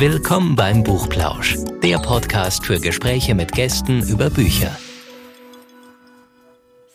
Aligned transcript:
Willkommen 0.00 0.56
beim 0.56 0.82
Buchplausch, 0.82 1.56
der 1.82 1.98
Podcast 1.98 2.64
für 2.64 2.80
Gespräche 2.80 3.34
mit 3.34 3.52
Gästen 3.52 4.00
über 4.08 4.30
Bücher. 4.30 4.74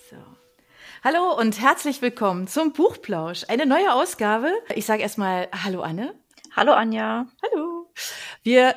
So. 0.09 0.15
Hallo 1.03 1.39
und 1.39 1.61
herzlich 1.61 2.01
willkommen 2.01 2.47
zum 2.47 2.73
Buchplausch. 2.73 3.43
Eine 3.47 3.67
neue 3.67 3.93
Ausgabe. 3.93 4.51
Ich 4.73 4.87
sage 4.87 5.03
erstmal 5.03 5.49
Hallo 5.51 5.83
Anne. 5.83 6.15
Hallo 6.55 6.73
Anja. 6.73 7.27
Hallo. 7.43 7.91
Wir 8.41 8.73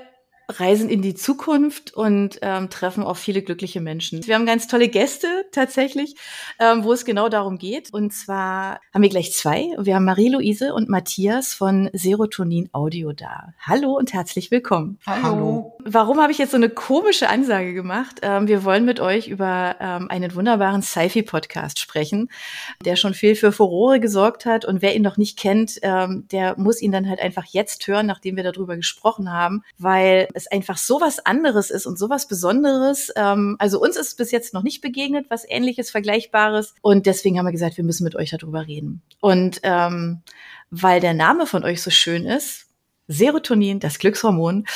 reisen 0.49 0.89
in 0.89 1.03
die 1.03 1.15
Zukunft 1.15 1.95
und 1.95 2.39
ähm, 2.41 2.71
treffen 2.71 3.03
auch 3.03 3.19
viele 3.19 3.43
glückliche 3.43 3.81
Menschen. 3.81 4.27
Wir 4.27 4.35
haben 4.35 4.47
ganz 4.47 4.67
tolle 4.67 4.89
Gäste 4.89 5.45
tatsächlich, 5.53 6.15
ähm, 6.59 6.85
wo 6.85 6.93
es 6.93 7.05
genau 7.05 7.29
darum 7.29 7.59
geht. 7.59 7.93
Und 7.93 8.13
zwar 8.15 8.81
haben 8.95 9.03
wir 9.03 9.11
gleich 9.11 9.33
zwei. 9.33 9.67
Wir 9.79 9.95
haben 9.95 10.07
Marie-Louise 10.07 10.73
und 10.73 10.89
Matthias 10.89 11.53
von 11.53 11.91
Serotonin 11.93 12.71
Audio 12.73 13.13
da. 13.13 13.53
Hallo 13.61 13.93
und 13.93 14.15
herzlich 14.15 14.51
willkommen. 14.51 14.99
Hallo. 15.07 15.77
Warum 15.85 16.19
habe 16.21 16.33
ich 16.33 16.39
jetzt 16.39 16.53
so 16.53 16.57
eine 16.57 16.71
komische 16.71 17.29
Ansage 17.29 17.75
gemacht? 17.75 18.21
Ähm, 18.23 18.49
wir 18.49 18.65
wollen 18.65 18.87
mit 18.87 19.01
euch 19.01 19.29
über 19.29 19.77
ähm, 19.81 20.11
einen 20.11 20.35
wunderbaren 20.35 20.81
Sci-Fi-Podcast 20.81 21.79
sprechen, 21.79 22.31
der 22.85 22.97
schon 22.97 23.13
viel 23.13 23.35
für 23.35 23.53
Furore 23.53 24.01
gesorgt 24.01 24.47
hat. 24.47 24.65
Und 24.65 24.81
wer 24.81 24.97
ihn 24.97 25.03
noch 25.03 25.19
nicht 25.19 25.39
kennt, 25.39 25.79
ähm, 25.83 26.27
der 26.33 26.59
muss 26.59 26.81
ihn 26.81 26.93
dann 26.93 27.07
halt 27.07 27.21
einfach 27.21 27.45
jetzt 27.45 27.87
hören, 27.87 28.07
nachdem 28.07 28.37
wir 28.37 28.45
darüber 28.45 28.77
gesprochen 28.77 29.31
haben, 29.31 29.63
weil 29.77 30.29
es 30.39 30.51
einfach 30.51 30.79
so 30.79 31.01
was 31.01 31.19
anderes 31.19 31.71
ist 31.71 31.87
und 31.87 31.99
so 31.99 32.09
was 32.09 32.27
Besonderes. 32.27 33.13
Ähm, 33.17 33.57
also 33.59 33.81
uns 33.81 33.97
ist 33.97 34.17
bis 34.17 34.31
jetzt 34.31 34.55
noch 34.55 34.63
nicht 34.63 34.81
begegnet, 34.81 35.27
was 35.29 35.45
ähnliches, 35.47 35.91
Vergleichbares. 35.91 36.75
Und 36.81 37.07
deswegen 37.07 37.39
haben 37.39 37.47
wir 37.47 37.53
gesagt, 37.53 37.77
wir 37.77 37.85
müssen 37.85 38.05
mit 38.05 38.17
euch 38.17 38.31
darüber 38.31 38.67
reden. 38.67 39.03
Und 39.21 39.61
ähm, 39.63 40.23
weil 40.71 41.01
der 41.01 41.15
Name 41.15 41.47
von 41.47 41.65
euch 41.65 41.83
so 41.83 41.91
schön 41.91 42.25
ist, 42.25 42.69
Serotonin, 43.09 43.81
das 43.81 43.99
Glückshormon. 43.99 44.67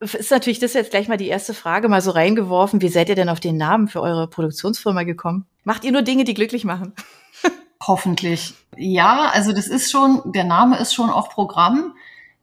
Ist 0.00 0.30
natürlich 0.30 0.58
das 0.58 0.74
jetzt 0.74 0.90
gleich 0.90 1.06
mal 1.06 1.16
die 1.16 1.28
erste 1.28 1.54
Frage 1.54 1.88
mal 1.88 2.02
so 2.02 2.10
reingeworfen. 2.10 2.82
Wie 2.82 2.88
seid 2.88 3.08
ihr 3.08 3.14
denn 3.14 3.28
auf 3.28 3.40
den 3.40 3.56
Namen 3.56 3.86
für 3.86 4.00
eure 4.00 4.28
Produktionsfirma 4.28 5.04
gekommen? 5.04 5.46
Macht 5.62 5.84
ihr 5.84 5.92
nur 5.92 6.02
Dinge, 6.02 6.24
die 6.24 6.34
glücklich 6.34 6.64
machen? 6.64 6.94
Hoffentlich. 7.86 8.54
Ja, 8.76 9.30
also 9.32 9.52
das 9.52 9.68
ist 9.68 9.90
schon, 9.90 10.20
der 10.32 10.44
Name 10.44 10.78
ist 10.78 10.94
schon 10.94 11.10
auch 11.10 11.30
Programm. 11.30 11.94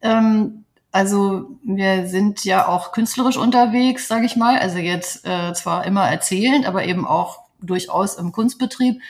Ähm, 0.02 0.63
also 0.94 1.58
wir 1.64 2.08
sind 2.08 2.46
ja 2.46 2.68
auch 2.68 2.92
künstlerisch 2.92 3.36
unterwegs, 3.36 4.08
sage 4.08 4.28
ich 4.28 4.36
mal. 4.36 4.60
Also 4.60 4.78
jetzt 4.78 5.26
äh, 5.26 5.52
zwar 5.54 5.86
immer 5.86 6.08
erzählend, 6.08 6.68
aber 6.68 6.86
eben 6.86 7.08
auch 7.08 7.40
durchaus 7.60 8.14
im 8.16 8.32
Kunstbetrieb, 8.32 9.02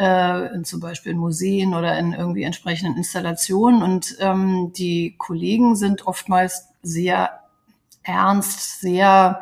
äh, 0.00 0.52
in, 0.52 0.64
zum 0.64 0.80
Beispiel 0.80 1.12
in 1.12 1.18
Museen 1.18 1.74
oder 1.74 1.96
in 1.96 2.12
irgendwie 2.12 2.42
entsprechenden 2.42 2.96
Installationen. 2.96 3.84
Und 3.84 4.16
ähm, 4.18 4.72
die 4.76 5.14
Kollegen 5.16 5.76
sind 5.76 6.08
oftmals 6.08 6.70
sehr 6.82 7.30
ernst, 8.02 8.80
sehr 8.80 9.40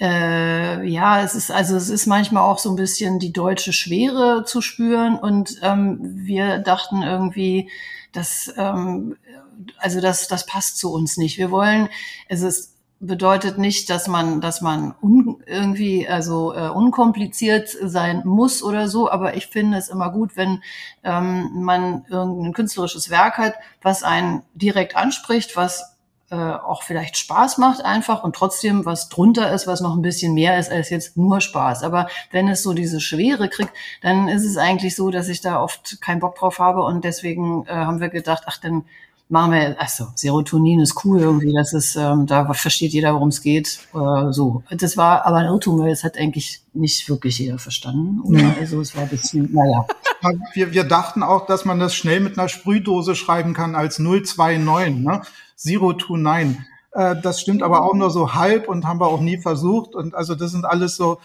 äh, 0.00 0.82
ja, 0.88 1.22
es 1.22 1.34
ist 1.34 1.50
also 1.50 1.76
es 1.76 1.90
ist 1.90 2.06
manchmal 2.06 2.42
auch 2.42 2.58
so 2.58 2.70
ein 2.70 2.76
bisschen 2.76 3.18
die 3.18 3.34
deutsche 3.34 3.74
Schwere 3.74 4.44
zu 4.46 4.62
spüren. 4.62 5.18
Und 5.18 5.58
ähm, 5.62 5.98
wir 6.00 6.56
dachten 6.58 7.02
irgendwie, 7.02 7.68
dass 8.12 8.50
ähm, 8.56 9.16
also 9.78 10.00
das, 10.00 10.28
das 10.28 10.46
passt 10.46 10.78
zu 10.78 10.92
uns 10.92 11.16
nicht. 11.16 11.38
Wir 11.38 11.50
wollen, 11.50 11.88
es 12.28 12.42
ist 12.42 12.74
bedeutet 13.00 13.58
nicht, 13.58 13.90
dass 13.90 14.08
man, 14.08 14.40
dass 14.40 14.60
man 14.60 14.94
un, 15.02 15.42
irgendwie 15.46 16.08
also 16.08 16.54
äh, 16.54 16.68
unkompliziert 16.68 17.68
sein 17.68 18.22
muss 18.24 18.62
oder 18.62 18.88
so, 18.88 19.10
aber 19.10 19.36
ich 19.36 19.48
finde 19.48 19.78
es 19.78 19.88
immer 19.88 20.10
gut, 20.10 20.36
wenn 20.36 20.62
ähm, 21.02 21.50
man 21.62 22.04
irgendein 22.08 22.52
künstlerisches 22.52 23.10
Werk 23.10 23.38
hat, 23.38 23.54
was 23.82 24.02
einen 24.02 24.42
direkt 24.54 24.96
anspricht, 24.96 25.56
was 25.56 25.96
äh, 26.30 26.36
auch 26.36 26.82
vielleicht 26.82 27.16
Spaß 27.16 27.58
macht 27.58 27.84
einfach 27.84 28.24
und 28.24 28.34
trotzdem 28.34 28.86
was 28.86 29.08
drunter 29.08 29.52
ist, 29.52 29.66
was 29.66 29.80
noch 29.80 29.94
ein 29.94 30.02
bisschen 30.02 30.32
mehr 30.32 30.58
ist 30.58 30.70
als 30.70 30.88
jetzt 30.88 31.16
nur 31.16 31.40
Spaß. 31.40 31.82
Aber 31.82 32.08
wenn 32.30 32.48
es 32.48 32.62
so 32.62 32.72
diese 32.72 33.00
Schwere 33.00 33.48
kriegt, 33.48 33.72
dann 34.00 34.28
ist 34.28 34.44
es 34.44 34.56
eigentlich 34.56 34.96
so, 34.96 35.10
dass 35.10 35.28
ich 35.28 35.40
da 35.42 35.60
oft 35.60 36.00
keinen 36.00 36.20
Bock 36.20 36.36
drauf 36.36 36.58
habe 36.58 36.82
und 36.82 37.04
deswegen 37.04 37.66
äh, 37.66 37.72
haben 37.72 38.00
wir 38.00 38.08
gedacht, 38.08 38.44
ach, 38.46 38.56
dann 38.56 38.84
machen 39.34 39.52
wir, 39.52 39.80
also 39.80 40.06
Serotonin 40.14 40.78
ist 40.78 41.04
cool 41.04 41.20
irgendwie, 41.20 41.52
das 41.52 41.72
ist, 41.72 41.96
ähm, 41.96 42.24
da 42.26 42.50
versteht 42.54 42.92
jeder, 42.92 43.14
worum 43.14 43.28
es 43.28 43.42
geht. 43.42 43.80
Äh, 43.92 44.30
so. 44.32 44.62
Das 44.70 44.96
war 44.96 45.26
aber 45.26 45.38
ein 45.38 45.46
Irrtum, 45.46 45.80
weil 45.80 45.90
es 45.90 46.04
hat 46.04 46.16
eigentlich 46.16 46.62
nicht 46.72 47.08
wirklich 47.08 47.40
jeder 47.40 47.58
verstanden. 47.58 48.20
Oder? 48.20 48.40
Ja. 48.40 48.54
Also 48.60 48.80
es 48.80 48.94
war 48.94 49.02
ein 49.02 49.08
bisschen, 49.08 49.52
naja. 49.52 49.86
Wir, 50.54 50.72
wir 50.72 50.84
dachten 50.84 51.22
auch, 51.22 51.44
dass 51.44 51.66
man 51.66 51.78
das 51.78 51.94
schnell 51.94 52.18
mit 52.18 52.38
einer 52.38 52.48
Sprühdose 52.48 53.14
schreiben 53.14 53.52
kann 53.52 53.74
als 53.74 53.98
029, 53.98 55.04
ne? 55.04 55.20
Zero 55.54 55.92
to 55.92 56.16
nine. 56.16 56.64
Äh, 56.92 57.16
das 57.20 57.42
stimmt 57.42 57.62
aber 57.62 57.82
auch 57.82 57.92
nur 57.92 58.10
so 58.10 58.32
halb 58.32 58.66
und 58.66 58.86
haben 58.86 59.00
wir 59.00 59.08
auch 59.08 59.20
nie 59.20 59.36
versucht. 59.36 59.94
Und 59.94 60.14
also 60.14 60.34
das 60.34 60.52
sind 60.52 60.64
alles 60.64 60.96
so 60.96 61.18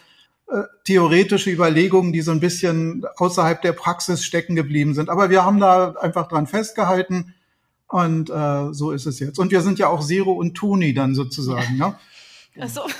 äh, 0.52 0.64
theoretische 0.84 1.50
Überlegungen, 1.50 2.12
die 2.12 2.20
so 2.20 2.32
ein 2.32 2.42
bisschen 2.42 3.06
außerhalb 3.16 3.62
der 3.62 3.72
Praxis 3.72 4.26
stecken 4.26 4.58
geblieben 4.58 4.94
sind. 4.94 5.10
Aber 5.10 5.30
wir 5.30 5.46
haben 5.46 5.62
da 5.62 5.94
einfach 5.94 6.28
dran 6.28 6.46
festgehalten 6.46 7.34
und 7.90 8.30
äh, 8.30 8.74
so 8.74 8.92
ist 8.92 9.06
es 9.06 9.20
jetzt. 9.20 9.40
Und 9.40 9.52
wir 9.52 9.62
sind 9.62 9.80
ja 9.80 9.88
auch 9.88 10.06
Zero 10.06 10.32
und 10.32 10.54
Tuni 10.56 10.94
dann 10.94 11.16
sozusagen. 11.16 11.78
Ne? 11.78 11.96
Ach 12.60 12.70
so. 12.70 12.82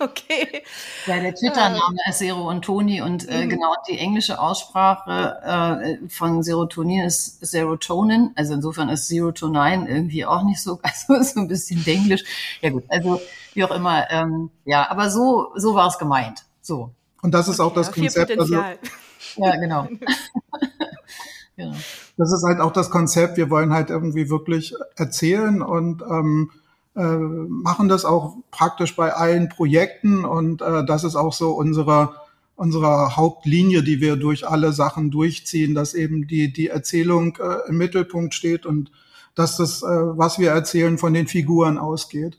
Okay. 0.00 0.64
Ja, 1.06 1.20
der 1.20 1.36
Twitter-Name 1.36 1.96
ist 2.08 2.18
Zero 2.18 2.50
und 2.50 2.64
Toni 2.64 3.00
und 3.00 3.28
äh, 3.28 3.44
mhm. 3.44 3.48
genau 3.48 3.74
die 3.88 3.96
englische 3.96 4.40
Aussprache 4.40 6.00
äh, 6.02 6.08
von 6.08 6.42
Serotonin 6.42 7.04
ist 7.04 7.38
Serotonin. 7.46 8.32
Also 8.34 8.54
insofern 8.54 8.88
ist 8.88 9.06
Zero 9.06 9.30
to 9.30 9.46
Nine 9.46 9.88
irgendwie 9.88 10.26
auch 10.26 10.42
nicht 10.42 10.60
so, 10.60 10.80
also 10.82 11.22
so 11.22 11.40
ein 11.40 11.46
bisschen 11.46 11.86
Englisch. 11.86 12.24
Ja 12.60 12.70
gut, 12.70 12.82
also 12.88 13.20
wie 13.54 13.62
auch 13.62 13.70
immer. 13.70 14.10
Ähm, 14.10 14.50
ja, 14.64 14.90
aber 14.90 15.10
so 15.10 15.52
so 15.54 15.76
war 15.76 15.86
es 15.86 15.96
gemeint. 15.96 16.44
So. 16.60 16.90
Und 17.22 17.32
das 17.32 17.46
ist 17.46 17.60
auch 17.60 17.72
das 17.72 17.86
ja, 17.86 17.92
Konzept. 17.92 18.36
Also, 18.36 18.54
ja, 19.36 19.56
genau. 19.56 19.88
Genau. 21.56 21.76
Das 22.16 22.32
ist 22.32 22.44
halt 22.44 22.60
auch 22.60 22.72
das 22.72 22.90
Konzept. 22.90 23.36
Wir 23.36 23.50
wollen 23.50 23.72
halt 23.72 23.90
irgendwie 23.90 24.30
wirklich 24.30 24.74
erzählen 24.96 25.62
und 25.62 26.02
ähm, 26.02 26.50
äh, 26.96 27.02
machen 27.02 27.88
das 27.88 28.04
auch 28.04 28.36
praktisch 28.50 28.94
bei 28.94 29.12
allen 29.12 29.48
Projekten 29.48 30.24
und 30.24 30.62
äh, 30.62 30.84
das 30.84 31.04
ist 31.04 31.16
auch 31.16 31.32
so 31.32 31.52
unsere 31.52 32.14
unsere 32.56 33.16
Hauptlinie, 33.16 33.82
die 33.82 34.00
wir 34.00 34.14
durch 34.14 34.46
alle 34.46 34.72
Sachen 34.72 35.10
durchziehen, 35.10 35.74
dass 35.74 35.92
eben 35.92 36.28
die 36.28 36.52
die 36.52 36.68
Erzählung 36.68 37.36
äh, 37.40 37.68
im 37.68 37.78
Mittelpunkt 37.78 38.32
steht 38.32 38.64
und 38.64 38.92
dass 39.34 39.56
das, 39.56 39.82
äh, 39.82 39.86
was 39.86 40.38
wir 40.38 40.50
erzählen, 40.50 40.98
von 40.98 41.12
den 41.12 41.26
Figuren 41.26 41.78
ausgeht. 41.78 42.38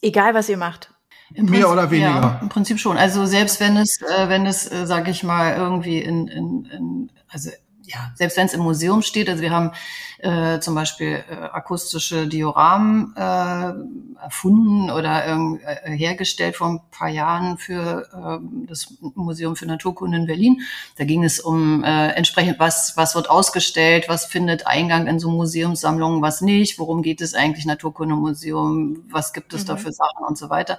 Egal, 0.00 0.34
was 0.34 0.48
ihr 0.48 0.56
macht. 0.56 0.92
Im 1.34 1.46
Mehr 1.46 1.62
Prinzip, 1.62 1.72
oder 1.72 1.90
weniger? 1.90 2.20
Ja, 2.20 2.38
Im 2.42 2.48
Prinzip 2.48 2.78
schon. 2.78 2.96
Also 2.96 3.24
selbst 3.26 3.60
wenn 3.60 3.76
es, 3.76 4.00
äh, 4.02 4.28
wenn 4.28 4.46
es, 4.46 4.70
äh, 4.70 4.86
sage 4.86 5.10
ich 5.10 5.22
mal, 5.22 5.56
irgendwie 5.56 5.98
in, 5.98 6.28
in, 6.28 6.64
in 6.66 7.12
also 7.28 7.50
ja, 7.92 8.10
selbst 8.14 8.36
wenn 8.36 8.46
es 8.46 8.54
im 8.54 8.62
Museum 8.62 9.02
steht, 9.02 9.28
also 9.28 9.42
wir 9.42 9.50
haben 9.50 9.72
äh, 10.18 10.60
zum 10.60 10.74
Beispiel 10.74 11.24
äh, 11.28 11.34
akustische 11.34 12.26
Dioramen 12.26 13.14
äh, 13.16 14.22
erfunden 14.22 14.90
oder 14.90 15.26
äh, 15.26 15.90
hergestellt 15.90 16.56
vor 16.56 16.68
ein 16.68 16.80
paar 16.90 17.08
Jahren 17.08 17.58
für 17.58 18.08
äh, 18.14 18.66
das 18.66 18.94
Museum 19.00 19.56
für 19.56 19.66
Naturkunde 19.66 20.16
in 20.16 20.26
Berlin. 20.26 20.62
Da 20.96 21.04
ging 21.04 21.22
es 21.22 21.38
um 21.38 21.84
äh, 21.84 22.08
entsprechend, 22.10 22.58
was, 22.58 22.96
was 22.96 23.14
wird 23.14 23.28
ausgestellt, 23.28 24.08
was 24.08 24.24
findet 24.24 24.66
Eingang 24.66 25.06
in 25.06 25.18
so 25.18 25.30
Museumssammlungen, 25.30 26.22
was 26.22 26.40
nicht, 26.40 26.78
worum 26.78 27.02
geht 27.02 27.20
es 27.20 27.34
eigentlich 27.34 27.66
Naturkundemuseum, 27.66 29.04
was 29.10 29.32
gibt 29.32 29.52
es 29.52 29.64
mhm. 29.64 29.66
da 29.66 29.76
für 29.76 29.92
Sachen 29.92 30.24
und 30.26 30.38
so 30.38 30.48
weiter 30.48 30.78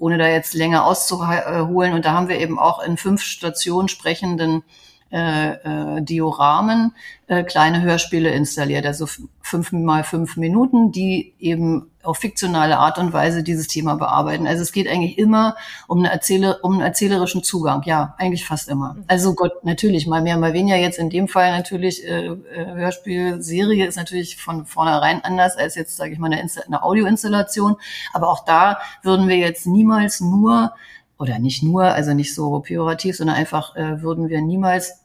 ohne 0.00 0.16
da 0.16 0.28
jetzt 0.28 0.54
länger 0.54 0.84
auszuholen. 0.84 1.92
Und 1.92 2.04
da 2.04 2.12
haben 2.12 2.28
wir 2.28 2.38
eben 2.38 2.56
auch 2.56 2.80
in 2.80 2.96
fünf 2.96 3.20
Stationen 3.20 3.88
sprechenden 3.88 4.62
äh, 5.10 5.52
äh, 5.52 6.02
Dioramen 6.02 6.94
äh, 7.28 7.42
kleine 7.42 7.82
Hörspiele 7.82 8.30
installiert, 8.30 8.84
also 8.84 9.06
fünf 9.40 9.72
mal 9.72 10.04
fünf 10.04 10.36
Minuten, 10.36 10.92
die 10.92 11.34
eben 11.38 11.90
auf 12.02 12.18
fiktionale 12.18 12.78
Art 12.78 12.98
und 12.98 13.12
Weise 13.12 13.42
dieses 13.42 13.66
Thema 13.66 13.96
bearbeiten. 13.96 14.46
Also 14.46 14.62
es 14.62 14.72
geht 14.72 14.88
eigentlich 14.88 15.18
immer 15.18 15.56
um, 15.86 15.98
eine 15.98 16.10
Erzähler, 16.10 16.58
um 16.62 16.74
einen 16.74 16.82
erzählerischen 16.82 17.42
Zugang, 17.42 17.82
ja, 17.84 18.14
eigentlich 18.18 18.44
fast 18.46 18.68
immer. 18.68 18.94
Mhm. 18.94 19.04
Also 19.06 19.34
Gott, 19.34 19.64
natürlich, 19.64 20.06
mal 20.06 20.22
mehr, 20.22 20.36
mal 20.38 20.52
weniger. 20.52 20.76
Jetzt 20.76 20.98
in 20.98 21.10
dem 21.10 21.28
Fall 21.28 21.52
natürlich 21.52 22.06
äh, 22.06 22.26
äh 22.26 22.74
Hörspiel, 22.74 23.42
Serie 23.42 23.86
ist 23.86 23.96
natürlich 23.96 24.36
von 24.36 24.64
vornherein 24.66 25.22
anders 25.24 25.56
als 25.56 25.74
jetzt, 25.74 25.96
sage 25.96 26.12
ich 26.12 26.18
mal, 26.18 26.32
eine, 26.32 26.50
eine 26.66 26.82
Audioinstallation. 26.82 27.76
Aber 28.12 28.28
auch 28.28 28.44
da 28.44 28.78
würden 29.02 29.28
wir 29.28 29.36
jetzt 29.36 29.66
niemals 29.66 30.20
nur 30.20 30.72
oder 31.18 31.38
nicht 31.38 31.62
nur, 31.62 31.84
also 31.84 32.14
nicht 32.14 32.34
so 32.34 32.60
pejorativ, 32.60 33.16
sondern 33.16 33.36
einfach 33.36 33.76
äh, 33.76 34.02
würden 34.02 34.28
wir 34.28 34.40
niemals 34.40 35.04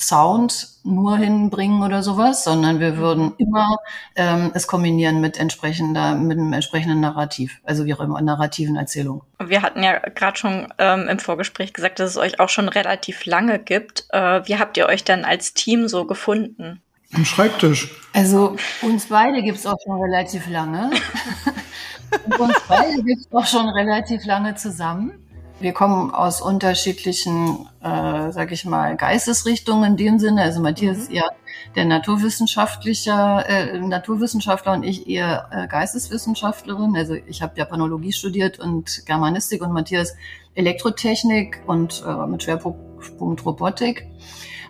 Sound 0.00 0.68
nur 0.82 1.18
hinbringen 1.18 1.82
oder 1.82 2.02
sowas, 2.02 2.42
sondern 2.42 2.80
wir 2.80 2.96
würden 2.96 3.34
immer 3.36 3.76
ähm, 4.16 4.50
es 4.54 4.66
kombinieren 4.66 5.20
mit 5.20 5.38
entsprechender, 5.38 6.14
mit 6.14 6.38
einem 6.38 6.54
entsprechenden 6.54 7.00
Narrativ, 7.00 7.60
also 7.64 7.84
wie 7.84 7.92
auch 7.92 8.00
immer, 8.00 8.20
narrativen 8.22 8.76
Erzählung. 8.76 9.22
Wir 9.38 9.60
hatten 9.60 9.82
ja 9.82 9.98
gerade 9.98 10.38
schon 10.38 10.72
ähm, 10.78 11.06
im 11.06 11.18
Vorgespräch 11.18 11.74
gesagt, 11.74 11.98
dass 11.98 12.12
es 12.12 12.16
euch 12.16 12.40
auch 12.40 12.48
schon 12.48 12.70
relativ 12.70 13.26
lange 13.26 13.58
gibt. 13.58 14.06
Äh, 14.08 14.40
wie 14.46 14.58
habt 14.58 14.78
ihr 14.78 14.86
euch 14.86 15.04
dann 15.04 15.26
als 15.26 15.52
Team 15.52 15.86
so 15.86 16.06
gefunden? 16.06 16.80
Am 17.12 17.26
Schreibtisch. 17.26 17.90
Also 18.14 18.56
uns 18.80 19.06
beide 19.06 19.42
gibt's 19.42 19.66
auch 19.66 19.78
schon 19.84 20.00
relativ 20.00 20.48
lange. 20.48 20.90
Und 22.24 22.40
uns 22.40 22.56
beide 22.66 23.02
gibt's 23.02 23.28
auch 23.32 23.46
schon 23.46 23.68
relativ 23.68 24.24
lange 24.24 24.54
zusammen. 24.54 25.12
Wir 25.60 25.74
kommen 25.74 26.10
aus 26.10 26.40
unterschiedlichen, 26.40 27.68
äh, 27.82 28.32
sag 28.32 28.50
ich 28.50 28.64
mal, 28.64 28.96
Geistesrichtungen 28.96 29.90
in 29.90 29.96
dem 29.98 30.18
Sinne. 30.18 30.40
Also 30.40 30.58
Matthias 30.62 30.96
ist 30.96 31.10
eher 31.10 31.30
der 31.76 31.84
naturwissenschaftlicher 31.84 33.46
äh, 33.46 33.78
Naturwissenschaftler 33.78 34.72
und 34.72 34.84
ich 34.84 35.06
eher 35.06 35.48
äh, 35.50 35.68
Geisteswissenschaftlerin. 35.68 36.96
Also 36.96 37.14
ich 37.26 37.42
habe 37.42 37.52
Japanologie 37.56 38.12
studiert 38.12 38.58
und 38.58 39.04
Germanistik 39.04 39.60
und 39.60 39.72
Matthias 39.72 40.16
Elektrotechnik 40.54 41.60
und 41.66 42.02
äh, 42.06 42.26
mit 42.26 42.42
Schwerpunkt 42.42 43.44
Robotik. 43.44 44.06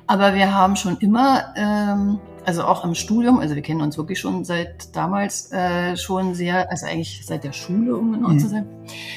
Aber 0.09 0.35
wir 0.35 0.53
haben 0.53 0.75
schon 0.75 0.99
immer, 0.99 1.55
ähm, 1.57 2.19
also 2.47 2.65
auch 2.65 2.85
im 2.85 2.95
Studium, 2.95 3.39
also 3.39 3.55
wir 3.55 3.63
kennen 3.63 3.81
uns 3.81 3.97
wirklich 3.97 4.19
schon 4.19 4.45
seit 4.45 4.95
damals 4.97 5.53
äh, 5.53 5.97
schon 5.97 6.35
sehr, 6.35 6.71
also 6.71 6.87
eigentlich 6.87 7.25
seit 7.25 7.45
der 7.45 7.53
Schule, 7.53 7.97
um 7.97 8.13
genau 8.13 8.29
mhm. 8.29 8.39
zu 8.39 8.49
sein. 8.49 8.67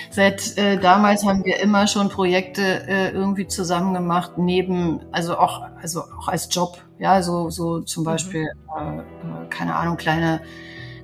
Seit 0.10 0.58
äh, 0.58 0.78
damals 0.78 1.26
haben 1.26 1.44
wir 1.44 1.60
immer 1.60 1.88
schon 1.88 2.10
Projekte 2.10 2.62
äh, 2.88 3.12
irgendwie 3.12 3.48
zusammen 3.48 3.94
gemacht, 3.94 4.38
neben, 4.38 5.02
also 5.12 5.38
auch, 5.38 5.64
also 5.82 6.04
auch 6.20 6.28
als 6.28 6.54
Job, 6.54 6.78
ja, 7.00 7.22
so, 7.22 7.50
so 7.50 7.82
zum 7.82 8.04
mhm. 8.04 8.06
Beispiel, 8.06 8.48
äh, 8.78 8.98
äh, 8.98 9.04
keine 9.50 9.76
Ahnung, 9.76 9.98
kleine, 9.98 10.42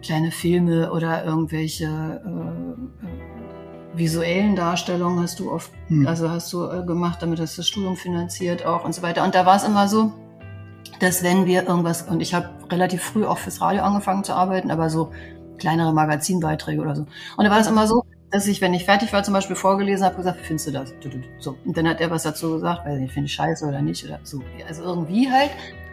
kleine 0.02 0.32
Filme 0.32 0.92
oder 0.92 1.26
irgendwelche 1.26 1.86
äh, 1.86 3.06
äh 3.06 3.40
visuellen 3.92 4.56
Darstellungen 4.56 5.22
hast 5.22 5.40
du 5.40 5.52
oft, 5.52 5.72
hm. 5.88 6.08
also 6.08 6.30
hast 6.30 6.54
du 6.54 6.64
äh, 6.66 6.84
gemacht, 6.86 7.22
damit 7.22 7.40
hast 7.40 7.58
du 7.58 7.62
das 7.62 7.68
Studium 7.68 7.96
finanziert 7.96 8.66
auch 8.66 8.86
und 8.86 8.94
so 8.94 9.02
weiter. 9.02 9.24
Und 9.24 9.36
da 9.36 9.46
war 9.46 9.56
es 9.56 9.64
immer 9.64 9.88
so, 9.88 10.14
dass 11.00 11.24
wenn 11.24 11.46
wir 11.46 11.68
irgendwas, 11.68 12.04
und 12.04 12.22
ich 12.22 12.34
habe 12.34 12.50
relativ 12.72 13.02
früh 13.04 13.26
auch 13.26 13.38
fürs 13.38 13.62
Radio 13.62 13.84
angefangen 13.84 14.24
zu 14.24 14.34
arbeiten, 14.34 14.72
aber 14.72 14.90
so 14.90 15.12
kleinere 15.58 15.94
Magazinbeiträge 15.94 16.82
oder 16.82 16.96
so. 16.96 17.06
Und 17.38 17.46
da 17.46 17.52
war 17.52 17.60
es 17.60 17.68
immer 17.68 17.88
so, 17.88 18.04
dass 18.32 18.48
ich, 18.48 18.62
wenn 18.62 18.74
ich 18.74 18.86
fertig 18.86 19.12
war, 19.12 19.24
zum 19.24 19.34
Beispiel 19.34 19.56
vorgelesen 19.56 20.06
habe, 20.06 20.16
gesagt, 20.16 20.40
wie 20.40 20.46
findest 20.46 20.68
du 20.68 20.72
das? 20.72 20.94
So. 21.40 21.56
Und 21.66 21.78
dann 21.78 21.88
hat 21.88 22.00
er 22.00 22.12
was 22.12 22.24
dazu 22.24 22.54
gesagt, 22.54 22.86
weiß 22.86 23.00
nicht, 23.00 23.14
finde 23.14 23.28
ich 23.28 23.34
scheiße 23.34 23.66
oder 23.66 23.82
nicht 23.82 24.06
oder 24.06 24.20
so. 24.24 24.42
Also 24.68 24.84
irgendwie 24.84 25.30
halt. 25.32 25.52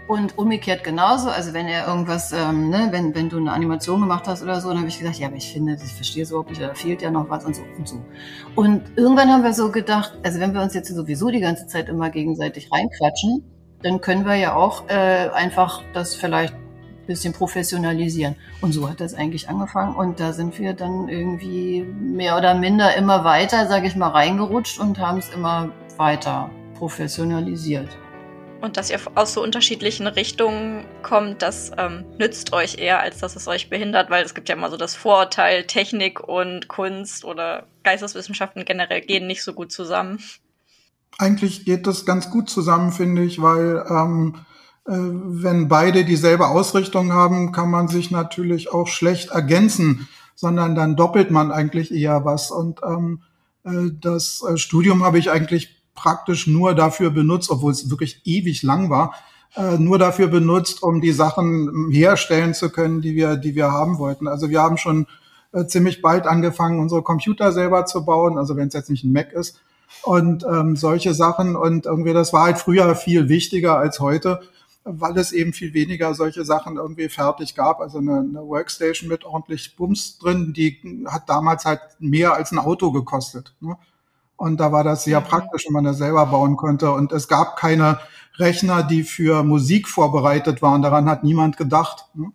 Und 0.08 0.38
umgekehrt 0.38 0.84
genauso, 0.84 1.30
also 1.30 1.52
wenn 1.52 1.66
er 1.66 1.88
irgendwas, 1.88 2.30
ähm, 2.30 2.70
ne, 2.70 2.88
wenn, 2.92 3.12
wenn 3.16 3.28
du 3.28 3.38
eine 3.38 3.52
Animation 3.52 4.00
gemacht 4.00 4.28
hast 4.28 4.40
oder 4.40 4.60
so, 4.60 4.68
dann 4.68 4.78
habe 4.78 4.88
ich 4.88 5.00
gesagt, 5.00 5.18
ja, 5.18 5.26
aber 5.26 5.36
ich 5.36 5.52
finde, 5.52 5.76
ich 5.84 5.92
verstehe 5.92 6.22
es 6.22 6.30
überhaupt 6.30 6.50
nicht, 6.50 6.62
da 6.62 6.72
fehlt 6.74 7.02
ja 7.02 7.10
noch 7.10 7.28
was 7.28 7.44
und 7.44 7.56
so 7.56 7.62
und 7.76 7.88
so. 7.88 8.00
Und 8.54 8.82
irgendwann 8.94 9.32
haben 9.32 9.42
wir 9.42 9.52
so 9.52 9.72
gedacht, 9.72 10.16
also 10.22 10.38
wenn 10.38 10.54
wir 10.54 10.62
uns 10.62 10.74
jetzt 10.74 10.94
sowieso 10.94 11.30
die 11.30 11.40
ganze 11.40 11.66
Zeit 11.66 11.88
immer 11.88 12.10
gegenseitig 12.10 12.70
reinquatschen, 12.70 13.42
dann 13.82 14.00
können 14.00 14.24
wir 14.26 14.36
ja 14.36 14.54
auch 14.54 14.88
äh, 14.88 15.28
einfach 15.32 15.82
das 15.92 16.14
vielleicht 16.14 16.54
ein 16.54 17.06
bisschen 17.06 17.32
professionalisieren. 17.32 18.36
Und 18.60 18.72
so 18.72 18.88
hat 18.88 19.00
das 19.00 19.14
eigentlich 19.14 19.48
angefangen. 19.48 19.94
Und 19.94 20.18
da 20.18 20.32
sind 20.32 20.58
wir 20.58 20.72
dann 20.72 21.08
irgendwie 21.08 21.82
mehr 21.82 22.36
oder 22.36 22.54
minder 22.54 22.94
immer 22.96 23.24
weiter, 23.24 23.66
sage 23.66 23.86
ich 23.86 23.96
mal, 23.96 24.08
reingerutscht 24.08 24.78
und 24.78 24.98
haben 24.98 25.18
es 25.18 25.28
immer 25.28 25.70
weiter 25.96 26.50
professionalisiert. 26.74 27.88
Und 28.60 28.76
dass 28.76 28.90
ihr 28.90 28.98
aus 29.14 29.34
so 29.34 29.42
unterschiedlichen 29.42 30.06
Richtungen 30.06 30.86
kommt, 31.02 31.42
das 31.42 31.72
ähm, 31.76 32.04
nützt 32.18 32.52
euch 32.52 32.78
eher, 32.78 33.00
als 33.00 33.18
dass 33.18 33.36
es 33.36 33.46
euch 33.46 33.68
behindert, 33.68 34.10
weil 34.10 34.24
es 34.24 34.34
gibt 34.34 34.48
ja 34.48 34.54
immer 34.54 34.70
so 34.70 34.76
das 34.76 34.94
Vorurteil, 34.94 35.64
Technik 35.64 36.26
und 36.26 36.66
Kunst 36.66 37.24
oder 37.24 37.66
Geisteswissenschaften 37.84 38.64
generell 38.64 39.02
gehen 39.02 39.26
nicht 39.26 39.44
so 39.44 39.52
gut 39.52 39.70
zusammen. 39.70 40.18
Eigentlich 41.18 41.64
geht 41.64 41.86
das 41.86 42.04
ganz 42.04 42.30
gut 42.30 42.50
zusammen, 42.50 42.92
finde 42.92 43.24
ich, 43.24 43.40
weil 43.40 43.84
ähm, 43.88 44.34
äh, 44.86 44.92
wenn 44.92 45.68
beide 45.68 46.04
dieselbe 46.04 46.48
Ausrichtung 46.48 47.12
haben, 47.12 47.52
kann 47.52 47.70
man 47.70 47.88
sich 47.88 48.10
natürlich 48.10 48.72
auch 48.72 48.86
schlecht 48.86 49.30
ergänzen, 49.30 50.08
sondern 50.34 50.74
dann 50.74 50.94
doppelt 50.94 51.30
man 51.30 51.50
eigentlich 51.50 51.92
eher 51.92 52.24
was. 52.24 52.50
Und 52.50 52.80
ähm, 52.86 53.22
äh, 53.64 53.90
das 53.98 54.44
äh, 54.46 54.58
Studium 54.58 55.04
habe 55.04 55.18
ich 55.18 55.30
eigentlich 55.30 55.82
praktisch 55.94 56.46
nur 56.46 56.74
dafür 56.74 57.10
benutzt, 57.10 57.50
obwohl 57.50 57.72
es 57.72 57.88
wirklich 57.90 58.20
ewig 58.24 58.62
lang 58.62 58.90
war, 58.90 59.14
äh, 59.56 59.78
nur 59.78 59.98
dafür 59.98 60.28
benutzt, 60.28 60.82
um 60.82 61.00
die 61.00 61.12
Sachen 61.12 61.90
herstellen 61.90 62.52
zu 62.52 62.68
können, 62.68 63.00
die 63.00 63.14
wir, 63.14 63.36
die 63.36 63.54
wir 63.54 63.72
haben 63.72 63.98
wollten. 63.98 64.28
Also 64.28 64.50
wir 64.50 64.60
haben 64.60 64.76
schon 64.76 65.06
äh, 65.52 65.64
ziemlich 65.64 66.02
bald 66.02 66.26
angefangen, 66.26 66.78
unsere 66.78 67.02
Computer 67.02 67.52
selber 67.52 67.86
zu 67.86 68.04
bauen, 68.04 68.36
also 68.36 68.54
wenn 68.56 68.68
es 68.68 68.74
jetzt 68.74 68.90
nicht 68.90 69.04
ein 69.04 69.12
Mac 69.12 69.32
ist 69.32 69.58
und 70.02 70.44
ähm, 70.44 70.76
solche 70.76 71.14
Sachen. 71.14 71.56
Und 71.56 71.86
irgendwie, 71.86 72.12
das 72.12 72.32
war 72.32 72.44
halt 72.44 72.58
früher 72.58 72.94
viel 72.94 73.28
wichtiger 73.28 73.76
als 73.78 74.00
heute, 74.00 74.40
weil 74.84 75.16
es 75.18 75.32
eben 75.32 75.52
viel 75.52 75.74
weniger 75.74 76.14
solche 76.14 76.44
Sachen 76.44 76.76
irgendwie 76.76 77.08
fertig 77.08 77.54
gab. 77.54 77.80
Also 77.80 77.98
eine, 77.98 78.18
eine 78.18 78.46
Workstation 78.46 79.08
mit 79.08 79.24
ordentlich 79.24 79.76
Bums 79.76 80.18
drin, 80.18 80.52
die 80.52 81.04
hat 81.06 81.28
damals 81.28 81.64
halt 81.64 81.80
mehr 81.98 82.34
als 82.34 82.52
ein 82.52 82.58
Auto 82.58 82.92
gekostet. 82.92 83.54
Ne? 83.60 83.76
Und 84.36 84.60
da 84.60 84.70
war 84.70 84.84
das 84.84 85.04
sehr 85.04 85.20
mhm. 85.20 85.24
praktisch, 85.24 85.66
wenn 85.66 85.72
man 85.72 85.84
das 85.84 85.98
selber 85.98 86.26
bauen 86.26 86.56
konnte. 86.56 86.92
Und 86.92 87.12
es 87.12 87.26
gab 87.26 87.56
keine 87.56 87.98
Rechner, 88.36 88.82
die 88.82 89.02
für 89.02 89.42
Musik 89.42 89.88
vorbereitet 89.88 90.62
waren. 90.62 90.82
Daran 90.82 91.08
hat 91.08 91.24
niemand 91.24 91.56
gedacht. 91.56 92.06
Ne? 92.14 92.32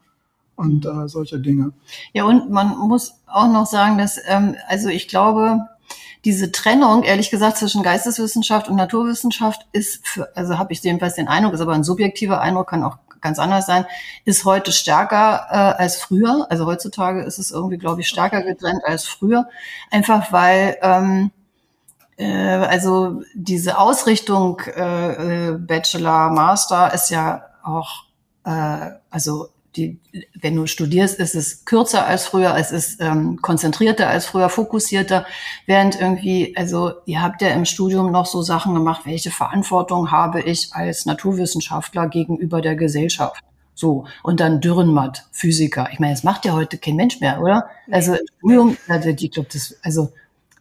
Und 0.55 0.85
äh, 0.85 1.07
solche 1.07 1.39
Dinge. 1.39 1.71
Ja, 2.13 2.25
und 2.25 2.51
man 2.51 2.77
muss 2.77 3.13
auch 3.27 3.51
noch 3.51 3.65
sagen, 3.65 3.97
dass, 3.97 4.19
ähm, 4.27 4.55
also 4.67 4.89
ich 4.89 5.07
glaube, 5.07 5.59
diese 6.25 6.51
Trennung, 6.51 7.03
ehrlich 7.03 7.31
gesagt, 7.31 7.57
zwischen 7.57 7.83
Geisteswissenschaft 7.83 8.69
und 8.69 8.75
Naturwissenschaft 8.75 9.65
ist, 9.71 10.07
für, 10.07 10.35
also 10.35 10.57
habe 10.57 10.73
ich 10.73 10.83
jedenfalls 10.83 11.15
den 11.15 11.27
Eindruck, 11.27 11.53
ist 11.53 11.61
aber 11.61 11.73
ein 11.73 11.83
subjektiver 11.83 12.41
Eindruck, 12.41 12.69
kann 12.69 12.83
auch 12.83 12.97
ganz 13.21 13.39
anders 13.39 13.65
sein, 13.65 13.85
ist 14.25 14.45
heute 14.45 14.71
stärker 14.71 15.47
äh, 15.49 15.81
als 15.81 15.97
früher. 15.97 16.47
Also 16.49 16.65
heutzutage 16.65 17.23
ist 17.23 17.37
es 17.37 17.51
irgendwie, 17.51 17.77
glaube 17.77 18.01
ich, 18.01 18.07
stärker 18.07 18.41
getrennt 18.41 18.83
als 18.85 19.05
früher. 19.05 19.47
Einfach 19.89 20.31
weil 20.31 20.77
ähm, 20.81 21.31
äh, 22.17 22.25
also 22.25 23.21
diese 23.33 23.77
Ausrichtung 23.77 24.59
äh, 24.75 25.49
äh, 25.49 25.57
Bachelor, 25.57 26.29
Master 26.31 26.93
ist 26.93 27.09
ja 27.09 27.43
auch, 27.63 28.03
äh, 28.43 28.91
also 29.09 29.49
die, 29.75 29.99
wenn 30.39 30.55
du 30.55 30.67
studierst, 30.67 31.19
ist 31.19 31.35
es 31.35 31.65
kürzer 31.65 32.05
als 32.05 32.25
früher, 32.25 32.55
es 32.57 32.71
ist 32.71 32.99
ähm, 32.99 33.39
konzentrierter 33.41 34.07
als 34.07 34.25
früher, 34.25 34.49
fokussierter, 34.49 35.25
während 35.65 35.99
irgendwie, 35.99 36.55
also 36.57 36.93
ihr 37.05 37.21
habt 37.21 37.41
ja 37.41 37.49
im 37.49 37.65
Studium 37.65 38.11
noch 38.11 38.25
so 38.25 38.41
Sachen 38.41 38.73
gemacht, 38.73 39.01
welche 39.05 39.31
Verantwortung 39.31 40.11
habe 40.11 40.41
ich 40.41 40.73
als 40.73 41.05
Naturwissenschaftler 41.05 42.07
gegenüber 42.07 42.61
der 42.61 42.75
Gesellschaft? 42.75 43.41
So, 43.73 44.05
und 44.21 44.39
dann 44.39 44.61
Dürrenmatt, 44.61 45.25
Physiker. 45.31 45.89
Ich 45.91 45.99
meine, 45.99 46.13
das 46.13 46.23
macht 46.23 46.45
ja 46.45 46.53
heute 46.53 46.77
kein 46.77 46.95
Mensch 46.95 47.19
mehr, 47.19 47.41
oder? 47.41 47.67
Also, 47.89 48.15
Studium, 48.37 48.77
also, 48.87 49.09
ich 49.09 49.31
glaube, 49.31 49.49
das, 49.51 49.75
also 49.81 50.11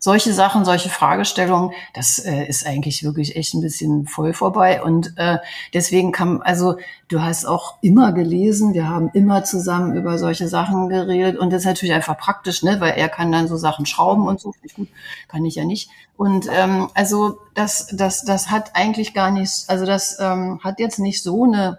solche 0.00 0.32
Sachen, 0.32 0.64
solche 0.64 0.88
Fragestellungen, 0.88 1.72
das 1.94 2.18
äh, 2.18 2.46
ist 2.46 2.66
eigentlich 2.66 3.04
wirklich 3.04 3.36
echt 3.36 3.54
ein 3.54 3.60
bisschen 3.60 4.06
voll 4.06 4.32
vorbei. 4.32 4.82
Und 4.82 5.12
äh, 5.16 5.38
deswegen 5.74 6.10
kam, 6.10 6.40
also 6.42 6.78
du 7.08 7.22
hast 7.22 7.44
auch 7.44 7.76
immer 7.82 8.12
gelesen, 8.12 8.72
wir 8.72 8.88
haben 8.88 9.10
immer 9.12 9.44
zusammen 9.44 9.94
über 9.94 10.18
solche 10.18 10.48
Sachen 10.48 10.88
geredet 10.88 11.38
und 11.38 11.52
das 11.52 11.60
ist 11.60 11.66
natürlich 11.66 11.94
einfach 11.94 12.16
praktisch, 12.16 12.62
ne, 12.62 12.80
weil 12.80 12.92
er 12.92 13.10
kann 13.10 13.30
dann 13.30 13.46
so 13.46 13.56
Sachen 13.56 13.84
schrauben 13.84 14.26
und 14.26 14.40
so. 14.40 14.54
Gut, 14.74 14.88
kann 15.28 15.44
ich 15.44 15.56
ja 15.56 15.64
nicht. 15.64 15.90
Und 16.16 16.46
ähm, 16.50 16.88
also 16.94 17.38
das, 17.54 17.88
das, 17.92 18.24
das 18.24 18.50
hat 18.50 18.70
eigentlich 18.74 19.12
gar 19.12 19.30
nichts, 19.30 19.68
also 19.68 19.84
das 19.84 20.18
ähm, 20.18 20.60
hat 20.64 20.80
jetzt 20.80 20.98
nicht 20.98 21.22
so 21.22 21.44
eine 21.44 21.78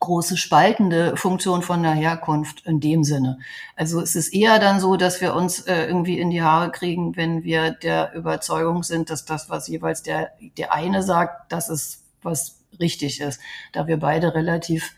große 0.00 0.36
spaltende 0.36 1.16
Funktion 1.16 1.62
von 1.62 1.82
der 1.82 1.92
Herkunft 1.92 2.66
in 2.66 2.80
dem 2.80 3.04
Sinne. 3.04 3.38
Also 3.76 4.00
es 4.00 4.14
ist 4.14 4.28
eher 4.34 4.58
dann 4.58 4.80
so, 4.80 4.96
dass 4.96 5.20
wir 5.20 5.34
uns 5.34 5.60
äh, 5.60 5.86
irgendwie 5.86 6.18
in 6.18 6.30
die 6.30 6.42
Haare 6.42 6.70
kriegen, 6.70 7.16
wenn 7.16 7.44
wir 7.44 7.70
der 7.70 8.14
Überzeugung 8.14 8.82
sind, 8.82 9.10
dass 9.10 9.24
das, 9.24 9.48
was 9.48 9.68
jeweils 9.68 10.02
der, 10.02 10.32
der 10.58 10.72
eine 10.72 11.02
sagt, 11.02 11.52
das 11.52 11.68
ist, 11.68 12.02
was 12.22 12.58
richtig 12.78 13.20
ist. 13.20 13.40
Da 13.72 13.86
wir 13.86 13.98
beide 13.98 14.34
relativ 14.34 14.94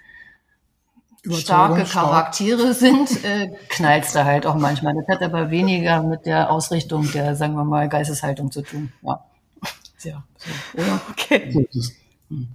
starke 1.31 1.85
Charaktere 1.85 2.75
sind, 2.75 3.25
äh, 3.25 3.51
knallst 3.69 4.15
da 4.15 4.25
halt 4.25 4.47
auch 4.47 4.55
manchmal. 4.55 4.95
Das 4.95 5.17
hat 5.17 5.23
aber 5.23 5.51
weniger 5.51 6.03
mit 6.03 6.27
der 6.27 6.51
Ausrichtung 6.51 7.11
der, 7.13 7.37
sagen 7.37 7.55
wir 7.55 7.65
mal, 7.65 7.89
Geisteshaltung 7.89 8.51
zu 8.51 8.63
tun. 8.63 8.93
Ja. 9.03 9.25
Ja, 10.05 10.23
so, 10.37 10.81
oder? 10.81 11.01
Okay. 11.11 11.69
Hm. 12.29 12.49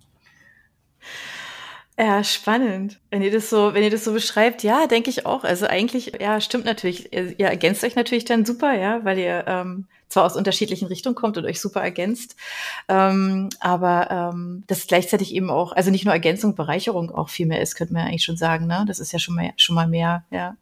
Ja, 1.98 2.24
spannend. 2.24 3.00
Wenn 3.12 3.22
ihr 3.22 3.32
das 3.32 3.52
so, 3.52 3.76
wenn 3.76 3.84
ihr 3.84 3.92
das 3.92 4.04
so 4.04 4.14
beschreibt, 4.14 4.64
ja, 4.64 4.88
denke 4.88 5.12
ich 5.12 5.28
auch. 5.28 5.44
Also 5.44 5.68
eigentlich, 5.68 6.14
ja, 6.20 6.42
stimmt 6.42 6.66
natürlich. 6.66 7.14
Ihr, 7.14 7.40
ihr 7.40 7.48
ergänzt 7.48 7.84
euch 7.84 7.96
natürlich 7.96 8.26
dann 8.26 8.46
super, 8.46 8.74
ja, 8.74 9.06
weil 9.06 9.20
ihr 9.20 9.44
ähm, 9.48 9.88
zwar 10.08 10.26
aus 10.26 10.36
unterschiedlichen 10.36 10.88
Richtungen 10.88 11.16
kommt 11.16 11.38
und 11.38 11.46
euch 11.46 11.62
super 11.62 11.82
ergänzt, 11.82 12.36
ähm, 12.88 13.50
aber 13.60 14.32
ähm, 14.34 14.64
das 14.68 14.88
gleichzeitig 14.88 15.36
eben 15.36 15.52
auch, 15.52 15.72
also 15.72 15.92
nicht 15.92 16.06
nur 16.06 16.14
Ergänzung, 16.14 16.56
Bereicherung 16.56 17.12
auch 17.12 17.30
viel 17.30 17.46
mehr 17.46 17.62
ist, 17.62 17.76
könnte 17.76 17.94
man 17.94 18.04
ja 18.04 18.10
eigentlich 18.10 18.24
schon 18.24 18.38
sagen, 18.38 18.66
ne? 18.66 18.86
Das 18.88 19.00
ist 19.00 19.12
ja 19.12 19.20
schon 19.20 19.36
mal 19.36 19.52
schon 19.58 19.76
mal 19.76 19.88
mehr, 19.88 20.24
ja. 20.32 20.56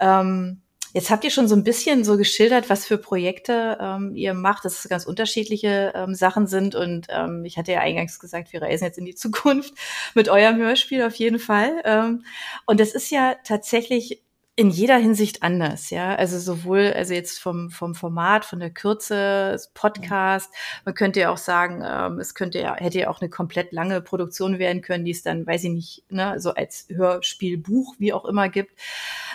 Ähm, 0.00 0.62
Jetzt 0.96 1.10
habt 1.10 1.24
ihr 1.24 1.30
schon 1.30 1.46
so 1.46 1.54
ein 1.54 1.62
bisschen 1.62 2.04
so 2.04 2.16
geschildert, 2.16 2.70
was 2.70 2.86
für 2.86 2.96
Projekte 2.96 3.76
ähm, 3.78 4.16
ihr 4.16 4.32
macht, 4.32 4.64
dass 4.64 4.78
es 4.78 4.88
ganz 4.88 5.04
unterschiedliche 5.04 5.92
ähm, 5.94 6.14
Sachen 6.14 6.46
sind. 6.46 6.74
Und 6.74 7.08
ähm, 7.10 7.44
ich 7.44 7.58
hatte 7.58 7.72
ja 7.72 7.80
eingangs 7.80 8.18
gesagt, 8.18 8.54
wir 8.54 8.62
reisen 8.62 8.86
jetzt 8.86 8.96
in 8.96 9.04
die 9.04 9.14
Zukunft 9.14 9.74
mit 10.14 10.30
eurem 10.30 10.56
Hörspiel 10.56 11.02
auf 11.02 11.14
jeden 11.16 11.38
Fall. 11.38 11.82
Ähm, 11.84 12.24
und 12.64 12.80
das 12.80 12.92
ist 12.94 13.10
ja 13.10 13.36
tatsächlich 13.44 14.22
in 14.58 14.70
jeder 14.70 14.96
Hinsicht 14.96 15.42
anders, 15.42 15.90
ja. 15.90 16.14
Also 16.14 16.38
sowohl, 16.38 16.94
also 16.96 17.12
jetzt 17.12 17.40
vom, 17.40 17.68
vom 17.68 17.94
Format, 17.94 18.46
von 18.46 18.58
der 18.58 18.70
Kürze, 18.70 19.58
Podcast, 19.74 20.50
man 20.86 20.94
könnte 20.94 21.20
ja 21.20 21.30
auch 21.30 21.36
sagen, 21.36 21.84
ähm, 21.86 22.20
es 22.20 22.34
könnte 22.34 22.58
ja, 22.58 22.74
hätte 22.74 23.00
ja 23.00 23.10
auch 23.10 23.20
eine 23.20 23.28
komplett 23.28 23.70
lange 23.70 24.00
Produktion 24.00 24.58
werden 24.58 24.80
können, 24.80 25.04
die 25.04 25.10
es 25.10 25.22
dann, 25.22 25.46
weiß 25.46 25.64
ich 25.64 25.70
nicht, 25.70 26.04
ne, 26.08 26.40
so 26.40 26.54
als 26.54 26.86
Hörspielbuch, 26.88 27.96
wie 27.98 28.14
auch 28.14 28.24
immer 28.24 28.48
gibt. 28.48 28.72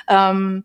Ähm, 0.08 0.63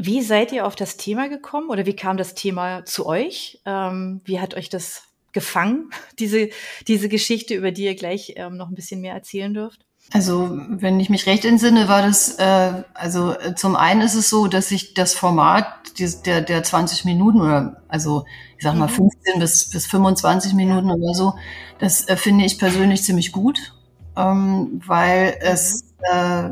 wie 0.00 0.22
seid 0.22 0.52
ihr 0.52 0.66
auf 0.66 0.76
das 0.76 0.96
Thema 0.96 1.28
gekommen 1.28 1.70
oder 1.70 1.86
wie 1.86 1.96
kam 1.96 2.16
das 2.16 2.34
Thema 2.34 2.84
zu 2.84 3.06
euch? 3.06 3.60
Ähm, 3.66 4.20
wie 4.24 4.40
hat 4.40 4.54
euch 4.54 4.68
das 4.68 5.02
gefangen, 5.32 5.90
diese, 6.18 6.50
diese 6.88 7.08
Geschichte, 7.08 7.54
über 7.54 7.70
die 7.72 7.84
ihr 7.84 7.94
gleich 7.94 8.34
ähm, 8.36 8.56
noch 8.56 8.68
ein 8.68 8.74
bisschen 8.74 9.00
mehr 9.00 9.14
erzählen 9.14 9.52
dürft? 9.52 9.84
Also, 10.12 10.58
wenn 10.68 10.98
ich 10.98 11.08
mich 11.08 11.26
recht 11.26 11.44
entsinne, 11.44 11.86
war 11.86 12.02
das, 12.02 12.36
äh, 12.38 12.82
also 12.94 13.32
äh, 13.32 13.54
zum 13.54 13.76
einen 13.76 14.00
ist 14.00 14.14
es 14.14 14.28
so, 14.28 14.48
dass 14.48 14.70
ich 14.72 14.94
das 14.94 15.14
Format 15.14 15.66
die, 15.98 16.10
der, 16.24 16.40
der 16.40 16.64
20 16.64 17.04
Minuten 17.04 17.40
oder 17.40 17.82
also 17.86 18.24
ich 18.56 18.64
sag 18.64 18.74
mal 18.74 18.88
15 18.88 19.36
mhm. 19.36 19.40
bis, 19.40 19.70
bis 19.70 19.86
25 19.86 20.54
Minuten 20.54 20.90
oder 20.90 21.14
so, 21.14 21.34
das 21.78 22.08
äh, 22.08 22.16
finde 22.16 22.44
ich 22.44 22.58
persönlich 22.58 23.04
ziemlich 23.04 23.30
gut, 23.30 23.74
ähm, 24.16 24.80
weil 24.84 25.28
mhm. 25.28 25.36
es 25.42 25.84
äh, 26.10 26.50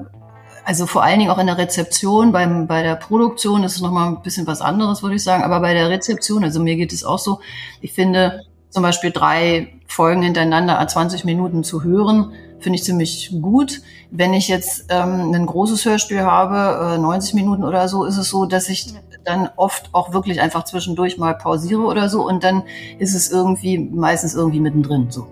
also 0.68 0.84
vor 0.84 1.02
allen 1.02 1.18
Dingen 1.18 1.30
auch 1.30 1.38
in 1.38 1.46
der 1.46 1.56
Rezeption, 1.56 2.30
beim, 2.30 2.66
bei 2.66 2.82
der 2.82 2.94
Produktion 2.94 3.64
ist 3.64 3.76
es 3.76 3.80
nochmal 3.80 4.08
ein 4.08 4.20
bisschen 4.20 4.46
was 4.46 4.60
anderes, 4.60 5.02
würde 5.02 5.16
ich 5.16 5.24
sagen. 5.24 5.42
Aber 5.42 5.60
bei 5.60 5.72
der 5.72 5.88
Rezeption, 5.88 6.44
also 6.44 6.60
mir 6.60 6.76
geht 6.76 6.92
es 6.92 7.04
auch 7.04 7.18
so, 7.18 7.40
ich 7.80 7.94
finde 7.94 8.42
zum 8.68 8.82
Beispiel 8.82 9.10
drei 9.10 9.72
Folgen 9.86 10.20
hintereinander 10.20 10.86
20 10.86 11.24
Minuten 11.24 11.64
zu 11.64 11.84
hören, 11.84 12.32
finde 12.60 12.76
ich 12.76 12.84
ziemlich 12.84 13.32
gut. 13.40 13.80
Wenn 14.10 14.34
ich 14.34 14.48
jetzt 14.48 14.84
ähm, 14.90 15.32
ein 15.32 15.46
großes 15.46 15.86
Hörspiel 15.86 16.20
habe, 16.20 16.96
äh, 16.96 16.98
90 16.98 17.32
Minuten 17.32 17.64
oder 17.64 17.88
so, 17.88 18.04
ist 18.04 18.18
es 18.18 18.28
so, 18.28 18.44
dass 18.44 18.68
ich 18.68 18.92
dann 19.24 19.48
oft 19.56 19.88
auch 19.94 20.12
wirklich 20.12 20.38
einfach 20.42 20.64
zwischendurch 20.64 21.16
mal 21.16 21.32
pausiere 21.32 21.80
oder 21.80 22.10
so 22.10 22.28
und 22.28 22.44
dann 22.44 22.62
ist 22.98 23.14
es 23.14 23.30
irgendwie 23.30 23.78
meistens 23.78 24.34
irgendwie 24.34 24.60
mittendrin 24.60 25.10
so. 25.10 25.28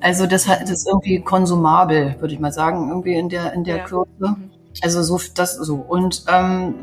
Also 0.00 0.26
das, 0.26 0.46
das 0.46 0.68
ist 0.68 0.88
irgendwie 0.88 1.20
konsumabel, 1.20 2.16
würde 2.18 2.34
ich 2.34 2.40
mal 2.40 2.52
sagen, 2.52 2.88
irgendwie 2.88 3.14
in 3.14 3.28
der 3.28 3.52
in 3.52 3.62
der 3.62 3.76
ja. 3.76 3.84
Kürze. 3.84 4.08
Mhm. 4.18 4.50
Also 4.82 5.02
so 5.02 5.20
das 5.34 5.56
so 5.56 5.76
und 5.76 6.24
ähm, 6.28 6.74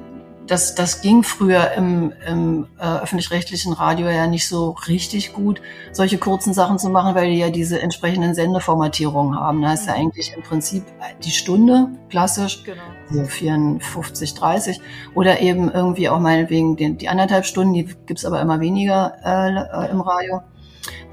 das, 0.48 0.76
das 0.76 1.02
ging 1.02 1.24
früher 1.24 1.72
im, 1.74 2.14
im 2.28 2.68
äh, 2.80 3.02
öffentlich-rechtlichen 3.02 3.74
Radio 3.74 4.08
ja 4.08 4.28
nicht 4.28 4.48
so 4.48 4.72
richtig 4.88 5.34
gut, 5.34 5.62
solche 5.92 6.18
kurzen 6.18 6.54
Sachen 6.54 6.80
zu 6.80 6.90
machen, 6.90 7.16
weil 7.16 7.30
die 7.30 7.38
ja 7.38 7.50
diese 7.50 7.82
entsprechenden 7.82 8.34
Sendeformatierungen 8.34 9.38
haben. 9.40 9.62
Da 9.62 9.74
ist 9.74 9.88
ja 9.88 9.94
mhm. 9.94 10.00
eigentlich 10.00 10.34
im 10.36 10.44
Prinzip 10.44 10.84
die 11.24 11.32
Stunde 11.32 11.90
klassisch, 12.10 12.64
genau. 12.64 12.82
so 13.12 13.26
54, 13.26 14.34
30 14.34 14.82
oder 15.14 15.42
eben 15.42 15.72
irgendwie 15.72 16.10
auch 16.10 16.20
meinetwegen 16.20 16.76
die, 16.76 16.96
die 16.96 17.10
anderthalb 17.10 17.46
Stunden, 17.46 17.74
die 17.74 17.86
gibt's 18.06 18.26
aber 18.26 18.42
immer 18.42 18.60
weniger 18.60 19.14
äh, 19.24 19.92
im 19.92 20.02
Radio. 20.02 20.42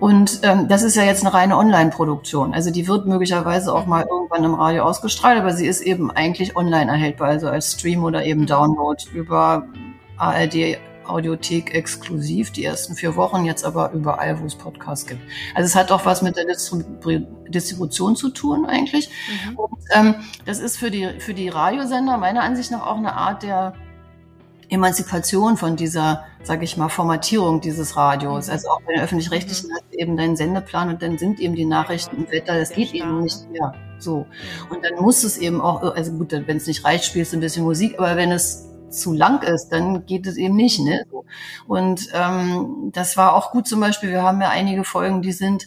Und 0.00 0.40
ähm, 0.42 0.68
das 0.68 0.82
ist 0.82 0.96
ja 0.96 1.04
jetzt 1.04 1.24
eine 1.24 1.34
reine 1.34 1.56
Online-Produktion. 1.56 2.54
Also 2.54 2.70
die 2.70 2.86
wird 2.88 3.06
möglicherweise 3.06 3.72
auch 3.72 3.86
mal 3.86 4.04
irgendwann 4.08 4.44
im 4.44 4.54
Radio 4.54 4.84
ausgestrahlt, 4.84 5.38
aber 5.38 5.52
sie 5.52 5.66
ist 5.66 5.80
eben 5.80 6.10
eigentlich 6.10 6.56
online 6.56 6.90
erhältbar, 6.90 7.28
also 7.28 7.48
als 7.48 7.72
Stream 7.72 8.04
oder 8.04 8.24
eben 8.24 8.42
mhm. 8.42 8.46
Download 8.46 9.02
über 9.12 9.66
ARD 10.16 10.78
Audiothek 11.06 11.74
exklusiv, 11.74 12.50
die 12.50 12.64
ersten 12.64 12.94
vier 12.94 13.16
Wochen, 13.16 13.44
jetzt 13.44 13.64
aber 13.64 13.92
überall, 13.92 14.40
wo 14.40 14.46
es 14.46 14.54
Podcasts 14.54 15.06
gibt. 15.06 15.20
Also 15.54 15.66
es 15.66 15.74
hat 15.74 15.92
auch 15.92 16.06
was 16.06 16.22
mit 16.22 16.36
der 16.36 16.46
Distribution 16.46 18.16
zu 18.16 18.30
tun 18.30 18.66
eigentlich. 18.66 19.10
Mhm. 19.48 19.56
Und 19.56 19.78
ähm, 19.90 20.14
das 20.44 20.60
ist 20.60 20.78
für 20.78 20.90
die, 20.90 21.08
für 21.18 21.34
die 21.34 21.48
Radiosender 21.48 22.16
meiner 22.16 22.42
Ansicht 22.42 22.70
nach 22.70 22.86
auch 22.86 22.96
eine 22.96 23.14
Art 23.14 23.42
der 23.42 23.74
Emanzipation 24.68 25.56
von 25.56 25.76
dieser, 25.76 26.24
sage 26.42 26.64
ich 26.64 26.76
mal, 26.76 26.88
Formatierung 26.88 27.60
dieses 27.60 27.96
Radios. 27.96 28.46
Mhm. 28.46 28.52
Also 28.52 28.68
auch 28.68 28.80
bei 28.82 28.94
den 28.94 29.02
öffentlich-rechtlichen 29.02 29.70
mhm. 29.70 29.74
hast 29.74 29.84
du 29.92 29.98
eben 29.98 30.16
deinen 30.16 30.36
Sendeplan 30.36 30.90
und 30.90 31.02
dann 31.02 31.18
sind 31.18 31.40
eben 31.40 31.54
die 31.54 31.64
Nachrichten 31.64 32.16
im 32.16 32.30
Wetter, 32.30 32.58
das 32.58 32.72
geht 32.72 32.92
eben 32.94 33.22
nicht 33.22 33.50
mehr. 33.50 33.74
So. 33.98 34.26
Und 34.70 34.84
dann 34.84 35.02
muss 35.02 35.24
es 35.24 35.38
eben 35.38 35.60
auch, 35.60 35.82
also 35.94 36.12
gut, 36.12 36.32
wenn 36.32 36.56
es 36.56 36.66
nicht 36.66 36.84
reicht, 36.84 37.04
spielst 37.04 37.32
du 37.32 37.38
ein 37.38 37.40
bisschen 37.40 37.64
Musik, 37.64 37.98
aber 37.98 38.16
wenn 38.16 38.32
es 38.32 38.68
zu 38.90 39.12
lang 39.12 39.42
ist, 39.42 39.68
dann 39.68 40.06
geht 40.06 40.26
es 40.26 40.36
eben 40.36 40.56
nicht. 40.56 40.80
Ne? 40.80 41.04
Und 41.66 42.08
ähm, 42.12 42.90
das 42.92 43.16
war 43.16 43.34
auch 43.34 43.50
gut 43.50 43.66
zum 43.66 43.80
Beispiel, 43.80 44.10
wir 44.10 44.22
haben 44.22 44.40
ja 44.40 44.50
einige 44.50 44.84
Folgen, 44.84 45.22
die 45.22 45.32
sind 45.32 45.66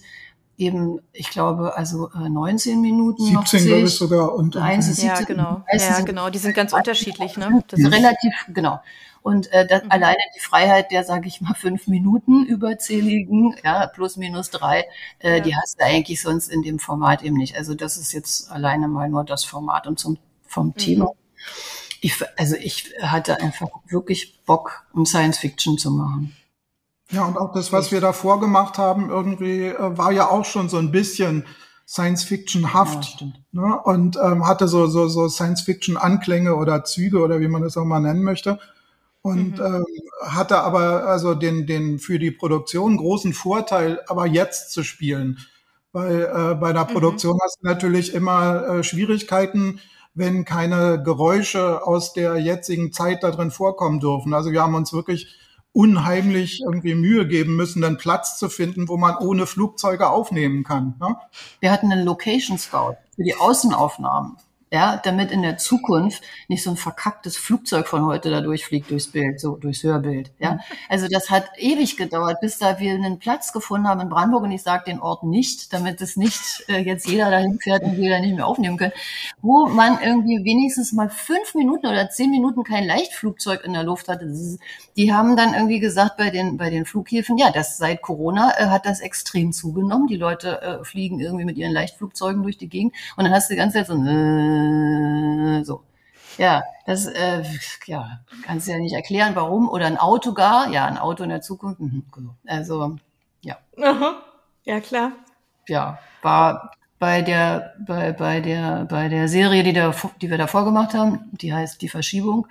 eben, 0.57 0.99
ich 1.13 1.29
glaube, 1.29 1.77
also 1.77 2.09
äh, 2.11 2.29
19 2.29 2.81
Minuten. 2.81 3.23
17, 3.23 3.65
glaube 3.65 3.83
ich 3.83 3.95
sogar. 3.95 4.33
Und, 4.33 4.55
und 4.55 4.61
eins 4.61 4.87
ist 4.87 4.97
17. 4.97 5.09
Ja, 5.09 5.21
genau. 5.23 5.63
Ja, 5.71 6.01
genau. 6.01 6.29
Die 6.29 6.39
sind 6.39 6.55
ganz 6.55 6.73
unterschiedlich, 6.73 7.37
ne? 7.37 7.63
Das 7.67 7.79
ist 7.79 7.91
relativ, 7.91 8.33
genau. 8.49 8.79
Und 9.21 9.51
äh, 9.51 9.67
das, 9.67 9.83
mhm. 9.83 9.91
alleine 9.91 10.17
die 10.35 10.39
Freiheit 10.39 10.91
der, 10.91 11.03
sage 11.03 11.27
ich 11.27 11.41
mal, 11.41 11.53
fünf 11.53 11.87
Minuten 11.87 12.45
überzähligen, 12.45 13.55
ja, 13.63 13.87
plus 13.87 14.15
minus 14.15 14.49
drei, 14.49 14.85
äh, 15.19 15.37
ja. 15.37 15.39
die 15.41 15.55
hast 15.55 15.79
du 15.79 15.85
eigentlich 15.85 16.21
sonst 16.21 16.47
in 16.47 16.61
dem 16.61 16.79
Format 16.79 17.23
eben 17.23 17.35
nicht. 17.35 17.57
Also 17.57 17.75
das 17.75 17.97
ist 17.97 18.13
jetzt 18.13 18.49
alleine 18.49 18.87
mal 18.87 19.09
nur 19.09 19.23
das 19.23 19.43
Format 19.43 19.85
und 19.85 19.99
zum 19.99 20.17
vom 20.47 20.67
mhm. 20.67 20.75
Thema. 20.75 21.11
Ich, 22.01 22.15
also 22.37 22.55
ich 22.55 22.93
hatte 23.01 23.41
einfach 23.41 23.67
wirklich 23.87 24.39
Bock, 24.45 24.85
um 24.93 25.05
Science 25.05 25.39
Fiction 25.39 25.77
zu 25.77 25.91
machen. 25.91 26.35
Ja, 27.11 27.25
und 27.25 27.37
auch 27.37 27.53
das, 27.53 27.71
was 27.71 27.91
wir 27.91 28.01
davor 28.01 28.39
gemacht 28.39 28.77
haben, 28.77 29.09
irgendwie 29.09 29.67
äh, 29.67 29.97
war 29.97 30.11
ja 30.11 30.29
auch 30.29 30.45
schon 30.45 30.67
so 30.67 30.77
ein 30.77 30.91
bisschen 30.91 31.45
Science-Fiction-haft. 31.87 33.21
Ja, 33.21 33.27
ne? 33.51 33.81
Und 33.81 34.17
ähm, 34.21 34.45
hatte 34.45 34.67
so, 34.67 34.87
so, 34.87 35.07
so 35.07 35.29
Science-Fiction-Anklänge 35.29 36.55
oder 36.55 36.83
Züge 36.83 37.21
oder 37.21 37.39
wie 37.39 37.47
man 37.47 37.61
das 37.61 37.77
auch 37.77 37.85
mal 37.85 38.01
nennen 38.01 38.23
möchte. 38.23 38.59
Und 39.21 39.59
mhm. 39.59 39.65
ähm, 39.65 39.85
hatte 40.21 40.59
aber 40.61 41.05
also 41.05 41.33
den, 41.33 41.65
den 41.65 41.99
für 41.99 42.19
die 42.19 42.31
Produktion 42.31 42.97
großen 42.97 43.33
Vorteil, 43.33 44.01
aber 44.07 44.25
jetzt 44.25 44.71
zu 44.71 44.83
spielen. 44.83 45.39
Weil 45.93 46.23
äh, 46.23 46.55
bei 46.55 46.73
der 46.73 46.85
mhm. 46.85 46.93
Produktion 46.93 47.39
hast 47.41 47.59
du 47.61 47.67
natürlich 47.67 48.13
immer 48.13 48.67
äh, 48.67 48.83
Schwierigkeiten, 48.83 49.79
wenn 50.13 50.45
keine 50.45 51.01
Geräusche 51.01 51.85
aus 51.85 52.11
der 52.11 52.37
jetzigen 52.37 52.91
Zeit 52.91 53.23
da 53.23 53.31
drin 53.31 53.51
vorkommen 53.51 53.99
dürfen. 53.99 54.33
Also 54.33 54.51
wir 54.51 54.61
haben 54.61 54.75
uns 54.75 54.91
wirklich 54.91 55.37
unheimlich 55.77 56.61
irgendwie 56.61 56.95
Mühe 56.95 57.27
geben 57.27 57.55
müssen, 57.55 57.83
dann 57.83 57.97
Platz 57.97 58.39
zu 58.39 58.49
finden, 58.49 58.89
wo 58.89 58.97
man 58.97 59.15
ohne 59.17 59.45
Flugzeuge 59.45 60.09
aufnehmen 60.09 60.63
kann. 60.63 60.95
Ne? 60.99 61.15
Wir 61.59 61.71
hatten 61.71 61.91
einen 61.91 62.03
Location 62.03 62.57
Scout 62.57 62.95
für 63.15 63.23
die 63.23 63.35
Außenaufnahmen 63.35 64.37
ja, 64.71 64.99
damit 65.01 65.31
in 65.31 65.41
der 65.41 65.57
Zukunft 65.57 66.23
nicht 66.49 66.61
so 66.61 66.71
ein 66.71 66.77
verkacktes 66.77 67.37
Flugzeug 67.37 67.87
von 67.87 68.05
heute 68.05 68.29
da 68.29 68.41
durchfliegt 68.41 68.91
durchs 68.91 69.07
Bild, 69.07 69.39
so 69.39 69.55
durchs 69.55 69.83
Hörbild. 69.83 70.31
Ja, 70.39 70.59
also 70.89 71.07
das 71.09 71.29
hat 71.29 71.45
ewig 71.57 71.95
gedauert, 71.95 72.41
bis 72.41 72.57
da 72.57 72.77
wir 72.79 72.93
einen 72.93 73.17
Platz 73.19 73.53
gefunden 73.53 73.87
haben 73.87 74.01
in 74.01 74.09
Brandenburg 74.09 74.43
und 74.43 74.51
ich 74.51 74.63
sage 74.63 74.83
den 74.87 74.99
Ort 74.99 75.23
nicht, 75.23 75.71
damit 75.71 76.01
es 76.01 76.17
nicht 76.17 76.65
äh, 76.67 76.79
jetzt 76.79 77.07
jeder 77.07 77.31
dahin 77.31 77.59
fährt 77.59 77.83
und 77.83 77.95
wir 77.95 78.09
da 78.09 78.19
nicht 78.19 78.35
mehr 78.35 78.45
aufnehmen 78.45 78.77
können, 78.77 78.91
wo 79.41 79.67
man 79.67 79.99
irgendwie 80.03 80.43
wenigstens 80.43 80.91
mal 80.91 81.09
fünf 81.09 81.55
Minuten 81.55 81.87
oder 81.87 82.09
zehn 82.09 82.29
Minuten 82.29 82.63
kein 82.63 82.85
Leichtflugzeug 82.85 83.63
in 83.63 83.71
der 83.71 83.83
Luft 83.83 84.09
hatte. 84.09 84.27
Die 84.97 85.13
haben 85.13 85.37
dann 85.37 85.53
irgendwie 85.53 85.79
gesagt 85.79 86.17
bei 86.17 86.29
den 86.29 86.57
bei 86.57 86.69
den 86.69 86.85
Flughäfen, 86.85 87.37
ja, 87.37 87.51
das 87.51 87.77
seit 87.77 88.01
Corona 88.01 88.51
äh, 88.57 88.65
hat 88.65 88.85
das 88.85 88.99
extrem 88.99 89.53
zugenommen. 89.53 90.07
Die 90.07 90.17
Leute 90.17 90.61
äh, 90.61 90.83
fliegen 90.83 91.21
irgendwie 91.21 91.45
mit 91.45 91.57
ihren 91.57 91.71
Leichtflugzeugen 91.71 92.43
durch 92.43 92.57
die 92.57 92.67
Gegend 92.67 92.93
und 93.15 93.23
dann 93.23 93.33
hast 93.33 93.49
du 93.49 93.53
die 93.53 93.59
ganze 93.59 93.77
Zeit 93.77 93.87
so 93.87 93.93
äh, 93.93 94.56
äh, 94.57 95.63
so. 95.63 95.83
Ja, 96.37 96.63
das 96.85 97.07
äh, 97.07 97.43
ja, 97.85 98.19
kannst 98.43 98.67
du 98.67 98.71
ja 98.71 98.77
nicht 98.77 98.93
erklären, 98.93 99.35
warum. 99.35 99.69
Oder 99.69 99.87
ein 99.87 99.97
Auto 99.97 100.33
gar. 100.33 100.69
Ja, 100.71 100.85
ein 100.85 100.97
Auto 100.97 101.23
in 101.23 101.29
der 101.29 101.41
Zukunft. 101.41 101.79
Mhm, 101.79 102.03
also, 102.45 102.97
ja. 103.41 103.57
Aha. 103.81 104.21
Ja, 104.63 104.79
klar. 104.79 105.13
Ja, 105.67 105.99
war 106.21 106.71
bei 106.99 107.21
der, 107.21 107.75
bei, 107.85 108.11
bei 108.11 108.39
der, 108.39 108.85
bei 108.85 109.09
der 109.09 109.27
Serie, 109.27 109.63
die, 109.63 109.73
da, 109.73 109.93
die 110.21 110.29
wir 110.29 110.37
davor 110.37 110.65
gemacht 110.65 110.93
haben, 110.93 111.29
die 111.31 111.53
heißt 111.53 111.81
Die 111.81 111.89
Verschiebung, 111.89 112.47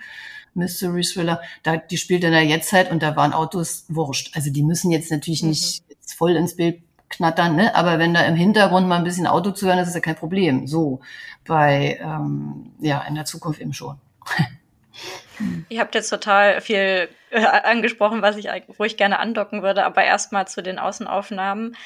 Mystery 0.54 1.02
Thriller, 1.02 1.40
da, 1.62 1.76
die 1.76 1.96
spielt 1.96 2.24
in 2.24 2.32
der 2.32 2.44
Jetztzeit 2.44 2.90
und 2.90 3.02
da 3.02 3.14
waren 3.16 3.32
Autos 3.32 3.84
wurscht. 3.88 4.34
Also 4.34 4.50
die 4.50 4.62
müssen 4.62 4.90
jetzt 4.90 5.10
natürlich 5.10 5.42
mhm. 5.42 5.50
nicht 5.50 5.84
jetzt 5.88 6.14
voll 6.14 6.36
ins 6.36 6.56
Bild 6.56 6.82
knattern, 7.08 7.56
ne? 7.56 7.74
aber 7.74 7.98
wenn 7.98 8.14
da 8.14 8.22
im 8.22 8.34
Hintergrund 8.34 8.88
mal 8.88 8.96
ein 8.96 9.04
bisschen 9.04 9.26
Auto 9.26 9.50
zu 9.52 9.66
hören 9.66 9.78
ist, 9.78 9.88
ist 9.88 9.94
ja 9.94 10.00
kein 10.00 10.16
Problem. 10.16 10.66
So, 10.66 11.00
bei, 11.46 11.98
ähm, 12.00 12.72
ja, 12.80 13.02
in 13.08 13.14
der 13.14 13.24
Zukunft 13.24 13.60
eben 13.60 13.72
schon. 13.72 13.98
Ihr 15.68 15.80
habt 15.80 15.94
jetzt 15.94 16.08
total 16.08 16.60
viel 16.60 17.08
äh, 17.30 17.44
angesprochen, 17.44 18.22
was 18.22 18.36
ich, 18.36 18.48
wo 18.78 18.84
ich 18.84 18.96
gerne 18.96 19.18
andocken 19.18 19.62
würde, 19.62 19.84
aber 19.84 20.02
erstmal 20.02 20.48
zu 20.48 20.62
den 20.62 20.78
Außenaufnahmen. 20.78 21.76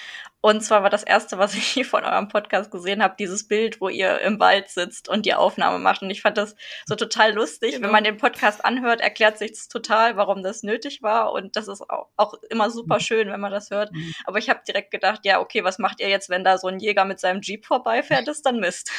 Und 0.42 0.62
zwar 0.62 0.82
war 0.82 0.90
das 0.90 1.02
erste, 1.02 1.38
was 1.38 1.54
ich 1.76 1.87
von 1.87 2.04
eurem 2.04 2.28
Podcast 2.28 2.70
gesehen 2.70 3.02
habe, 3.02 3.14
dieses 3.18 3.47
Bild, 3.47 3.80
wo 3.80 3.88
ihr 3.88 4.20
im 4.20 4.40
Wald 4.40 4.68
sitzt 4.68 5.09
und 5.09 5.26
die 5.26 5.35
Aufnahme 5.35 5.78
macht. 5.78 6.02
Und 6.02 6.11
ich 6.11 6.23
fand 6.23 6.38
das 6.38 6.56
so 6.87 6.94
total 6.94 7.35
lustig. 7.35 7.73
Genau. 7.73 7.85
Wenn 7.85 7.92
man 7.92 8.04
den 8.04 8.16
Podcast 8.16 8.64
anhört, 8.64 9.00
erklärt 9.00 9.38
sich 9.38 9.52
das 9.52 9.68
total, 9.68 10.16
warum 10.16 10.42
das 10.42 10.62
nötig 10.62 11.02
war. 11.02 11.32
Und 11.32 11.56
das 11.56 11.68
ist 11.68 11.82
auch, 11.90 12.09
auch 12.16 12.35
immer 12.49 12.70
super 12.70 12.97
mhm. 12.97 13.00
schön, 13.00 13.30
wenn 13.30 13.40
man 13.40 13.52
das 13.52 13.70
hört. 13.70 13.92
Mhm. 13.92 14.14
Aber 14.25 14.38
ich 14.38 14.49
habe 14.49 14.61
direkt 14.66 14.90
gedacht, 14.90 15.20
ja, 15.25 15.40
okay, 15.40 15.64
was 15.64 15.78
macht 15.78 16.00
ihr 16.00 16.09
jetzt, 16.09 16.30
wenn 16.30 16.44
da 16.44 16.59
so 16.59 16.68
ein 16.68 16.80
Jäger 16.80 17.04
mit 17.04 17.20
seinem 17.20 17.42
Jeep 17.42 17.66
vorbeifährt? 17.66 18.26
Das 18.26 18.38
ist 18.38 18.47
dann 18.47 18.61
Mist. 18.61 18.90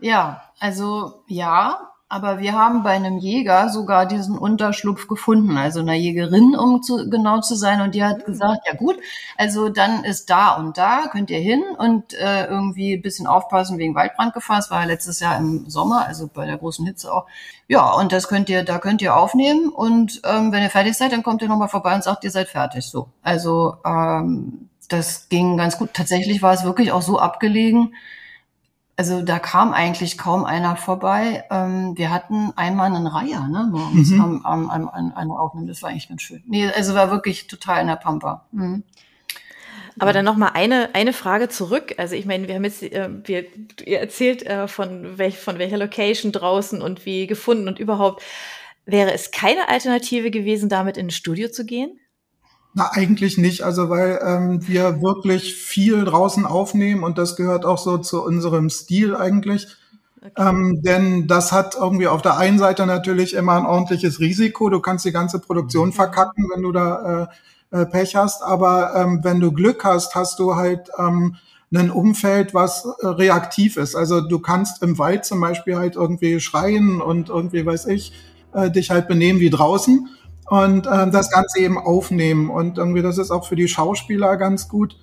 Ja, 0.00 0.50
also 0.58 1.24
ja, 1.28 1.89
aber 2.10 2.40
wir 2.40 2.54
haben 2.54 2.82
bei 2.82 2.90
einem 2.90 3.18
Jäger 3.18 3.68
sogar 3.68 4.04
diesen 4.04 4.36
Unterschlupf 4.36 5.06
gefunden, 5.06 5.56
also 5.56 5.78
einer 5.78 5.94
Jägerin, 5.94 6.56
um 6.56 6.82
zu, 6.82 7.08
genau 7.08 7.40
zu 7.40 7.54
sein. 7.54 7.80
Und 7.80 7.94
die 7.94 8.02
hat 8.02 8.26
gesagt, 8.26 8.66
ja 8.66 8.74
gut, 8.74 8.96
also 9.38 9.68
dann 9.68 10.02
ist 10.02 10.28
da 10.28 10.56
und 10.56 10.76
da, 10.76 11.04
könnt 11.12 11.30
ihr 11.30 11.38
hin 11.38 11.62
und 11.78 12.12
äh, 12.14 12.46
irgendwie 12.46 12.94
ein 12.94 13.02
bisschen 13.02 13.28
aufpassen 13.28 13.78
wegen 13.78 13.94
Waldbrandgefahr. 13.94 14.58
Es 14.58 14.72
war 14.72 14.80
ja 14.80 14.86
letztes 14.88 15.20
Jahr 15.20 15.38
im 15.38 15.70
Sommer, 15.70 16.04
also 16.04 16.26
bei 16.26 16.46
der 16.46 16.58
großen 16.58 16.84
Hitze 16.84 17.14
auch. 17.14 17.26
Ja, 17.68 17.92
und 17.92 18.10
das 18.10 18.26
könnt 18.26 18.48
ihr, 18.48 18.64
da 18.64 18.78
könnt 18.78 19.02
ihr 19.02 19.16
aufnehmen. 19.16 19.68
Und 19.68 20.20
ähm, 20.24 20.50
wenn 20.50 20.64
ihr 20.64 20.70
fertig 20.70 20.96
seid, 20.96 21.12
dann 21.12 21.22
kommt 21.22 21.42
ihr 21.42 21.48
nochmal 21.48 21.68
vorbei 21.68 21.94
und 21.94 22.02
sagt, 22.02 22.24
ihr 22.24 22.32
seid 22.32 22.48
fertig. 22.48 22.86
So. 22.86 23.06
Also 23.22 23.76
ähm, 23.86 24.68
das 24.88 25.28
ging 25.28 25.56
ganz 25.56 25.78
gut. 25.78 25.90
Tatsächlich 25.94 26.42
war 26.42 26.54
es 26.54 26.64
wirklich 26.64 26.90
auch 26.90 27.02
so 27.02 27.20
abgelegen, 27.20 27.94
also 29.00 29.22
da 29.22 29.38
kam 29.38 29.72
eigentlich 29.72 30.18
kaum 30.18 30.44
einer 30.44 30.76
vorbei. 30.76 31.44
Ähm, 31.50 31.96
wir 31.96 32.10
hatten 32.10 32.52
einmal 32.56 32.94
einen 32.94 33.06
Reiher, 33.06 33.48
ne, 33.48 33.66
morgens 33.72 34.10
mhm. 34.10 34.20
am, 34.20 34.44
am, 34.44 34.68
am, 34.68 34.88
am, 34.90 35.12
eine 35.16 35.32
Aufnahme. 35.32 35.66
Das 35.66 35.80
war 35.80 35.88
eigentlich 35.88 36.10
ganz 36.10 36.20
schön. 36.20 36.42
Nee, 36.46 36.66
also 36.66 36.94
war 36.94 37.10
wirklich 37.10 37.46
total 37.46 37.80
in 37.80 37.86
der 37.86 37.96
Pampa. 37.96 38.46
Mhm. 38.52 38.82
Aber 39.98 40.12
dann 40.12 40.26
noch 40.26 40.36
mal 40.36 40.50
eine 40.52 40.94
eine 40.94 41.14
Frage 41.14 41.48
zurück. 41.48 41.94
Also 41.96 42.14
ich 42.14 42.26
meine, 42.26 42.46
wir 42.46 42.54
haben 42.56 42.64
jetzt 42.64 42.82
äh, 42.82 43.08
wir 43.24 43.46
ihr 43.86 44.00
erzählt 44.00 44.42
äh, 44.42 44.68
von 44.68 45.16
welch 45.16 45.38
von 45.38 45.58
welcher 45.58 45.78
Location 45.78 46.30
draußen 46.30 46.82
und 46.82 47.06
wie 47.06 47.26
gefunden 47.26 47.68
und 47.68 47.78
überhaupt 47.78 48.22
wäre 48.84 49.14
es 49.14 49.30
keine 49.30 49.70
Alternative 49.70 50.30
gewesen, 50.30 50.68
damit 50.68 50.98
in 50.98 51.06
ein 51.06 51.10
Studio 51.10 51.48
zu 51.48 51.64
gehen? 51.64 51.98
Na, 52.72 52.90
eigentlich 52.92 53.36
nicht. 53.36 53.62
Also 53.62 53.88
weil 53.90 54.20
ähm, 54.24 54.66
wir 54.66 55.02
wirklich 55.02 55.54
viel 55.54 56.04
draußen 56.04 56.46
aufnehmen 56.46 57.02
und 57.02 57.18
das 57.18 57.36
gehört 57.36 57.64
auch 57.64 57.78
so 57.78 57.98
zu 57.98 58.24
unserem 58.24 58.70
Stil 58.70 59.16
eigentlich. 59.16 59.66
Okay. 60.22 60.32
Ähm, 60.36 60.82
denn 60.82 61.26
das 61.26 61.50
hat 61.50 61.74
irgendwie 61.74 62.06
auf 62.06 62.22
der 62.22 62.36
einen 62.36 62.58
Seite 62.58 62.86
natürlich 62.86 63.34
immer 63.34 63.54
ein 63.54 63.66
ordentliches 63.66 64.20
Risiko. 64.20 64.68
Du 64.68 64.80
kannst 64.80 65.04
die 65.04 65.12
ganze 65.12 65.40
Produktion 65.40 65.88
mhm. 65.88 65.92
verkacken, 65.94 66.48
wenn 66.54 66.62
du 66.62 66.72
da 66.72 67.28
äh, 67.72 67.80
äh, 67.82 67.86
Pech 67.86 68.14
hast. 68.16 68.42
Aber 68.42 68.94
ähm, 68.94 69.20
wenn 69.22 69.40
du 69.40 69.52
Glück 69.52 69.84
hast, 69.84 70.14
hast 70.14 70.38
du 70.38 70.56
halt 70.56 70.90
ähm, 70.98 71.36
ein 71.74 71.90
Umfeld, 71.90 72.52
was 72.52 72.84
äh, 73.00 73.06
reaktiv 73.06 73.76
ist. 73.76 73.94
Also 73.94 74.20
du 74.20 74.40
kannst 74.40 74.82
im 74.82 74.98
Wald 74.98 75.24
zum 75.24 75.40
Beispiel 75.40 75.76
halt 75.76 75.96
irgendwie 75.96 76.38
schreien 76.40 77.00
und 77.00 77.28
irgendwie, 77.30 77.64
weiß 77.64 77.86
ich, 77.86 78.12
äh, 78.52 78.70
dich 78.70 78.90
halt 78.90 79.08
benehmen 79.08 79.40
wie 79.40 79.50
draußen 79.50 80.08
und 80.50 80.88
äh, 80.88 81.10
das 81.10 81.30
Ganze 81.30 81.60
eben 81.60 81.78
aufnehmen. 81.78 82.50
Und 82.50 82.76
irgendwie, 82.76 83.02
das 83.02 83.18
ist 83.18 83.30
auch 83.30 83.46
für 83.46 83.54
die 83.54 83.68
Schauspieler 83.68 84.36
ganz 84.36 84.68
gut. 84.68 84.96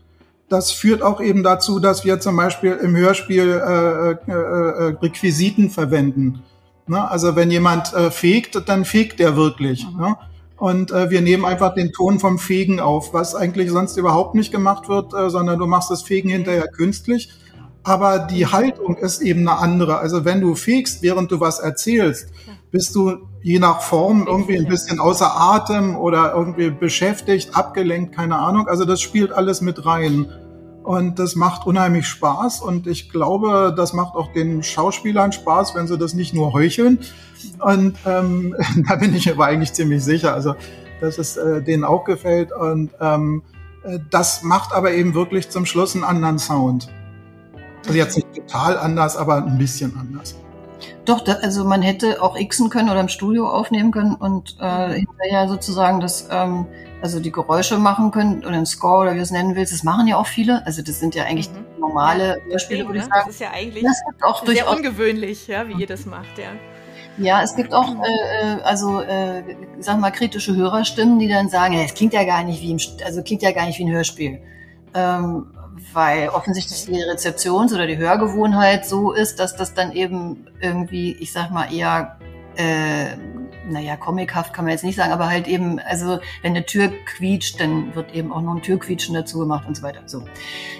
Das 0.49 0.71
führt 0.71 1.01
auch 1.01 1.21
eben 1.21 1.41
dazu, 1.41 1.79
dass 1.79 2.03
wir 2.03 2.19
zum 2.19 2.35
Beispiel 2.35 2.73
im 2.73 2.95
Hörspiel 2.95 3.49
äh, 3.49 4.11
äh, 4.11 4.31
äh, 4.31 4.97
Requisiten 5.01 5.69
verwenden. 5.69 6.43
Ne? 6.85 7.09
Also 7.09 7.37
wenn 7.37 7.49
jemand 7.49 7.93
äh, 7.93 8.11
fegt, 8.11 8.67
dann 8.67 8.83
fegt 8.83 9.21
er 9.21 9.37
wirklich. 9.37 9.87
Mhm. 9.89 10.01
Ne? 10.01 10.17
Und 10.57 10.91
äh, 10.91 11.09
wir 11.09 11.21
nehmen 11.21 11.45
einfach 11.45 11.73
den 11.73 11.93
Ton 11.93 12.19
vom 12.19 12.39
Fegen 12.39 12.81
auf, 12.81 13.13
was 13.13 13.33
eigentlich 13.33 13.69
sonst 13.69 13.95
überhaupt 13.95 14.35
nicht 14.35 14.51
gemacht 14.51 14.89
wird, 14.89 15.13
äh, 15.13 15.29
sondern 15.29 15.59
du 15.59 15.65
machst 15.65 15.89
das 15.91 16.01
Fegen 16.01 16.29
hinterher 16.29 16.67
künstlich. 16.67 17.29
Aber 17.83 18.19
die 18.19 18.47
Haltung 18.47 18.97
ist 18.97 19.21
eben 19.21 19.47
eine 19.47 19.59
andere. 19.59 19.99
Also 19.99 20.25
wenn 20.25 20.41
du 20.41 20.55
fegst, 20.55 21.03
während 21.03 21.31
du 21.31 21.39
was 21.39 21.59
erzählst, 21.59 22.27
bist 22.71 22.95
du 22.95 23.27
je 23.41 23.59
nach 23.59 23.81
Form 23.81 24.25
irgendwie 24.27 24.57
ein 24.57 24.67
bisschen 24.67 24.99
außer 24.99 25.29
Atem 25.39 25.95
oder 25.95 26.33
irgendwie 26.33 26.69
beschäftigt, 26.69 27.55
abgelenkt, 27.55 28.15
keine 28.15 28.37
Ahnung. 28.37 28.67
Also 28.67 28.85
das 28.85 29.01
spielt 29.01 29.31
alles 29.31 29.61
mit 29.61 29.85
rein. 29.85 30.27
Und 30.83 31.19
das 31.19 31.35
macht 31.35 31.67
unheimlich 31.67 32.07
Spaß 32.07 32.61
und 32.61 32.87
ich 32.87 33.09
glaube, 33.09 33.73
das 33.75 33.91
macht 33.91 34.15
auch 34.15 34.31
den 34.31 34.63
Schauspielern 34.63 35.33
Spaß, 35.33 35.75
wenn 35.75 35.85
sie 35.85 35.97
das 35.97 36.13
nicht 36.13 36.33
nur 36.33 36.53
heucheln. 36.53 36.99
Und 37.59 37.97
ähm, 38.05 38.55
da 38.87 38.95
bin 38.95 39.13
ich 39.13 39.29
aber 39.29 39.47
eigentlich 39.47 39.73
ziemlich 39.73 40.01
sicher, 40.03 40.33
also 40.33 40.55
dass 41.01 41.17
es 41.17 41.35
äh, 41.35 41.61
denen 41.61 41.83
auch 41.83 42.05
gefällt. 42.05 42.53
Und 42.53 42.91
ähm, 43.01 43.43
äh, 43.83 43.99
das 44.09 44.43
macht 44.43 44.73
aber 44.73 44.93
eben 44.93 45.13
wirklich 45.13 45.49
zum 45.49 45.65
Schluss 45.65 45.93
einen 45.93 46.05
anderen 46.05 46.39
Sound. 46.39 46.87
Also 47.85 47.97
jetzt 47.97 48.15
nicht 48.15 48.33
total 48.33 48.77
anders, 48.77 49.17
aber 49.17 49.43
ein 49.43 49.57
bisschen 49.57 49.93
anders. 49.99 50.35
Doch, 51.07 51.21
da, 51.21 51.35
also 51.35 51.63
man 51.63 51.81
hätte 51.81 52.21
auch 52.21 52.37
xen 52.37 52.69
können 52.69 52.89
oder 52.89 52.99
im 52.99 53.07
Studio 53.07 53.49
aufnehmen 53.49 53.91
können 53.91 54.15
und 54.15 54.57
äh, 54.59 54.93
hinterher 54.93 55.47
sozusagen 55.47 56.01
das, 56.01 56.27
ähm, 56.29 56.67
also 57.01 57.21
die 57.21 57.31
Geräusche 57.31 57.77
machen 57.77 58.11
können 58.11 58.39
oder 58.45 58.57
ein 58.57 58.65
Score 58.65 59.03
oder 59.03 59.13
wie 59.13 59.15
du 59.15 59.23
es 59.23 59.31
nennen 59.31 59.55
willst. 59.55 59.71
Das 59.71 59.83
machen 59.83 60.07
ja 60.07 60.17
auch 60.17 60.27
viele. 60.27 60.65
Also 60.65 60.81
das 60.81 60.99
sind 60.99 61.15
ja 61.15 61.23
eigentlich 61.23 61.49
mhm. 61.49 61.79
normale 61.79 62.41
Hörspiele, 62.49 62.85
würde 62.85 62.99
ich 62.99 63.05
sagen. 63.05 63.21
Das 63.25 63.35
ist 63.35 63.39
ja 63.39 63.51
eigentlich 63.51 63.85
sehr 64.45 64.69
ungewöhnlich, 64.69 65.47
ja, 65.47 65.65
wie 65.69 65.79
ihr 65.79 65.87
das 65.87 66.05
macht, 66.05 66.37
ja. 66.37 66.49
Ja, 67.17 67.41
es 67.41 67.55
gibt 67.55 67.73
auch, 67.73 67.89
äh, 67.89 68.57
äh, 68.57 68.61
also, 68.63 68.99
äh, 68.99 69.41
sag 69.79 69.99
mal, 69.99 70.11
kritische 70.11 70.55
Hörerstimmen, 70.55 71.19
die 71.19 71.29
dann 71.29 71.47
sagen, 71.47 71.73
ja, 71.73 71.83
es 71.83 71.93
klingt 71.93 72.13
ja 72.13 72.25
gar 72.25 72.43
nicht 72.43 72.61
wie 72.61 72.71
im, 72.71 72.79
also 73.05 73.23
klingt 73.23 73.41
ja 73.41 73.53
gar 73.53 73.65
nicht 73.65 73.79
wie 73.79 73.85
ein 73.85 73.91
Hörspiel. 73.91 74.39
Ähm, 74.93 75.47
weil 75.93 76.29
offensichtlich 76.29 76.85
die 76.85 77.03
Rezeptions- 77.03 77.73
oder 77.73 77.87
die 77.87 77.97
Hörgewohnheit 77.97 78.85
so 78.85 79.11
ist, 79.11 79.39
dass 79.39 79.55
das 79.55 79.73
dann 79.73 79.91
eben 79.91 80.47
irgendwie, 80.61 81.13
ich 81.13 81.31
sag 81.31 81.51
mal, 81.51 81.71
eher, 81.73 82.17
äh, 82.55 83.15
naja, 83.69 83.97
comichaft 83.97 84.53
kann 84.53 84.65
man 84.65 84.71
jetzt 84.71 84.83
nicht 84.83 84.95
sagen, 84.95 85.11
aber 85.11 85.29
halt 85.29 85.47
eben, 85.47 85.79
also 85.79 86.19
wenn 86.41 86.55
eine 86.55 86.65
Tür 86.65 86.89
quietscht, 87.05 87.59
dann 87.59 87.93
wird 87.95 88.13
eben 88.13 88.31
auch 88.31 88.41
noch 88.41 88.55
ein 88.55 88.61
Türquietschen 88.61 89.13
dazu 89.13 89.39
gemacht 89.39 89.67
und 89.67 89.75
so 89.75 89.83
weiter. 89.83 90.01
So, 90.05 90.23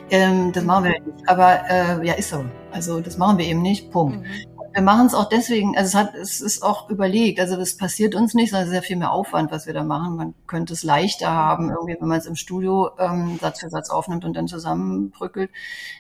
ähm, 0.10 0.52
das 0.54 0.64
machen 0.64 0.86
wir 0.86 0.92
nicht. 0.92 1.28
Aber 1.28 1.70
äh, 1.70 2.06
ja, 2.06 2.14
ist 2.14 2.30
so. 2.30 2.46
Also 2.72 3.02
das 3.02 3.18
machen 3.18 3.38
wir 3.38 3.46
eben 3.46 3.62
nicht. 3.62 3.92
Punkt. 3.92 4.22
Mhm 4.22 4.57
wir 4.78 4.84
machen 4.84 5.08
es 5.08 5.16
auch 5.16 5.28
deswegen, 5.28 5.76
also 5.76 5.88
es 5.88 5.96
hat, 5.96 6.14
es 6.14 6.40
ist 6.40 6.62
auch 6.62 6.88
überlegt, 6.92 7.40
also 7.40 7.58
das 7.58 7.78
passiert 7.78 8.14
uns 8.14 8.36
nicht, 8.36 8.52
sondern 8.52 8.68
es 8.68 8.70
ist 8.70 8.76
ja 8.76 8.84
viel 8.84 8.98
mehr 8.98 9.12
Aufwand, 9.12 9.52
was 9.52 9.66
wir 9.66 9.74
da 9.74 9.84
machen. 9.84 10.18
Man 10.18 10.34
könnte 10.46 10.74
es 10.74 10.84
leichter 10.84 11.32
haben, 11.32 11.72
irgendwie, 11.72 11.98
wenn 12.00 12.08
man 12.08 12.20
es 12.20 12.28
im 12.28 12.36
Studio 12.36 12.92
ähm, 13.00 13.40
Satz 13.42 13.60
für 13.60 13.72
Satz 13.72 13.90
aufnimmt 13.90 14.24
und 14.24 14.36
dann 14.36 14.48
zusammenbrückelt. 14.48 15.50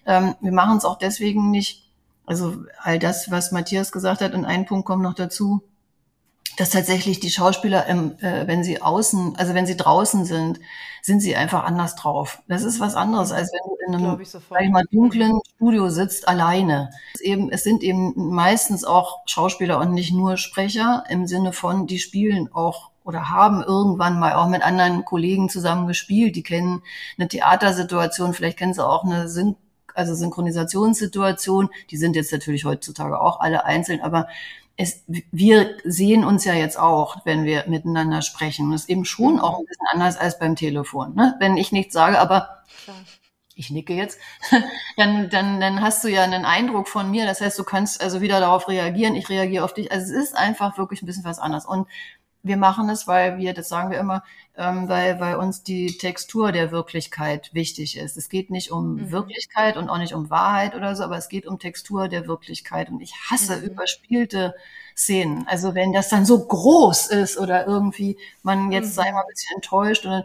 Ähm, 0.06 0.36
wir 0.42 0.52
machen 0.52 0.78
es 0.78 0.86
auch 0.86 1.00
deswegen 1.00 1.50
nicht. 1.50 1.90
Also 2.28 2.54
all 2.78 3.00
das, 3.00 3.32
was 3.32 3.52
Matthias 3.52 3.92
gesagt 3.92 4.22
hat, 4.22 4.36
und 4.36 4.46
ein 4.46 4.68
Punkt 4.68 4.86
kommt 4.86 5.02
noch 5.02 5.16
dazu, 5.16 5.63
dass 6.58 6.72
tatsächlich 6.72 7.20
die 7.20 7.30
Schauspieler, 7.30 7.88
ähm, 7.88 8.17
äh, 8.20 8.48
wenn 8.48 8.63
sie 8.63 8.82
außen, 8.82 9.36
also 9.38 9.54
wenn 9.54 9.67
sie 9.67 9.78
draußen 9.78 10.26
sind, 10.26 10.60
sind 11.04 11.22
sie 11.22 11.36
einfach 11.36 11.63
anders 11.63 11.96
drauf. 11.96 12.41
Das 12.48 12.63
ist 12.63 12.80
was 12.80 12.96
anderes, 12.96 13.32
als 13.32 13.52
wenn 13.54 13.62
du 13.63 13.78
in 13.88 13.96
einem, 13.96 14.20
ich 14.20 14.30
sag 14.30 14.41
ich 14.62 14.70
mal, 14.70 14.84
dunklen 14.91 15.39
Studio 15.56 15.89
sitzt, 15.89 16.28
alleine. 16.28 16.89
Es, 17.13 17.22
eben, 17.22 17.52
es 17.52 17.63
sind 17.63 17.84
eben 17.84 18.12
meistens 18.15 18.84
auch 18.84 19.20
Schauspieler 19.28 19.80
und 19.80 19.93
nicht 19.93 20.12
nur 20.12 20.38
Sprecher 20.38 21.04
im 21.10 21.28
Sinne 21.28 21.54
von, 21.54 21.86
die 21.86 22.00
spielen 22.00 22.52
auch 22.52 22.89
oder 23.04 23.30
haben 23.30 23.63
irgendwann 23.63 24.20
mal 24.20 24.34
auch 24.34 24.50
mit 24.50 24.63
anderen 24.63 25.06
Kollegen 25.06 25.50
zusammen 25.50 25.88
gespielt. 25.88 26.36
Die 26.36 26.43
kennen 26.43 26.82
eine 27.17 27.28
Theatersituation, 27.28 28.34
vielleicht 28.34 28.58
kennen 28.58 28.74
sie 28.74 28.86
auch 28.86 29.06
eine 29.06 29.30
Syn 29.30 29.56
also 29.93 30.13
Synchronisationssituation. 30.13 31.70
Die 31.89 31.98
sind 31.98 32.15
jetzt 32.15 32.32
natürlich 32.32 32.65
heutzutage 32.65 33.20
auch 33.20 33.39
alle 33.39 33.65
einzeln, 33.65 34.02
aber 34.02 34.28
es, 34.78 35.04
wir 35.08 35.76
sehen 35.84 36.24
uns 36.24 36.46
ja 36.46 36.54
jetzt 36.54 36.78
auch, 36.78 37.26
wenn 37.26 37.46
wir 37.46 37.66
miteinander 37.68 38.22
sprechen. 38.22 38.72
Das 38.72 38.82
ist 38.82 38.90
eben 38.90 39.06
schon 39.06 39.34
mhm. 39.34 39.40
auch 39.40 39.60
ein 39.60 39.66
bisschen 39.66 39.88
anders 39.92 40.18
als 40.18 40.38
beim 40.38 40.56
Telefon. 40.56 41.16
Ne? 41.16 41.36
Wenn 41.40 41.58
ich 41.58 41.72
nichts 41.72 41.94
sage, 41.94 42.20
aber 42.20 42.63
Klar. 42.84 42.98
ich 43.56 43.72
nicke 43.72 43.94
jetzt, 43.94 44.20
dann, 44.98 45.32
dann, 45.32 45.60
dann 45.60 45.82
hast 45.82 46.04
du 46.04 46.10
ja 46.10 46.22
einen 46.22 46.46
Eindruck 46.46 46.88
von 46.88 47.10
mir. 47.10 47.26
Das 47.26 47.42
heißt, 47.42 47.58
du 47.58 47.63
kannst 47.63 48.02
also 48.02 48.22
wieder 48.22 48.40
darauf 48.40 48.68
reagieren. 48.68 49.16
Ich 49.16 49.30
reagiere 49.30 49.66
auf 49.66 49.74
dich. 49.74 49.92
Also 49.92 50.13
es 50.13 50.30
ist 50.30 50.38
einfach 50.38 50.78
wirklich 50.78 51.02
ein 51.02 51.08
bisschen 51.08 51.26
was 51.26 51.40
anderes. 51.40 51.66
Und 51.66 51.88
wir 52.43 52.58
machen 52.58 52.89
es, 52.89 53.08
weil 53.08 53.38
wir, 53.38 53.54
das 53.54 53.69
sagen 53.69 53.91
wir 53.91 54.00
immer, 54.00 54.23
ähm, 54.56 54.88
weil, 54.88 55.19
weil 55.19 55.36
uns 55.36 55.63
die 55.63 55.97
Textur 55.97 56.52
der 56.52 56.71
Wirklichkeit 56.71 57.54
wichtig 57.54 57.97
ist. 57.97 58.17
Es 58.17 58.30
geht 58.30 58.50
nicht 58.50 58.71
um 58.71 58.95
mhm. 58.95 59.12
Wirklichkeit 59.12 59.78
und 59.78 59.89
auch 59.89 59.97
nicht 59.97 60.13
um 60.13 60.30
Wahrheit 60.30 60.76
oder 60.76 60.95
so, 60.95 61.04
aber 61.04 61.17
es 61.17 61.30
geht 61.30 61.45
um 61.45 61.60
Textur 61.60 62.08
der 62.08 62.28
Wirklichkeit. 62.28 62.89
Und 62.89 63.02
ich 63.02 63.13
hasse 63.30 63.58
mhm. 63.58 63.63
überspielte 63.63 64.56
Szenen. 64.95 65.45
Also 65.47 65.76
wenn 65.76 65.93
das 65.93 66.10
dann 66.10 66.26
so 66.26 66.45
groß 66.45 67.08
ist 67.08 67.38
oder 67.38 67.67
irgendwie 67.67 68.17
man 68.41 68.71
jetzt 68.71 68.89
mhm. 68.89 68.93
sei 68.93 69.12
mal 69.12 69.21
ein 69.21 69.28
bisschen 69.28 69.56
enttäuscht 69.56 70.06
und 70.06 70.12
dann 70.12 70.23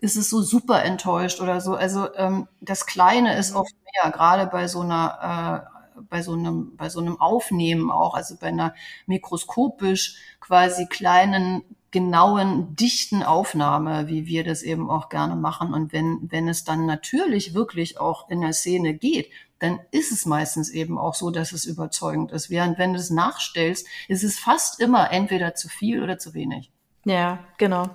ist 0.00 0.16
es 0.16 0.30
so 0.30 0.42
super 0.42 0.84
enttäuscht 0.84 1.40
oder 1.40 1.60
so. 1.60 1.74
Also 1.74 2.12
ähm, 2.16 2.48
das 2.60 2.86
Kleine 2.86 3.36
ist 3.36 3.52
mhm. 3.52 3.58
oft 3.58 3.74
mehr, 4.02 4.12
gerade 4.12 4.46
bei 4.46 4.68
so 4.68 4.80
einer 4.80 5.71
bei 6.08 6.22
so 6.22 6.32
einem, 6.32 6.76
bei 6.76 6.88
so 6.88 7.00
einem 7.00 7.20
Aufnehmen 7.20 7.90
auch, 7.90 8.14
also 8.14 8.36
bei 8.40 8.48
einer 8.48 8.74
mikroskopisch 9.06 10.16
quasi 10.40 10.86
kleinen, 10.86 11.62
genauen, 11.90 12.74
dichten 12.74 13.22
Aufnahme, 13.22 14.08
wie 14.08 14.26
wir 14.26 14.44
das 14.44 14.62
eben 14.62 14.90
auch 14.90 15.08
gerne 15.08 15.36
machen. 15.36 15.74
Und 15.74 15.92
wenn, 15.92 16.28
wenn 16.30 16.48
es 16.48 16.64
dann 16.64 16.86
natürlich 16.86 17.54
wirklich 17.54 18.00
auch 18.00 18.28
in 18.30 18.40
der 18.40 18.54
Szene 18.54 18.94
geht, 18.94 19.30
dann 19.58 19.78
ist 19.92 20.10
es 20.10 20.26
meistens 20.26 20.70
eben 20.70 20.98
auch 20.98 21.14
so, 21.14 21.30
dass 21.30 21.52
es 21.52 21.66
überzeugend 21.66 22.32
ist. 22.32 22.50
Während 22.50 22.78
wenn 22.78 22.94
du 22.94 22.98
es 22.98 23.10
nachstellst, 23.10 23.86
ist 24.08 24.24
es 24.24 24.38
fast 24.38 24.80
immer 24.80 25.12
entweder 25.12 25.54
zu 25.54 25.68
viel 25.68 26.02
oder 26.02 26.18
zu 26.18 26.34
wenig. 26.34 26.72
Ja, 27.04 27.44
genau. 27.58 27.88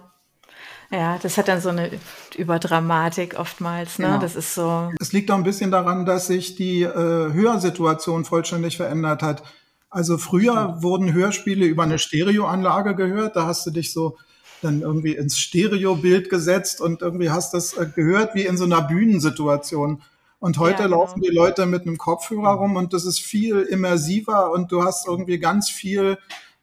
Ja, 0.90 1.18
das 1.22 1.38
hat 1.38 1.50
dann 1.50 1.60
so 1.60 1.70
eine 1.70 1.92
Überdramatik 2.38 3.38
oftmals, 3.38 4.00
ne? 4.00 4.08
Genau. 4.08 4.20
Das 4.20 4.36
ist 4.36 4.56
so. 4.56 4.92
Es 5.00 5.12
liegt 5.12 5.30
auch 5.32 5.36
ein 5.36 5.44
bisschen 5.44 5.70
daran, 5.70 6.06
dass 6.06 6.28
sich 6.28 6.56
die 6.56 6.84
äh, 6.84 7.34
Hörsituation 7.34 8.24
vollständig 8.24 8.78
verändert 8.78 9.22
hat. 9.22 9.44
Also 9.90 10.18
früher 10.18 10.82
wurden 10.82 11.14
Hörspiele 11.14 11.66
über 11.66 11.84
eine 11.84 12.00
Stereoanlage 12.00 12.96
gehört. 12.96 13.36
Da 13.36 13.46
hast 13.46 13.66
du 13.66 13.72
dich 13.72 13.92
so 13.92 14.18
dann 14.62 14.82
irgendwie 14.82 15.16
ins 15.16 15.38
Stereobild 15.38 16.30
gesetzt 16.30 16.82
und 16.82 17.02
irgendwie 17.02 17.30
hast 17.30 17.54
das 17.54 17.74
äh, 17.74 17.88
gehört 17.94 18.34
wie 18.34 18.46
in 18.46 18.58
so 18.58 18.64
einer 18.64 18.82
Bühnensituation. 18.82 20.02
Und 20.40 20.60
heute 20.60 20.84
ja, 20.84 20.88
genau. 20.88 21.00
laufen 21.00 21.22
die 21.22 21.34
Leute 21.34 21.66
mit 21.66 21.82
einem 21.82 21.98
Kopfhörer 21.98 22.52
rum 22.52 22.76
und 22.76 22.94
das 22.94 23.06
ist 23.06 23.20
viel 23.20 23.62
immersiver 23.62 24.52
und 24.52 24.72
du 24.72 24.84
hast 24.84 25.08
irgendwie 25.08 25.40
ganz 25.40 25.70
viel 25.70 26.18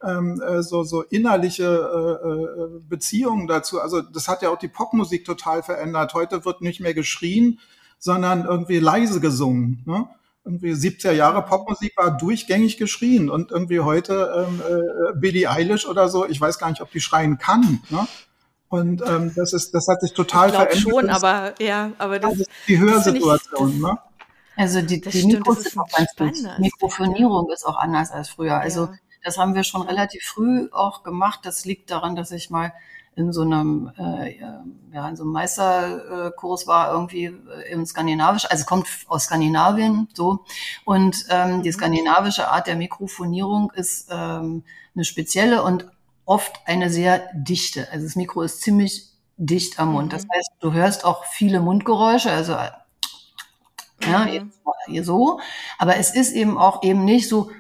ähm, 0.07 0.41
äh, 0.41 0.63
so, 0.63 0.83
so 0.85 1.03
innerliche 1.03 1.65
äh, 1.65 2.29
äh, 2.29 2.81
Beziehungen 2.89 3.47
dazu. 3.47 3.81
Also 3.81 4.03
das 4.03 4.29
hat 4.29 4.43
ja 4.43 4.51
auch 4.51 4.59
die 4.59 4.69
Popmusik 4.69 5.25
total 5.25 5.63
verändert. 5.63 6.15
Heute 6.15 6.45
wird 6.45 6.61
nicht 6.61 6.81
mehr 6.81 6.95
geschrien, 6.95 7.61
sondern 7.99 8.45
irgendwie 8.45 8.79
leise 8.79 9.21
gesungen. 9.21 9.83
Ne? 9.87 10.09
Irgendwie 10.45 10.73
70er 10.73 11.13
Jahre 11.13 11.43
Popmusik 11.43 11.97
war 11.97 12.17
durchgängig 12.17 12.77
geschrien 12.77 13.31
und 13.31 13.51
irgendwie 13.51 13.81
heute 13.81 14.47
ähm, 14.47 14.61
äh, 14.61 15.19
Billie 15.19 15.51
Eilish 15.51 15.87
oder 15.87 16.09
so, 16.09 16.27
ich 16.27 16.41
weiß 16.41 16.59
gar 16.59 16.69
nicht, 16.69 16.83
ob 16.83 16.91
die 16.91 17.01
schreien 17.01 17.39
kann. 17.39 17.83
Ne? 17.89 18.07
Und 18.69 19.03
ähm, 19.07 19.33
das 19.35 19.53
ist, 19.53 19.73
das 19.73 19.89
hat 19.89 20.01
sich 20.01 20.13
total 20.13 20.49
ich 20.49 20.55
verändert. 20.55 20.81
schon, 20.81 21.09
aber 21.11 21.55
ja, 21.61 21.93
aber 21.99 22.19
das, 22.19 22.41
ist 22.41 22.51
die 22.67 22.79
Hörsituation, 22.79 23.81
ne? 23.81 23.99
Also 24.57 24.83
die, 24.83 25.01
die 25.01 25.27
Mikros 25.27 25.67
ist 25.67 25.79
auch 25.79 25.89
ganz 25.89 26.11
gut. 26.17 26.59
Mikrofonierung 26.59 27.51
ist 27.51 27.67
auch 27.67 27.77
anders 27.77 28.11
als 28.13 28.29
früher. 28.29 28.57
Also 28.57 28.87
ja. 28.87 28.93
Das 29.25 29.39
haben 29.39 29.55
wir 29.55 29.65
schon 29.65 29.83
relativ 29.83 30.23
früh 30.25 30.69
auch 30.71 31.03
gemacht. 31.03 31.41
Das 31.43 31.65
liegt 31.65 31.91
daran, 31.91 32.15
dass 32.15 32.31
ich 32.31 32.51
mal 32.51 32.73
in 33.17 33.33
so 33.33 33.43
einem, 33.43 33.93
äh, 33.97 34.39
ja, 34.93 35.09
in 35.09 35.17
so 35.17 35.23
einem 35.23 35.33
Meisterkurs 35.33 36.67
war 36.67 36.93
irgendwie 36.93 37.27
äh, 37.27 37.73
im 37.73 37.87
Skandinavisch, 37.87 38.51
also 38.51 38.65
kommt 38.65 38.87
aus 39.09 39.25
Skandinavien 39.25 40.09
so. 40.15 40.45
Und 40.85 41.25
ähm, 41.31 41.63
die 41.63 41.69
mhm. 41.69 41.75
skandinavische 41.75 42.49
Art 42.49 42.67
der 42.67 42.77
Mikrofonierung 42.77 43.73
ist 43.75 44.09
ähm, 44.11 44.65
eine 44.95 45.05
spezielle 45.05 45.63
und 45.63 45.87
oft 46.25 46.61
eine 46.67 46.91
sehr 46.91 47.31
dichte. 47.35 47.89
Also 47.93 48.05
das 48.05 48.17
Mikro 48.17 48.43
ist 48.43 48.63
ziemlich 48.63 49.11
dicht 49.37 49.79
am 49.79 49.93
Mund. 49.93 50.13
Das 50.13 50.25
mhm. 50.25 50.31
heißt, 50.35 50.51
du 50.61 50.73
hörst 50.73 51.05
auch 51.05 51.25
viele 51.25 51.61
Mundgeräusche, 51.61 52.31
also 52.33 52.53
ja, 54.03 54.27
mhm. 54.27 55.05
so. 55.05 55.41
Aber 55.79 55.97
es 55.97 56.15
ist 56.15 56.33
eben 56.33 56.59
auch 56.59 56.83
eben 56.83 57.05
nicht 57.05 57.29
so 57.29 57.51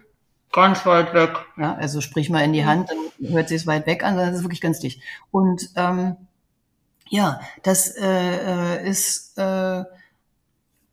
ganz 0.55 0.87
weit 0.87 1.13
weg. 1.13 1.31
Ja, 1.59 1.75
also 1.75 2.01
sprich 2.01 2.31
mal 2.31 2.45
in 2.45 2.55
die 2.55 2.65
Hand, 2.65 2.89
dann 2.89 3.31
hört 3.31 3.49
sich 3.49 3.63
es 3.63 3.67
weit 3.67 3.87
weg 3.87 4.05
an, 4.05 4.19
es 4.19 4.39
ist 4.39 4.45
wirklich 4.45 4.61
ganz 4.61 4.81
dicht. 4.81 5.03
Und 5.31 5.69
ähm, 5.77 6.17
ja, 7.09 7.41
das 7.63 7.91
äh, 7.97 8.79
äh, 8.79 8.89
ist 8.89 9.37
äh, 9.37 9.85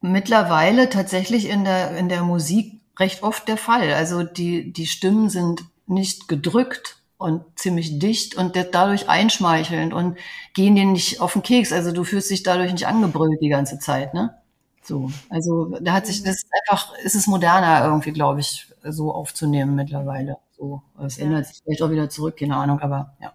mittlerweile 0.02 0.90
tatsächlich 0.90 1.48
in 1.48 1.64
der 1.64 1.96
in 1.96 2.10
der 2.10 2.24
Musik 2.24 2.82
recht 3.00 3.24
oft 3.24 3.48
der 3.48 3.58
Fall. 3.58 3.94
Also 3.94 4.24
die 4.24 4.74
die 4.74 4.88
Stimmen 4.88 5.30
sind 5.30 5.64
nicht 5.88 6.28
gedrückt 6.28 6.98
und 7.18 7.44
ziemlich 7.56 8.00
dicht 8.00 8.36
und 8.36 8.56
dadurch 8.56 9.10
einschmeichelnd 9.10 9.94
und 9.94 10.18
gehen 10.56 10.76
dir 10.76 10.86
nicht 10.86 11.22
auf 11.22 11.34
den 11.34 11.44
Keks. 11.44 11.72
Also 11.72 11.92
du 11.92 12.04
fühlst 12.04 12.32
dich 12.32 12.44
dadurch 12.44 12.72
nicht 12.72 12.88
angebrüllt 12.88 13.40
die 13.42 13.50
ganze 13.50 13.80
Zeit, 13.80 14.14
ne? 14.16 14.36
So, 14.84 15.12
also 15.30 15.78
da 15.80 15.94
hat 15.94 16.08
sich 16.08 16.24
das 16.24 16.38
ist 16.38 16.48
einfach, 16.68 16.96
ist 17.04 17.16
es 17.16 17.28
moderner 17.28 17.86
irgendwie, 17.86 18.12
glaube 18.12 18.40
ich, 18.40 18.71
so 18.84 19.14
aufzunehmen 19.14 19.76
mittlerweile. 19.76 20.38
So, 20.52 20.82
es 21.04 21.18
ja. 21.18 21.26
ändert 21.26 21.48
sich 21.48 21.62
vielleicht 21.64 21.82
auch 21.82 21.92
wieder 21.92 22.10
zurück, 22.10 22.38
keine 22.38 22.56
Ahnung, 22.56 22.80
aber 22.80 23.14
ja. 23.20 23.34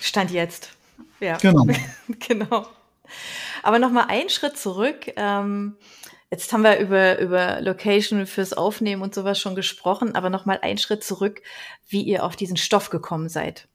Stand 0.00 0.30
jetzt. 0.30 0.76
Ja. 1.20 1.36
Genau. 1.38 1.66
genau. 2.18 2.66
Aber 3.62 3.78
nochmal 3.78 4.06
einen 4.08 4.28
Schritt 4.28 4.56
zurück. 4.56 5.12
Ähm, 5.16 5.76
jetzt 6.30 6.52
haben 6.52 6.62
wir 6.62 6.78
über, 6.78 7.18
über 7.18 7.60
Location 7.60 8.26
fürs 8.26 8.52
Aufnehmen 8.52 9.02
und 9.02 9.14
sowas 9.14 9.40
schon 9.40 9.54
gesprochen, 9.54 10.14
aber 10.14 10.30
nochmal 10.30 10.58
einen 10.62 10.78
Schritt 10.78 11.02
zurück, 11.02 11.42
wie 11.88 12.02
ihr 12.02 12.24
auf 12.24 12.36
diesen 12.36 12.56
Stoff 12.56 12.90
gekommen 12.90 13.28
seid. 13.28 13.68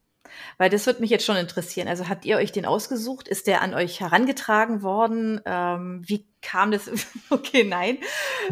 Weil 0.57 0.69
das 0.69 0.85
wird 0.85 0.99
mich 0.99 1.09
jetzt 1.09 1.25
schon 1.25 1.35
interessieren. 1.35 1.87
Also 1.87 2.09
habt 2.09 2.25
ihr 2.25 2.37
euch 2.37 2.51
den 2.51 2.65
ausgesucht? 2.65 3.27
Ist 3.27 3.47
der 3.47 3.61
an 3.61 3.73
euch 3.73 3.99
herangetragen 3.99 4.81
worden? 4.81 5.41
Ähm, 5.45 6.01
wie 6.05 6.25
kam 6.41 6.71
das? 6.71 6.89
okay, 7.29 7.63
nein. 7.63 7.97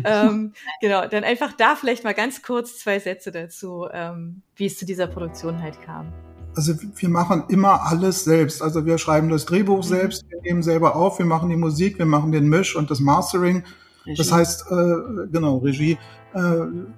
ähm, 0.04 0.54
genau, 0.82 1.08
dann 1.08 1.24
einfach 1.24 1.54
da 1.54 1.76
vielleicht 1.76 2.04
mal 2.04 2.13
ganz 2.13 2.41
kurz 2.41 2.80
zwei 2.80 3.00
Sätze 3.00 3.32
dazu, 3.32 3.88
ähm, 3.91 4.41
wie 4.56 4.65
es 4.65 4.78
zu 4.78 4.86
dieser 4.86 5.08
Produktion 5.08 5.62
halt 5.62 5.82
kam. 5.82 6.13
Also 6.56 6.74
wir 6.96 7.10
machen 7.10 7.46
immer 7.48 7.86
alles 7.86 8.24
selbst. 8.24 8.62
Also 8.62 8.86
wir 8.86 8.98
schreiben 8.98 9.30
das 9.30 9.46
Drehbuch 9.46 9.78
mhm. 9.78 9.84
selbst, 9.84 10.26
wir 10.30 10.41
nehmen 10.41 10.63
selber 10.63 10.96
auf, 10.96 11.20
wir 11.20 11.26
machen 11.26 11.50
die 11.50 11.56
Musik, 11.56 11.98
wir 11.98 12.06
machen 12.06 12.32
den 12.32 12.50
Misch 12.50 12.76
und 12.76 12.91
das 12.91 13.00
Mastering. 13.00 13.63
Regie. 14.06 14.18
Das 14.18 14.32
heißt, 14.32 14.66
äh, 14.72 15.28
genau, 15.32 15.58
Regie. 15.58 15.98
Äh, 16.34 16.40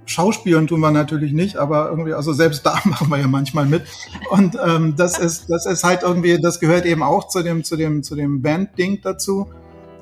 Schauspielen 0.05 0.67
tun 0.67 0.79
wir 0.79 0.91
natürlich 0.91 1.33
nicht, 1.33 1.57
aber 1.57 1.89
irgendwie, 1.89 2.13
also 2.13 2.33
selbst 2.33 2.65
da 2.65 2.79
machen 2.85 3.09
wir 3.09 3.17
ja 3.17 3.27
manchmal 3.27 3.65
mit. 3.65 3.83
Und 4.29 4.57
ähm, 4.63 4.95
das 4.95 5.17
ist, 5.17 5.49
das 5.49 5.65
ist 5.65 5.83
halt 5.83 6.03
irgendwie, 6.03 6.39
das 6.39 6.59
gehört 6.59 6.85
eben 6.85 7.03
auch 7.03 7.27
zu 7.27 7.41
dem, 7.43 7.63
zu 7.63 7.75
dem, 7.75 8.03
zu 8.03 8.15
dem 8.15 8.41
Band-Ding 8.41 9.01
dazu, 9.01 9.49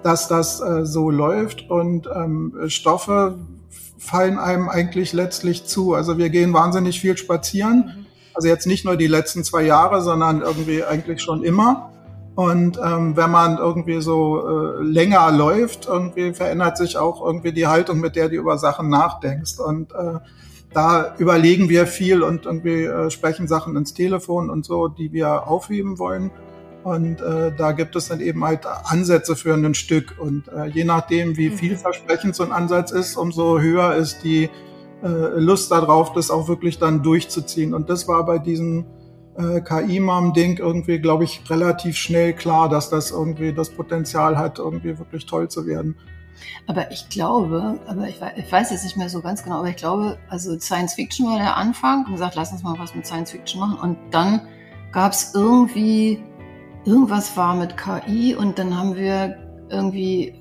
dass 0.03 0.27
das 0.27 0.61
äh, 0.61 0.85
so 0.85 1.09
läuft 1.09 1.69
und 1.69 2.07
ähm, 2.13 2.53
Stoffe 2.67 3.37
fallen 3.97 4.39
einem 4.39 4.67
eigentlich 4.67 5.13
letztlich 5.13 5.65
zu. 5.65 5.93
Also 5.93 6.17
wir 6.17 6.29
gehen 6.29 6.53
wahnsinnig 6.53 6.99
viel 6.99 7.15
spazieren. 7.17 8.07
Also 8.33 8.47
jetzt 8.47 8.65
nicht 8.65 8.83
nur 8.83 8.97
die 8.97 9.07
letzten 9.07 9.43
zwei 9.43 9.61
Jahre, 9.63 10.01
sondern 10.01 10.41
irgendwie 10.41 10.83
eigentlich 10.83 11.21
schon 11.21 11.43
immer. 11.43 11.91
Und 12.35 12.79
ähm, 12.83 13.17
wenn 13.17 13.29
man 13.29 13.57
irgendwie 13.57 14.01
so 14.01 14.47
äh, 14.47 14.83
länger 14.83 15.31
läuft, 15.31 15.87
irgendwie 15.87 16.33
verändert 16.33 16.77
sich 16.77 16.97
auch 16.97 17.25
irgendwie 17.25 17.51
die 17.51 17.67
Haltung, 17.67 17.99
mit 17.99 18.15
der 18.15 18.29
du 18.29 18.35
über 18.35 18.57
Sachen 18.57 18.89
nachdenkst. 18.89 19.59
Und 19.59 19.91
äh, 19.91 20.19
da 20.73 21.13
überlegen 21.17 21.67
wir 21.67 21.87
viel 21.87 22.23
und 22.23 22.45
irgendwie 22.45 22.83
äh, 22.83 23.09
sprechen 23.09 23.47
Sachen 23.47 23.75
ins 23.75 23.93
Telefon 23.93 24.49
und 24.49 24.65
so, 24.65 24.87
die 24.87 25.11
wir 25.11 25.47
aufheben 25.47 25.99
wollen. 25.99 26.31
Und 26.83 27.21
äh, 27.21 27.51
da 27.55 27.73
gibt 27.73 27.95
es 27.95 28.07
dann 28.07 28.21
eben 28.21 28.43
halt 28.43 28.65
Ansätze 28.65 29.35
für 29.35 29.53
ein 29.53 29.75
Stück. 29.75 30.15
Und 30.17 30.47
äh, 30.47 30.65
je 30.67 30.85
nachdem, 30.85 31.37
wie 31.37 31.49
mhm. 31.49 31.57
vielversprechend 31.57 32.35
so 32.35 32.43
ein 32.43 32.51
Ansatz 32.53 32.91
ist, 32.91 33.17
umso 33.17 33.59
höher 33.59 33.93
ist 33.95 34.23
die 34.23 34.49
äh, 35.03 35.07
Lust 35.35 35.71
darauf, 35.71 36.13
das 36.13 36.31
auch 36.31 36.47
wirklich 36.47 36.79
dann 36.79 37.03
durchzuziehen. 37.03 37.73
Und 37.73 37.89
das 37.89 38.07
war 38.07 38.25
bei 38.25 38.39
diesem 38.39 38.85
äh, 39.37 39.61
KI-Mom-Ding 39.61 40.57
irgendwie, 40.57 40.99
glaube 40.99 41.23
ich, 41.23 41.41
relativ 41.49 41.95
schnell 41.97 42.33
klar, 42.33 42.69
dass 42.69 42.89
das 42.89 43.11
irgendwie 43.11 43.53
das 43.53 43.69
Potenzial 43.69 44.37
hat, 44.37 44.59
irgendwie 44.59 44.97
wirklich 44.97 45.25
toll 45.25 45.49
zu 45.49 45.65
werden. 45.65 45.95
Aber 46.67 46.91
ich 46.91 47.09
glaube, 47.09 47.79
aber 47.87 48.07
ich, 48.07 48.19
ich 48.35 48.51
weiß 48.51 48.71
jetzt 48.71 48.83
nicht 48.83 48.97
mehr 48.97 49.09
so 49.09 49.21
ganz 49.21 49.43
genau, 49.43 49.59
aber 49.59 49.69
ich 49.69 49.75
glaube, 49.75 50.17
also 50.29 50.57
Science 50.59 50.95
Fiction 50.95 51.27
war 51.27 51.37
der 51.37 51.57
Anfang 51.57 52.05
und 52.05 52.13
gesagt, 52.13 52.35
lass 52.35 52.51
uns 52.51 52.63
mal 52.63 52.77
was 52.79 52.95
mit 52.95 53.05
Science 53.05 53.31
Fiction 53.31 53.59
machen. 53.59 53.79
Und 53.79 53.97
dann 54.11 54.41
gab 54.91 55.13
es 55.13 55.33
irgendwie, 55.35 56.23
irgendwas 56.85 57.35
war 57.37 57.55
mit 57.55 57.75
KI 57.77 58.35
und 58.35 58.57
dann 58.57 58.77
haben 58.77 58.95
wir 58.95 59.37
irgendwie, 59.69 60.35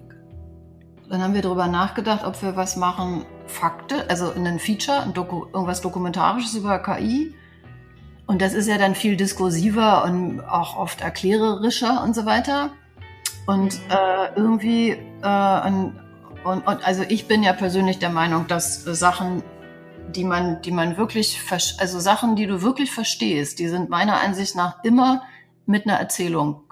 dann 1.09 1.23
haben 1.23 1.35
wir 1.35 1.43
darüber 1.43 1.67
nachgedacht, 1.67 2.25
ob 2.25 2.41
wir 2.43 2.57
was 2.57 2.77
machen, 2.77 3.25
Fakte, 3.47 4.09
also 4.09 4.31
in 4.31 4.47
ein 4.47 4.59
Feature, 4.59 5.03
ein 5.03 5.13
Doku, 5.13 5.47
irgendwas 5.53 5.81
Dokumentarisches 5.81 6.55
über 6.55 6.79
KI 6.79 7.35
und 8.31 8.41
das 8.41 8.55
ist 8.55 8.69
ja 8.69 8.79
dann 8.79 8.95
viel 8.95 9.17
diskursiver 9.17 10.05
und 10.05 10.41
auch 10.43 10.77
oft 10.77 11.01
erklärerischer 11.01 12.01
und 12.05 12.15
so 12.15 12.27
weiter. 12.27 12.71
Und 13.45 13.75
äh, 13.91 14.33
irgendwie, 14.37 14.91
äh, 14.91 15.67
und, 15.67 15.99
und, 16.45 16.65
und, 16.65 16.87
also 16.87 17.03
ich 17.09 17.27
bin 17.27 17.43
ja 17.43 17.53
persönlich 17.53 17.99
der 17.99 18.11
Meinung, 18.11 18.47
dass 18.47 18.85
Sachen, 18.85 19.43
die 20.15 20.23
man, 20.23 20.63
die 20.63 20.71
man 20.71 20.97
wirklich, 20.97 21.41
also 21.79 21.99
Sachen, 21.99 22.37
die 22.37 22.47
du 22.47 22.63
wirklich 22.63 22.93
verstehst, 22.93 23.59
die 23.59 23.67
sind 23.67 23.91
meiner 23.91 24.21
Ansicht 24.21 24.55
nach 24.55 24.85
immer 24.85 25.23
mit 25.67 25.89
einer 25.89 25.99
Erzählung 25.99 26.63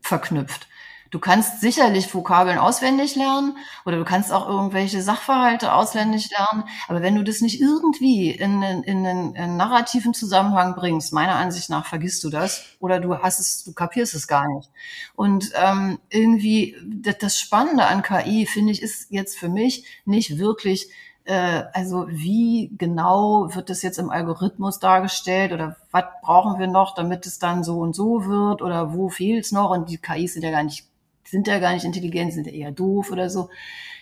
verknüpft. 0.00 0.68
Du 1.16 1.20
kannst 1.20 1.62
sicherlich 1.62 2.12
Vokabeln 2.12 2.58
auswendig 2.58 3.16
lernen 3.16 3.56
oder 3.86 3.96
du 3.96 4.04
kannst 4.04 4.30
auch 4.30 4.46
irgendwelche 4.46 5.00
Sachverhalte 5.00 5.72
auswendig 5.72 6.28
lernen. 6.28 6.64
Aber 6.88 7.00
wenn 7.00 7.14
du 7.14 7.24
das 7.24 7.40
nicht 7.40 7.58
irgendwie 7.58 8.32
in, 8.32 8.60
in, 8.60 8.82
in 8.82 9.06
einen 9.06 9.56
narrativen 9.56 10.12
Zusammenhang 10.12 10.74
bringst, 10.74 11.14
meiner 11.14 11.36
Ansicht 11.36 11.70
nach 11.70 11.86
vergisst 11.86 12.22
du 12.22 12.28
das 12.28 12.66
oder 12.80 13.00
du 13.00 13.16
hast 13.16 13.40
es, 13.40 13.64
du 13.64 13.72
kapierst 13.72 14.14
es 14.14 14.28
gar 14.28 14.46
nicht. 14.46 14.68
Und 15.14 15.52
ähm, 15.54 15.98
irgendwie 16.10 16.76
das, 16.84 17.16
das 17.16 17.40
Spannende 17.40 17.86
an 17.86 18.02
KI 18.02 18.44
finde 18.44 18.72
ich 18.72 18.82
ist 18.82 19.10
jetzt 19.10 19.38
für 19.38 19.48
mich 19.48 19.86
nicht 20.04 20.36
wirklich 20.36 20.90
äh, 21.24 21.62
also 21.72 22.08
wie 22.10 22.72
genau 22.76 23.54
wird 23.54 23.70
das 23.70 23.80
jetzt 23.80 23.98
im 23.98 24.10
Algorithmus 24.10 24.80
dargestellt 24.80 25.52
oder 25.52 25.76
was 25.92 26.04
brauchen 26.22 26.58
wir 26.58 26.66
noch, 26.66 26.94
damit 26.94 27.24
es 27.24 27.38
dann 27.38 27.64
so 27.64 27.78
und 27.78 27.94
so 27.94 28.26
wird 28.26 28.60
oder 28.60 28.92
wo 28.92 29.08
fehlt 29.08 29.46
es 29.46 29.52
noch 29.52 29.70
und 29.70 29.88
die 29.88 29.96
KIs 29.96 30.34
sind 30.34 30.42
ja 30.42 30.50
gar 30.50 30.62
nicht, 30.62 30.86
sind 31.26 31.48
ja 31.48 31.58
gar 31.58 31.72
nicht 31.72 31.84
intelligent, 31.84 32.32
sind 32.32 32.46
ja 32.46 32.52
eher 32.52 32.72
doof 32.72 33.10
oder 33.10 33.30
so. 33.30 33.50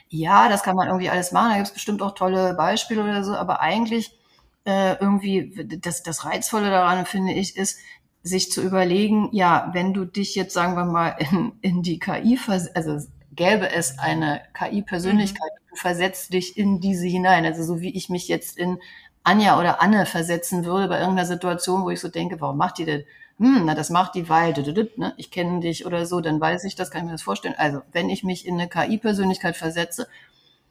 Ja, 0.08 0.48
das 0.48 0.62
kann 0.62 0.76
man 0.76 0.88
irgendwie 0.88 1.10
alles 1.10 1.32
machen, 1.32 1.50
da 1.50 1.56
gibt 1.56 1.68
es 1.68 1.74
bestimmt 1.74 2.02
auch 2.02 2.14
tolle 2.14 2.54
Beispiele 2.54 3.02
oder 3.02 3.24
so, 3.24 3.34
aber 3.34 3.60
eigentlich 3.60 4.16
äh, 4.64 4.94
irgendwie 5.00 5.66
das, 5.80 6.02
das 6.02 6.24
Reizvolle 6.24 6.70
daran, 6.70 7.06
finde 7.06 7.32
ich, 7.32 7.56
ist, 7.56 7.78
sich 8.24 8.50
zu 8.50 8.62
überlegen, 8.62 9.28
ja, 9.32 9.70
wenn 9.74 9.92
du 9.92 10.06
dich 10.06 10.34
jetzt, 10.34 10.54
sagen 10.54 10.76
wir 10.76 10.86
mal, 10.86 11.14
in, 11.18 11.52
in 11.60 11.82
die 11.82 11.98
KI, 11.98 12.38
also 12.74 12.98
gäbe 13.32 13.70
es 13.70 13.98
eine 13.98 14.40
KI-Persönlichkeit, 14.54 15.50
mhm. 15.52 15.68
du 15.70 15.76
versetzt 15.76 16.32
dich 16.32 16.56
in 16.56 16.80
diese 16.80 17.06
hinein. 17.06 17.44
Also 17.44 17.62
so 17.62 17.80
wie 17.82 17.94
ich 17.94 18.08
mich 18.08 18.26
jetzt 18.28 18.56
in 18.56 18.78
Anja 19.24 19.60
oder 19.60 19.82
Anne 19.82 20.06
versetzen 20.06 20.64
würde 20.64 20.88
bei 20.88 21.00
irgendeiner 21.00 21.28
Situation, 21.28 21.82
wo 21.82 21.90
ich 21.90 22.00
so 22.00 22.08
denke, 22.08 22.40
warum 22.40 22.56
macht 22.56 22.78
die 22.78 22.86
denn? 22.86 23.04
Hm, 23.38 23.64
na, 23.64 23.74
das 23.74 23.90
macht 23.90 24.14
die, 24.14 24.28
weil, 24.28 24.52
ne? 24.96 25.14
ich 25.16 25.30
kenne 25.30 25.60
dich 25.60 25.86
oder 25.86 26.06
so, 26.06 26.20
dann 26.20 26.40
weiß 26.40 26.64
ich 26.64 26.76
das, 26.76 26.90
kann 26.90 27.00
ich 27.00 27.06
mir 27.06 27.12
das 27.12 27.22
vorstellen. 27.22 27.54
Also, 27.58 27.82
wenn 27.92 28.08
ich 28.08 28.22
mich 28.22 28.46
in 28.46 28.54
eine 28.54 28.68
KI-Persönlichkeit 28.68 29.56
versetze, 29.56 30.06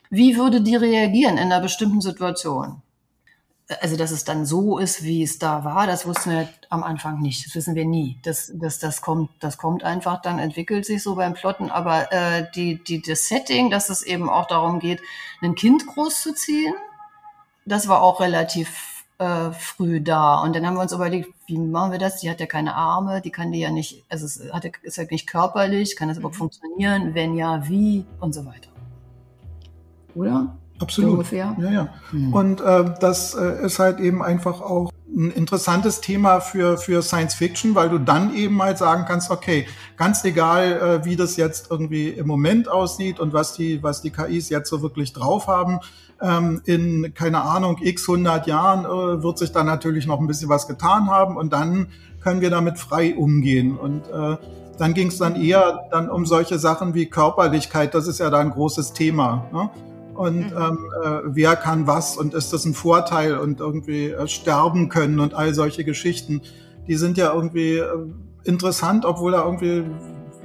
wie 0.09 0.37
würde 0.37 0.61
die 0.61 0.75
reagieren 0.75 1.37
in 1.37 1.51
einer 1.51 1.59
bestimmten 1.59 2.01
Situation? 2.01 2.81
also 3.81 3.95
dass 3.95 4.11
es 4.11 4.25
dann 4.25 4.45
so 4.45 4.77
ist, 4.77 5.03
wie 5.03 5.23
es 5.23 5.39
da 5.39 5.63
war, 5.63 5.87
das 5.87 6.05
wussten 6.05 6.31
wir 6.31 6.49
am 6.69 6.83
Anfang 6.83 7.19
nicht. 7.19 7.45
Das 7.45 7.55
wissen 7.55 7.75
wir 7.75 7.85
nie. 7.85 8.19
Das, 8.23 8.51
das, 8.53 8.79
das 8.79 9.01
kommt, 9.01 9.31
das 9.39 9.57
kommt 9.57 9.83
einfach, 9.83 10.21
dann 10.21 10.39
entwickelt 10.39 10.85
sich 10.85 11.01
so 11.01 11.15
beim 11.15 11.33
Plotten. 11.33 11.71
Aber 11.71 12.11
äh, 12.11 12.45
die, 12.55 12.83
die, 12.83 13.01
das 13.01 13.27
Setting, 13.27 13.69
dass 13.69 13.89
es 13.89 14.03
eben 14.03 14.29
auch 14.29 14.47
darum 14.47 14.79
geht, 14.79 15.01
ein 15.41 15.55
Kind 15.55 15.87
großzuziehen, 15.87 16.73
das 17.65 17.87
war 17.87 18.01
auch 18.01 18.19
relativ 18.19 18.92
äh, 19.17 19.51
früh 19.51 20.01
da. 20.01 20.41
Und 20.41 20.55
dann 20.55 20.65
haben 20.65 20.75
wir 20.75 20.81
uns 20.81 20.91
überlegt, 20.91 21.29
wie 21.47 21.57
machen 21.57 21.91
wir 21.91 21.99
das? 21.99 22.19
Die 22.19 22.29
hat 22.29 22.39
ja 22.39 22.45
keine 22.45 22.75
Arme, 22.75 23.21
die 23.21 23.31
kann 23.31 23.51
die 23.51 23.59
ja 23.59 23.71
nicht, 23.71 24.03
also 24.09 24.25
es 24.25 24.51
hat, 24.51 24.65
ist 24.83 24.97
ja 24.97 25.03
nicht 25.09 25.27
körperlich, 25.27 25.95
kann 25.95 26.07
das 26.07 26.17
überhaupt 26.17 26.35
mhm. 26.35 26.39
funktionieren? 26.39 27.13
Wenn 27.13 27.35
ja, 27.35 27.67
wie? 27.67 28.05
Und 28.19 28.33
so 28.33 28.45
weiter. 28.45 28.69
Oder? 30.15 30.55
Absolut. 30.79 31.11
ungefähr. 31.11 31.55
Ja, 31.59 31.71
ja. 31.71 31.93
Hm. 32.11 32.33
Und 32.33 32.61
äh, 32.61 32.93
das 32.99 33.35
äh, 33.35 33.65
ist 33.65 33.79
halt 33.79 33.99
eben 33.99 34.21
einfach 34.21 34.61
auch 34.61 34.91
ein 35.15 35.31
interessantes 35.31 36.01
Thema 36.01 36.39
für, 36.39 36.77
für 36.77 37.01
Science 37.01 37.35
Fiction, 37.35 37.75
weil 37.75 37.89
du 37.89 37.99
dann 37.99 38.33
eben 38.35 38.61
halt 38.61 38.77
sagen 38.77 39.05
kannst, 39.07 39.29
okay, 39.29 39.67
ganz 39.95 40.23
egal, 40.25 41.01
äh, 41.01 41.05
wie 41.05 41.15
das 41.15 41.37
jetzt 41.37 41.69
irgendwie 41.69 42.09
im 42.09 42.27
Moment 42.27 42.67
aussieht 42.67 43.19
und 43.19 43.31
was 43.31 43.53
die, 43.53 43.83
was 43.83 44.01
die 44.01 44.09
KIs 44.09 44.49
jetzt 44.49 44.69
so 44.69 44.81
wirklich 44.81 45.13
drauf 45.13 45.47
haben, 45.47 45.79
ähm, 46.21 46.61
in, 46.65 47.13
keine 47.13 47.41
Ahnung, 47.41 47.77
x 47.81 48.09
100 48.09 48.47
Jahren 48.47 48.85
äh, 48.85 49.23
wird 49.23 49.37
sich 49.37 49.51
da 49.51 49.63
natürlich 49.63 50.07
noch 50.07 50.19
ein 50.19 50.27
bisschen 50.27 50.49
was 50.49 50.67
getan 50.67 51.09
haben 51.09 51.37
und 51.37 51.53
dann 51.53 51.87
können 52.21 52.41
wir 52.41 52.49
damit 52.49 52.79
frei 52.79 53.15
umgehen. 53.15 53.77
Und 53.77 54.07
äh, 54.07 54.37
dann 54.77 54.93
ging 54.93 55.09
es 55.09 55.17
dann 55.17 55.35
eher 55.35 55.87
dann 55.91 56.09
um 56.09 56.25
solche 56.25 56.57
Sachen 56.57 56.93
wie 56.93 57.05
Körperlichkeit, 57.05 57.93
das 57.93 58.07
ist 58.07 58.19
ja 58.19 58.29
da 58.29 58.39
ein 58.39 58.51
großes 58.51 58.93
Thema. 58.93 59.47
Ne? 59.51 59.69
Und 60.15 60.51
mhm. 60.51 60.57
ähm, 60.57 60.91
äh, 61.03 61.19
wer 61.25 61.55
kann 61.55 61.87
was 61.87 62.17
und 62.17 62.33
ist 62.33 62.53
das 62.53 62.65
ein 62.65 62.73
Vorteil 62.73 63.37
und 63.37 63.59
irgendwie 63.59 64.09
äh, 64.09 64.27
sterben 64.27 64.89
können 64.89 65.19
und 65.19 65.33
all 65.33 65.53
solche 65.53 65.83
Geschichten, 65.83 66.41
die 66.87 66.95
sind 66.95 67.17
ja 67.17 67.33
irgendwie 67.33 67.77
äh, 67.77 67.87
interessant, 68.43 69.05
obwohl 69.05 69.31
da 69.31 69.43
irgendwie, 69.45 69.83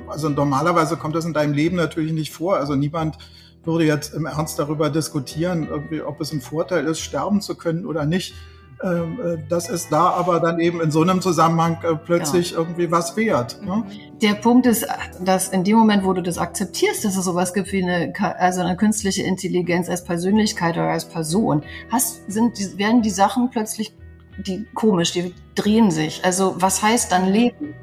also 0.08 0.28
normalerweise 0.28 0.96
kommt 0.96 1.14
das 1.14 1.24
in 1.24 1.32
deinem 1.32 1.52
Leben 1.52 1.76
natürlich 1.76 2.12
nicht 2.12 2.32
vor. 2.32 2.56
Also 2.56 2.74
niemand 2.74 3.18
würde 3.64 3.84
jetzt 3.84 4.14
im 4.14 4.26
Ernst 4.26 4.58
darüber 4.58 4.88
diskutieren, 4.90 5.68
irgendwie, 5.68 6.00
ob 6.02 6.20
es 6.20 6.32
ein 6.32 6.40
Vorteil 6.40 6.86
ist, 6.86 7.00
sterben 7.00 7.40
zu 7.40 7.56
können 7.56 7.86
oder 7.86 8.06
nicht. 8.06 8.34
Ähm, 8.82 9.18
äh, 9.20 9.38
das 9.48 9.68
ist 9.68 9.90
da 9.90 10.10
aber 10.10 10.38
dann 10.38 10.60
eben 10.60 10.80
in 10.80 10.90
so 10.90 11.02
einem 11.02 11.20
Zusammenhang 11.20 11.78
äh, 11.82 11.96
plötzlich 11.96 12.52
ja. 12.52 12.58
irgendwie 12.58 12.90
was 12.90 13.16
wert. 13.16 13.60
Ne? 13.62 13.84
Der 14.22 14.34
Punkt 14.34 14.66
ist, 14.66 14.86
dass 15.20 15.48
in 15.48 15.64
dem 15.64 15.76
Moment, 15.76 16.04
wo 16.04 16.12
du 16.12 16.22
das 16.22 16.38
akzeptierst, 16.38 17.04
dass 17.04 17.16
es 17.16 17.24
sowas 17.24 17.52
gibt 17.54 17.72
wie 17.72 17.82
eine, 17.82 18.12
also 18.38 18.60
eine 18.60 18.76
künstliche 18.76 19.24
Intelligenz 19.24 19.88
als 19.88 20.04
Persönlichkeit 20.04 20.76
oder 20.76 20.90
als 20.90 21.06
Person, 21.06 21.64
hast, 21.90 22.30
sind, 22.30 22.78
werden 22.78 23.02
die 23.02 23.10
Sachen 23.10 23.50
plötzlich 23.50 23.94
die 24.38 24.66
komisch, 24.74 25.12
die 25.12 25.34
drehen 25.56 25.90
sich. 25.90 26.24
Also 26.24 26.54
was 26.58 26.82
heißt 26.82 27.10
dann 27.10 27.26
Leben? 27.26 27.74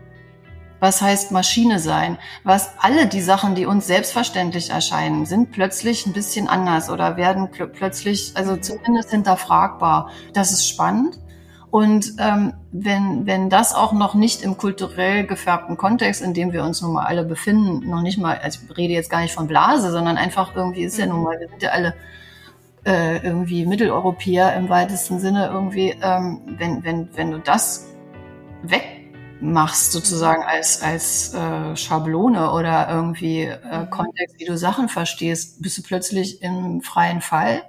Was 0.80 1.02
heißt 1.02 1.32
Maschine 1.32 1.80
sein, 1.80 2.18
was 2.44 2.72
alle 2.80 3.08
die 3.08 3.22
Sachen, 3.22 3.56
die 3.56 3.66
uns 3.66 3.88
selbstverständlich 3.88 4.70
erscheinen, 4.70 5.26
sind 5.26 5.52
plötzlich 5.52 6.06
ein 6.06 6.14
bisschen 6.14 6.48
anders 6.48 6.90
oder 6.90 7.18
werden 7.18 7.50
pl 7.52 7.68
plötzlich, 7.68 8.34
also 8.36 8.58
zumindest 8.58 9.12
hinterfragbar. 9.12 10.10
Das 10.34 10.52
ist 10.52 10.68
spannend. 10.68 11.20
Und 11.72 12.14
ähm, 12.20 12.54
wenn, 12.72 13.26
wenn 13.26 13.50
das 13.50 13.76
auch 13.76 13.92
noch 13.92 14.14
nicht 14.14 14.44
im 14.44 14.56
kulturell 14.56 15.26
gefärbten 15.26 15.76
Kontext, 15.76 16.22
in 16.22 16.34
dem 16.34 16.54
wir 16.54 16.64
uns 16.64 16.82
nun 16.82 16.94
mal 16.94 17.06
alle 17.06 17.26
befinden, 17.26 17.90
noch 17.90 18.02
nicht 18.02 18.18
mal, 18.18 18.38
also 18.38 18.60
ich 18.64 18.78
rede 18.78 18.94
jetzt 18.94 19.10
gar 19.10 19.20
nicht 19.20 19.34
von 19.34 19.48
Blase, 19.48 19.92
sondern 19.92 20.16
einfach 20.16 20.56
irgendwie 20.56 20.84
ist 20.84 20.98
ja 20.98 21.06
nun 21.06 21.24
mal, 21.24 21.38
wir 21.38 21.50
sind 21.50 21.62
ja 21.62 21.72
alle 21.72 21.94
äh, 22.86 23.18
irgendwie 23.18 23.66
Mitteleuropäer 23.66 24.56
im 24.56 24.70
weitesten 24.70 25.20
Sinne 25.20 25.50
irgendwie, 25.52 25.96
ähm, 26.02 26.42
wenn, 26.58 26.84
wenn, 26.86 27.10
wenn 27.14 27.32
du 27.32 27.40
das 27.40 27.88
weg 28.62 28.95
machst, 29.41 29.91
sozusagen 29.91 30.43
als, 30.43 30.82
als 30.82 31.34
äh, 31.34 31.76
Schablone 31.76 32.52
oder 32.52 32.89
irgendwie 32.89 33.41
äh, 33.43 33.80
mhm. 33.80 33.89
Kontext, 33.89 34.39
wie 34.39 34.45
du 34.45 34.58
Sachen 34.58 34.89
verstehst, 34.89 35.62
bist 35.62 35.78
du 35.78 35.84
plötzlich 35.84 36.41
im 36.41 36.82
freien 36.82 37.21
Fall. 37.21 37.63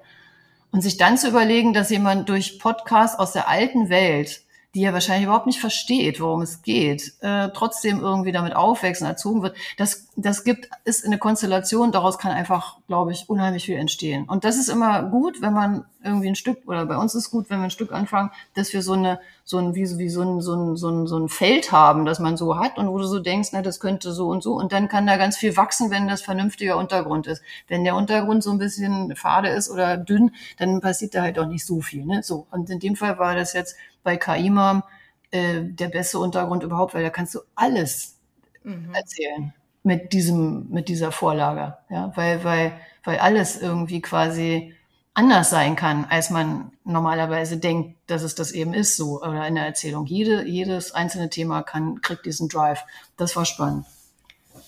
Und 0.73 0.83
sich 0.83 0.97
dann 0.97 1.17
zu 1.17 1.29
überlegen, 1.29 1.73
dass 1.73 1.91
jemand 1.91 2.29
durch 2.29 2.59
Podcast 2.59 3.19
aus 3.19 3.33
der 3.33 3.49
alten 3.49 3.89
Welt 3.89 4.43
die 4.77 4.85
er 4.85 4.93
wahrscheinlich 4.93 5.25
überhaupt 5.25 5.47
nicht 5.47 5.59
versteht, 5.59 6.21
worum 6.21 6.43
es 6.43 6.61
geht, 6.61 7.15
äh, 7.23 7.49
trotzdem 7.55 8.01
irgendwie 8.01 8.31
damit 8.31 8.55
aufwächst 8.55 9.01
und 9.01 9.09
erzogen 9.09 9.43
wird, 9.43 9.57
das, 9.79 10.09
das 10.17 10.45
gibt, 10.45 10.69
ist 10.85 11.07
eine 11.07 11.17
Konstellation, 11.17 11.93
daraus 11.93 12.19
kann 12.19 12.33
einfach, 12.33 12.77
glaube 12.87 13.13
ich, 13.13 13.25
unheimlich 13.31 13.65
viel 13.65 13.79
entstehen. 13.79 14.27
Und 14.29 14.45
das 14.45 14.59
ist 14.59 14.69
immer 14.69 15.05
gut, 15.05 15.41
wenn 15.41 15.55
man 15.55 15.87
irgendwie 16.05 16.29
ein 16.29 16.35
Stück, 16.35 16.59
oder 16.67 16.85
bei 16.85 16.99
uns 16.99 17.15
ist 17.15 17.31
gut, 17.31 17.49
wenn 17.49 17.59
wir 17.61 17.65
ein 17.65 17.71
Stück 17.71 17.91
anfangen, 17.91 18.31
dass 18.53 18.75
wir 18.75 18.83
so 18.83 18.93
eine, 18.93 19.19
so 19.45 19.57
ein, 19.57 19.75
wie, 19.75 19.87
wie 19.97 20.11
so 20.11 20.21
ein, 20.21 20.43
so 20.43 20.55
ein, 20.55 20.77
so 20.77 20.91
ein, 20.91 21.07
so 21.07 21.19
ein 21.19 21.31
Feld 21.31 21.73
haben, 21.73 22.05
das 22.05 22.19
man 22.19 22.37
so 22.37 22.59
hat 22.59 22.77
und 22.77 22.89
wo 22.89 22.99
du 22.99 23.07
so 23.07 23.19
denkst, 23.19 23.49
na, 23.53 23.63
das 23.63 23.81
könnte 23.81 24.13
so 24.13 24.29
und 24.29 24.43
so. 24.43 24.53
Und 24.53 24.73
dann 24.73 24.89
kann 24.89 25.07
da 25.07 25.17
ganz 25.17 25.39
viel 25.39 25.57
wachsen, 25.57 25.91
wenn 25.91 26.07
das 26.07 26.21
vernünftiger 26.21 26.77
Untergrund 26.77 27.27
ist. 27.27 27.41
Wenn 27.67 27.83
der 27.83 27.97
Untergrund 27.97 28.43
so 28.43 28.51
ein 28.51 28.59
bisschen 28.59 29.17
fade 29.17 29.49
ist 29.49 29.71
oder 29.71 29.97
dünn, 29.97 30.33
dann 30.59 30.83
passiert 30.83 31.15
da 31.15 31.23
halt 31.23 31.39
auch 31.39 31.47
nicht 31.47 31.65
so 31.65 31.81
viel, 31.81 32.05
ne? 32.05 32.23
So. 32.23 32.47
Und 32.51 32.69
in 32.69 32.79
dem 32.79 32.95
Fall 32.95 33.19
war 33.19 33.35
das 33.35 33.55
jetzt, 33.55 33.77
bei 34.07 34.17
KIMAM 34.17 34.85
äh, 35.33 35.61
der 35.63 35.89
beste 35.89 36.19
Untergrund 36.19 36.63
überhaupt, 36.63 36.95
weil 36.95 37.03
da 37.03 37.11
kannst 37.11 37.35
du 37.35 37.41
alles 37.57 38.17
mhm. 38.63 38.95
erzählen 38.95 39.53
mit 39.83 40.13
diesem, 40.13 40.71
mit 40.71 40.89
dieser 40.89 41.13
Vorlage. 41.13 41.77
Ja, 41.91 42.13
weil, 42.15 42.43
weil, 42.45 42.73
weil 43.05 43.19
alles 43.19 43.61
irgendwie 43.61 44.01
quasi 44.01 44.75
anders 45.13 45.51
sein 45.51 45.77
kann, 45.77 46.05
als 46.05 46.31
man 46.31 46.71
normalerweise 46.85 47.57
denkt, 47.57 47.99
dass 48.07 48.23
es 48.23 48.35
das 48.35 48.53
eben 48.53 48.75
ist, 48.75 48.97
so, 48.97 49.21
oder 49.23 49.47
in 49.47 49.57
der 49.57 49.67
Erzählung. 49.67 50.07
Jede, 50.07 50.47
jedes 50.47 50.93
einzelne 50.93 51.29
Thema 51.29 51.63
kann, 51.63 52.01
kriegt 52.03 52.25
diesen 52.25 52.49
Drive. 52.49 52.85
Das 53.17 53.35
war 53.35 53.45
spannend. 53.45 53.87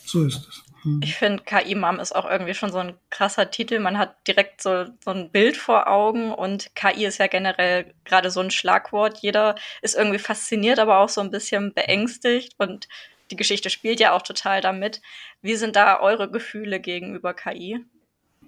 So 0.04 0.24
ist 0.24 0.48
es. 0.48 0.67
Hm. 0.88 1.00
Ich 1.02 1.16
finde, 1.16 1.42
KI-Mom 1.42 2.00
ist 2.00 2.14
auch 2.14 2.28
irgendwie 2.28 2.54
schon 2.54 2.72
so 2.72 2.78
ein 2.78 2.94
krasser 3.10 3.50
Titel. 3.50 3.78
Man 3.78 3.98
hat 3.98 4.16
direkt 4.26 4.62
so, 4.62 4.86
so 5.04 5.10
ein 5.10 5.30
Bild 5.30 5.56
vor 5.56 5.88
Augen 5.88 6.32
und 6.32 6.74
KI 6.74 7.04
ist 7.04 7.18
ja 7.18 7.26
generell 7.26 7.92
gerade 8.04 8.30
so 8.30 8.40
ein 8.40 8.50
Schlagwort. 8.50 9.18
Jeder 9.18 9.54
ist 9.82 9.94
irgendwie 9.94 10.18
fasziniert, 10.18 10.78
aber 10.78 10.98
auch 10.98 11.08
so 11.08 11.20
ein 11.20 11.30
bisschen 11.30 11.74
beängstigt 11.74 12.54
und 12.58 12.88
die 13.30 13.36
Geschichte 13.36 13.68
spielt 13.68 14.00
ja 14.00 14.12
auch 14.12 14.22
total 14.22 14.62
damit. 14.62 15.02
Wie 15.42 15.56
sind 15.56 15.76
da 15.76 16.00
eure 16.00 16.30
Gefühle 16.30 16.80
gegenüber 16.80 17.34
KI? 17.34 17.84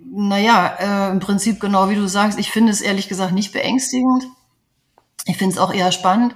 Naja, 0.03 1.09
äh, 1.09 1.13
im 1.13 1.21
Prinzip 1.21 1.61
genau 1.61 1.91
wie 1.91 1.97
du 1.97 2.07
sagst. 2.07 2.39
Ich 2.39 2.51
finde 2.51 2.73
es 2.73 2.81
ehrlich 2.81 3.09
gesagt 3.09 3.33
nicht 3.33 3.53
beängstigend. 3.53 4.25
Ich 5.27 5.37
finde 5.37 5.55
es 5.55 5.59
auch 5.59 5.73
eher 5.73 5.93
spannend. 5.93 6.35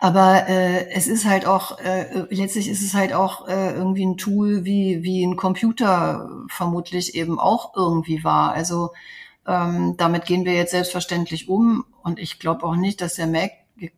Aber 0.00 0.48
äh, 0.48 0.90
es 0.90 1.06
ist 1.06 1.24
halt 1.24 1.46
auch, 1.46 1.78
äh, 1.78 2.26
letztlich 2.28 2.68
ist 2.68 2.82
es 2.82 2.94
halt 2.94 3.14
auch 3.14 3.48
äh, 3.48 3.72
irgendwie 3.72 4.04
ein 4.04 4.18
Tool, 4.18 4.64
wie, 4.64 5.02
wie 5.02 5.24
ein 5.24 5.36
Computer 5.36 6.28
vermutlich 6.48 7.14
eben 7.14 7.38
auch 7.38 7.74
irgendwie 7.74 8.22
war. 8.22 8.52
Also 8.52 8.90
ähm, 9.46 9.96
damit 9.96 10.26
gehen 10.26 10.44
wir 10.44 10.52
jetzt 10.54 10.72
selbstverständlich 10.72 11.48
um. 11.48 11.84
Und 12.02 12.18
ich 12.18 12.38
glaube 12.38 12.64
auch 12.64 12.76
nicht, 12.76 13.00
dass 13.00 13.14
der 13.14 13.26
Mac 13.26 13.52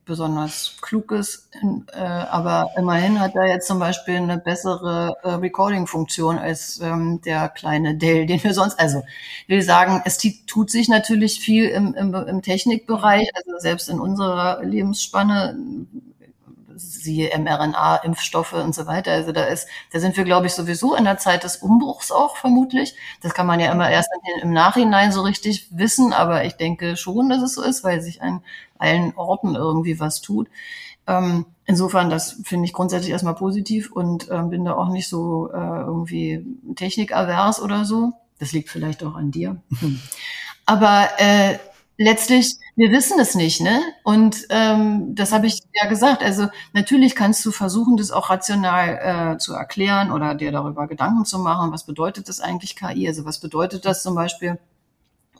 besonders 0.04 0.78
klug 0.80 1.12
ist, 1.12 1.50
äh, 1.92 2.00
aber 2.00 2.70
immerhin 2.78 3.20
hat 3.20 3.34
er 3.34 3.48
jetzt 3.48 3.66
zum 3.66 3.78
Beispiel 3.78 4.16
eine 4.16 4.38
bessere 4.38 5.16
äh, 5.22 5.28
Recording-Funktion 5.28 6.38
als 6.38 6.80
ähm, 6.80 7.20
der 7.22 7.50
kleine 7.50 7.96
Dell, 7.96 8.26
den 8.26 8.42
wir 8.42 8.54
sonst, 8.54 8.80
also 8.80 9.02
will 9.48 9.62
sagen, 9.62 10.02
es 10.06 10.18
tut 10.46 10.70
sich 10.70 10.88
natürlich 10.88 11.40
viel 11.40 11.68
im, 11.68 11.94
im, 11.94 12.14
im 12.14 12.42
Technikbereich, 12.42 13.28
also 13.34 13.58
selbst 13.58 13.88
in 13.90 14.00
unserer 14.00 14.64
Lebensspanne 14.64 15.58
siehe 16.76 17.36
mRNA, 17.38 17.96
Impfstoffe 17.96 18.52
und 18.52 18.74
so 18.74 18.86
weiter. 18.86 19.12
Also 19.12 19.32
da 19.32 19.44
ist, 19.44 19.68
da 19.92 20.00
sind 20.00 20.16
wir, 20.16 20.24
glaube 20.24 20.46
ich, 20.46 20.52
sowieso 20.52 20.94
in 20.94 21.04
der 21.04 21.18
Zeit 21.18 21.44
des 21.44 21.56
Umbruchs 21.56 22.12
auch 22.12 22.36
vermutlich. 22.36 22.94
Das 23.22 23.34
kann 23.34 23.46
man 23.46 23.60
ja 23.60 23.72
immer 23.72 23.90
erst 23.90 24.10
im 24.42 24.52
Nachhinein 24.52 25.12
so 25.12 25.22
richtig 25.22 25.68
wissen, 25.70 26.12
aber 26.12 26.44
ich 26.44 26.54
denke 26.54 26.96
schon, 26.96 27.28
dass 27.28 27.42
es 27.42 27.54
so 27.54 27.62
ist, 27.62 27.84
weil 27.84 28.00
sich 28.00 28.22
an 28.22 28.42
allen 28.78 29.14
Orten 29.16 29.54
irgendwie 29.54 29.98
was 29.98 30.20
tut. 30.20 30.48
Ähm, 31.06 31.46
insofern, 31.64 32.10
das 32.10 32.40
finde 32.44 32.66
ich 32.66 32.72
grundsätzlich 32.72 33.12
erstmal 33.12 33.34
positiv 33.34 33.92
und 33.92 34.28
äh, 34.28 34.42
bin 34.42 34.64
da 34.64 34.74
auch 34.74 34.88
nicht 34.88 35.08
so 35.08 35.50
äh, 35.52 35.56
irgendwie 35.56 36.44
technikavers 36.74 37.60
oder 37.60 37.84
so. 37.84 38.12
Das 38.38 38.52
liegt 38.52 38.68
vielleicht 38.68 39.02
auch 39.02 39.14
an 39.14 39.30
dir. 39.30 39.56
Hm. 39.80 40.00
Aber 40.66 41.08
äh, 41.18 41.58
letztlich, 41.98 42.56
wir 42.76 42.90
wissen 42.92 43.18
es 43.20 43.34
nicht, 43.34 43.60
ne? 43.60 43.80
Und 44.04 44.46
ähm, 44.50 45.14
das 45.14 45.32
habe 45.32 45.46
ich 45.46 45.60
ja 45.74 45.88
gesagt. 45.88 46.22
Also 46.22 46.48
natürlich 46.72 47.14
kannst 47.14 47.44
du 47.44 47.50
versuchen, 47.52 47.96
das 47.96 48.10
auch 48.10 48.30
rational 48.30 49.34
äh, 49.34 49.38
zu 49.38 49.54
erklären 49.54 50.10
oder 50.12 50.34
dir 50.34 50.52
darüber 50.52 50.86
Gedanken 50.86 51.24
zu 51.24 51.38
machen. 51.38 51.72
Was 51.72 51.84
bedeutet 51.86 52.28
das 52.28 52.40
eigentlich 52.40 52.76
KI? 52.76 53.08
Also 53.08 53.24
was 53.24 53.40
bedeutet 53.40 53.84
das 53.84 54.02
zum 54.02 54.14
Beispiel? 54.14 54.58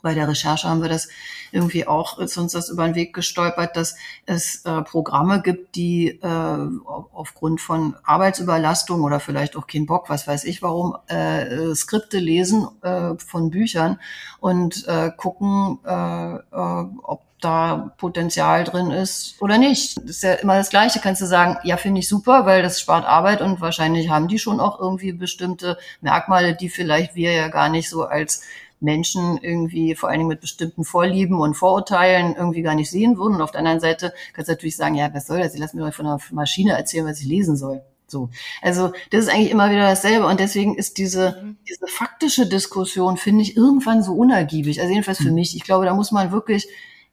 Bei 0.01 0.13
der 0.13 0.27
Recherche 0.27 0.69
haben 0.69 0.81
wir 0.81 0.89
das 0.89 1.07
irgendwie 1.51 1.87
auch, 1.87 2.19
ist 2.19 2.37
uns 2.37 2.51
das 2.51 2.69
über 2.69 2.85
den 2.85 2.95
Weg 2.95 3.13
gestolpert, 3.13 3.75
dass 3.75 3.95
es 4.25 4.65
äh, 4.65 4.81
Programme 4.81 5.41
gibt, 5.41 5.75
die 5.75 6.19
äh, 6.21 6.67
aufgrund 6.85 7.61
von 7.61 7.95
Arbeitsüberlastung 8.03 9.03
oder 9.03 9.19
vielleicht 9.19 9.55
auch 9.55 9.67
kein 9.67 9.85
Bock, 9.85 10.09
was 10.09 10.27
weiß 10.27 10.43
ich 10.43 10.61
warum, 10.61 10.97
äh, 11.07 11.73
Skripte 11.75 12.19
lesen 12.19 12.67
äh, 12.81 13.13
von 13.17 13.49
Büchern 13.49 13.99
und 14.39 14.87
äh, 14.87 15.11
gucken, 15.15 15.79
äh, 15.85 16.35
äh, 16.35 16.85
ob 17.03 17.21
da 17.39 17.93
Potenzial 17.97 18.63
drin 18.63 18.91
ist 18.91 19.35
oder 19.41 19.57
nicht. 19.57 19.97
Das 19.97 20.09
ist 20.09 20.23
ja 20.23 20.33
immer 20.33 20.55
das 20.55 20.69
Gleiche. 20.69 20.99
Kannst 20.99 21.21
du 21.21 21.27
sagen, 21.27 21.57
ja, 21.63 21.77
finde 21.77 21.99
ich 21.99 22.09
super, 22.09 22.45
weil 22.45 22.63
das 22.63 22.79
spart 22.79 23.05
Arbeit 23.05 23.41
und 23.41 23.61
wahrscheinlich 23.61 24.09
haben 24.09 24.27
die 24.27 24.39
schon 24.39 24.59
auch 24.59 24.79
irgendwie 24.79 25.11
bestimmte 25.11 25.77
Merkmale, 26.01 26.55
die 26.55 26.69
vielleicht 26.69 27.15
wir 27.15 27.31
ja 27.33 27.47
gar 27.49 27.69
nicht 27.69 27.89
so 27.89 28.05
als 28.05 28.41
Menschen 28.79 29.37
irgendwie 29.41 29.95
vor 29.95 30.09
allen 30.09 30.19
Dingen 30.19 30.29
mit 30.29 30.41
bestimmten 30.41 30.83
Vorlieben 30.83 31.39
und 31.39 31.55
Vorurteilen 31.55 32.35
irgendwie 32.35 32.61
gar 32.61 32.75
nicht 32.75 32.91
sehen 32.91 33.17
würden. 33.17 33.35
Und 33.35 33.41
auf 33.41 33.51
der 33.51 33.59
anderen 33.59 33.79
Seite 33.79 34.13
kannst 34.33 34.49
du 34.49 34.53
natürlich 34.53 34.77
sagen, 34.77 34.95
ja, 34.95 35.13
was 35.13 35.27
soll 35.27 35.39
das? 35.39 35.53
Ich 35.53 35.59
lasse 35.59 35.75
mir 35.75 35.85
doch 35.85 35.93
von 35.93 36.05
einer 36.05 36.19
Maschine 36.31 36.73
erzählen, 36.73 37.05
was 37.05 37.19
ich 37.19 37.27
lesen 37.27 37.55
soll. 37.55 37.81
So. 38.07 38.29
Also, 38.61 38.93
das 39.11 39.25
ist 39.25 39.29
eigentlich 39.29 39.51
immer 39.51 39.69
wieder 39.69 39.81
dasselbe. 39.81 40.27
Und 40.27 40.39
deswegen 40.39 40.75
ist 40.75 40.97
diese, 40.97 41.41
mhm. 41.41 41.57
diese 41.67 41.87
faktische 41.87 42.47
Diskussion, 42.47 43.17
finde 43.17 43.41
ich, 43.41 43.57
irgendwann 43.57 44.03
so 44.03 44.13
unergiebig. 44.13 44.79
Also 44.79 44.91
jedenfalls 44.91 45.17
für 45.17 45.29
mhm. 45.29 45.35
mich. 45.35 45.55
Ich 45.55 45.63
glaube, 45.63 45.85
da 45.85 45.93
muss 45.93 46.11
man 46.11 46.31
wirklich 46.31 46.67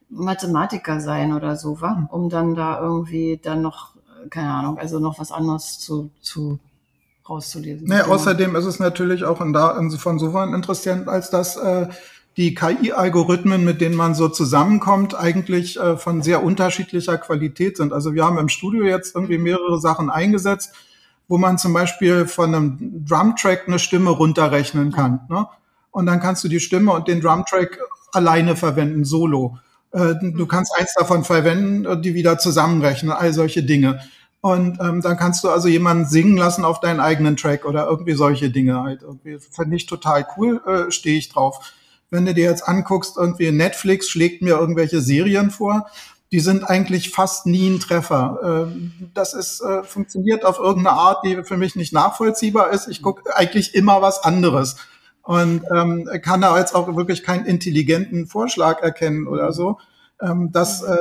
Mathematiker 0.09 0.99
sein 0.99 1.33
oder 1.33 1.55
so, 1.55 1.81
wa? 1.81 1.95
Mhm. 1.95 2.05
um 2.07 2.29
dann 2.29 2.55
da 2.55 2.79
irgendwie 2.79 3.39
dann 3.41 3.61
noch, 3.61 3.95
keine 4.29 4.51
Ahnung, 4.51 4.77
also 4.77 4.99
noch 4.99 5.19
was 5.19 5.31
anderes 5.31 5.79
zu, 5.79 6.11
zu 6.21 6.59
rauszulesen. 7.27 7.87
Nee, 7.87 8.01
außerdem 8.01 8.55
ist 8.55 8.65
es 8.65 8.79
natürlich 8.79 9.23
auch 9.23 9.41
in 9.41 9.53
da, 9.53 9.75
von 9.97 10.13
insofern 10.13 10.53
interessant, 10.53 11.07
als 11.07 11.29
dass 11.29 11.57
äh, 11.57 11.87
die 12.37 12.53
KI-Algorithmen, 12.53 13.63
mit 13.63 13.81
denen 13.81 13.95
man 13.95 14.13
so 14.13 14.27
zusammenkommt, 14.27 15.17
eigentlich 15.17 15.79
äh, 15.79 15.97
von 15.97 16.21
sehr 16.21 16.43
unterschiedlicher 16.43 17.17
Qualität 17.17 17.77
sind. 17.77 17.93
Also 17.93 18.13
wir 18.13 18.25
haben 18.25 18.37
im 18.37 18.49
Studio 18.49 18.83
jetzt 18.83 19.15
irgendwie 19.15 19.37
mehrere 19.37 19.79
Sachen 19.79 20.09
eingesetzt, 20.09 20.73
wo 21.27 21.37
man 21.37 21.57
zum 21.57 21.73
Beispiel 21.73 22.27
von 22.27 22.53
einem 22.53 23.05
Drumtrack 23.07 23.67
eine 23.67 23.79
Stimme 23.79 24.11
runterrechnen 24.11 24.91
kann. 24.91 25.21
Ne? 25.29 25.47
Und 25.91 26.05
dann 26.07 26.19
kannst 26.19 26.43
du 26.43 26.49
die 26.49 26.59
Stimme 26.59 26.91
und 26.91 27.07
den 27.07 27.21
Drumtrack 27.21 27.79
alleine 28.11 28.55
verwenden, 28.55 29.05
solo. 29.05 29.57
Äh, 29.91 30.15
du 30.21 30.43
mhm. 30.43 30.47
kannst 30.47 30.73
eins 30.77 30.93
davon 30.97 31.23
verwenden, 31.23 32.01
die 32.01 32.13
wieder 32.13 32.37
zusammenrechnen, 32.37 33.13
all 33.13 33.33
solche 33.33 33.63
Dinge. 33.63 34.01
Und 34.45 34.79
ähm, 34.79 35.01
dann 35.01 35.17
kannst 35.17 35.43
du 35.43 35.49
also 35.49 35.67
jemanden 35.67 36.05
singen 36.05 36.37
lassen 36.37 36.65
auf 36.65 36.79
deinen 36.79 36.99
eigenen 36.99 37.35
Track 37.35 37.65
oder 37.65 37.87
irgendwie 37.87 38.13
solche 38.13 38.51
Dinge 38.51 38.79
halt. 38.83 39.01
Irgendwie 39.01 39.39
finde 39.39 39.75
ich 39.75 39.87
total 39.87 40.23
cool, 40.37 40.61
äh, 40.67 40.91
stehe 40.91 41.17
ich 41.17 41.29
drauf. 41.29 41.73
Wenn 42.11 42.27
du 42.27 42.33
dir 42.35 42.43
jetzt 42.43 42.67
anguckst, 42.67 43.17
irgendwie 43.17 43.51
Netflix 43.51 44.07
schlägt 44.07 44.43
mir 44.43 44.51
irgendwelche 44.51 45.01
Serien 45.01 45.49
vor, 45.49 45.87
die 46.31 46.41
sind 46.41 46.63
eigentlich 46.63 47.09
fast 47.09 47.47
nie 47.47 47.67
ein 47.71 47.79
Treffer. 47.79 48.67
Ähm, 48.69 48.91
das 49.15 49.33
ist, 49.33 49.61
äh, 49.61 49.81
funktioniert 49.83 50.45
auf 50.45 50.59
irgendeine 50.59 50.95
Art, 50.95 51.25
die 51.25 51.43
für 51.43 51.57
mich 51.57 51.75
nicht 51.75 51.91
nachvollziehbar 51.91 52.69
ist. 52.69 52.87
Ich 52.87 53.01
gucke 53.01 53.35
eigentlich 53.35 53.73
immer 53.73 54.03
was 54.03 54.23
anderes 54.23 54.75
und 55.23 55.63
ähm, 55.75 56.07
kann 56.21 56.41
da 56.41 56.55
jetzt 56.59 56.75
auch 56.75 56.95
wirklich 56.95 57.23
keinen 57.23 57.47
intelligenten 57.47 58.27
Vorschlag 58.27 58.83
erkennen 58.83 59.25
oder 59.25 59.53
so. 59.53 59.79
Ähm, 60.21 60.51
das 60.51 60.83
äh, 60.83 60.95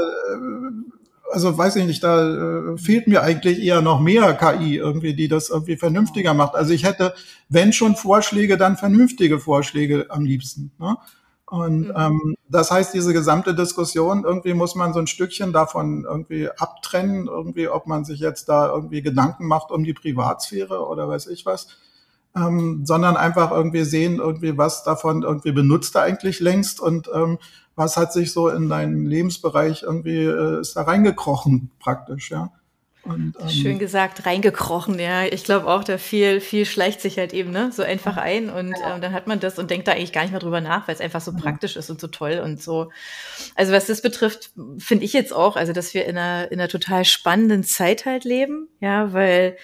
also 1.35 1.59
weiß 1.59 1.77
ich 1.77 1.85
nicht, 1.85 2.05
da 2.05 2.73
äh, 2.73 2.79
fehlt 2.79 3.09
mir 3.09 3.23
eigentlich 3.23 3.61
eher 3.61 3.83
noch 3.83 3.99
mehr 3.99 4.35
KI 4.35 4.77
irgendwie, 4.77 5.14
die 5.14 5.27
das 5.27 5.51
irgendwie 5.51 5.77
vernünftiger 5.77 6.33
macht. 6.33 6.55
Also 6.55 6.73
ich 6.73 6.85
hätte, 6.85 7.12
wenn 7.49 7.73
schon 7.73 7.97
Vorschläge, 7.97 8.57
dann 8.57 8.77
vernünftige 8.77 9.40
Vorschläge 9.40 10.07
am 10.11 10.25
liebsten. 10.25 10.70
Ne? 10.79 10.97
Und 11.47 11.88
mhm. 11.88 11.94
ähm, 11.97 12.37
das 12.49 12.70
heißt, 12.70 12.94
diese 12.94 13.12
gesamte 13.12 13.53
Diskussion, 13.53 14.23
irgendwie 14.25 14.55
muss 14.55 14.77
man 14.77 14.92
so 14.92 15.01
ein 15.01 15.09
Stückchen 15.09 15.53
davon 15.53 16.07
irgendwie 16.09 16.49
abtrennen, 16.51 17.27
irgendwie, 17.27 17.66
ob 17.66 17.88
man 17.88 18.05
sich 18.05 18.20
jetzt 18.20 18.49
da 18.49 18.68
irgendwie 18.68 19.03
Gedanken 19.03 19.49
macht 19.49 19.73
um 19.73 19.83
die 19.83 19.92
Privatsphäre 19.92 20.87
oder 20.87 21.09
weiß 21.09 21.27
ich 21.27 21.44
was, 21.44 21.66
ähm, 22.37 22.83
sondern 22.85 23.16
einfach 23.16 23.51
irgendwie 23.51 23.83
sehen, 23.83 24.18
irgendwie, 24.18 24.57
was 24.57 24.85
davon 24.85 25.23
irgendwie 25.23 25.53
benutzt 25.53 25.97
er 25.97 26.03
eigentlich 26.03 26.38
längst 26.38 26.81
und 26.81 27.11
ähm, 27.12 27.38
was 27.77 27.97
hat 27.97 28.13
sich 28.13 28.33
so 28.33 28.49
in 28.49 28.69
deinem 28.69 29.07
Lebensbereich 29.07 29.83
irgendwie, 29.83 30.25
äh, 30.25 30.61
ist 30.61 30.77
da 30.77 30.83
reingekrochen 30.83 31.71
praktisch, 31.79 32.31
ja. 32.31 32.53
Und, 33.05 33.35
ähm, 33.39 33.49
Schön 33.51 33.79
gesagt, 33.79 34.25
reingekrochen, 34.25 34.99
ja. 34.99 35.25
Ich 35.25 35.45
glaube 35.45 35.67
auch, 35.67 35.85
da 35.85 35.99
viel, 35.99 36.41
viel 36.41 36.65
schleicht 36.65 37.03
sich 37.03 37.19
halt 37.19 37.35
eben, 37.35 37.51
ne, 37.51 37.71
so 37.71 37.83
einfach 37.83 38.17
ein 38.17 38.49
und 38.49 38.71
ja. 38.71 38.95
ähm, 38.95 39.03
dann 39.03 39.13
hat 39.13 39.27
man 39.27 39.41
das 39.41 39.59
und 39.59 39.71
denkt 39.71 39.87
da 39.87 39.93
eigentlich 39.93 40.13
gar 40.13 40.23
nicht 40.23 40.31
mehr 40.31 40.41
drüber 40.41 40.63
nach, 40.63 40.89
weil 40.89 40.95
es 40.95 41.01
einfach 41.03 41.21
so 41.21 41.33
ja. 41.33 41.39
praktisch 41.39 41.77
ist 41.77 41.91
und 41.91 42.01
so 42.01 42.07
toll 42.07 42.41
und 42.43 42.63
so. 42.63 42.91
Also 43.57 43.73
was 43.73 43.87
das 43.87 44.01
betrifft, 44.01 44.53
finde 44.79 45.05
ich 45.05 45.13
jetzt 45.13 45.35
auch, 45.35 45.57
also 45.57 45.73
dass 45.73 45.93
wir 45.93 46.07
in 46.07 46.17
einer, 46.17 46.51
in 46.51 46.59
einer 46.59 46.69
total 46.69 47.05
spannenden 47.05 47.63
Zeit 47.63 48.07
halt 48.07 48.25
leben, 48.25 48.69
ja, 48.81 49.13
weil 49.13 49.57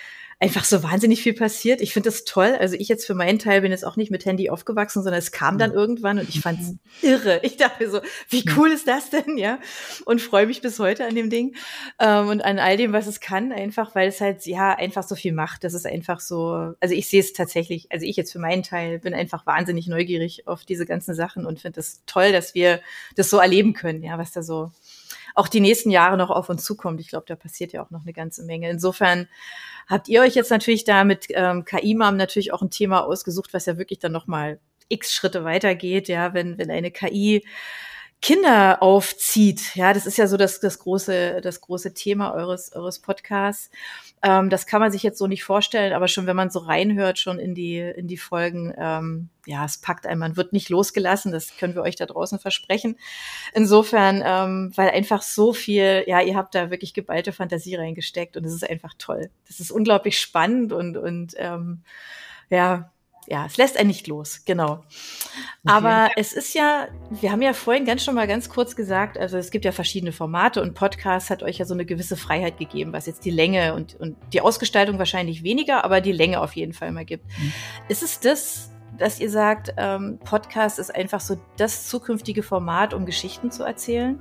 einfach 0.42 0.64
so 0.64 0.82
wahnsinnig 0.82 1.22
viel 1.22 1.34
passiert. 1.34 1.82
Ich 1.82 1.92
finde 1.92 2.08
das 2.08 2.24
toll. 2.24 2.56
Also 2.58 2.74
ich 2.74 2.88
jetzt 2.88 3.06
für 3.06 3.14
meinen 3.14 3.38
Teil 3.38 3.60
bin 3.60 3.72
jetzt 3.72 3.84
auch 3.84 3.96
nicht 3.96 4.10
mit 4.10 4.24
Handy 4.24 4.48
aufgewachsen, 4.48 5.02
sondern 5.02 5.18
es 5.18 5.32
kam 5.32 5.58
dann 5.58 5.70
mhm. 5.70 5.76
irgendwann 5.76 6.18
und 6.18 6.30
ich 6.30 6.40
fand 6.40 6.60
es 6.60 6.74
irre. 7.02 7.40
Ich 7.42 7.58
dachte 7.58 7.84
mir 7.84 7.90
so, 7.90 8.00
wie 8.30 8.44
cool 8.56 8.70
ist 8.70 8.88
das 8.88 9.10
denn, 9.10 9.36
ja? 9.36 9.58
Und 10.06 10.22
freue 10.22 10.46
mich 10.46 10.62
bis 10.62 10.78
heute 10.78 11.04
an 11.04 11.14
dem 11.14 11.28
Ding 11.28 11.56
ähm, 11.98 12.28
und 12.28 12.40
an 12.42 12.58
all 12.58 12.78
dem, 12.78 12.94
was 12.94 13.06
es 13.06 13.20
kann, 13.20 13.52
einfach 13.52 13.94
weil 13.94 14.08
es 14.08 14.22
halt 14.22 14.46
ja 14.46 14.74
einfach 14.74 15.02
so 15.02 15.14
viel 15.14 15.32
macht. 15.32 15.62
Das 15.62 15.74
ist 15.74 15.86
einfach 15.86 16.20
so. 16.20 16.72
Also 16.80 16.94
ich 16.94 17.08
sehe 17.08 17.20
es 17.20 17.34
tatsächlich. 17.34 17.92
Also 17.92 18.06
ich 18.06 18.16
jetzt 18.16 18.32
für 18.32 18.38
meinen 18.38 18.62
Teil 18.62 18.98
bin 18.98 19.12
einfach 19.12 19.44
wahnsinnig 19.44 19.88
neugierig 19.88 20.48
auf 20.48 20.64
diese 20.64 20.86
ganzen 20.86 21.14
Sachen 21.14 21.44
und 21.44 21.60
finde 21.60 21.80
es 21.80 21.92
das 21.92 22.02
toll, 22.06 22.32
dass 22.32 22.54
wir 22.54 22.80
das 23.14 23.28
so 23.28 23.38
erleben 23.38 23.74
können, 23.74 24.02
ja, 24.02 24.16
was 24.16 24.32
da 24.32 24.42
so 24.42 24.72
auch 25.40 25.48
die 25.48 25.60
nächsten 25.60 25.90
Jahre 25.90 26.18
noch 26.18 26.28
auf 26.28 26.50
uns 26.50 26.64
zukommt. 26.64 27.00
Ich 27.00 27.08
glaube, 27.08 27.24
da 27.26 27.34
passiert 27.34 27.72
ja 27.72 27.82
auch 27.82 27.90
noch 27.90 28.02
eine 28.02 28.12
ganze 28.12 28.44
Menge. 28.44 28.68
Insofern 28.68 29.26
habt 29.88 30.06
ihr 30.08 30.20
euch 30.20 30.34
jetzt 30.34 30.50
natürlich 30.50 30.84
da 30.84 31.02
mit 31.02 31.26
ähm, 31.30 31.64
KI-Mam 31.64 32.18
natürlich 32.18 32.52
auch 32.52 32.60
ein 32.60 32.70
Thema 32.70 33.04
ausgesucht, 33.04 33.54
was 33.54 33.64
ja 33.64 33.78
wirklich 33.78 33.98
dann 33.98 34.12
noch 34.12 34.26
mal 34.26 34.60
x 34.88 35.14
Schritte 35.14 35.42
weitergeht, 35.44 36.08
ja, 36.08 36.34
wenn, 36.34 36.58
wenn 36.58 36.70
eine 36.70 36.90
KI 36.90 37.42
Kinder 38.22 38.82
aufzieht. 38.82 39.74
Ja, 39.76 39.94
das 39.94 40.04
ist 40.04 40.18
ja 40.18 40.26
so 40.26 40.36
das, 40.36 40.60
das 40.60 40.78
große, 40.78 41.40
das 41.40 41.62
große 41.62 41.94
Thema 41.94 42.34
eures, 42.34 42.72
eures 42.74 42.98
Podcasts. 42.98 43.70
Ähm, 44.22 44.50
das 44.50 44.66
kann 44.66 44.80
man 44.80 44.92
sich 44.92 45.02
jetzt 45.02 45.18
so 45.18 45.26
nicht 45.26 45.42
vorstellen, 45.42 45.94
aber 45.94 46.06
schon 46.06 46.26
wenn 46.26 46.36
man 46.36 46.50
so 46.50 46.58
reinhört, 46.58 47.18
schon 47.18 47.38
in 47.38 47.54
die, 47.54 47.78
in 47.78 48.08
die 48.08 48.18
Folgen, 48.18 48.74
ähm, 48.76 49.30
ja, 49.46 49.64
es 49.64 49.78
packt 49.78 50.06
einen, 50.06 50.20
man 50.20 50.36
wird 50.36 50.52
nicht 50.52 50.68
losgelassen, 50.68 51.32
das 51.32 51.56
können 51.56 51.74
wir 51.74 51.80
euch 51.80 51.96
da 51.96 52.04
draußen 52.04 52.38
versprechen. 52.38 52.98
Insofern, 53.54 54.22
ähm, 54.22 54.72
weil 54.76 54.90
einfach 54.90 55.22
so 55.22 55.54
viel, 55.54 56.04
ja, 56.06 56.20
ihr 56.20 56.36
habt 56.36 56.54
da 56.54 56.70
wirklich 56.70 56.92
geballte 56.92 57.32
Fantasie 57.32 57.76
reingesteckt 57.76 58.36
und 58.36 58.44
es 58.44 58.52
ist 58.52 58.68
einfach 58.68 58.92
toll. 58.98 59.30
Das 59.48 59.60
ist 59.60 59.70
unglaublich 59.70 60.20
spannend 60.20 60.74
und, 60.74 60.98
und 60.98 61.32
ähm, 61.38 61.84
ja, 62.50 62.92
ja, 63.30 63.46
es 63.46 63.56
lässt 63.56 63.78
einen 63.78 63.86
nicht 63.86 64.08
los, 64.08 64.44
genau. 64.44 64.72
Okay. 64.72 64.82
Aber 65.66 66.10
es 66.16 66.32
ist 66.32 66.52
ja, 66.52 66.88
wir 67.10 67.30
haben 67.30 67.42
ja 67.42 67.52
vorhin 67.52 67.84
ganz 67.84 68.02
schon 68.02 68.16
mal 68.16 68.26
ganz 68.26 68.48
kurz 68.48 68.74
gesagt, 68.74 69.16
also 69.16 69.38
es 69.38 69.52
gibt 69.52 69.64
ja 69.64 69.70
verschiedene 69.70 70.10
Formate 70.10 70.60
und 70.60 70.74
Podcast 70.74 71.30
hat 71.30 71.44
euch 71.44 71.58
ja 71.58 71.64
so 71.64 71.74
eine 71.74 71.86
gewisse 71.86 72.16
Freiheit 72.16 72.58
gegeben, 72.58 72.92
was 72.92 73.06
jetzt 73.06 73.24
die 73.24 73.30
Länge 73.30 73.74
und, 73.74 73.94
und 73.94 74.16
die 74.32 74.40
Ausgestaltung 74.40 74.98
wahrscheinlich 74.98 75.44
weniger, 75.44 75.84
aber 75.84 76.00
die 76.00 76.10
Länge 76.10 76.40
auf 76.40 76.56
jeden 76.56 76.72
Fall 76.72 76.90
mal 76.90 77.04
gibt. 77.04 77.24
Mhm. 77.38 77.52
Ist 77.88 78.02
es 78.02 78.18
das, 78.18 78.72
dass 78.98 79.20
ihr 79.20 79.30
sagt, 79.30 79.74
ähm, 79.76 80.18
Podcast 80.24 80.80
ist 80.80 80.92
einfach 80.92 81.20
so 81.20 81.40
das 81.56 81.86
zukünftige 81.86 82.42
Format, 82.42 82.94
um 82.94 83.06
Geschichten 83.06 83.52
zu 83.52 83.62
erzählen? 83.62 84.18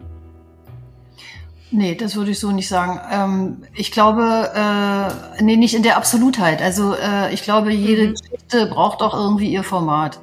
Nee, 1.72 1.96
das 1.96 2.16
würde 2.16 2.32
ich 2.32 2.40
so 2.40 2.52
nicht 2.52 2.68
sagen. 2.68 3.00
Ähm, 3.12 3.64
ich 3.76 3.92
glaube, 3.92 4.52
äh, 4.56 5.44
nee, 5.44 5.56
nicht 5.56 5.76
in 5.76 5.84
der 5.84 5.98
Absolutheit. 5.98 6.62
Also 6.62 6.96
äh, 6.96 7.32
ich 7.32 7.44
glaube, 7.44 7.72
jede 7.72 8.08
mhm. 8.08 8.16
Geschichte 8.16 8.66
braucht 8.66 9.02
auch 9.02 9.14
irgendwie 9.14 9.52
ihr 9.52 9.64
Format. 9.64 10.20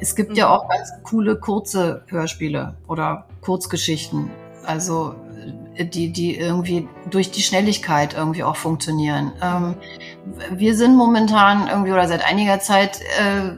Es 0.00 0.16
gibt 0.16 0.30
mhm. 0.30 0.36
ja 0.36 0.50
auch 0.50 0.68
ganz 0.68 0.90
coole 1.04 1.36
kurze 1.36 2.02
Hörspiele 2.08 2.74
oder 2.88 3.26
Kurzgeschichten. 3.42 4.30
Also 4.66 5.14
äh, 5.76 5.84
die, 5.84 6.12
die 6.12 6.36
irgendwie 6.36 6.88
durch 7.08 7.30
die 7.30 7.42
Schnelligkeit 7.42 8.14
irgendwie 8.14 8.42
auch 8.42 8.56
funktionieren. 8.56 9.32
Ähm, 9.40 9.74
wir 10.50 10.74
sind 10.74 10.96
momentan 10.96 11.68
irgendwie 11.68 11.92
oder 11.92 12.08
seit 12.08 12.24
einiger 12.24 12.58
Zeit 12.58 13.00
äh, 13.20 13.52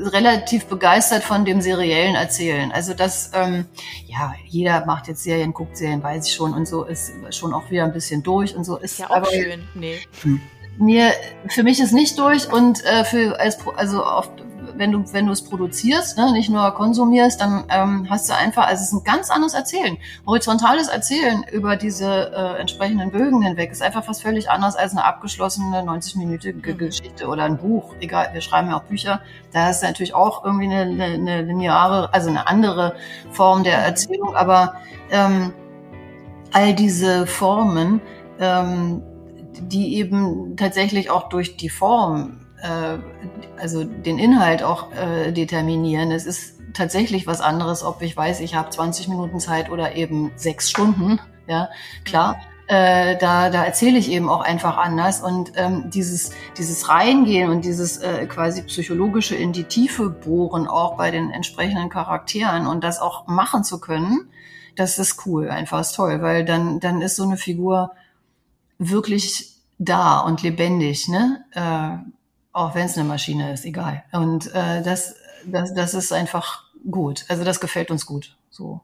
relativ 0.00 0.66
begeistert 0.66 1.22
von 1.22 1.44
dem 1.44 1.60
seriellen 1.60 2.14
Erzählen. 2.14 2.72
Also 2.72 2.94
das, 2.94 3.30
ähm, 3.34 3.66
ja, 4.06 4.34
jeder 4.46 4.84
macht 4.86 5.08
jetzt 5.08 5.22
Serien, 5.22 5.52
guckt 5.52 5.76
Serien, 5.76 6.02
weiß 6.02 6.26
ich 6.26 6.34
schon 6.34 6.54
und 6.54 6.66
so 6.66 6.84
ist 6.84 7.12
schon 7.30 7.52
auch 7.52 7.70
wieder 7.70 7.84
ein 7.84 7.92
bisschen 7.92 8.22
durch 8.22 8.56
und 8.56 8.64
so 8.64 8.76
ist 8.76 8.98
ja 8.98 9.10
auch 9.10 9.16
aber, 9.16 9.30
schön. 9.30 9.62
Nee. 9.74 10.00
Mir, 10.78 11.12
für 11.48 11.62
mich 11.62 11.80
ist 11.80 11.92
nicht 11.92 12.18
durch 12.18 12.50
und 12.50 12.84
äh, 12.84 13.04
für 13.04 13.38
als 13.38 13.58
also 13.76 14.04
oft 14.04 14.32
wenn 14.80 14.92
du, 14.92 15.04
wenn 15.12 15.26
du 15.26 15.32
es 15.32 15.42
produzierst, 15.42 16.16
ne, 16.16 16.32
nicht 16.32 16.48
nur 16.48 16.68
konsumierst, 16.72 17.40
dann 17.40 17.64
ähm, 17.68 18.06
hast 18.08 18.28
du 18.30 18.34
einfach, 18.34 18.66
also 18.66 18.80
es 18.80 18.88
ist 18.88 18.94
ein 18.94 19.04
ganz 19.04 19.30
anderes 19.30 19.52
Erzählen. 19.52 19.98
Horizontales 20.26 20.88
Erzählen 20.88 21.44
über 21.52 21.76
diese 21.76 22.32
äh, 22.32 22.60
entsprechenden 22.60 23.10
Bögen 23.10 23.42
hinweg 23.42 23.70
ist 23.70 23.82
einfach 23.82 24.08
was 24.08 24.22
völlig 24.22 24.50
anderes 24.50 24.76
als 24.76 24.92
eine 24.92 25.04
abgeschlossene 25.04 25.82
90-minütige 25.82 26.72
mhm. 26.72 26.78
Geschichte 26.78 27.28
oder 27.28 27.44
ein 27.44 27.58
Buch. 27.58 27.94
Egal, 28.00 28.30
wir 28.32 28.40
schreiben 28.40 28.70
ja 28.70 28.78
auch 28.78 28.84
Bücher. 28.84 29.20
Da 29.52 29.68
ist 29.68 29.82
natürlich 29.82 30.14
auch 30.14 30.44
irgendwie 30.44 30.64
eine, 30.64 30.80
eine, 30.80 31.04
eine 31.04 31.42
lineare, 31.42 32.12
also 32.14 32.30
eine 32.30 32.48
andere 32.48 32.96
Form 33.30 33.62
der 33.62 33.78
Erzählung, 33.78 34.34
aber 34.34 34.76
ähm, 35.10 35.52
all 36.52 36.74
diese 36.74 37.26
Formen, 37.26 38.00
ähm, 38.40 39.02
die 39.60 39.96
eben 39.96 40.56
tatsächlich 40.56 41.10
auch 41.10 41.28
durch 41.28 41.58
die 41.58 41.68
Form 41.68 42.39
äh, 42.62 42.98
also 43.60 43.84
den 43.84 44.18
Inhalt 44.18 44.62
auch 44.62 44.92
äh, 44.92 45.32
determinieren. 45.32 46.10
Es 46.10 46.26
ist 46.26 46.60
tatsächlich 46.72 47.26
was 47.26 47.40
anderes, 47.40 47.82
ob 47.82 48.02
ich 48.02 48.16
weiß, 48.16 48.40
ich 48.40 48.54
habe 48.54 48.70
20 48.70 49.08
Minuten 49.08 49.40
Zeit 49.40 49.70
oder 49.70 49.96
eben 49.96 50.32
sechs 50.36 50.70
Stunden. 50.70 51.20
Ja, 51.46 51.68
klar. 52.04 52.36
Äh, 52.66 53.18
da, 53.18 53.50
da 53.50 53.64
erzähle 53.64 53.98
ich 53.98 54.08
eben 54.12 54.28
auch 54.28 54.42
einfach 54.42 54.76
anders 54.76 55.20
und 55.22 55.50
ähm, 55.56 55.90
dieses 55.90 56.30
dieses 56.56 56.88
Reingehen 56.88 57.50
und 57.50 57.64
dieses 57.64 57.98
äh, 57.98 58.26
quasi 58.26 58.62
psychologische 58.62 59.34
in 59.34 59.52
die 59.52 59.64
Tiefe 59.64 60.08
bohren 60.08 60.68
auch 60.68 60.96
bei 60.96 61.10
den 61.10 61.32
entsprechenden 61.32 61.88
Charakteren 61.88 62.68
und 62.68 62.84
das 62.84 63.00
auch 63.00 63.26
machen 63.26 63.64
zu 63.64 63.80
können, 63.80 64.28
das 64.76 65.00
ist 65.00 65.26
cool, 65.26 65.50
einfach 65.50 65.80
ist 65.80 65.96
toll, 65.96 66.22
weil 66.22 66.44
dann 66.44 66.78
dann 66.78 67.02
ist 67.02 67.16
so 67.16 67.24
eine 67.24 67.36
Figur 67.36 67.90
wirklich 68.78 69.56
da 69.78 70.20
und 70.20 70.42
lebendig, 70.42 71.08
ne? 71.08 71.44
Äh, 71.50 72.19
auch 72.52 72.74
wenn 72.74 72.86
es 72.86 72.96
eine 72.96 73.06
Maschine 73.06 73.52
ist, 73.52 73.64
egal. 73.64 74.02
Und 74.12 74.52
äh, 74.54 74.82
das, 74.82 75.14
das, 75.46 75.74
das 75.74 75.94
ist 75.94 76.12
einfach 76.12 76.64
gut. 76.90 77.24
Also 77.28 77.44
das 77.44 77.60
gefällt 77.60 77.90
uns 77.90 78.06
gut. 78.06 78.36
So. 78.50 78.80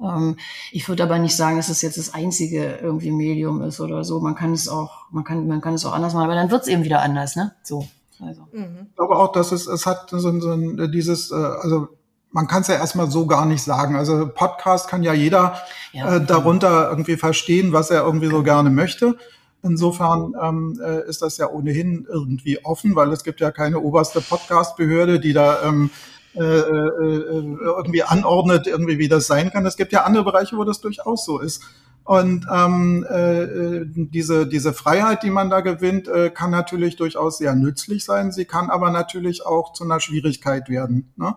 Ähm, 0.00 0.36
ich 0.72 0.88
würde 0.88 1.02
aber 1.02 1.18
nicht 1.18 1.36
sagen, 1.36 1.56
dass 1.56 1.68
es 1.68 1.82
jetzt 1.82 1.98
das 1.98 2.14
einzige 2.14 2.76
irgendwie 2.76 3.10
Medium 3.10 3.62
ist 3.62 3.80
oder 3.80 4.04
so. 4.04 4.20
Man 4.20 4.34
kann 4.34 4.52
es 4.52 4.68
auch, 4.68 5.06
man 5.10 5.24
kann, 5.24 5.46
man 5.46 5.60
kann 5.60 5.74
es 5.74 5.84
auch 5.84 5.92
anders 5.92 6.14
machen, 6.14 6.24
aber 6.24 6.34
dann 6.34 6.50
wird 6.50 6.62
es 6.62 6.68
eben 6.68 6.84
wieder 6.84 7.02
anders, 7.02 7.36
ne? 7.36 7.54
So. 7.62 7.86
Also. 8.20 8.42
Mhm. 8.52 8.86
Ich 8.90 8.96
glaube 8.96 9.16
auch, 9.16 9.32
dass 9.32 9.52
es, 9.52 9.66
es 9.66 9.86
hat 9.86 10.10
so, 10.10 10.28
ein, 10.28 10.40
so 10.40 10.52
ein, 10.52 10.90
dieses, 10.92 11.30
äh, 11.30 11.34
also 11.34 11.88
man 12.30 12.48
kann 12.48 12.62
es 12.62 12.68
ja 12.68 12.74
erstmal 12.74 13.10
so 13.10 13.26
gar 13.26 13.46
nicht 13.46 13.62
sagen. 13.62 13.96
Also 13.96 14.28
Podcast 14.28 14.88
kann 14.88 15.02
ja 15.02 15.12
jeder 15.12 15.56
ja, 15.92 16.16
äh, 16.16 16.24
darunter 16.24 16.90
irgendwie 16.90 17.16
verstehen, 17.16 17.72
was 17.72 17.90
er 17.90 18.02
irgendwie 18.02 18.28
so 18.28 18.42
gerne 18.42 18.70
möchte. 18.70 19.16
Insofern 19.64 20.34
ähm, 20.40 20.80
äh, 20.84 21.08
ist 21.08 21.22
das 21.22 21.38
ja 21.38 21.50
ohnehin 21.50 22.06
irgendwie 22.08 22.62
offen, 22.64 22.94
weil 22.94 23.10
es 23.12 23.24
gibt 23.24 23.40
ja 23.40 23.50
keine 23.50 23.80
oberste 23.80 24.20
Podcast-Behörde, 24.20 25.18
die 25.18 25.32
da 25.32 25.62
ähm, 25.62 25.90
äh, 26.36 26.40
äh, 26.42 27.56
irgendwie 27.64 28.02
anordnet, 28.02 28.66
irgendwie 28.66 28.98
wie 28.98 29.08
das 29.08 29.26
sein 29.26 29.50
kann. 29.50 29.64
Es 29.64 29.76
gibt 29.76 29.92
ja 29.92 30.02
andere 30.02 30.24
Bereiche, 30.24 30.56
wo 30.56 30.64
das 30.64 30.80
durchaus 30.80 31.24
so 31.24 31.38
ist. 31.38 31.62
Und 32.04 32.46
ähm, 32.52 33.06
äh, 33.08 33.86
diese, 33.86 34.46
diese 34.46 34.74
Freiheit, 34.74 35.22
die 35.22 35.30
man 35.30 35.48
da 35.48 35.60
gewinnt, 35.60 36.06
äh, 36.06 36.28
kann 36.28 36.50
natürlich 36.50 36.96
durchaus 36.96 37.38
sehr 37.38 37.54
nützlich 37.54 38.04
sein. 38.04 38.30
Sie 38.30 38.44
kann 38.44 38.68
aber 38.68 38.90
natürlich 38.90 39.46
auch 39.46 39.72
zu 39.72 39.84
einer 39.84 40.00
Schwierigkeit 40.00 40.68
werden. 40.68 41.10
Ne? 41.16 41.34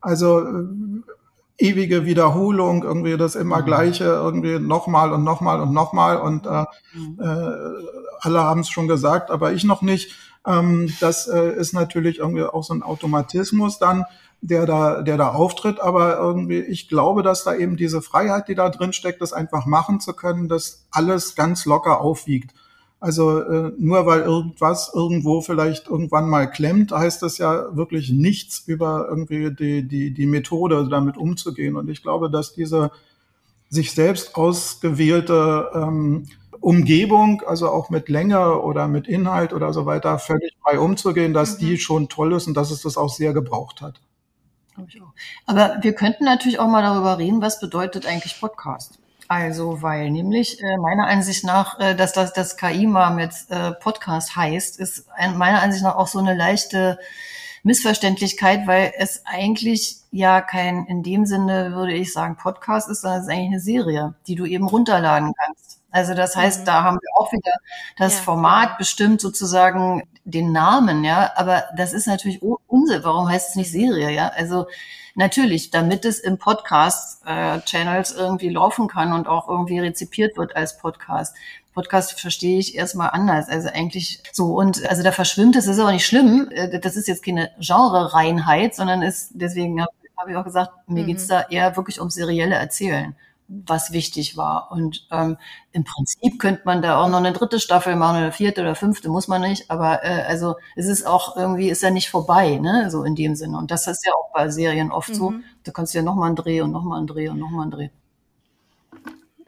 Also 0.00 0.40
äh, 0.40 0.66
ewige 1.58 2.04
Wiederholung, 2.04 2.82
irgendwie 2.82 3.16
das 3.16 3.36
immer 3.36 3.60
mhm. 3.60 3.64
gleiche, 3.64 4.04
irgendwie 4.04 4.58
nochmal 4.58 5.12
und 5.12 5.24
nochmal 5.24 5.60
und 5.60 5.72
nochmal 5.72 6.16
und 6.16 6.46
äh, 6.46 6.64
mhm. 6.94 7.18
äh, 7.20 7.84
alle 8.20 8.42
haben 8.42 8.60
es 8.60 8.68
schon 8.68 8.88
gesagt, 8.88 9.30
aber 9.30 9.52
ich 9.52 9.64
noch 9.64 9.82
nicht. 9.82 10.14
Ähm, 10.46 10.92
das 11.00 11.28
äh, 11.28 11.52
ist 11.54 11.72
natürlich 11.72 12.18
irgendwie 12.18 12.42
auch 12.42 12.64
so 12.64 12.74
ein 12.74 12.82
Automatismus 12.82 13.78
dann, 13.78 14.04
der 14.40 14.66
da, 14.66 15.00
der 15.02 15.16
da 15.16 15.28
auftritt, 15.30 15.80
aber 15.80 16.18
irgendwie, 16.18 16.60
ich 16.60 16.88
glaube, 16.88 17.22
dass 17.22 17.44
da 17.44 17.54
eben 17.54 17.76
diese 17.76 18.02
Freiheit, 18.02 18.48
die 18.48 18.54
da 18.54 18.68
drin 18.68 18.92
steckt, 18.92 19.22
das 19.22 19.32
einfach 19.32 19.64
machen 19.64 20.00
zu 20.00 20.12
können, 20.12 20.48
das 20.48 20.86
alles 20.90 21.34
ganz 21.34 21.64
locker 21.64 22.00
aufwiegt. 22.00 22.54
Also 23.04 23.40
äh, 23.42 23.72
nur 23.76 24.06
weil 24.06 24.22
irgendwas 24.22 24.90
irgendwo 24.94 25.42
vielleicht 25.42 25.88
irgendwann 25.88 26.26
mal 26.26 26.50
klemmt, 26.50 26.90
heißt 26.90 27.20
das 27.20 27.36
ja 27.36 27.76
wirklich 27.76 28.10
nichts 28.10 28.60
über 28.66 29.08
irgendwie 29.10 29.54
die, 29.54 29.86
die, 29.86 30.14
die 30.14 30.24
Methode, 30.24 30.88
damit 30.88 31.18
umzugehen. 31.18 31.76
Und 31.76 31.90
ich 31.90 32.02
glaube, 32.02 32.30
dass 32.30 32.54
diese 32.54 32.90
sich 33.68 33.92
selbst 33.92 34.36
ausgewählte 34.36 35.68
ähm, 35.74 36.24
Umgebung, 36.60 37.42
also 37.46 37.68
auch 37.68 37.90
mit 37.90 38.08
Länge 38.08 38.62
oder 38.62 38.88
mit 38.88 39.06
Inhalt 39.06 39.52
oder 39.52 39.74
so 39.74 39.84
weiter, 39.84 40.18
völlig 40.18 40.56
frei 40.62 40.78
umzugehen, 40.78 41.34
dass 41.34 41.56
mhm. 41.56 41.66
die 41.66 41.76
schon 41.76 42.08
toll 42.08 42.32
ist 42.32 42.46
und 42.46 42.56
dass 42.56 42.70
es 42.70 42.80
das 42.80 42.96
auch 42.96 43.10
sehr 43.10 43.34
gebraucht 43.34 43.82
hat. 43.82 44.00
Aber 45.44 45.76
wir 45.82 45.92
könnten 45.92 46.24
natürlich 46.24 46.58
auch 46.58 46.68
mal 46.68 46.80
darüber 46.80 47.18
reden, 47.18 47.42
was 47.42 47.60
bedeutet 47.60 48.06
eigentlich 48.06 48.40
Podcast? 48.40 48.98
Also, 49.28 49.80
weil 49.82 50.10
nämlich 50.10 50.62
äh, 50.62 50.76
meiner 50.76 51.06
Ansicht 51.06 51.44
nach, 51.44 51.78
äh, 51.80 51.94
dass 51.94 52.12
das, 52.12 52.32
das 52.32 52.56
KI 52.56 52.86
mal 52.86 53.10
mit 53.10 53.32
äh, 53.48 53.72
Podcast 53.72 54.36
heißt, 54.36 54.78
ist 54.78 55.06
ein, 55.14 55.36
meiner 55.38 55.62
Ansicht 55.62 55.82
nach 55.82 55.96
auch 55.96 56.08
so 56.08 56.18
eine 56.18 56.34
leichte 56.34 56.98
Missverständlichkeit, 57.62 58.66
weil 58.66 58.92
es 58.98 59.22
eigentlich 59.24 59.96
ja 60.10 60.42
kein, 60.42 60.84
in 60.86 61.02
dem 61.02 61.24
Sinne 61.24 61.72
würde 61.72 61.94
ich 61.94 62.12
sagen, 62.12 62.36
Podcast 62.36 62.90
ist, 62.90 63.00
sondern 63.00 63.20
es 63.20 63.26
ist 63.26 63.32
eigentlich 63.32 63.48
eine 63.48 63.60
Serie, 63.60 64.14
die 64.26 64.34
du 64.34 64.44
eben 64.44 64.68
runterladen 64.68 65.32
kannst. 65.34 65.80
Also 65.90 66.12
das 66.12 66.36
heißt, 66.36 66.62
mhm. 66.62 66.64
da 66.66 66.82
haben 66.82 66.98
wir 67.00 67.10
auch 67.16 67.32
wieder 67.32 67.52
das 67.96 68.16
ja, 68.16 68.22
Format 68.22 68.78
bestimmt 68.78 69.20
sozusagen 69.20 70.02
den 70.24 70.52
Namen, 70.52 71.04
ja, 71.04 71.32
aber 71.36 71.64
das 71.76 71.92
ist 71.92 72.06
natürlich 72.06 72.42
Unsinn. 72.42 73.04
Warum 73.04 73.28
heißt 73.28 73.50
es 73.50 73.56
nicht 73.56 73.70
Serie, 73.70 74.10
ja? 74.10 74.28
Also 74.28 74.66
natürlich, 75.14 75.70
damit 75.70 76.04
es 76.04 76.18
im 76.18 76.38
Podcast-Channels 76.38 78.12
äh, 78.12 78.18
irgendwie 78.18 78.48
laufen 78.48 78.88
kann 78.88 79.12
und 79.12 79.26
auch 79.26 79.48
irgendwie 79.48 79.78
rezipiert 79.78 80.36
wird 80.36 80.56
als 80.56 80.78
Podcast. 80.78 81.34
Podcast 81.72 82.20
verstehe 82.20 82.58
ich 82.58 82.76
erstmal 82.76 83.10
anders. 83.10 83.48
Also 83.48 83.68
eigentlich 83.68 84.22
so. 84.32 84.54
Und 84.54 84.88
also 84.88 85.02
da 85.02 85.12
verschwimmt 85.12 85.56
es, 85.56 85.66
ist 85.66 85.78
aber 85.78 85.92
nicht 85.92 86.06
schlimm. 86.06 86.48
Äh, 86.52 86.78
das 86.78 86.96
ist 86.96 87.08
jetzt 87.08 87.24
keine 87.24 87.50
Genre-Reinheit, 87.58 88.74
sondern 88.74 89.02
ist, 89.02 89.30
deswegen 89.34 89.80
habe 89.80 89.92
hab 90.16 90.28
ich 90.28 90.36
auch 90.36 90.44
gesagt, 90.44 90.72
mir 90.88 91.02
mhm. 91.02 91.06
geht's 91.06 91.26
da 91.26 91.42
eher 91.42 91.76
wirklich 91.76 91.98
ums 91.98 92.14
serielle 92.14 92.54
Erzählen 92.54 93.14
was 93.48 93.92
wichtig 93.92 94.36
war. 94.36 94.70
Und 94.72 95.06
ähm, 95.10 95.36
im 95.72 95.84
Prinzip 95.84 96.38
könnte 96.38 96.62
man 96.64 96.82
da 96.82 97.02
auch 97.02 97.08
noch 97.08 97.18
eine 97.18 97.32
dritte 97.32 97.60
Staffel 97.60 97.96
machen 97.96 98.18
oder 98.18 98.32
vierte 98.32 98.62
oder 98.62 98.74
fünfte, 98.74 99.08
muss 99.08 99.28
man 99.28 99.42
nicht. 99.42 99.70
Aber 99.70 100.04
äh, 100.04 100.22
also 100.22 100.56
es 100.76 100.86
ist 100.86 101.06
auch 101.06 101.36
irgendwie, 101.36 101.68
ist 101.68 101.82
ja 101.82 101.90
nicht 101.90 102.10
vorbei, 102.10 102.56
ne? 102.56 102.90
So 102.90 103.04
in 103.04 103.14
dem 103.14 103.34
Sinne. 103.34 103.58
Und 103.58 103.70
das 103.70 103.86
ist 103.86 104.04
ja 104.06 104.12
auch 104.12 104.32
bei 104.32 104.48
Serien 104.48 104.90
oft 104.90 105.10
mhm. 105.10 105.14
so. 105.14 105.34
Da 105.64 105.72
kannst 105.72 105.94
du 105.94 105.98
ja 105.98 106.04
nochmal 106.04 106.28
einen 106.28 106.36
Dreh 106.36 106.60
und 106.62 106.70
nochmal 106.70 106.98
einen 106.98 107.06
Dreh 107.06 107.28
und 107.28 107.38
nochmal 107.38 107.62
einen 107.62 107.70
Dreh. 107.70 107.88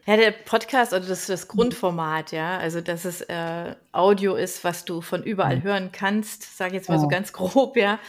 Ja, 0.05 0.15
der 0.15 0.31
Podcast 0.31 0.93
oder 0.93 1.05
das, 1.05 1.25
das 1.25 1.49
Grundformat, 1.49 2.31
ja, 2.31 2.57
also 2.59 2.79
dass 2.79 3.03
es 3.03 3.19
äh, 3.21 3.75
Audio 3.91 4.35
ist, 4.35 4.63
was 4.63 4.85
du 4.85 5.01
von 5.01 5.21
überall 5.21 5.57
mhm. 5.57 5.63
hören 5.63 5.89
kannst, 5.91 6.57
sage 6.57 6.69
ich 6.69 6.75
jetzt 6.75 6.87
mal 6.87 6.95
ja. 6.95 7.01
so 7.01 7.07
ganz 7.09 7.33
grob, 7.33 7.75
ja. 7.75 7.99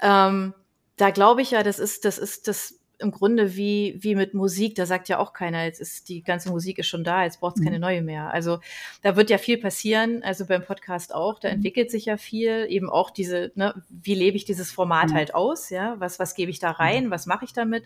Ähm, 0.00 0.54
da 0.96 1.10
glaube 1.10 1.42
ich 1.42 1.50
ja, 1.50 1.64
das 1.64 1.80
ist, 1.80 2.04
das 2.04 2.18
ist 2.18 2.46
das 2.46 2.79
im 3.00 3.10
Grunde 3.10 3.56
wie, 3.56 3.96
wie 4.00 4.14
mit 4.14 4.34
Musik, 4.34 4.74
da 4.74 4.86
sagt 4.86 5.08
ja 5.08 5.18
auch 5.18 5.32
keiner, 5.32 5.64
jetzt 5.64 5.80
ist 5.80 6.08
die 6.08 6.22
ganze 6.22 6.50
Musik 6.50 6.78
ist 6.78 6.88
schon 6.88 7.04
da, 7.04 7.24
jetzt 7.24 7.40
braucht 7.40 7.56
es 7.56 7.64
keine 7.64 7.76
mhm. 7.76 7.82
neue 7.82 8.02
mehr. 8.02 8.30
Also 8.30 8.60
da 9.02 9.16
wird 9.16 9.30
ja 9.30 9.38
viel 9.38 9.58
passieren, 9.58 10.22
also 10.22 10.46
beim 10.46 10.64
Podcast 10.64 11.14
auch, 11.14 11.38
da 11.38 11.48
mhm. 11.48 11.54
entwickelt 11.54 11.90
sich 11.90 12.04
ja 12.04 12.16
viel, 12.16 12.66
eben 12.68 12.90
auch 12.90 13.10
diese, 13.10 13.52
ne, 13.54 13.74
wie 13.88 14.14
lebe 14.14 14.36
ich 14.36 14.44
dieses 14.44 14.70
Format 14.70 15.10
mhm. 15.10 15.14
halt 15.14 15.34
aus, 15.34 15.70
ja, 15.70 15.96
was, 15.98 16.18
was 16.18 16.34
gebe 16.34 16.50
ich 16.50 16.58
da 16.58 16.70
rein, 16.70 17.10
was 17.10 17.26
mache 17.26 17.44
ich 17.44 17.52
damit? 17.52 17.84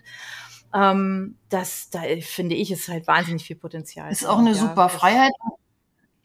Ähm, 0.73 1.37
das, 1.49 1.89
da 1.89 2.01
finde 2.21 2.55
ich, 2.55 2.71
ist 2.71 2.89
halt 2.89 3.07
wahnsinnig 3.07 3.45
viel 3.45 3.55
Potenzial. 3.55 4.11
Ist 4.11 4.25
auch 4.25 4.39
eine 4.39 4.51
ja, 4.51 4.55
super 4.55 4.89
Freiheit. 4.89 5.31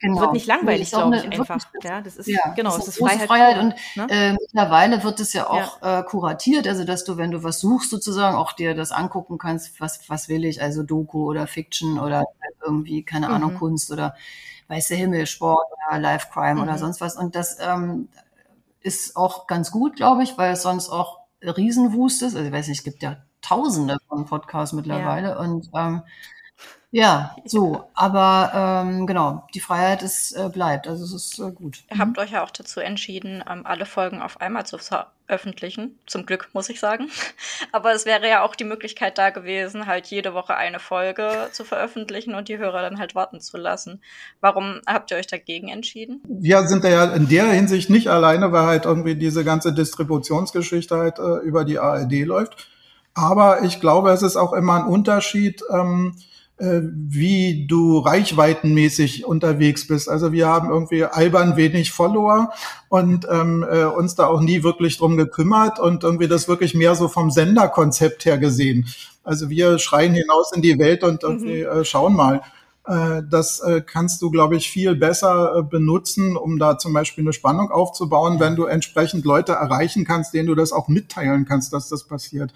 Genau. 0.01 0.21
Wird 0.21 0.33
nicht 0.33 0.47
langweilig, 0.47 0.89
glaube 0.89 1.15
ich, 1.17 1.23
einfach. 1.25 1.59
Ja, 1.83 2.01
das 2.01 2.17
ist, 2.17 2.27
ja, 2.27 2.53
genau, 2.55 2.75
es 2.75 2.87
ist 2.87 2.97
Freiheit. 2.97 3.27
Freiheit 3.27 3.57
und 3.59 3.75
ne? 3.95 4.07
äh, 4.09 4.33
mittlerweile 4.33 5.03
wird 5.03 5.19
es 5.19 5.31
ja 5.33 5.47
auch 5.47 5.79
ja. 5.81 5.99
Äh, 5.99 6.03
kuratiert, 6.03 6.67
also 6.67 6.83
dass 6.83 7.03
du, 7.03 7.17
wenn 7.17 7.29
du 7.29 7.43
was 7.43 7.59
suchst, 7.59 7.91
sozusagen 7.91 8.35
auch 8.35 8.53
dir 8.53 8.73
das 8.73 8.91
angucken 8.91 9.37
kannst, 9.37 9.79
was, 9.79 10.09
was 10.09 10.27
will 10.27 10.43
ich, 10.43 10.59
also 10.59 10.81
Doku 10.81 11.29
oder 11.29 11.45
Fiction 11.45 11.99
oder 11.99 12.25
irgendwie, 12.65 13.03
keine 13.03 13.27
mhm. 13.27 13.33
Ahnung, 13.35 13.55
Kunst 13.55 13.91
oder 13.91 14.15
Weiße 14.69 14.95
Himmel, 14.95 15.27
Sport 15.27 15.67
oder 15.89 15.99
Life 15.99 16.29
Crime 16.33 16.55
mhm. 16.55 16.61
oder 16.63 16.79
sonst 16.79 16.99
was. 16.99 17.15
Und 17.15 17.35
das 17.35 17.57
ähm, 17.59 18.07
ist 18.81 19.15
auch 19.15 19.45
ganz 19.45 19.69
gut, 19.69 19.97
glaube 19.97 20.23
ich, 20.23 20.35
weil 20.37 20.53
es 20.53 20.63
sonst 20.63 20.89
auch 20.89 21.19
Riesenwust 21.43 22.23
ist. 22.23 22.35
Also 22.35 22.47
ich 22.47 22.53
weiß 22.53 22.69
nicht, 22.69 22.79
es 22.79 22.83
gibt 22.83 23.03
ja 23.03 23.17
tausende 23.41 23.97
von 24.07 24.25
Podcasts 24.25 24.73
mittlerweile. 24.73 25.29
Ja. 25.29 25.39
Und 25.39 25.69
ähm, 25.75 26.01
ja, 26.91 27.35
so, 27.45 27.85
aber 27.93 28.83
ähm, 28.85 29.07
genau, 29.07 29.47
die 29.53 29.61
Freiheit 29.61 30.03
ist, 30.03 30.33
äh, 30.33 30.49
bleibt, 30.49 30.87
also 30.87 31.05
es 31.05 31.13
ist 31.13 31.39
äh, 31.39 31.51
gut. 31.51 31.83
Ihr 31.89 31.97
habt 31.97 32.17
mhm. 32.17 32.23
euch 32.23 32.31
ja 32.31 32.43
auch 32.43 32.51
dazu 32.51 32.81
entschieden, 32.81 33.43
ähm, 33.49 33.65
alle 33.65 33.85
Folgen 33.85 34.21
auf 34.21 34.41
einmal 34.41 34.65
zu 34.65 34.77
veröffentlichen. 34.77 35.97
Zum 36.05 36.25
Glück, 36.25 36.49
muss 36.53 36.69
ich 36.69 36.81
sagen. 36.81 37.09
aber 37.71 37.93
es 37.93 38.05
wäre 38.05 38.27
ja 38.27 38.43
auch 38.43 38.55
die 38.55 38.65
Möglichkeit 38.65 39.17
da 39.17 39.29
gewesen, 39.29 39.87
halt 39.87 40.07
jede 40.07 40.33
Woche 40.33 40.55
eine 40.55 40.79
Folge 40.79 41.47
zu 41.53 41.63
veröffentlichen 41.63 42.35
und 42.35 42.49
die 42.49 42.57
Hörer 42.57 42.81
dann 42.81 42.99
halt 42.99 43.15
warten 43.15 43.39
zu 43.39 43.57
lassen. 43.57 44.01
Warum 44.41 44.81
habt 44.85 45.11
ihr 45.11 45.17
euch 45.17 45.27
dagegen 45.27 45.69
entschieden? 45.69 46.21
Wir 46.27 46.67
sind 46.67 46.83
ja 46.83 47.05
in 47.05 47.29
der 47.29 47.45
Hinsicht 47.45 47.89
nicht 47.89 48.09
alleine, 48.09 48.51
weil 48.51 48.65
halt 48.65 48.83
irgendwie 48.83 49.15
diese 49.15 49.45
ganze 49.45 49.73
Distributionsgeschichte 49.73 50.97
halt 50.97 51.19
äh, 51.19 51.37
über 51.45 51.63
die 51.63 51.79
ARD 51.79 52.25
läuft. 52.25 52.67
Aber 53.13 53.63
ich 53.63 53.79
glaube, 53.79 54.11
es 54.11 54.21
ist 54.21 54.35
auch 54.35 54.53
immer 54.53 54.75
ein 54.75 54.85
Unterschied, 54.85 55.61
ähm, 55.69 56.15
äh, 56.17 56.30
wie 56.61 57.65
du 57.67 57.97
reichweitenmäßig 57.99 59.25
unterwegs 59.25 59.87
bist. 59.87 60.07
Also 60.07 60.31
wir 60.31 60.47
haben 60.47 60.69
irgendwie 60.69 61.03
albern 61.05 61.57
wenig 61.57 61.91
Follower 61.91 62.51
und 62.89 63.27
ähm, 63.31 63.65
äh, 63.69 63.85
uns 63.85 64.15
da 64.15 64.27
auch 64.27 64.41
nie 64.41 64.61
wirklich 64.61 64.97
drum 64.97 65.17
gekümmert 65.17 65.79
und 65.79 66.03
irgendwie 66.03 66.27
das 66.27 66.47
wirklich 66.47 66.75
mehr 66.75 66.93
so 66.95 67.07
vom 67.07 67.31
Senderkonzept 67.31 68.25
her 68.25 68.37
gesehen. 68.37 68.85
Also 69.23 69.49
wir 69.49 69.79
schreien 69.79 70.13
hinaus 70.13 70.51
in 70.53 70.61
die 70.61 70.77
Welt 70.77 71.03
und 71.03 71.23
irgendwie 71.23 71.63
mhm. 71.63 71.81
äh, 71.81 71.85
schauen 71.85 72.15
mal. 72.15 72.41
Äh, 72.85 73.23
das 73.29 73.59
äh, 73.61 73.81
kannst 73.81 74.21
du, 74.21 74.29
glaube 74.31 74.55
ich, 74.55 74.69
viel 74.69 74.95
besser 74.95 75.57
äh, 75.57 75.63
benutzen, 75.63 76.37
um 76.37 76.59
da 76.59 76.77
zum 76.77 76.93
Beispiel 76.93 77.23
eine 77.23 77.33
Spannung 77.33 77.71
aufzubauen, 77.71 78.39
wenn 78.39 78.55
du 78.55 78.65
entsprechend 78.65 79.25
Leute 79.25 79.53
erreichen 79.53 80.05
kannst, 80.05 80.33
denen 80.33 80.47
du 80.47 80.55
das 80.55 80.73
auch 80.73 80.87
mitteilen 80.87 81.45
kannst, 81.45 81.73
dass 81.73 81.89
das 81.89 82.05
passiert 82.05 82.53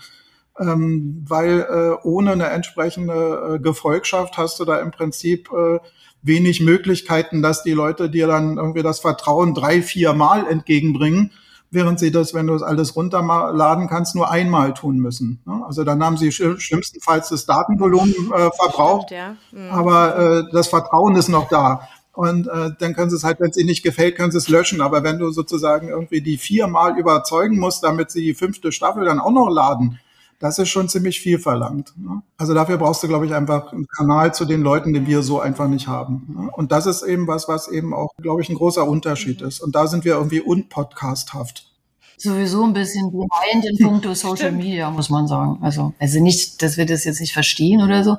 ähm, 0.59 1.25
weil 1.27 1.61
äh, 1.61 2.07
ohne 2.07 2.31
eine 2.31 2.47
entsprechende 2.47 3.55
äh, 3.55 3.59
Gefolgschaft 3.59 4.37
hast 4.37 4.59
du 4.59 4.65
da 4.65 4.79
im 4.79 4.91
Prinzip 4.91 5.49
äh, 5.51 5.79
wenig 6.21 6.61
Möglichkeiten, 6.61 7.41
dass 7.41 7.63
die 7.63 7.73
Leute 7.73 8.09
dir 8.09 8.27
dann 8.27 8.57
irgendwie 8.57 8.81
das 8.81 8.99
Vertrauen 8.99 9.53
drei, 9.53 9.81
vier 9.81 10.13
Mal 10.13 10.47
entgegenbringen, 10.47 11.31
während 11.71 11.99
sie 11.99 12.11
das, 12.11 12.33
wenn 12.33 12.47
du 12.47 12.55
es 12.55 12.63
alles 12.63 12.95
runterladen 12.95 13.87
kannst, 13.87 14.15
nur 14.15 14.31
einmal 14.31 14.73
tun 14.73 14.97
müssen. 14.97 15.41
Ne? 15.45 15.61
Also 15.67 15.83
dann 15.83 16.03
haben 16.03 16.17
sie 16.17 16.31
schlimmstenfalls 16.31 17.29
das 17.29 17.45
Datenvolumen 17.45 18.31
äh, 18.33 18.49
verbraucht, 18.51 19.11
ja. 19.11 19.35
mhm. 19.51 19.69
aber 19.71 20.17
äh, 20.17 20.43
das 20.51 20.69
Vertrauen 20.69 21.15
ist 21.15 21.29
noch 21.29 21.49
da. 21.49 21.87
Und 22.13 22.47
äh, 22.47 22.71
dann 22.79 22.95
können 22.95 23.09
sie 23.09 23.17
es 23.17 23.25
halt, 23.25 23.41
wenn 23.41 23.49
es 23.49 23.57
ihnen 23.57 23.67
nicht 23.67 23.83
gefällt, 23.83 24.15
können 24.15 24.31
sie 24.31 24.37
es 24.37 24.47
löschen. 24.47 24.79
Aber 24.79 25.03
wenn 25.03 25.19
du 25.19 25.31
sozusagen 25.31 25.89
irgendwie 25.89 26.21
die 26.21 26.37
viermal 26.37 26.97
überzeugen 26.97 27.59
musst, 27.59 27.83
damit 27.83 28.09
sie 28.09 28.21
die 28.21 28.33
fünfte 28.33 28.71
Staffel 28.71 29.03
dann 29.03 29.19
auch 29.19 29.31
noch 29.31 29.49
laden, 29.49 29.99
das 30.39 30.59
ist 30.59 30.69
schon 30.69 30.89
ziemlich 30.89 31.19
viel 31.19 31.39
verlangt. 31.39 31.93
Ne? 31.97 32.21
Also 32.37 32.53
dafür 32.53 32.77
brauchst 32.77 33.01
du, 33.03 33.07
glaube 33.07 33.25
ich, 33.25 33.33
einfach 33.33 33.71
einen 33.71 33.87
Kanal 33.87 34.33
zu 34.33 34.45
den 34.45 34.61
Leuten, 34.61 34.93
den 34.93 35.07
wir 35.07 35.21
so 35.21 35.39
einfach 35.39 35.67
nicht 35.67 35.87
haben. 35.87 36.25
Ne? 36.27 36.49
Und 36.51 36.71
das 36.71 36.85
ist 36.85 37.03
eben 37.03 37.27
was, 37.27 37.47
was 37.47 37.67
eben 37.67 37.93
auch, 37.93 38.11
glaube 38.21 38.41
ich, 38.41 38.49
ein 38.49 38.55
großer 38.55 38.87
Unterschied 38.87 39.41
mhm. 39.41 39.47
ist. 39.47 39.61
Und 39.61 39.75
da 39.75 39.87
sind 39.87 40.03
wir 40.05 40.13
irgendwie 40.13 40.41
unpodcasthaft. 40.41 41.71
Sowieso 42.17 42.63
ein 42.63 42.73
bisschen 42.73 43.11
behind 43.11 43.65
in 43.65 43.77
puncto 43.85 44.13
Social 44.13 44.51
Media, 44.51 44.89
muss 44.89 45.09
man 45.09 45.27
sagen. 45.27 45.59
Also, 45.61 45.93
also 45.99 46.21
nicht, 46.21 46.61
dass 46.61 46.77
wir 46.77 46.85
das 46.85 47.03
jetzt 47.03 47.19
nicht 47.19 47.33
verstehen 47.33 47.81
oder 47.81 48.03
so, 48.03 48.17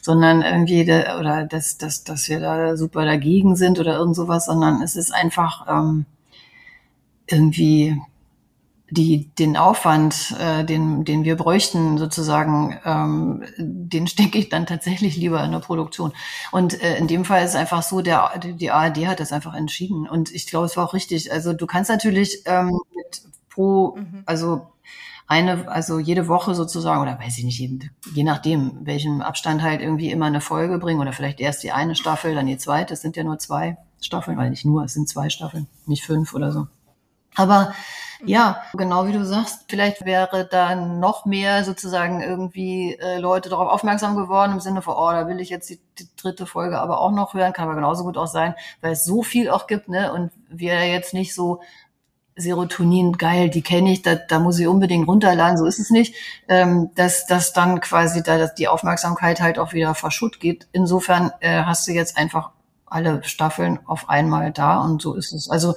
sondern 0.00 0.42
irgendwie, 0.42 0.84
da, 0.84 1.18
oder 1.18 1.44
dass, 1.44 1.76
dass, 1.76 2.04
dass 2.04 2.28
wir 2.28 2.38
da 2.38 2.76
super 2.76 3.04
dagegen 3.04 3.56
sind 3.56 3.80
oder 3.80 3.96
irgend 3.96 4.14
sowas, 4.14 4.46
sondern 4.46 4.80
es 4.82 4.94
ist 4.94 5.12
einfach 5.12 5.66
ähm, 5.68 6.06
irgendwie 7.26 8.00
die, 8.92 9.34
den 9.38 9.56
Aufwand, 9.56 10.36
äh, 10.38 10.64
den, 10.64 11.04
den 11.04 11.24
wir 11.24 11.36
bräuchten, 11.36 11.96
sozusagen, 11.96 12.78
ähm, 12.84 13.42
den 13.56 14.06
stecke 14.06 14.38
ich 14.38 14.50
dann 14.50 14.66
tatsächlich 14.66 15.16
lieber 15.16 15.42
in 15.42 15.52
der 15.52 15.60
Produktion. 15.60 16.12
Und 16.50 16.80
äh, 16.82 16.98
in 16.98 17.08
dem 17.08 17.24
Fall 17.24 17.42
ist 17.42 17.50
es 17.50 17.56
einfach 17.56 17.82
so, 17.82 18.02
der, 18.02 18.38
die 18.38 18.70
ARD 18.70 19.06
hat 19.06 19.20
das 19.20 19.32
einfach 19.32 19.54
entschieden. 19.54 20.06
Und 20.06 20.30
ich 20.30 20.46
glaube, 20.46 20.66
es 20.66 20.76
war 20.76 20.84
auch 20.84 20.94
richtig. 20.94 21.32
Also 21.32 21.54
du 21.54 21.66
kannst 21.66 21.90
natürlich 21.90 22.42
ähm, 22.44 22.78
mit 22.94 23.22
pro, 23.48 23.96
mhm. 23.96 24.24
also 24.26 24.66
eine, 25.26 25.68
also 25.68 25.98
jede 25.98 26.28
Woche 26.28 26.54
sozusagen, 26.54 27.00
oder 27.00 27.18
weiß 27.18 27.38
ich 27.38 27.44
nicht, 27.44 27.58
je, 27.58 27.78
je 28.12 28.24
nachdem, 28.24 28.84
welchem 28.84 29.22
Abstand 29.22 29.62
halt 29.62 29.80
irgendwie 29.80 30.10
immer 30.10 30.26
eine 30.26 30.42
Folge 30.42 30.78
bringen 30.78 31.00
oder 31.00 31.14
vielleicht 31.14 31.40
erst 31.40 31.62
die 31.62 31.72
eine 31.72 31.94
Staffel, 31.94 32.34
dann 32.34 32.46
die 32.46 32.58
zweite. 32.58 32.92
Es 32.92 33.00
sind 33.00 33.16
ja 33.16 33.24
nur 33.24 33.38
zwei 33.38 33.78
Staffeln, 34.02 34.36
weil 34.36 34.50
nicht 34.50 34.66
nur, 34.66 34.84
es 34.84 34.92
sind 34.92 35.08
zwei 35.08 35.30
Staffeln, 35.30 35.66
nicht 35.86 36.04
fünf 36.04 36.34
oder 36.34 36.52
so. 36.52 36.66
Aber 37.34 37.72
ja, 38.24 38.62
genau 38.74 39.06
wie 39.06 39.12
du 39.12 39.24
sagst, 39.24 39.64
vielleicht 39.68 40.04
wäre 40.04 40.46
da 40.50 40.74
noch 40.74 41.26
mehr 41.26 41.64
sozusagen 41.64 42.22
irgendwie 42.22 42.94
äh, 42.94 43.18
Leute 43.18 43.48
darauf 43.48 43.68
aufmerksam 43.68 44.16
geworden 44.16 44.52
im 44.52 44.60
Sinne 44.60 44.82
von, 44.82 44.94
oh, 44.94 45.10
da 45.10 45.26
will 45.26 45.40
ich 45.40 45.48
jetzt 45.48 45.70
die, 45.70 45.80
die, 45.98 46.08
dritte 46.16 46.46
Folge 46.46 46.78
aber 46.78 47.00
auch 47.00 47.10
noch 47.10 47.34
hören, 47.34 47.52
kann 47.52 47.64
aber 47.64 47.74
genauso 47.74 48.04
gut 48.04 48.16
auch 48.16 48.26
sein, 48.26 48.54
weil 48.80 48.92
es 48.92 49.04
so 49.04 49.22
viel 49.22 49.50
auch 49.50 49.66
gibt, 49.66 49.88
ne? 49.88 50.12
Und 50.12 50.30
wir 50.48 50.86
jetzt 50.88 51.14
nicht 51.14 51.34
so 51.34 51.60
Serotonin, 52.36 53.18
geil, 53.18 53.50
die 53.50 53.62
kenne 53.62 53.92
ich, 53.92 54.02
da, 54.02 54.14
da 54.14 54.38
muss 54.38 54.58
ich 54.58 54.66
unbedingt 54.66 55.06
runterladen, 55.06 55.58
so 55.58 55.66
ist 55.66 55.78
es 55.78 55.90
nicht, 55.90 56.14
ähm, 56.48 56.90
dass, 56.94 57.26
dass 57.26 57.52
dann 57.52 57.80
quasi 57.80 58.22
da 58.22 58.38
dass 58.38 58.54
die 58.54 58.68
Aufmerksamkeit 58.68 59.40
halt 59.40 59.58
auch 59.58 59.72
wieder 59.72 59.94
verschutt 59.94 60.40
geht. 60.40 60.66
Insofern 60.72 61.32
äh, 61.40 61.64
hast 61.64 61.86
du 61.86 61.92
jetzt 61.92 62.16
einfach 62.16 62.50
alle 62.92 63.22
Staffeln 63.24 63.78
auf 63.86 64.08
einmal 64.08 64.52
da 64.52 64.80
und 64.80 65.02
so 65.02 65.14
ist 65.14 65.32
es. 65.32 65.48
Also 65.48 65.74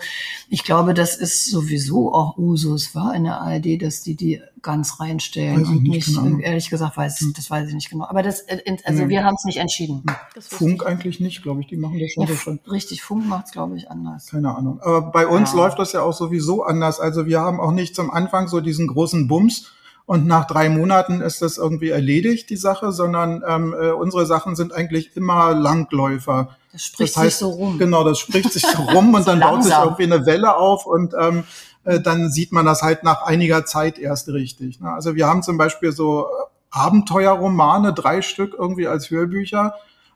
ich 0.50 0.64
glaube, 0.64 0.94
das 0.94 1.16
ist 1.16 1.50
sowieso 1.50 2.14
auch 2.14 2.38
Usus 2.38 2.94
war 2.96 3.16
in 3.16 3.24
der 3.24 3.42
ARD, 3.42 3.82
dass 3.82 4.02
die 4.02 4.16
die 4.16 4.42
ganz 4.62 5.00
reinstellen 5.00 5.62
weiß 5.62 5.68
und 5.68 5.84
nicht, 5.84 6.08
nicht 6.08 6.20
genau. 6.20 6.40
ehrlich 6.40 6.70
gesagt 6.70 6.98
weiß 6.98 7.20
hm. 7.20 7.34
das 7.36 7.50
weiß 7.50 7.68
ich 7.70 7.76
nicht 7.76 7.90
genau. 7.90 8.06
Aber 8.06 8.24
das 8.24 8.42
äh, 8.42 8.60
also 8.84 9.04
ja. 9.04 9.10
wir 9.10 9.24
haben 9.24 9.36
es 9.36 9.46
nicht 9.46 9.58
entschieden. 9.58 10.04
Funk 10.40 10.86
eigentlich 10.86 11.20
nicht, 11.20 11.44
glaube 11.44 11.62
ich. 11.62 11.68
Die 11.68 11.78
machen 11.78 12.00
das 12.00 12.12
schon, 12.12 12.28
ja, 12.28 12.36
schon. 12.36 12.60
Richtig, 12.70 13.04
Funk 13.04 13.28
macht 13.28 13.48
es 13.48 13.52
glaube 13.52 13.78
ich 13.78 13.90
anders. 13.90 14.28
Keine 14.28 14.56
Ahnung. 14.56 14.80
Aber 14.82 15.02
bei 15.12 15.28
uns 15.28 15.52
ja. 15.52 15.58
läuft 15.58 15.80
das 15.80 15.94
ja 15.94 16.02
auch 16.02 16.14
sowieso 16.14 16.64
anders. 16.64 17.00
Also 17.00 17.26
wir 17.26 17.42
haben 17.42 17.60
auch 17.60 17.72
nicht 17.72 17.96
zum 17.96 18.12
Anfang 18.12 18.48
so 18.48 18.60
diesen 18.60 18.88
großen 18.88 19.28
Bums 19.28 19.72
und 20.06 20.28
nach 20.28 20.46
drei 20.46 20.70
Monaten 20.70 21.22
ist 21.22 21.42
das 21.42 21.58
irgendwie 21.58 21.90
erledigt, 21.90 22.50
die 22.50 22.58
Sache, 22.58 22.92
sondern 22.92 23.44
ähm, 23.48 23.74
äh, 23.74 23.92
unsere 23.92 24.26
Sachen 24.26 24.56
sind 24.56 24.72
eigentlich 24.72 25.16
immer 25.18 25.56
Langläufer. 25.56 26.56
Das 26.76 26.84
spricht 26.84 27.16
das 27.16 27.24
heißt, 27.24 27.40
sich 27.40 27.48
so 27.48 27.52
rum. 27.52 27.80
Genau, 27.80 28.04
das 28.04 28.20
spricht 28.20 28.52
sich 28.52 28.66
so 28.66 28.82
rum 28.82 29.14
und 29.14 29.24
so 29.24 29.32
dann 29.32 29.40
langsam. 29.40 29.54
baut 29.54 29.64
sich 29.64 29.74
irgendwie 29.74 30.04
eine 30.04 30.26
Welle 30.26 30.58
auf 30.58 30.86
und 30.86 31.14
ähm, 31.18 31.46
äh, 31.86 32.02
dann 32.02 32.30
sieht 32.30 32.52
man 32.52 32.66
das 32.66 32.82
halt 32.82 33.04
nach 33.04 33.22
einiger 33.22 33.64
Zeit 33.66 33.98
erst 33.98 34.28
richtig. 34.28 34.82
Ne? 34.82 34.92
Also 34.92 35.16
wir 35.16 35.26
haben 35.26 35.42
zum 35.42 35.58
Beispiel 35.58 35.94
so 35.94 36.28
Abenteuerromane, 36.72 37.94
drei 37.94 38.22
Stück 38.22 38.56
irgendwie 38.60 38.88
als 38.88 39.10
Hörbücher 39.10 39.76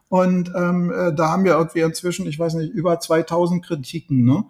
und 0.10 0.52
ähm, 0.54 0.92
äh, 0.92 1.14
da 1.16 1.30
haben 1.30 1.46
wir 1.46 1.54
irgendwie 1.54 1.80
inzwischen, 1.80 2.28
ich 2.28 2.38
weiß 2.38 2.56
nicht, 2.56 2.74
über 2.74 3.00
2000 3.00 3.66
Kritiken. 3.66 4.26
Ne? 4.26 4.44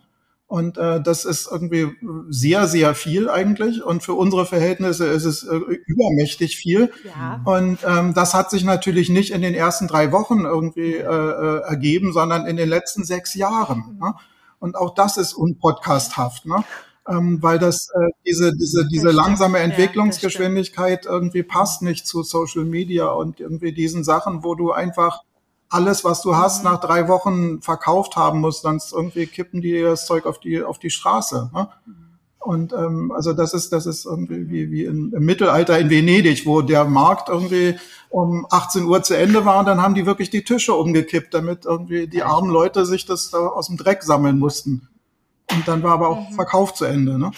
Und 0.49 0.79
äh, 0.79 0.99
das 0.99 1.25
ist 1.25 1.47
irgendwie 1.51 1.95
sehr, 2.27 2.67
sehr 2.67 2.95
viel 2.95 3.29
eigentlich. 3.29 3.83
Und 3.83 4.01
für 4.01 4.15
unsere 4.15 4.47
Verhältnisse 4.47 5.05
ist 5.05 5.25
es 5.25 5.43
äh, 5.43 5.55
übermächtig 5.55 6.57
viel. 6.57 6.91
Ja. 7.05 7.39
Und 7.45 7.77
ähm, 7.85 8.15
das 8.15 8.33
hat 8.33 8.49
sich 8.49 8.63
natürlich 8.63 9.09
nicht 9.09 9.31
in 9.31 9.43
den 9.43 9.53
ersten 9.53 9.87
drei 9.87 10.11
Wochen 10.11 10.45
irgendwie 10.45 10.95
äh, 10.95 11.03
äh, 11.03 11.61
ergeben, 11.61 12.13
sondern 12.13 12.47
in 12.47 12.57
den 12.57 12.67
letzten 12.67 13.03
sechs 13.03 13.35
Jahren. 13.35 13.83
Mhm. 13.93 13.99
Ne? 13.99 14.13
Und 14.57 14.75
auch 14.75 14.95
das 14.95 15.17
ist 15.17 15.33
unpodcasthaft, 15.33 16.47
ne? 16.47 16.63
ähm, 17.07 17.37
weil 17.43 17.59
das 17.59 17.89
äh, 17.93 18.09
diese 18.25 18.51
diese 18.57 18.87
diese 18.87 19.11
langsame 19.11 19.59
Entwicklungsgeschwindigkeit 19.59 21.05
irgendwie 21.05 21.43
passt 21.43 21.83
nicht 21.83 22.07
zu 22.07 22.23
Social 22.23 22.65
Media 22.65 23.05
und 23.05 23.39
irgendwie 23.39 23.71
diesen 23.71 24.03
Sachen, 24.03 24.43
wo 24.43 24.55
du 24.55 24.71
einfach 24.71 25.21
alles, 25.69 26.03
was 26.03 26.21
du 26.21 26.35
hast, 26.35 26.63
mhm. 26.63 26.71
nach 26.71 26.79
drei 26.79 27.07
Wochen 27.07 27.61
verkauft 27.61 28.15
haben 28.15 28.41
musst, 28.41 28.63
sonst 28.63 28.91
irgendwie 28.91 29.27
kippen 29.27 29.61
die 29.61 29.81
das 29.81 30.05
Zeug 30.05 30.25
auf 30.25 30.39
die, 30.39 30.61
auf 30.61 30.79
die 30.79 30.89
Straße. 30.89 31.51
Ne? 31.53 31.69
Und 32.39 32.73
ähm, 32.73 33.11
also 33.11 33.33
das 33.33 33.53
ist, 33.53 33.73
das 33.73 33.85
ist 33.85 34.05
irgendwie 34.05 34.49
wie, 34.49 34.71
wie 34.71 34.85
im, 34.85 35.13
im 35.13 35.25
Mittelalter 35.25 35.77
in 35.77 35.89
Venedig, 35.89 36.45
wo 36.45 36.61
der 36.61 36.85
Markt 36.85 37.29
irgendwie 37.29 37.75
um 38.09 38.47
18 38.49 38.85
Uhr 38.85 39.03
zu 39.03 39.15
Ende 39.15 39.45
war 39.45 39.59
und 39.59 39.67
dann 39.67 39.81
haben 39.81 39.93
die 39.93 40.05
wirklich 40.05 40.29
die 40.29 40.43
Tische 40.43 40.73
umgekippt, 40.73 41.33
damit 41.33 41.65
irgendwie 41.65 42.07
die 42.07 42.23
armen 42.23 42.49
Leute 42.49 42.85
sich 42.85 43.05
das 43.05 43.29
da 43.29 43.39
aus 43.39 43.67
dem 43.67 43.77
Dreck 43.77 44.03
sammeln 44.03 44.39
mussten. 44.39 44.87
Und 45.51 45.67
dann 45.67 45.83
war 45.83 45.93
aber 45.93 46.09
auch 46.09 46.29
mhm. 46.29 46.33
Verkauf 46.33 46.73
zu 46.73 46.85
Ende. 46.85 47.19
Ne? 47.19 47.31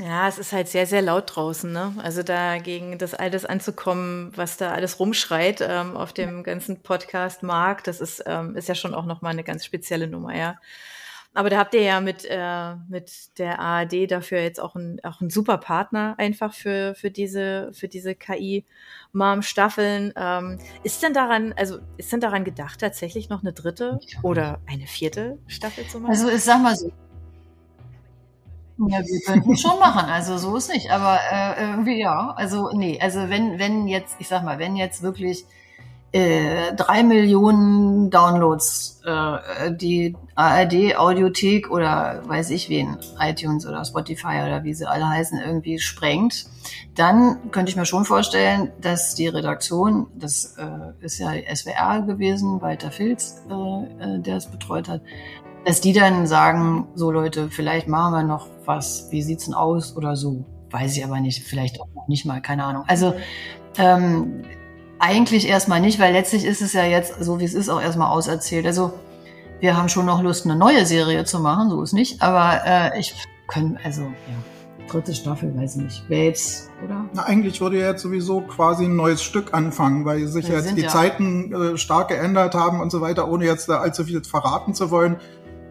Ja, 0.00 0.28
es 0.28 0.38
ist 0.38 0.52
halt 0.52 0.68
sehr, 0.68 0.86
sehr 0.86 1.02
laut 1.02 1.36
draußen, 1.36 1.70
ne? 1.70 1.94
Also 2.02 2.22
dagegen 2.22 2.96
das 2.96 3.12
alles 3.12 3.44
anzukommen, 3.44 4.32
was 4.34 4.56
da 4.56 4.72
alles 4.72 4.98
rumschreit 4.98 5.60
ähm, 5.60 5.94
auf 5.96 6.14
dem 6.14 6.42
ganzen 6.42 6.82
Podcast-Markt, 6.82 7.86
das 7.86 8.00
ist, 8.00 8.22
ähm, 8.26 8.56
ist 8.56 8.68
ja 8.68 8.74
schon 8.74 8.94
auch 8.94 9.04
nochmal 9.04 9.32
eine 9.32 9.44
ganz 9.44 9.64
spezielle 9.64 10.08
Nummer, 10.08 10.34
ja. 10.34 10.56
Aber 11.32 11.50
da 11.50 11.58
habt 11.58 11.74
ihr 11.74 11.82
ja 11.82 12.00
mit, 12.00 12.24
äh, 12.24 12.74
mit 12.88 13.38
der 13.38 13.60
ARD 13.60 14.10
dafür 14.10 14.40
jetzt 14.40 14.58
auch 14.58 14.74
ein, 14.74 15.00
auch 15.04 15.20
ein 15.20 15.30
super 15.30 15.58
Partner 15.58 16.14
einfach 16.18 16.54
für, 16.54 16.94
für 16.96 17.10
diese, 17.10 17.70
für 17.72 17.86
diese 17.86 18.14
KI-Mom-Staffeln. 18.14 20.12
Ähm, 20.16 20.58
ist 20.82 21.02
denn 21.02 21.14
daran, 21.14 21.52
also 21.56 21.78
ist 21.98 22.12
denn 22.12 22.20
daran 22.20 22.44
gedacht, 22.44 22.80
tatsächlich 22.80 23.28
noch 23.28 23.42
eine 23.42 23.52
dritte 23.52 24.00
oder 24.22 24.60
eine 24.66 24.86
vierte 24.86 25.38
Staffel 25.46 25.86
zu 25.86 26.00
machen? 26.00 26.10
Also 26.10 26.28
ich 26.30 26.42
sag 26.42 26.62
mal 26.62 26.74
so. 26.74 26.90
Ja, 28.88 29.00
wir 29.04 29.20
könnten 29.26 29.56
schon 29.58 29.78
machen, 29.78 30.08
also 30.10 30.38
so 30.38 30.56
ist 30.56 30.72
nicht, 30.72 30.90
aber 30.90 31.18
äh, 31.30 31.60
irgendwie 31.60 32.00
ja, 32.00 32.30
also 32.36 32.70
nee, 32.72 32.98
also 32.98 33.28
wenn, 33.28 33.58
wenn 33.58 33.86
jetzt, 33.88 34.16
ich 34.20 34.28
sag 34.28 34.42
mal, 34.42 34.58
wenn 34.58 34.74
jetzt 34.74 35.02
wirklich 35.02 35.44
äh, 36.12 36.74
drei 36.74 37.02
Millionen 37.04 38.10
Downloads 38.10 39.00
äh, 39.04 39.72
die 39.72 40.16
ARD 40.34 40.96
Audiothek 40.96 41.70
oder 41.70 42.22
weiß 42.26 42.50
ich 42.50 42.68
wen, 42.68 42.96
iTunes 43.20 43.66
oder 43.66 43.84
Spotify 43.84 44.42
oder 44.44 44.64
wie 44.64 44.74
sie 44.74 44.88
alle 44.88 45.08
heißen, 45.08 45.38
irgendwie 45.38 45.78
sprengt, 45.78 46.46
dann 46.96 47.50
könnte 47.52 47.70
ich 47.70 47.76
mir 47.76 47.86
schon 47.86 48.04
vorstellen, 48.04 48.72
dass 48.80 49.14
die 49.14 49.28
Redaktion, 49.28 50.08
das 50.16 50.56
äh, 50.58 51.04
ist 51.04 51.18
ja 51.18 51.32
SWR 51.54 52.02
gewesen, 52.02 52.60
Walter 52.60 52.90
Filz, 52.90 53.42
äh, 53.48 54.16
äh, 54.16 54.20
der 54.20 54.36
es 54.36 54.46
betreut 54.46 54.88
hat, 54.88 55.02
dass 55.64 55.80
die 55.80 55.92
dann 55.92 56.26
sagen, 56.26 56.88
so 56.94 57.10
Leute, 57.10 57.50
vielleicht 57.50 57.86
machen 57.86 58.12
wir 58.14 58.22
noch 58.24 58.48
was, 58.64 59.08
wie 59.10 59.22
sieht's 59.22 59.44
denn 59.44 59.54
aus 59.54 59.96
oder 59.96 60.16
so. 60.16 60.44
Weiß 60.70 60.96
ich 60.96 61.04
aber 61.04 61.20
nicht, 61.20 61.42
vielleicht 61.42 61.80
auch 61.80 61.88
nicht 62.08 62.24
mal, 62.24 62.40
keine 62.40 62.64
Ahnung. 62.64 62.84
Also 62.86 63.14
ähm, 63.76 64.44
eigentlich 65.00 65.48
erstmal 65.48 65.80
nicht, 65.80 65.98
weil 65.98 66.12
letztlich 66.12 66.44
ist 66.44 66.62
es 66.62 66.72
ja 66.72 66.84
jetzt, 66.84 67.14
so 67.22 67.40
wie 67.40 67.44
es 67.44 67.54
ist, 67.54 67.68
auch 67.68 67.80
erstmal 67.80 68.10
auserzählt. 68.10 68.66
Also 68.66 68.92
wir 69.60 69.76
haben 69.76 69.88
schon 69.88 70.06
noch 70.06 70.22
Lust, 70.22 70.44
eine 70.44 70.56
neue 70.56 70.86
Serie 70.86 71.24
zu 71.24 71.40
machen, 71.40 71.70
so 71.70 71.82
ist 71.82 71.92
nicht. 71.92 72.22
Aber 72.22 72.60
äh, 72.64 72.98
ich 73.00 73.14
können, 73.48 73.78
also 73.82 74.02
ja, 74.02 74.86
dritte 74.88 75.14
Staffel, 75.14 75.56
weiß 75.56 75.76
ich 75.76 75.82
nicht. 75.82 76.08
Wäre 76.08 76.24
jetzt, 76.24 76.70
oder? 76.84 77.04
Na, 77.14 77.22
eigentlich 77.24 77.60
würde 77.60 77.78
ja 77.78 77.88
jetzt 77.90 78.02
sowieso 78.02 78.40
quasi 78.42 78.84
ein 78.84 78.96
neues 78.96 79.22
Stück 79.22 79.54
anfangen, 79.54 80.04
weil 80.04 80.26
sich 80.26 80.48
Wir 80.48 80.56
jetzt 80.56 80.76
die 80.76 80.82
ja- 80.82 80.88
Zeiten 80.88 81.52
äh, 81.52 81.76
stark 81.78 82.08
geändert 82.08 82.54
haben 82.54 82.80
und 82.80 82.90
so 82.90 83.00
weiter, 83.00 83.28
ohne 83.30 83.44
jetzt 83.44 83.68
da 83.68 83.78
allzu 83.80 84.04
viel 84.04 84.22
verraten 84.24 84.74
zu 84.74 84.90
wollen. 84.90 85.16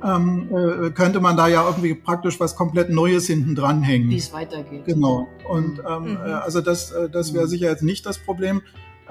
Ähm, 0.01 0.49
äh, 0.55 0.91
könnte 0.91 1.19
man 1.19 1.35
da 1.35 1.47
ja 1.49 1.65
irgendwie 1.67 1.93
praktisch 1.93 2.39
was 2.39 2.55
komplett 2.55 2.89
Neues 2.89 3.27
hinten 3.27 3.53
dranhängen. 3.53 4.09
Wie 4.09 4.15
es 4.17 4.31
weitergeht. 4.31 4.85
Genau. 4.85 5.27
Und 5.49 5.81
ähm, 5.85 6.11
Mhm. 6.11 6.17
äh, 6.25 6.31
also 6.31 6.61
das, 6.61 6.91
äh, 6.91 7.09
das 7.09 7.33
wäre 7.33 7.45
Mhm. 7.45 7.49
sicher 7.49 7.67
jetzt 7.69 7.83
nicht 7.83 8.05
das 8.05 8.17
Problem. 8.17 8.61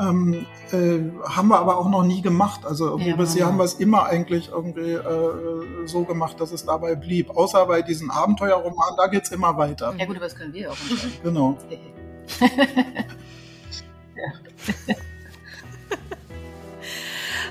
Ähm, 0.01 0.47
äh, 0.71 1.01
haben 1.29 1.49
wir 1.49 1.59
aber 1.59 1.77
auch 1.77 1.89
noch 1.89 2.05
nie 2.05 2.23
gemacht. 2.23 2.61
Also 2.65 2.87
irgendwie 2.91 3.11
Ja, 3.11 3.17
bisher 3.17 3.43
aber- 3.43 3.53
haben 3.53 3.59
wir 3.59 3.65
es 3.65 3.75
immer 3.75 4.07
eigentlich 4.07 4.49
irgendwie 4.51 4.93
äh, 4.93 5.87
so 5.87 6.05
gemacht, 6.05 6.41
dass 6.41 6.53
es 6.53 6.65
dabei 6.65 6.95
blieb. 6.95 7.31
Außer 7.31 7.67
bei 7.67 7.83
diesen 7.83 8.11
Abenteuerromanen, 8.11 8.97
da 8.97 9.09
geht's 9.09 9.31
immer 9.33 9.57
weiter. 9.57 9.93
Ja 9.99 10.07
gut, 10.07 10.17
aber 10.17 10.27
das 10.27 10.37
können 10.37 10.53
wir 10.55 10.71
auch 10.71 10.77
entscheiden. 10.89 11.13
Genau. 11.25 11.59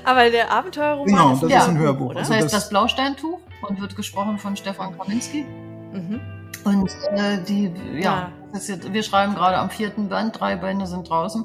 Aber 0.04 0.30
der 0.30 0.50
Abenteuerroman 0.50 1.06
Genau, 1.06 1.32
ist 1.34 1.42
das 1.42 1.50
Ja. 1.50 1.58
ist 1.62 1.68
ein 1.68 1.78
Hörbuch. 1.78 2.06
oder? 2.10 2.20
Das 2.20 2.30
Also 2.30 2.44
heißt 2.44 2.54
das 2.54 2.68
Blausteintuch 2.70 3.40
und 3.68 3.80
wird 3.80 3.96
gesprochen 3.96 4.38
von 4.38 4.56
Stefan 4.56 4.96
Kaminski. 4.96 5.44
Mhm. 5.92 6.20
Und 6.64 6.90
äh, 7.12 7.42
die, 7.46 7.72
ja, 7.94 8.00
Ja. 8.00 8.32
Das 8.52 8.62
ist 8.62 8.68
jetzt, 8.68 8.92
wir 8.94 9.02
schreiben 9.02 9.34
gerade 9.34 9.58
am 9.58 9.68
vierten 9.68 10.08
Band, 10.08 10.40
drei 10.40 10.56
Bände 10.56 10.86
sind 10.86 11.08
draußen. 11.10 11.44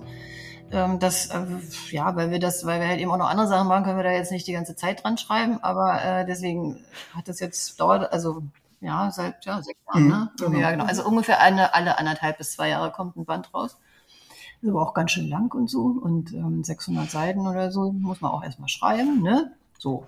Ähm, 0.72 1.00
das, 1.00 1.28
äh, 1.28 1.46
ja, 1.92 2.16
weil 2.16 2.32
wir 2.32 2.40
das, 2.40 2.66
weil 2.66 2.80
wir 2.80 2.88
halt 2.88 3.00
eben 3.00 3.12
auch 3.12 3.18
noch 3.18 3.30
andere 3.30 3.48
Sachen 3.48 3.68
machen, 3.68 3.84
können 3.84 3.98
wir 3.98 4.04
da 4.04 4.12
jetzt 4.12 4.32
nicht 4.32 4.48
die 4.48 4.54
ganze 4.54 4.76
Zeit 4.76 5.04
dran 5.04 5.18
schreiben, 5.18 5.60
aber 5.62 6.04
äh, 6.04 6.26
deswegen 6.26 6.84
hat 7.16 7.28
das 7.28 7.40
jetzt 7.40 7.80
dauert, 7.80 8.12
also 8.12 8.42
ja, 8.82 9.10
seit 9.12 9.46
ja, 9.46 9.62
sechs 9.62 9.80
Jahren, 9.88 10.04
Mhm, 10.04 10.10
ne? 10.10 10.32
genau. 10.38 10.60
Ja, 10.60 10.72
genau. 10.72 10.86
Also 10.86 11.06
ungefähr 11.06 11.40
eine, 11.40 11.74
alle 11.74 11.98
anderthalb 11.98 12.38
bis 12.38 12.54
zwei 12.54 12.70
Jahre 12.70 12.92
kommt 12.92 13.16
ein 13.16 13.26
Band 13.26 13.54
raus. 13.54 13.78
Ist 14.62 14.70
aber 14.70 14.82
auch 14.82 14.94
ganz 14.94 15.12
schön 15.12 15.30
lang 15.30 15.54
und 15.54 15.70
so. 15.70 15.82
Und 15.82 16.34
ähm, 16.34 16.64
600 16.64 17.10
Seiten 17.10 17.48
oder 17.48 17.72
so 17.72 17.92
muss 17.92 18.22
man 18.22 18.32
auch 18.32 18.44
erstmal 18.44 18.70
schreiben, 18.70 19.22
ne? 19.22 19.54
So. 19.78 20.08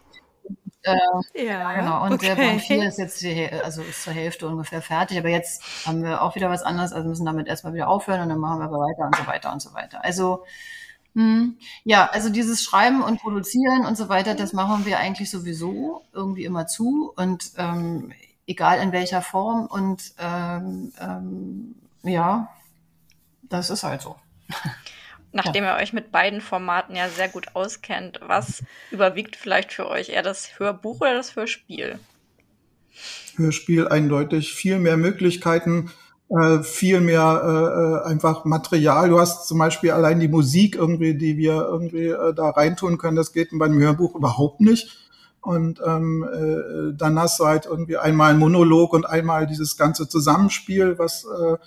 Äh, 0.85 1.45
Ja, 1.45 1.73
Genau, 1.73 2.03
und 2.05 2.13
okay. 2.13 2.27
der 2.27 2.35
Band 2.35 2.61
4 2.61 2.87
ist 2.87 2.97
jetzt 2.99 3.21
die, 3.21 3.29
Häl- 3.33 3.61
also 3.61 3.81
ist 3.81 4.03
zur 4.03 4.13
Hälfte 4.13 4.47
ungefähr 4.47 4.81
fertig, 4.81 5.17
aber 5.17 5.29
jetzt 5.29 5.63
haben 5.85 6.03
wir 6.03 6.21
auch 6.21 6.35
wieder 6.35 6.49
was 6.49 6.61
anderes, 6.63 6.93
also 6.93 7.07
müssen 7.09 7.25
damit 7.25 7.47
erstmal 7.47 7.73
wieder 7.73 7.87
aufhören 7.87 8.21
und 8.21 8.29
dann 8.29 8.39
machen 8.39 8.59
wir 8.59 8.65
aber 8.65 8.77
weiter 8.79 9.05
und 9.07 9.15
so 9.15 9.25
weiter 9.27 9.51
und 9.53 9.61
so 9.61 9.73
weiter. 9.73 10.03
Also 10.03 10.43
hm, 11.15 11.57
ja, 11.85 12.07
also 12.11 12.29
dieses 12.29 12.63
Schreiben 12.63 13.03
und 13.03 13.21
Produzieren 13.21 13.85
und 13.85 13.97
so 13.97 14.09
weiter, 14.09 14.35
das 14.35 14.53
machen 14.53 14.85
wir 14.85 14.99
eigentlich 14.99 15.31
sowieso 15.31 16.03
irgendwie 16.13 16.45
immer 16.45 16.67
zu 16.67 17.13
und 17.15 17.51
ähm, 17.57 18.13
egal 18.47 18.79
in 18.81 18.91
welcher 18.93 19.21
Form 19.21 19.67
und 19.67 20.13
ähm, 20.19 20.93
ähm, 21.01 21.75
ja, 22.03 22.49
das 23.43 23.69
ist 23.69 23.83
halt 23.83 24.01
so. 24.01 24.15
Nachdem 25.35 25.65
ihr 25.65 25.75
euch 25.75 25.91
mit 25.91 26.13
beiden 26.13 26.39
Formaten 26.39 26.95
ja 26.95 27.09
sehr 27.09 27.27
gut 27.27 27.47
auskennt, 27.55 28.21
was 28.25 28.63
überwiegt 28.89 29.35
vielleicht 29.35 29.73
für 29.73 29.89
euch 29.89 30.07
eher 30.07 30.23
das 30.23 30.57
Hörbuch 30.59 31.01
oder 31.01 31.13
das 31.13 31.35
Hörspiel? 31.35 31.99
Hörspiel 33.35 33.89
eindeutig 33.89 34.53
viel 34.53 34.79
mehr 34.79 34.95
Möglichkeiten, 34.95 35.91
äh, 36.29 36.63
viel 36.63 37.01
mehr 37.01 37.41
äh, 37.43 38.07
äh, 38.07 38.09
einfach 38.09 38.45
Material. 38.45 39.09
Du 39.09 39.19
hast 39.19 39.45
zum 39.45 39.59
Beispiel 39.59 39.91
allein 39.91 40.21
die 40.21 40.29
Musik 40.29 40.77
irgendwie, 40.77 41.15
die 41.15 41.35
wir 41.35 41.67
irgendwie 41.69 42.07
äh, 42.07 42.33
da 42.33 42.51
reintun 42.51 42.97
können. 42.97 43.17
Das 43.17 43.33
geht 43.33 43.49
beim 43.51 43.77
Hörbuch 43.77 44.15
überhaupt 44.15 44.61
nicht. 44.61 45.09
Und 45.41 45.81
ähm, 45.85 46.23
äh, 46.23 46.95
dann 46.95 47.19
hast 47.19 47.41
du 47.41 47.45
halt 47.45 47.65
irgendwie 47.65 47.97
einmal 47.97 48.29
einen 48.29 48.39
Monolog 48.39 48.93
und 48.93 49.05
einmal 49.05 49.47
dieses 49.47 49.75
ganze 49.75 50.07
Zusammenspiel, 50.07 50.97
was 50.97 51.25
äh, 51.25 51.57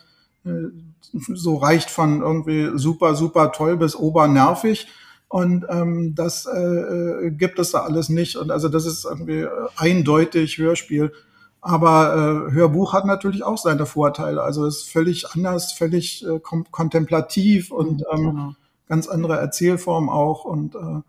so 1.34 1.56
reicht 1.56 1.90
von 1.90 2.20
irgendwie 2.22 2.70
super, 2.78 3.14
super 3.14 3.52
toll 3.52 3.76
bis 3.76 3.96
obernervig. 3.96 4.86
Und 5.28 5.66
ähm, 5.68 6.14
das 6.14 6.46
äh, 6.46 6.58
äh, 6.58 7.30
gibt 7.30 7.58
es 7.58 7.72
da 7.72 7.80
alles 7.80 8.08
nicht. 8.08 8.36
Und 8.36 8.50
also 8.50 8.68
das 8.68 8.86
ist 8.86 9.04
irgendwie 9.04 9.40
äh, 9.40 9.50
eindeutig 9.76 10.56
Hörspiel. 10.58 11.12
Aber 11.60 12.48
äh, 12.48 12.52
Hörbuch 12.52 12.92
hat 12.94 13.04
natürlich 13.04 13.42
auch 13.42 13.58
seine 13.58 13.84
Vorteile. 13.84 14.42
Also 14.42 14.64
es 14.66 14.78
ist 14.84 14.90
völlig 14.90 15.30
anders, 15.34 15.72
völlig 15.72 16.24
äh, 16.26 16.40
kom 16.40 16.64
kontemplativ 16.70 17.70
und 17.72 18.04
ähm, 18.12 18.22
Genau. 18.30 18.54
ganz 18.88 19.08
andere 19.08 19.36
Erzählform 19.38 20.08
auch 20.08 20.44
und 20.44 20.74
äh, 20.76 21.02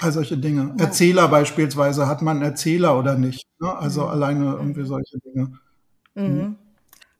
all 0.00 0.12
solche 0.12 0.38
Dinge. 0.38 0.74
Erzähler 0.78 1.28
beispielsweise, 1.28 2.06
hat 2.06 2.22
man 2.22 2.36
einen 2.38 2.50
Erzähler 2.50 2.98
oder 2.98 3.16
nicht? 3.16 3.46
Ne? 3.60 3.74
Also 3.76 4.02
Mhm. 4.02 4.08
alleine 4.08 4.44
irgendwie 4.54 4.84
solche 4.84 5.18
Dinge. 5.18 5.58
Mhm. 6.14 6.56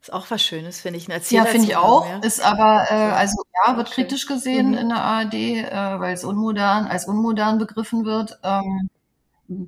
Ist 0.03 0.13
auch 0.13 0.31
was 0.31 0.43
Schönes, 0.43 0.81
finde 0.81 0.99
ich. 0.99 1.09
Ein 1.09 1.13
Erzähler 1.13 1.45
Ja, 1.45 1.51
finde 1.51 1.67
ich 1.67 1.77
auch. 1.77 2.07
ja. 2.09 2.19
Ist 2.21 2.41
aber, 2.41 2.87
äh, 2.91 2.95
also 2.95 3.43
ja, 3.67 3.77
wird 3.77 3.91
kritisch 3.91 4.27
gesehen 4.27 4.71
Mhm. 4.71 4.79
in 4.79 4.89
der 4.89 5.03
ARD, 5.03 5.35
äh, 5.35 6.01
weil 6.01 6.15
es 6.15 6.25
unmodern, 6.25 6.87
als 6.87 7.07
unmodern 7.07 7.59
begriffen 7.59 8.07
wird. 8.07 8.39
Ähm, 8.43 8.89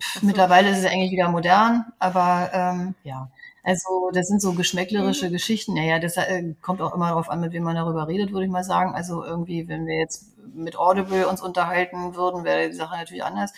pf, 0.01 0.21
so. 0.21 0.27
Mittlerweile 0.27 0.71
ist 0.71 0.79
es 0.79 0.87
eigentlich 0.87 1.13
wieder 1.13 1.29
modern, 1.31 1.87
aber 1.99 2.51
ähm, 2.55 2.95
ja. 3.05 3.31
Also 3.65 4.11
das 4.15 4.29
sind 4.29 4.43
so 4.43 4.55
geschmäcklerische 4.55 5.29
Mhm. 5.29 5.33
Geschichten. 5.33 5.75
Naja, 5.75 5.99
das 6.01 6.17
äh, 6.17 6.55
kommt 6.63 6.83
auch 6.83 6.95
immer 6.95 7.09
darauf 7.09 7.29
an, 7.31 7.41
mit 7.41 7.53
wem 7.53 7.65
man 7.65 7.77
darüber 7.77 8.09
redet, 8.09 8.33
würde 8.33 8.47
ich 8.47 8.51
mal 8.53 8.65
sagen. 8.65 8.95
Also 8.95 9.25
irgendwie, 9.25 9.69
wenn 9.69 9.87
wir 9.87 9.97
jetzt 9.99 10.27
mit 10.55 10.77
Audible 10.79 11.29
uns 11.29 11.43
unterhalten 11.43 12.15
würden, 12.17 12.45
wäre 12.45 12.69
die 12.71 12.75
Sache 12.77 12.97
natürlich 12.97 13.25
anders. 13.25 13.53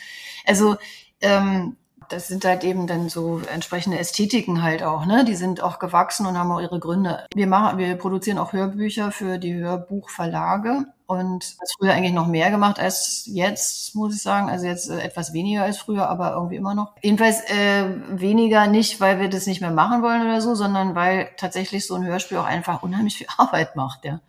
Also 0.47 0.77
ähm, 1.23 1.77
das 2.09 2.29
sind 2.29 2.45
halt 2.45 2.65
eben 2.65 2.87
dann 2.87 3.09
so 3.09 3.41
entsprechende 3.53 3.99
Ästhetiken 3.99 4.63
halt 4.63 4.83
auch, 4.83 5.07
ne? 5.07 5.25
Die 5.25 5.37
sind 5.37 5.63
auch 5.63 5.79
gewachsen 5.79 6.27
und 6.27 6.39
haben 6.39 6.53
auch 6.53 6.61
ihre 6.61 6.81
Gründe. 6.81 7.27
Wir 7.35 7.47
machen, 7.47 7.79
wir 7.79 7.95
produzieren 7.97 8.39
auch 8.39 8.53
Hörbücher 8.53 9.11
für 9.13 9.39
die 9.39 9.55
Hörbuchverlage 9.55 10.87
und 11.07 11.61
das 11.61 11.75
früher 11.79 11.93
eigentlich 11.93 12.15
noch 12.15 12.27
mehr 12.27 12.51
gemacht 12.51 12.81
als 12.81 13.25
jetzt, 13.27 13.95
muss 13.95 14.15
ich 14.15 14.23
sagen. 14.23 14.49
Also 14.49 14.67
jetzt 14.67 14.89
äh, 14.89 15.01
etwas 15.01 15.35
weniger 15.35 15.63
als 15.63 15.77
früher, 15.77 16.09
aber 16.09 16.33
irgendwie 16.33 16.57
immer 16.57 16.75
noch. 16.75 16.95
Jedenfalls 17.03 17.43
äh, 17.51 17.85
weniger 18.09 18.67
nicht, 18.69 19.01
weil 19.01 19.21
wir 19.21 19.29
das 19.29 19.47
nicht 19.47 19.61
mehr 19.61 19.71
machen 19.71 20.03
wollen 20.03 20.23
oder 20.23 20.41
so, 20.41 20.55
sondern 20.55 20.95
weil 20.95 21.29
tatsächlich 21.37 21.87
so 21.87 21.95
ein 21.95 22.05
Hörspiel 22.05 22.39
auch 22.39 22.47
einfach 22.47 22.83
unheimlich 22.83 23.17
viel 23.19 23.27
Arbeit 23.37 23.77
macht, 23.77 24.05
ja. 24.07 24.21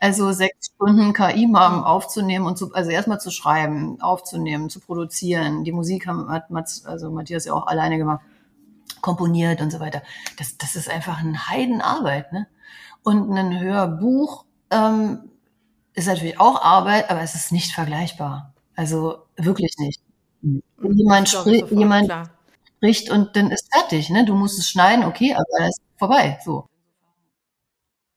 Also 0.00 0.32
sechs 0.32 0.72
Stunden 0.74 1.12
KI-Mom 1.12 1.84
aufzunehmen 1.84 2.46
und 2.46 2.56
zu, 2.56 2.72
also 2.72 2.90
erstmal 2.90 3.20
zu 3.20 3.30
schreiben, 3.30 4.00
aufzunehmen, 4.00 4.70
zu 4.70 4.80
produzieren. 4.80 5.64
Die 5.64 5.72
Musik 5.72 6.06
hat 6.06 6.48
Mats, 6.50 6.86
also 6.86 7.10
Matthias 7.10 7.44
ja 7.44 7.52
auch 7.52 7.66
alleine 7.66 7.98
gemacht, 7.98 8.20
komponiert 9.02 9.60
und 9.60 9.70
so 9.70 9.78
weiter. 9.78 10.02
Das, 10.38 10.56
das 10.56 10.74
ist 10.74 10.88
einfach 10.88 11.20
ein 11.20 11.48
Heidenarbeit, 11.48 12.32
ne? 12.32 12.46
Und 13.02 13.30
ein 13.30 13.60
Hörbuch 13.60 14.46
ähm, 14.70 15.30
ist 15.94 16.06
natürlich 16.06 16.38
auch 16.40 16.60
Arbeit, 16.62 17.10
aber 17.10 17.20
es 17.22 17.34
ist 17.34 17.52
nicht 17.52 17.72
vergleichbar. 17.72 18.52
Also 18.76 19.18
wirklich 19.36 19.74
nicht. 19.78 20.00
Jemand, 20.42 21.28
Das 21.28 21.32
glaube 21.44 21.50
ich 21.50 21.56
spri 21.56 21.60
sofort, 21.60 21.78
jemand 21.78 22.06
klar. 22.08 22.30
spricht 22.76 23.10
und 23.10 23.36
dann 23.36 23.50
ist 23.50 23.72
fertig, 23.72 24.10
ne? 24.10 24.24
Du 24.24 24.34
musst 24.34 24.58
es 24.58 24.68
schneiden, 24.68 25.04
okay, 25.04 25.32
aber 25.34 25.44
dann 25.58 25.68
ist 25.68 25.80
vorbei. 25.98 26.38
So. 26.44 26.68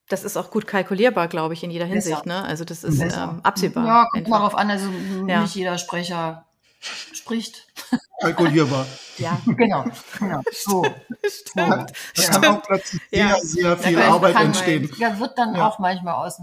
Das 0.10 0.24
ist 0.24 0.38
auch 0.38 0.52
gut 0.52 0.68
kalkulierbar, 0.68 1.28
glaube 1.28 1.54
ich, 1.54 1.64
in 1.64 1.72
jeder 1.72 1.86
Hinsicht. 1.86 2.26
Ne? 2.26 2.44
Also 2.44 2.64
das 2.64 2.84
ist 2.84 2.98
Besser. 3.00 3.24
ähm, 3.36 3.40
absehbar. 3.44 3.86
Ja, 3.86 4.06
kommt 4.12 4.26
einfach. 4.26 4.30
mal 4.30 4.40
drauf 4.40 4.56
an. 4.56 4.70
Also 4.72 4.90
Ja. 5.28 5.42
nicht 5.42 5.56
jeder 5.56 5.78
Sprecher 5.78 6.46
spricht. 6.80 7.68
kalkulierbar. 8.22 8.86
Ja, 9.18 9.42
Genau, 9.48 9.84
genau. 10.20 10.42
So. 10.54 10.86
stimmt. 11.28 11.92
Da 12.16 12.24
kann 12.24 12.46
auch 12.46 12.62
plötzlich 12.62 13.02
Ja. 13.10 13.36
sehr, 13.40 13.44
sehr 13.44 13.70
Da 13.76 13.78
viel 13.78 14.00
Arbeit 14.02 14.36
entstehen. 14.36 14.92
Ja, 15.00 15.20
wird 15.20 15.38
dann 15.40 15.56
Ja. 15.56 15.68
auch 15.68 15.80
manchmal 15.80 16.14
aus 16.26 16.40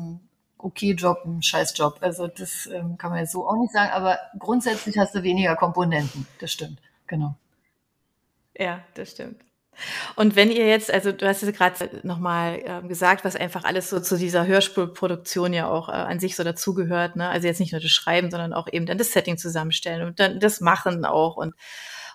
einem 0.65 0.71
Okay-Job 0.71 1.25
ein 1.25 1.43
Scheißjob. 1.43 1.99
Also 2.01 2.27
das 2.27 2.67
ähm, 2.67 2.97
kann 2.99 3.11
man 3.11 3.21
jetzt 3.21 3.33
so 3.33 3.47
auch 3.49 3.57
nicht 3.57 3.73
sagen, 3.73 3.91
aber 3.93 4.19
grundsätzlich 4.39 4.99
hast 4.99 5.15
du 5.15 5.23
weniger 5.23 5.57
Komponenten. 5.57 6.27
Das 6.41 6.53
stimmt. 6.53 6.79
Genau. 7.07 7.37
Ja, 8.57 8.81
das 8.95 9.13
stimmt. 9.13 9.41
Und 10.15 10.37
wenn 10.37 10.51
ihr 10.51 10.69
jetzt, 10.69 10.93
also 10.93 11.11
du 11.11 11.27
hast 11.27 11.43
es 11.43 11.53
gerade 11.53 12.01
nochmal 12.05 12.61
ähm, 12.65 12.89
gesagt, 12.89 13.25
was 13.25 13.35
einfach 13.35 13.65
alles 13.65 13.91
so 13.91 13.99
zu 14.01 14.17
dieser 14.17 14.47
Hörspielproduktion 14.47 15.53
ja 15.53 15.69
auch 15.69 15.89
äh, 15.89 15.93
an 15.93 16.21
sich 16.21 16.37
so 16.37 16.45
dazugehört, 16.45 17.17
ne? 17.17 17.29
Also 17.29 17.49
jetzt 17.49 17.59
nicht 17.59 17.73
nur 17.73 17.81
das 17.81 17.91
Schreiben, 17.91 18.31
sondern 18.31 18.53
auch 18.53 18.69
eben 18.71 18.87
dann 18.87 18.99
das 18.99 19.13
Setting 19.13 19.37
zusammenstellen 19.37 20.07
und 20.07 20.21
dann 20.21 20.39
das 20.39 20.61
Machen 20.61 21.05
auch 21.05 21.37
und 21.37 21.55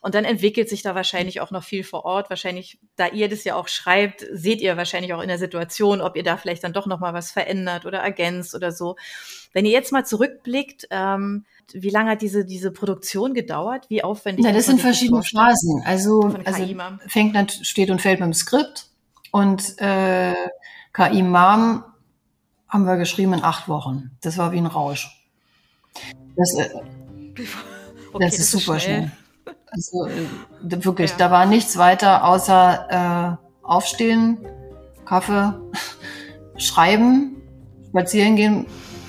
und 0.02 0.16
dann 0.16 0.26
entwickelt 0.26 0.70
sich 0.70 0.82
da 0.82 0.96
wahrscheinlich 0.96 1.42
auch 1.42 1.52
noch 1.52 1.64
viel 1.64 1.84
vor 1.84 2.06
Ort. 2.06 2.30
Wahrscheinlich, 2.30 2.80
da 2.96 3.08
ihr 3.08 3.30
das 3.30 3.44
ja 3.44 3.56
auch 3.56 3.68
schreibt, 3.68 4.26
seht 4.32 4.62
ihr 4.62 4.78
wahrscheinlich 4.78 5.14
auch 5.14 5.22
in 5.22 5.28
der 5.28 5.38
Situation, 5.38 6.02
ob 6.02 6.16
ihr 6.16 6.24
da 6.24 6.38
vielleicht 6.38 6.64
dann 6.64 6.74
doch 6.74 6.86
noch 6.86 7.00
mal 7.00 7.14
was 7.14 7.32
verändert 7.32 7.86
oder 7.86 8.00
ergänzt 8.00 8.56
oder 8.56 8.72
so. 8.72 8.96
Wenn 9.54 9.66
ihr 9.66 9.72
jetzt 9.72 9.92
mal 9.92 10.06
zurückblickt, 10.06 10.88
ähm, 10.92 11.46
wie 11.74 11.90
lange 11.90 12.12
hat 12.12 12.22
diese 12.22 12.46
diese 12.46 12.72
Produktion 12.72 13.34
gedauert? 13.34 13.86
Wie 13.90 14.04
aufwendig? 14.04 14.46
Na, 14.46 14.52
das 14.52 14.66
sind 14.66 14.82
verschiedene? 14.82 15.22
Phasen. 15.24 15.84
Also, 15.86 16.34
also 16.46 16.64
fängt 17.08 17.34
nat- 17.34 17.60
steht 17.64 17.90
und 17.92 18.02
fällt 18.02 18.20
mit 18.20 18.28
dem 18.28 18.34
Skript 18.34 18.88
und 19.32 19.78
äh, 19.80 20.34
KI 20.94 21.22
Mom 21.22 21.84
haben 22.68 22.86
wir 22.86 22.98
geschrieben 22.98 23.34
in 23.34 23.44
acht 23.44 23.68
Wochen. 23.68 24.12
Das 24.22 24.38
war 24.38 24.52
wie 24.52 24.58
ein 24.58 24.66
Rausch. 24.66 25.24
Das, 26.36 26.56
äh, 26.58 26.70
Okay, 28.12 28.26
das 28.26 28.40
ist 28.40 28.52
super 28.52 28.80
schnell. 28.80 29.12
Also 29.72 30.08
äh, 30.08 30.28
wirklich, 30.62 31.12
Ja. 31.12 31.18
da 31.18 31.32
war 31.32 31.46
nichts 31.46 31.78
weiter 31.78 32.26
außer 32.26 33.38
äh, 33.40 33.66
aufstehen, 33.66 34.38
Kaffee, 35.06 35.54
schreiben, 36.58 37.42
spazieren 37.90 38.36
gehen, 38.36 38.66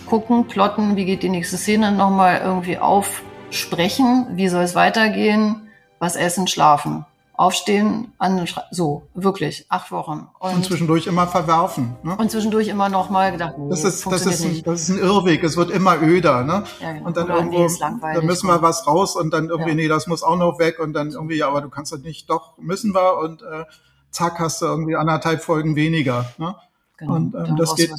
gucken, 0.07 0.47
plotten, 0.47 0.97
wie 0.97 1.05
geht 1.05 1.23
die 1.23 1.29
nächste 1.29 1.57
Szene 1.57 1.93
nochmal 1.93 2.41
irgendwie 2.45 2.79
aufsprechen, 2.79 4.27
wie 4.33 4.49
soll 4.49 4.63
es 4.65 4.75
weitergehen, 4.75 5.69
was 5.99 6.17
essen, 6.17 6.47
schlafen. 6.47 7.07
Aufstehen, 7.41 8.13
an, 8.19 8.47
so, 8.71 9.09
wirklich, 9.15 9.65
acht 9.71 9.91
Wochen. 9.93 10.29
Und 10.39 10.57
Und, 10.57 10.65
zwischendurch 10.67 11.07
immer 11.07 11.27
verwerfen. 11.27 11.97
Ne? 12.03 12.15
und 12.15 12.31
zwischendurch 12.31 12.69
immer 12.69 12.91
nochmal 12.91 13.33
gedacht, 13.33 13.57
nee, 13.57 13.71
Das 13.71 13.79
ist, 13.79 13.85
das, 13.95 14.03
funktioniert 14.03 14.35
ist 14.41 14.45
ein, 14.45 14.51
nicht. 14.53 14.67
das 14.67 14.81
ist 14.83 14.89
ein 14.91 14.99
Irrweg. 14.99 15.43
Es 15.43 15.57
wird 15.57 15.71
immer 15.71 16.03
öder. 16.03 16.43
Ne? 16.45 16.65
Ja, 16.81 16.93
genau. 16.93 17.07
Und 17.07 17.17
dann 17.17 17.25
Oder, 17.25 17.37
irgendwo, 17.37 17.59
nee, 17.61 17.65
ist 17.65 17.81
langweilig. 17.81 18.21
da 18.21 18.27
müssen 18.27 18.47
wir 18.47 18.61
was 18.61 18.87
raus 18.87 19.17
und 19.17 19.33
dann 19.33 19.49
irgendwie, 19.49 19.71
Ja. 19.71 19.75
nee, 19.75 19.89
das 19.89 20.07
muss 20.07 20.23
auch 20.23 20.37
noch 20.37 20.59
weg 20.59 20.79
und 20.81 20.93
dann 20.93 21.13
irgendwie, 21.13 21.37
ja, 21.39 21.49
aber 21.49 21.63
du 21.63 21.71
kannst 21.71 21.93
das 21.93 22.01
nicht, 22.01 22.29
doch, 22.29 22.59
müssen 22.59 22.95
wir 22.95 23.17
und 23.19 23.41
äh, 23.41 23.65
zack, 24.11 24.39
hast 24.39 24.61
du 24.61 24.67
irgendwie 24.67 24.97
anderthalb 24.97 25.43
Folgen 25.43 25.77
weniger. 25.77 26.27
Ne? 26.37 26.55
Genau, 26.99 27.15
und, 27.15 27.35
ähm, 27.35 27.45
dann 27.47 27.57
das 27.57 27.75
geht-. 27.75 27.91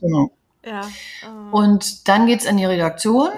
Genau. 0.00 0.30
Ja. 0.64 0.80
äh, 0.80 1.50
Und 1.52 2.08
dann 2.08 2.26
geht's 2.26 2.46
in 2.46 2.56
die 2.56 2.64
Redaktion. 2.64 3.28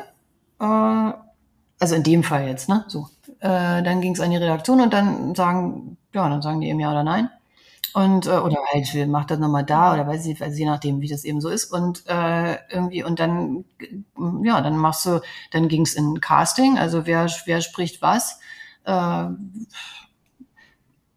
Äh, 0.60 0.64
also 0.64 1.94
in 1.96 2.02
dem 2.04 2.22
Fall 2.22 2.46
jetzt, 2.46 2.68
ne? 2.68 2.84
So. 2.86 3.08
Äh, 3.40 3.82
dann 3.82 4.00
ging's 4.00 4.20
an 4.20 4.30
die 4.30 4.36
Redaktion 4.36 4.80
und 4.80 4.92
dann 4.92 5.34
sagen, 5.34 5.96
ja, 6.14 6.28
dann 6.28 6.42
sagen 6.42 6.60
die 6.60 6.68
eben 6.68 6.80
ja 6.80 6.90
oder 6.90 7.04
nein. 7.04 7.30
Und 7.94 8.26
äh, 8.26 8.30
oder 8.30 8.58
halt, 8.72 8.94
wir 8.94 9.06
machen 9.08 9.26
das 9.28 9.38
nochmal 9.40 9.64
da 9.64 9.94
oder 9.94 10.06
weiß 10.06 10.26
ich, 10.26 10.40
also 10.42 10.56
je 10.56 10.66
nachdem, 10.66 11.00
wie 11.00 11.08
das 11.08 11.24
eben 11.24 11.40
so 11.40 11.48
ist. 11.48 11.72
Und 11.72 12.04
äh, 12.06 12.56
irgendwie, 12.70 13.02
und 13.02 13.18
dann, 13.18 13.64
ja, 14.44 14.60
dann 14.60 14.76
machst 14.76 15.06
du, 15.06 15.20
dann 15.50 15.68
ging's 15.68 15.94
in 15.94 16.20
Casting, 16.20 16.78
also 16.78 17.06
wer, 17.06 17.26
wer 17.46 17.60
spricht 17.60 18.02
was. 18.02 18.38
Äh, 18.84 19.24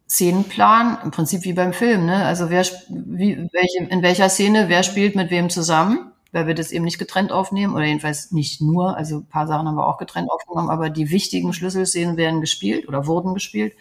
Szenenplan, 0.10 1.00
im 1.04 1.12
Prinzip 1.12 1.44
wie 1.44 1.54
beim 1.54 1.74
Film, 1.74 2.06
ne? 2.06 2.26
Also 2.26 2.50
wer 2.50 2.64
wie, 2.90 3.50
welche, 3.52 3.84
in 3.90 4.02
welcher 4.04 4.30
Szene, 4.30 4.70
wer 4.70 4.84
spielt 4.84 5.16
mit 5.16 5.32
wem 5.32 5.50
zusammen, 5.50 6.13
weil 6.34 6.48
wir 6.48 6.56
das 6.56 6.72
eben 6.72 6.84
nicht 6.84 7.00
getrennt 7.00 7.32
aufnehmen, 7.32 7.76
oder 7.76 7.86
jedenfalls 7.86 8.32
nicht 8.32 8.60
nur, 8.60 8.98
also 8.98 9.20
ein 9.20 9.28
paar 9.28 9.48
Sachen 9.48 9.68
haben 9.68 9.76
wir 9.76 9.88
auch 9.88 9.98
getrennt 9.98 10.30
aufgenommen, 10.30 10.70
aber 10.70 10.90
die 10.90 11.10
wichtigen 11.12 11.54
Schlüsselszenen 11.54 12.18
werden 12.18 12.42
gespielt 12.42 12.88
oder 12.88 13.08
wurden 13.08 13.34
gespielt. 13.34 13.74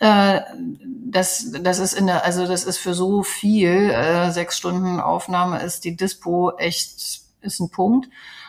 Äh, 0.00 0.40
das, 1.04 1.52
das 1.62 1.78
ist 1.78 1.92
in 1.92 2.06
der, 2.06 2.24
also 2.24 2.46
das 2.46 2.64
ist 2.64 2.78
für 2.78 2.94
so 2.94 3.22
viel, 3.22 3.90
äh, 3.90 4.30
sechs 4.30 4.56
Stunden 4.56 5.00
Aufnahme 5.00 5.60
ist 5.60 5.84
die 5.84 5.96
Dispo 5.96 6.52
echt, 6.56 7.22
ist 7.40 7.60
ein 7.60 7.70
Punkt. 7.70 8.08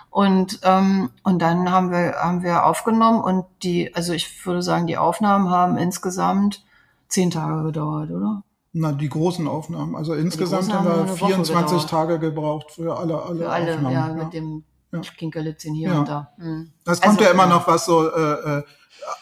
Und, 0.09 0.59
ähm, 0.63 1.09
und 1.23 1.41
dann 1.41 1.71
haben 1.71 1.91
wir, 1.91 2.13
haben 2.21 2.43
wir 2.43 2.65
aufgenommen 2.65 3.21
und 3.21 3.45
die, 3.63 3.93
also 3.95 4.13
ich 4.13 4.45
würde 4.45 4.61
sagen, 4.61 4.85
die 4.85 4.97
Aufnahmen 4.97 5.49
haben 5.49 5.77
insgesamt 5.77 6.63
zehn 7.07 7.31
Tage 7.31 7.63
gedauert, 7.63 8.11
oder? 8.11 8.43
Na, 8.75 8.91
die 8.91 9.07
großen 9.09 9.47
Aufnahmen. 9.47 9.95
Also 9.95 10.13
insgesamt 10.15 10.73
haben 10.73 10.85
wir 10.85 10.93
nur 10.95 11.03
eine 11.03 11.11
Woche 11.11 11.25
24 11.27 11.71
gedauert. 11.77 11.89
Tage 11.89 12.19
gebraucht 12.19 12.71
für 12.71 12.97
alle, 12.97 13.21
alle, 13.21 13.39
Für 13.39 13.49
alle, 13.51 13.75
Aufnahmen. 13.75 13.93
ja, 13.93 14.07
ja. 14.07 14.13
mit 14.23 14.33
dem 14.33 14.63
Ja. 14.91 15.01
Kinkerlitzchen 15.01 15.73
hier 15.75 15.89
Ja. 15.89 15.99
und 15.99 16.07
da. 16.07 16.29
Mhm. 16.37 16.71
Das 16.83 16.99
kommt 17.01 17.19
Also, 17.19 17.23
ja 17.25 17.31
immer 17.31 17.45
noch 17.45 17.67
was 17.67 17.85
so, 17.85 18.09
äh, 18.09 18.57
äh, 18.59 18.63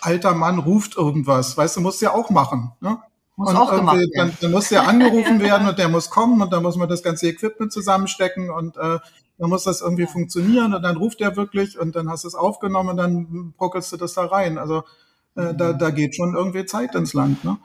alter 0.02 0.34
Mann 0.36 0.60
ruft 0.60 0.96
irgendwas. 0.96 1.58
Weißt 1.58 1.76
du, 1.76 1.82
musst 1.82 2.02
ja 2.02 2.14
auch 2.14 2.30
machen. 2.30 2.72
Ne? 2.80 2.98
Muss 3.36 3.50
und 3.50 3.58
auch 3.58 3.72
gemacht 3.76 3.98
werden. 3.98 4.12
dann, 4.16 4.38
dann 4.40 4.52
muss 4.52 4.70
der 4.70 4.88
angerufen 4.88 5.40
werden 5.42 5.68
und 5.68 5.78
der 5.80 5.90
muss 5.90 6.10
kommen 6.10 6.42
und 6.42 6.52
dann 6.54 6.64
muss 6.64 6.78
man 6.78 6.88
das 6.88 7.04
ganze 7.04 7.28
Equipment 7.28 7.74
zusammenstecken 7.74 8.50
und 8.52 8.78
äh, 8.78 9.00
dann 9.38 9.50
muss 9.50 9.64
das 9.64 9.82
irgendwie 9.82 10.06
funktionieren 10.08 10.74
und 10.74 10.82
dann 10.84 10.96
ruft 10.98 11.20
der 11.20 11.36
wirklich 11.36 11.78
und 11.80 11.96
dann 11.96 12.10
hast 12.10 12.24
du 12.24 12.28
es 12.30 12.36
aufgenommen 12.36 12.90
und 12.90 12.98
dann 12.98 13.54
brockelst 13.58 13.92
du 13.92 13.98
das 13.98 14.14
da 14.14 14.26
rein. 14.26 14.58
Also. 14.58 14.84
Da, 15.36 15.74
da 15.74 15.90
geht 15.92 16.16
schon 16.16 16.36
irgendwie 16.36 16.66
Zeit 16.66 16.94
ins 16.96 17.14
Land. 17.14 17.44
Ne? 17.44 17.58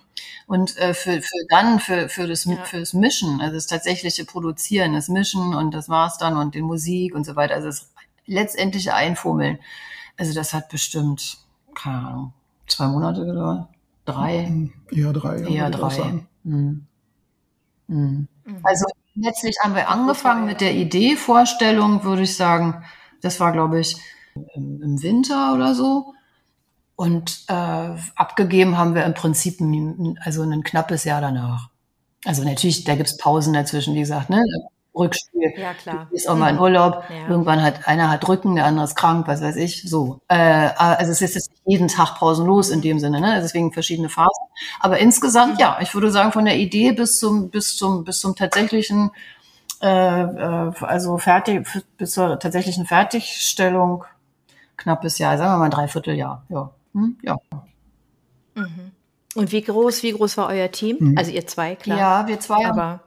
Und 0.47 0.77
äh, 0.77 0.95
für, 0.95 1.21
für 1.21 1.47
dann, 1.51 1.81
für, 1.81 2.09
für, 2.09 2.27
das, 2.29 2.45
Ja. 2.45 2.57
für 2.65 2.79
das 2.81 2.93
Mischen, 2.93 3.41
also 3.41 3.55
das 3.55 3.67
tatsächliche 3.67 4.25
Produzieren, 4.25 4.93
das 4.95 5.09
Mischen 5.09 5.55
und 5.55 5.73
das 5.75 5.89
Mastern 5.89 6.37
und 6.37 6.55
die 6.55 6.63
Musik 6.63 7.15
und 7.15 7.25
so 7.27 7.35
weiter, 7.37 7.55
also 7.55 7.67
das 7.69 7.91
letztendliche 8.27 8.95
Einfummeln, 8.95 9.59
also 10.17 10.33
das 10.35 10.53
hat 10.55 10.69
bestimmt, 10.69 11.39
keine 11.75 11.99
Ahnung, 11.99 12.33
zwei 12.69 12.87
Monate 12.87 13.25
gedauert, 13.27 13.69
drei, 14.05 14.71
Eher 14.91 15.13
drei. 15.13 15.39
ja, 15.41 15.49
eher 15.49 15.71
drei. 15.71 16.23
Mhm. 16.45 16.87
Mhm. 17.89 18.29
Mhm. 18.45 18.59
Also 18.63 18.85
letztlich 19.15 19.57
haben 19.63 19.75
wir 19.75 19.89
angefangen 19.89 20.47
mit 20.47 20.61
der 20.61 20.75
Idee, 20.75 21.17
Vorstellung, 21.17 22.05
würde 22.05 22.23
ich 22.23 22.37
sagen, 22.37 22.85
das 23.23 23.41
war, 23.41 23.53
glaube 23.53 23.81
ich, 23.81 23.97
im 24.55 25.03
Winter 25.03 25.55
oder 25.55 25.75
so. 25.75 26.13
Und 26.97 27.45
äh, 27.49 27.53
abgegeben 28.15 28.79
haben 28.79 28.95
wir 28.95 29.05
im 29.05 29.15
Prinzip 29.15 29.61
ein, 29.61 30.19
also 30.25 30.43
ein 30.43 30.63
knappes 30.65 31.05
Jahr 31.05 31.21
danach. 31.21 31.69
Also 32.25 32.43
natürlich, 32.43 32.85
da 32.85 32.95
gibt's 32.97 33.19
Pausen 33.19 33.53
dazwischen, 33.53 33.95
wie 33.95 34.01
gesagt, 34.01 34.31
ne? 34.31 34.43
Rückspiel. 34.97 35.53
Ja, 35.59 35.75
klar. 35.75 36.09
Ist 36.11 36.29
auch 36.29 36.37
mal 36.37 36.49
in 36.49 36.59
Urlaub. 36.59 37.05
Ja. 37.11 37.29
Irgendwann 37.29 37.63
hat 37.63 37.87
einer 37.87 38.11
hat 38.11 38.27
Rücken, 38.27 38.57
der 38.57 38.65
andere 38.65 38.87
ist 38.87 38.97
krank, 38.97 39.29
was 39.29 39.43
weiß 39.43 39.57
ich. 39.57 39.83
So. 39.89 40.21
Äh, 40.29 40.71
also 40.77 41.13
es 41.13 41.21
ist 41.21 41.35
jetzt 41.35 41.51
nicht 41.51 41.63
jeden 41.67 41.89
Tag 41.89 42.15
pausenlos 42.15 42.71
in 42.71 42.81
dem 42.81 42.99
Sinne, 42.99 43.21
ne? 43.21 43.33
Also 43.33 43.47
Deswegen 43.47 43.73
verschiedene 43.73 44.09
Phasen. 44.09 44.47
Aber 44.81 44.99
insgesamt, 44.99 45.61
ja, 45.61 45.79
ich 45.83 45.95
würde 45.95 46.11
sagen, 46.11 46.33
von 46.33 46.47
der 46.47 46.57
Idee 46.57 46.93
bis 46.93 47.19
zum 47.19 47.51
bis 47.51 47.77
zum 47.77 48.05
bis 48.05 48.21
zum 48.21 48.35
tatsächlichen, 48.35 49.11
äh, 49.83 49.87
äh, 50.23 50.73
also 50.81 51.19
fertig 51.19 51.69
bis 51.99 52.13
zur 52.13 52.39
tatsächlichen 52.39 52.87
Fertigstellung 52.87 54.05
knappes 54.79 55.19
Jahr, 55.19 55.37
sagen 55.37 55.53
wir 55.53 55.59
mal 55.59 55.65
ein 55.67 55.71
Dreivierteljahr. 55.71 56.45
Ja. 56.49 56.71
Hm? 56.97 57.19
Ja. 57.23 57.37
Mhm. 58.55 58.93
Und 59.35 59.53
wie 59.53 59.61
groß, 59.61 60.03
wie 60.03 60.13
groß 60.13 60.39
war 60.39 60.49
euer 60.49 60.71
Team? 60.73 60.97
Mhm. 60.99 61.19
Also 61.19 61.31
ihr 61.31 61.47
zwei, 61.47 61.77
klar. 61.77 61.99
Ja, 61.99 62.27
wir 62.27 62.41
zwei 62.41 62.67
Aber 62.67 63.01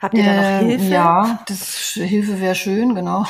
habt 0.00 0.14
ihr 0.14 0.24
da 0.24 0.34
noch 0.34 0.42
Ähm, 0.42 0.66
Hilfe? 0.66 0.84
Ja, 0.86 1.38
das 1.46 1.92
Hilfe 1.94 2.40
wäre 2.40 2.56
schön, 2.56 2.96
genau. 2.96 3.24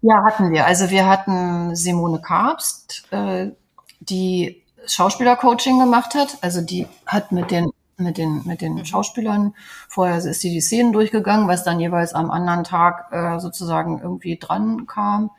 Ja, 0.00 0.24
hatten 0.24 0.52
wir. 0.52 0.66
Also 0.66 0.90
wir 0.90 1.08
hatten 1.08 1.74
Simone 1.74 2.20
Karpst, 2.20 3.08
äh, 3.10 3.50
die 3.98 4.62
Schauspielercoaching 4.86 5.80
gemacht 5.80 6.14
hat. 6.14 6.38
Also 6.40 6.60
die 6.60 6.86
hat 7.06 7.32
mit 7.32 7.50
den 7.50 7.70
mit 7.96 8.18
den 8.18 8.42
mit 8.46 8.60
den 8.62 8.84
Schauspielern 8.84 9.54
vorher 9.88 10.18
ist 10.18 10.42
die 10.42 10.50
die 10.50 10.60
Szenen 10.60 10.92
durchgegangen, 10.92 11.46
was 11.46 11.62
dann 11.62 11.78
jeweils 11.78 12.14
am 12.14 12.30
anderen 12.30 12.64
Tag 12.64 13.12
äh, 13.12 13.38
sozusagen 13.38 14.00
irgendwie 14.00 14.38
dran 14.38 14.86
kam. 14.86 15.30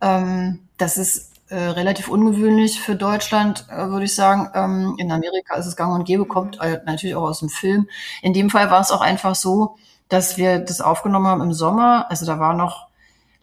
Ähm, 0.00 0.68
das 0.78 0.98
ist 0.98 1.31
äh, 1.52 1.68
relativ 1.68 2.08
ungewöhnlich 2.08 2.80
für 2.80 2.96
Deutschland, 2.96 3.66
äh, 3.68 3.88
würde 3.88 4.06
ich 4.06 4.14
sagen. 4.14 4.50
Ähm, 4.54 4.94
in 4.96 5.12
Amerika 5.12 5.54
ist 5.56 5.66
es 5.66 5.76
gang 5.76 5.94
und 5.94 6.06
gäbe, 6.06 6.24
kommt 6.24 6.58
äh, 6.62 6.80
natürlich 6.86 7.14
auch 7.14 7.28
aus 7.28 7.40
dem 7.40 7.50
Film. 7.50 7.88
In 8.22 8.32
dem 8.32 8.48
Fall 8.48 8.70
war 8.70 8.80
es 8.80 8.90
auch 8.90 9.02
einfach 9.02 9.34
so, 9.34 9.76
dass 10.08 10.38
wir 10.38 10.60
das 10.60 10.80
aufgenommen 10.80 11.26
haben 11.26 11.42
im 11.42 11.52
Sommer. 11.52 12.06
Also 12.08 12.24
da 12.24 12.38
war 12.38 12.54
noch, 12.54 12.88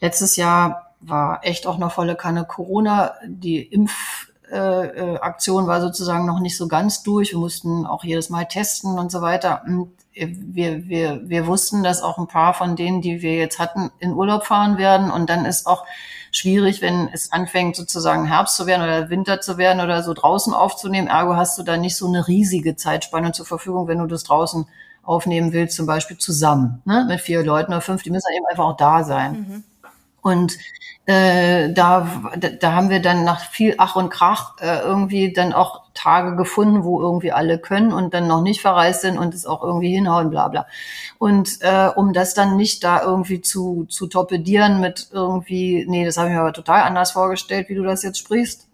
letztes 0.02 0.38
Jahr 0.38 0.94
war 1.02 1.46
echt 1.46 1.68
auch 1.68 1.78
noch 1.78 1.92
volle 1.92 2.16
Kanne 2.16 2.46
Corona. 2.46 3.14
Die 3.28 3.62
Impf, 3.62 4.26
Aktion 4.52 5.68
war 5.68 5.80
sozusagen 5.80 6.26
noch 6.26 6.40
nicht 6.40 6.58
so 6.58 6.68
ganz 6.68 7.04
durch. 7.04 7.34
Wir 7.34 7.38
mussten 7.38 7.86
auch 7.86 8.04
jedes 8.04 8.32
Mal 8.32 8.46
testen 8.46 8.98
und 8.98 9.12
so 9.12 9.22
weiter. 9.22 9.62
Und 9.68 9.92
wir, 10.14 10.88
wir, 10.88 11.22
wir 11.30 11.48
wussten, 11.48 11.84
dass 11.84 12.02
auch 12.02 12.18
ein 12.18 12.28
paar 12.28 12.54
von 12.54 12.76
denen, 12.76 13.02
die 13.02 13.22
wir 13.22 13.36
jetzt 13.36 13.60
hatten, 13.60 13.92
in 14.00 14.14
Urlaub 14.14 14.46
fahren 14.46 14.78
werden. 14.78 15.12
Und 15.12 15.30
dann 15.30 15.46
ist 15.46 15.68
auch 15.68 15.86
schwierig, 16.32 16.82
wenn 16.82 17.10
es 17.12 17.32
anfängt 17.32 17.76
sozusagen 17.76 18.26
Herbst 18.26 18.56
zu 18.56 18.66
werden 18.68 18.84
oder 18.84 19.10
Winter 19.10 19.42
zu 19.42 19.58
werden 19.58 19.82
oder 19.82 20.04
so 20.04 20.14
draußen 20.14 20.54
aufzunehmen. 20.54 21.08
Ergo 21.08 21.36
hast 21.36 21.58
du 21.58 21.64
da 21.64 21.78
nicht 21.78 21.96
so 21.96 22.08
eine 22.08 22.28
riesige 22.28 22.76
Zeitspanne 22.76 23.32
zur 23.32 23.46
Verfügung, 23.46 23.88
wenn 23.88 24.00
du 24.00 24.08
das 24.08 24.24
draußen 24.24 24.66
aufnehmen 25.04 25.54
willst, 25.54 25.76
zum 25.76 25.86
Beispiel 25.86 26.18
zusammen 26.18 26.82
ne? 26.86 27.06
mit 27.08 27.22
vier 27.22 27.44
Leuten 27.44 27.72
oder 27.72 27.82
fünf. 27.82 28.04
Die 28.04 28.12
müssen 28.12 28.32
eben 28.36 28.46
einfach 28.46 28.66
auch 28.66 28.78
da 28.78 29.04
sein. 29.04 29.32
Mhm. 29.32 29.64
Und 30.22 30.58
äh, 31.10 31.74
da, 31.74 32.08
da 32.60 32.74
haben 32.74 32.92
wir 32.92 33.02
dann 33.02 33.24
nach 33.24 33.40
viel 33.40 33.74
Ach 33.80 33.96
und 33.96 34.12
Krach 34.12 34.58
äh, 34.60 34.82
irgendwie 34.82 35.34
dann 35.34 35.54
auch 35.54 35.82
Tage 35.96 36.36
gefunden, 36.36 36.84
wo 36.84 37.02
irgendwie 37.02 37.32
alle 37.32 37.58
können 37.58 37.92
und 37.92 38.14
dann 38.14 38.28
noch 38.28 38.44
nicht 38.44 38.62
verreist 38.62 39.02
sind 39.02 39.18
und 39.18 39.34
es 39.34 39.48
auch 39.48 39.64
irgendwie 39.64 39.90
hinhauen, 39.90 40.30
bla 40.30 40.50
bla. 40.50 40.68
Und 41.18 41.62
äh, 41.62 41.90
um 41.96 42.14
das 42.14 42.36
dann 42.36 42.58
nicht 42.58 42.84
da 42.84 43.02
irgendwie 43.02 43.42
zu, 43.42 43.88
zu 43.90 44.06
torpedieren 44.06 44.82
mit 44.82 45.10
irgendwie, 45.12 45.84
nee, 45.90 46.06
das 46.06 46.18
habe 46.18 46.28
ich 46.28 46.36
mir 46.36 46.42
aber 46.42 46.54
total 46.54 46.84
anders 46.84 47.14
vorgestellt, 47.14 47.70
wie 47.70 47.76
du 47.76 47.84
das 47.84 48.04
jetzt 48.04 48.20
sprichst, 48.20 48.68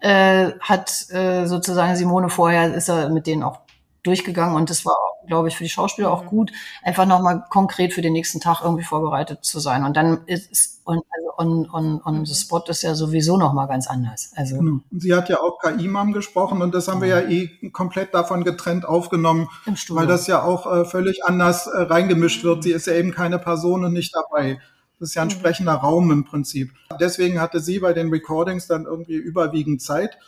äh, 0.00 0.50
hat 0.58 1.08
äh, 1.10 1.46
sozusagen 1.46 1.94
Simone 1.94 2.30
vorher, 2.30 2.74
ist 2.74 2.88
er 2.88 3.10
mit 3.10 3.28
denen 3.28 3.44
auch 3.44 3.60
durchgegangen 4.02 4.56
und 4.56 4.70
das 4.70 4.84
war, 4.84 4.96
glaube 5.26 5.48
ich, 5.48 5.56
für 5.56 5.64
die 5.64 5.70
Schauspieler 5.70 6.10
auch 6.10 6.24
mhm. 6.24 6.28
gut, 6.28 6.52
einfach 6.82 7.06
nochmal 7.06 7.44
konkret 7.50 7.92
für 7.92 8.02
den 8.02 8.12
nächsten 8.12 8.40
Tag 8.40 8.62
irgendwie 8.62 8.84
vorbereitet 8.84 9.44
zu 9.44 9.60
sein. 9.60 9.84
Und 9.84 9.96
dann 9.96 10.24
ist 10.26 10.80
und 10.84 11.02
also 11.10 11.30
on, 11.38 11.70
on, 11.70 12.00
on 12.04 12.26
the 12.26 12.34
spot 12.34 12.64
ist 12.68 12.82
ja 12.82 12.94
sowieso 12.94 13.36
nochmal 13.36 13.68
ganz 13.68 13.86
anders. 13.86 14.32
Also 14.34 14.58
genau. 14.58 14.80
sie 14.90 15.14
hat 15.14 15.28
ja 15.28 15.40
auch 15.40 15.60
KI-Mam 15.60 16.12
gesprochen 16.12 16.62
und 16.62 16.74
das 16.74 16.88
haben 16.88 17.00
wir 17.00 17.08
ja 17.08 17.20
eh 17.20 17.70
komplett 17.70 18.12
davon 18.12 18.42
getrennt 18.42 18.84
aufgenommen, 18.84 19.48
weil 19.90 20.06
das 20.06 20.26
ja 20.26 20.42
auch 20.42 20.66
äh, 20.66 20.84
völlig 20.84 21.24
anders 21.24 21.66
äh, 21.66 21.82
reingemischt 21.82 22.42
wird. 22.42 22.64
Sie 22.64 22.72
ist 22.72 22.86
ja 22.86 22.94
eben 22.94 23.12
keine 23.12 23.38
Person 23.38 23.84
und 23.84 23.92
nicht 23.92 24.14
dabei. 24.14 24.58
Das 24.98 25.10
ist 25.10 25.14
ja 25.14 25.22
ein 25.22 25.28
mhm. 25.28 25.32
sprechender 25.32 25.74
Raum 25.74 26.10
im 26.10 26.24
Prinzip. 26.24 26.72
Deswegen 26.98 27.40
hatte 27.40 27.60
sie 27.60 27.78
bei 27.78 27.92
den 27.92 28.10
Recordings 28.10 28.66
dann 28.66 28.84
irgendwie 28.84 29.14
überwiegend 29.14 29.80
Zeit 29.80 30.18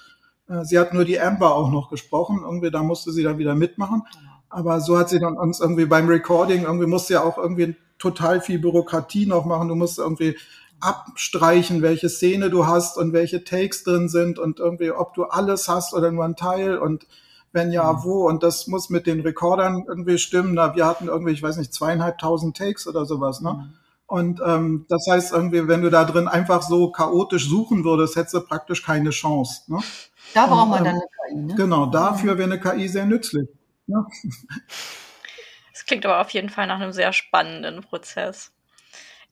sie 0.62 0.78
hat 0.78 0.94
nur 0.94 1.04
die 1.04 1.20
Amber 1.20 1.54
auch 1.54 1.70
noch 1.70 1.90
gesprochen. 1.90 2.40
Irgendwie, 2.44 2.70
da 2.70 2.82
musste 2.82 3.12
sie 3.12 3.22
dann 3.22 3.38
wieder 3.38 3.54
mitmachen. 3.54 4.02
Aber 4.48 4.80
so 4.80 4.98
hat 4.98 5.08
sie 5.08 5.18
dann 5.18 5.36
uns 5.36 5.60
irgendwie 5.60 5.86
beim 5.86 6.08
Recording, 6.08 6.64
irgendwie 6.64 6.86
musste 6.86 7.14
ja 7.14 7.22
auch 7.22 7.38
irgendwie 7.38 7.74
total 7.98 8.40
viel 8.40 8.58
Bürokratie 8.58 9.26
noch 9.26 9.44
machen. 9.46 9.68
Du 9.68 9.74
musst 9.74 9.98
irgendwie 9.98 10.36
abstreichen, 10.80 11.80
welche 11.80 12.08
Szene 12.08 12.50
du 12.50 12.66
hast 12.66 12.98
und 12.98 13.12
welche 13.12 13.44
Takes 13.44 13.84
drin 13.84 14.08
sind 14.08 14.38
und 14.38 14.58
irgendwie, 14.58 14.90
ob 14.90 15.14
du 15.14 15.24
alles 15.24 15.68
hast 15.68 15.94
oder 15.94 16.10
nur 16.10 16.24
ein 16.24 16.36
Teil 16.36 16.76
und 16.76 17.06
wenn 17.52 17.70
ja, 17.70 17.92
mhm. 17.92 17.98
wo. 18.02 18.28
Und 18.28 18.42
das 18.42 18.66
muss 18.66 18.90
mit 18.90 19.06
den 19.06 19.20
Recordern 19.20 19.84
irgendwie 19.86 20.18
stimmen. 20.18 20.54
Na, 20.54 20.74
wir 20.74 20.86
hatten 20.86 21.08
irgendwie, 21.08 21.32
ich 21.32 21.42
weiß 21.42 21.56
nicht, 21.56 21.72
zweieinhalbtausend 21.72 22.56
Takes 22.56 22.86
oder 22.86 23.06
sowas, 23.06 23.40
ne? 23.40 23.72
Mhm. 24.12 24.18
Und 24.18 24.40
ähm, 24.44 24.86
das 24.88 25.06
heißt 25.10 25.32
irgendwie, 25.32 25.66
wenn 25.68 25.82
du 25.82 25.90
da 25.90 26.04
drin 26.04 26.28
einfach 26.28 26.62
so 26.62 26.90
chaotisch 26.90 27.48
suchen 27.48 27.84
würdest, 27.84 28.16
hättest 28.16 28.34
du 28.34 28.40
praktisch 28.40 28.84
keine 28.84 29.10
Chance. 29.10 29.72
Ne? 29.72 29.80
Da 30.34 30.46
braucht 30.46 30.68
man 30.68 30.84
dann 30.84 30.94
eine 30.94 31.02
KI. 31.28 31.42
Ne? 31.42 31.54
Genau, 31.54 31.86
dafür 31.86 32.38
wäre 32.38 32.50
eine 32.50 32.60
KI 32.60 32.88
sehr 32.88 33.06
nützlich. 33.06 33.48
Das 35.72 35.86
klingt 35.86 36.06
aber 36.06 36.20
auf 36.20 36.30
jeden 36.30 36.48
Fall 36.48 36.66
nach 36.66 36.80
einem 36.80 36.92
sehr 36.92 37.12
spannenden 37.12 37.82
Prozess. 37.82 38.52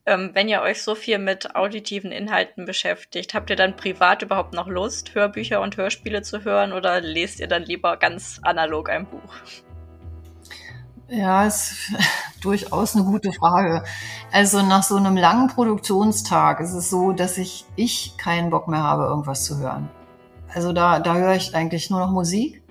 Ähm, 0.07 0.31
wenn 0.33 0.49
ihr 0.49 0.63
euch 0.63 0.83
so 0.83 0.95
viel 0.95 1.19
mit 1.19 1.55
auditiven 1.55 2.11
Inhalten 2.11 2.65
beschäftigt, 2.65 3.35
habt 3.35 3.51
ihr 3.51 3.57
dann 3.57 3.77
privat 3.77 4.23
überhaupt 4.23 4.55
noch 4.55 4.67
Lust, 4.67 5.15
Hörbücher 5.15 5.61
und 5.61 5.77
Hörspiele 5.77 6.23
zu 6.23 6.45
hören 6.45 6.73
oder 6.73 7.01
lest 7.01 7.39
ihr 7.39 7.49
dann 7.49 7.63
lieber 7.63 7.97
ganz 7.99 8.41
analog 8.43 8.89
ein 8.89 9.07
Buch? 9.07 9.35
Ja, 11.11 11.45
ist 11.45 11.93
durchaus 12.41 12.95
eine 12.95 13.05
gute 13.05 13.33
Frage. 13.33 13.83
Also 14.31 14.63
nach 14.63 14.85
so 14.85 14.97
einem 14.97 15.17
langen 15.17 15.49
Produktionstag 15.49 16.61
ist 16.61 16.73
es 16.73 16.89
so, 16.89 17.13
dass 17.13 17.37
ich, 17.37 17.67
ich 17.75 18.17
keinen 18.17 18.51
Bock 18.51 18.69
mehr 18.69 18.83
habe, 18.83 19.05
irgendwas 19.05 19.45
zu 19.45 19.59
hören. 19.59 19.89
Also 20.55 20.73
da, 20.73 21.01
da 21.01 21.17
höre 21.17 21.35
ich 21.35 21.55
eigentlich 21.55 21.91
nur 21.91 22.01
noch 22.01 22.13
Musik. 22.13 22.63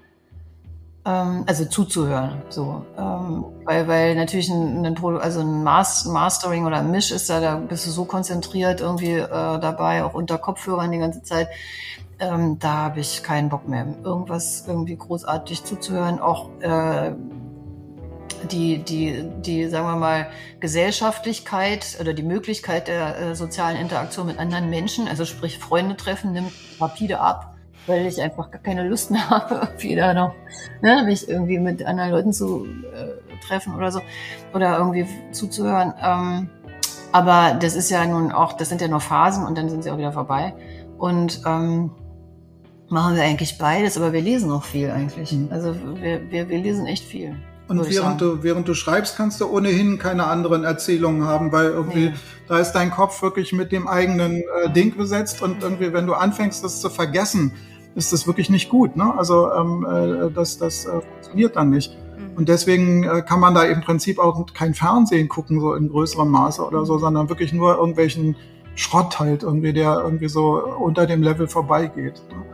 Ähm, 1.05 1.43
also 1.47 1.65
zuzuhören, 1.65 2.41
so. 2.49 2.85
Ähm, 2.97 3.43
weil, 3.65 3.87
weil 3.89 4.15
natürlich 4.15 4.49
ein, 4.49 4.85
ein, 4.85 4.97
also 5.19 5.41
ein 5.41 5.63
Mastering 5.63 6.65
oder 6.65 6.77
ein 6.77 6.91
Misch 6.91 7.11
ist 7.11 7.29
da, 7.29 7.41
da 7.41 7.55
bist 7.57 7.87
du 7.87 7.91
so 7.91 8.05
konzentriert 8.05 8.79
irgendwie 8.79 9.15
äh, 9.15 9.27
dabei, 9.27 10.03
auch 10.03 10.13
unter 10.13 10.37
Kopfhörern 10.37 10.91
die 10.91 10.97
ganze 10.97 11.23
Zeit. 11.23 11.49
Ähm, 12.19 12.57
da 12.59 12.73
habe 12.83 12.99
ich 13.01 13.23
keinen 13.23 13.49
Bock 13.49 13.67
mehr, 13.67 13.85
irgendwas 14.03 14.65
irgendwie 14.67 14.97
großartig 14.97 15.63
zuzuhören. 15.63 16.19
Auch 16.19 16.49
äh, 16.59 17.13
die, 18.51 18.79
die, 18.79 19.23
die, 19.41 19.67
sagen 19.67 19.85
wir 19.85 19.95
mal, 19.95 20.27
Gesellschaftlichkeit 20.59 21.97
oder 21.99 22.13
die 22.13 22.23
Möglichkeit 22.23 22.87
der 22.87 23.19
äh, 23.19 23.35
sozialen 23.35 23.77
Interaktion 23.77 24.27
mit 24.27 24.39
anderen 24.39 24.69
Menschen, 24.69 25.07
also 25.07 25.25
sprich 25.25 25.57
Freunde 25.57 25.95
treffen, 25.95 26.33
nimmt 26.33 26.51
rapide 26.79 27.19
ab 27.19 27.55
weil 27.89 28.05
ich 28.05 28.21
einfach 28.21 28.51
gar 28.51 28.61
keine 28.61 28.87
Lust 28.87 29.11
mehr 29.11 29.29
habe, 29.29 29.67
da 29.95 30.13
noch, 30.13 30.35
ne, 30.81 31.03
mich 31.05 31.27
irgendwie 31.27 31.59
mit 31.59 31.83
anderen 31.83 32.11
Leuten 32.11 32.31
zu 32.31 32.65
äh, 32.65 33.47
treffen 33.47 33.75
oder 33.75 33.91
so 33.91 33.99
oder 34.53 34.77
irgendwie 34.77 35.07
zuzuhören. 35.31 35.93
Ähm, 36.01 36.49
aber 37.11 37.57
das 37.59 37.75
ist 37.75 37.89
ja 37.89 38.05
nun 38.05 38.31
auch, 38.31 38.53
das 38.53 38.69
sind 38.69 38.81
ja 38.81 38.87
nur 38.87 39.01
Phasen 39.01 39.45
und 39.45 39.57
dann 39.57 39.69
sind 39.69 39.83
sie 39.83 39.89
auch 39.89 39.97
wieder 39.97 40.13
vorbei. 40.13 40.53
Und 40.97 41.41
ähm, 41.45 41.91
machen 42.87 43.15
wir 43.15 43.23
eigentlich 43.23 43.57
beides, 43.57 43.97
aber 43.97 44.13
wir 44.13 44.21
lesen 44.21 44.49
noch 44.49 44.63
viel 44.63 44.91
eigentlich. 44.91 45.31
Mhm. 45.31 45.49
Also 45.51 45.75
wir, 45.99 46.29
wir, 46.31 46.49
wir 46.49 46.59
lesen 46.59 46.85
echt 46.85 47.03
viel. 47.03 47.35
Und 47.69 47.87
während 47.87 48.19
du, 48.19 48.41
während 48.41 48.67
du 48.67 48.73
schreibst, 48.73 49.15
kannst 49.15 49.39
du 49.41 49.47
ohnehin 49.47 49.99
keine 49.99 50.25
anderen 50.25 50.63
Erzählungen 50.63 51.25
haben, 51.25 51.51
weil 51.51 51.67
irgendwie 51.67 52.09
nee. 52.09 52.13
da 52.47 52.57
ist 52.57 52.71
dein 52.71 52.89
Kopf 52.89 53.21
wirklich 53.21 53.53
mit 53.53 53.71
dem 53.71 53.87
eigenen 53.87 54.37
äh, 54.37 54.71
Ding 54.73 54.97
besetzt 54.97 55.43
und 55.43 55.61
irgendwie, 55.61 55.93
wenn 55.93 56.07
du 56.07 56.15
anfängst, 56.15 56.63
das 56.63 56.81
zu 56.81 56.89
vergessen, 56.89 57.53
ist 57.93 58.11
das 58.11 58.25
wirklich 58.25 58.49
nicht 58.49 58.69
gut. 58.69 58.95
Ne? 58.95 59.13
Also 59.15 59.51
ähm, 59.53 59.85
äh, 59.85 60.31
das, 60.31 60.57
das 60.57 60.85
äh, 60.85 61.01
funktioniert 61.01 61.55
dann 61.55 61.69
nicht. 61.69 61.95
Mhm. 61.95 62.37
Und 62.37 62.49
deswegen 62.49 63.03
äh, 63.03 63.21
kann 63.21 63.39
man 63.39 63.53
da 63.53 63.63
im 63.63 63.81
Prinzip 63.81 64.17
auch 64.17 64.43
kein 64.51 64.73
Fernsehen 64.73 65.29
gucken, 65.29 65.59
so 65.61 65.75
in 65.75 65.89
größerem 65.89 66.29
Maße 66.29 66.65
oder 66.65 66.85
so, 66.85 66.97
sondern 66.97 67.29
wirklich 67.29 67.53
nur 67.53 67.77
irgendwelchen 67.77 68.35
Schrott 68.73 69.19
halt 69.19 69.43
irgendwie, 69.43 69.73
der 69.73 70.01
irgendwie 70.03 70.29
so 70.29 70.59
unter 70.59 71.05
dem 71.05 71.21
Level 71.21 71.47
vorbeigeht. 71.47 72.23
Ne? 72.29 72.45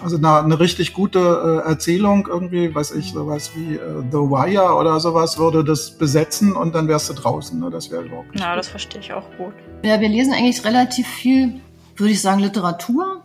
Also 0.00 0.16
eine, 0.16 0.38
eine 0.38 0.60
richtig 0.60 0.94
gute 0.94 1.62
äh, 1.64 1.68
Erzählung 1.68 2.28
irgendwie, 2.28 2.74
weiß 2.74 2.92
ich, 2.92 3.12
sowas 3.12 3.50
wie 3.54 3.74
äh, 3.74 4.02
The 4.10 4.18
Wire 4.18 4.74
oder 4.76 5.00
sowas 5.00 5.38
würde 5.38 5.64
das 5.64 5.90
besetzen 5.90 6.52
und 6.52 6.74
dann 6.74 6.88
wärst 6.88 7.10
du 7.10 7.14
draußen. 7.14 7.58
Ne? 7.58 7.70
Das 7.70 7.90
wäre 7.90 8.04
überhaupt 8.04 8.32
nicht. 8.32 8.40
Ja, 8.40 8.50
gut. 8.50 8.60
das 8.60 8.68
verstehe 8.68 9.00
ich 9.00 9.12
auch 9.12 9.24
gut. 9.36 9.54
Ja, 9.84 10.00
wir 10.00 10.08
lesen 10.08 10.32
eigentlich 10.32 10.64
relativ 10.64 11.06
viel, 11.06 11.60
würde 11.96 12.12
ich 12.12 12.20
sagen, 12.20 12.40
Literatur. 12.40 13.24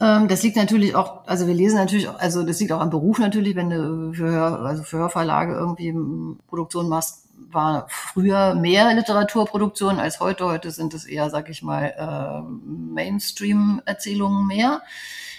Ähm, 0.00 0.28
das 0.28 0.42
liegt 0.42 0.56
natürlich 0.56 0.94
auch, 0.94 1.26
also 1.26 1.46
wir 1.46 1.54
lesen 1.54 1.76
natürlich, 1.76 2.08
also 2.08 2.44
das 2.44 2.60
liegt 2.60 2.72
auch 2.72 2.80
am 2.80 2.90
Beruf 2.90 3.18
natürlich, 3.18 3.56
wenn 3.56 3.70
du 3.70 4.12
für, 4.12 4.60
also 4.60 4.82
für 4.84 4.98
Hörverlage 4.98 5.54
irgendwie 5.54 5.94
Produktion 6.48 6.88
machst, 6.88 7.22
war 7.50 7.86
früher 7.88 8.54
mehr 8.54 8.92
Literaturproduktion 8.94 9.98
als 9.98 10.20
heute. 10.20 10.46
Heute 10.46 10.70
sind 10.70 10.94
es 10.94 11.04
eher, 11.04 11.30
sag 11.30 11.50
ich 11.50 11.62
mal, 11.62 11.92
äh, 11.96 12.42
Mainstream-Erzählungen 12.94 14.46
mehr. 14.46 14.82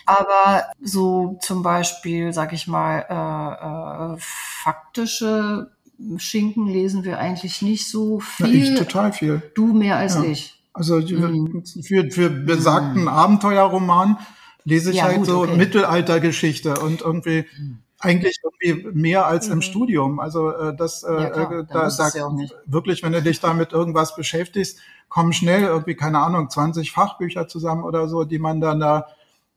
Aber 0.05 0.65
so 0.81 1.37
zum 1.41 1.63
Beispiel, 1.63 2.33
sag 2.33 2.53
ich 2.53 2.67
mal, 2.67 3.05
äh, 3.09 4.13
äh, 4.13 4.17
faktische 4.19 5.71
Schinken 6.17 6.67
lesen 6.67 7.03
wir 7.03 7.19
eigentlich 7.19 7.61
nicht 7.61 7.87
so 7.87 8.19
viel. 8.19 8.63
Ja, 8.63 8.73
ich 8.73 8.79
total 8.79 9.13
viel. 9.13 9.41
Du 9.55 9.73
mehr 9.73 9.97
als 9.97 10.15
ja. 10.15 10.23
ich. 10.23 10.59
Also 10.73 10.97
mhm. 10.97 11.63
für, 11.83 12.09
für 12.09 12.29
besagten 12.29 13.03
mhm. 13.03 13.07
Abenteuerroman 13.07 14.17
lese 14.65 14.91
ich 14.91 14.97
ja, 14.97 15.03
halt 15.03 15.17
gut, 15.17 15.25
so 15.27 15.41
okay. 15.43 15.55
Mittelaltergeschichte 15.55 16.75
und 16.79 17.01
irgendwie 17.01 17.45
hm. 17.55 17.79
eigentlich 17.99 18.37
irgendwie 18.43 18.97
mehr 18.97 19.27
als 19.27 19.47
mhm. 19.47 19.53
im 19.53 19.61
Studium. 19.61 20.19
Also 20.19 20.51
äh, 20.51 20.75
das, 20.75 21.03
äh, 21.03 21.11
ja, 21.11 21.59
äh, 21.59 21.65
da, 21.71 21.89
da 21.89 22.09
ja 22.15 22.29
wirklich, 22.65 23.03
wenn 23.03 23.11
du 23.11 23.21
dich 23.21 23.39
da 23.39 23.53
mit 23.53 23.73
irgendwas 23.73 24.15
beschäftigst, 24.15 24.79
kommen 25.09 25.33
schnell 25.33 25.63
irgendwie, 25.63 25.95
keine 25.95 26.19
Ahnung, 26.19 26.49
20 26.49 26.91
Fachbücher 26.91 27.47
zusammen 27.47 27.83
oder 27.83 28.07
so, 28.07 28.23
die 28.23 28.39
man 28.39 28.61
dann 28.61 28.79
da 28.79 29.07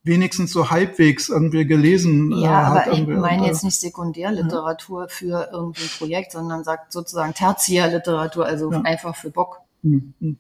wenigstens 0.06 0.52
so 0.52 0.70
halbwegs 0.70 1.28
irgendwie 1.28 1.66
gelesen 1.66 2.32
ja, 2.32 2.38
äh, 2.38 2.64
hat. 2.64 2.86
Ja, 2.86 2.92
aber 2.92 2.92
ich 2.92 3.06
meine 3.06 3.46
jetzt 3.46 3.64
nicht 3.64 3.78
Sekundärliteratur 3.80 5.02
ja. 5.02 5.08
für 5.08 5.48
irgendwie 5.52 5.82
ein 5.82 5.90
Projekt, 5.98 6.32
sondern 6.32 6.64
sagt 6.64 6.92
sozusagen 6.92 7.34
Tertiärliteratur, 7.34 8.46
also 8.46 8.72
ja. 8.72 8.80
einfach 8.82 9.14
für 9.16 9.30
Bock. 9.30 9.60
Mhm. 9.82 10.38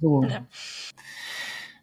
So. 0.00 0.24
Ja 0.24 0.42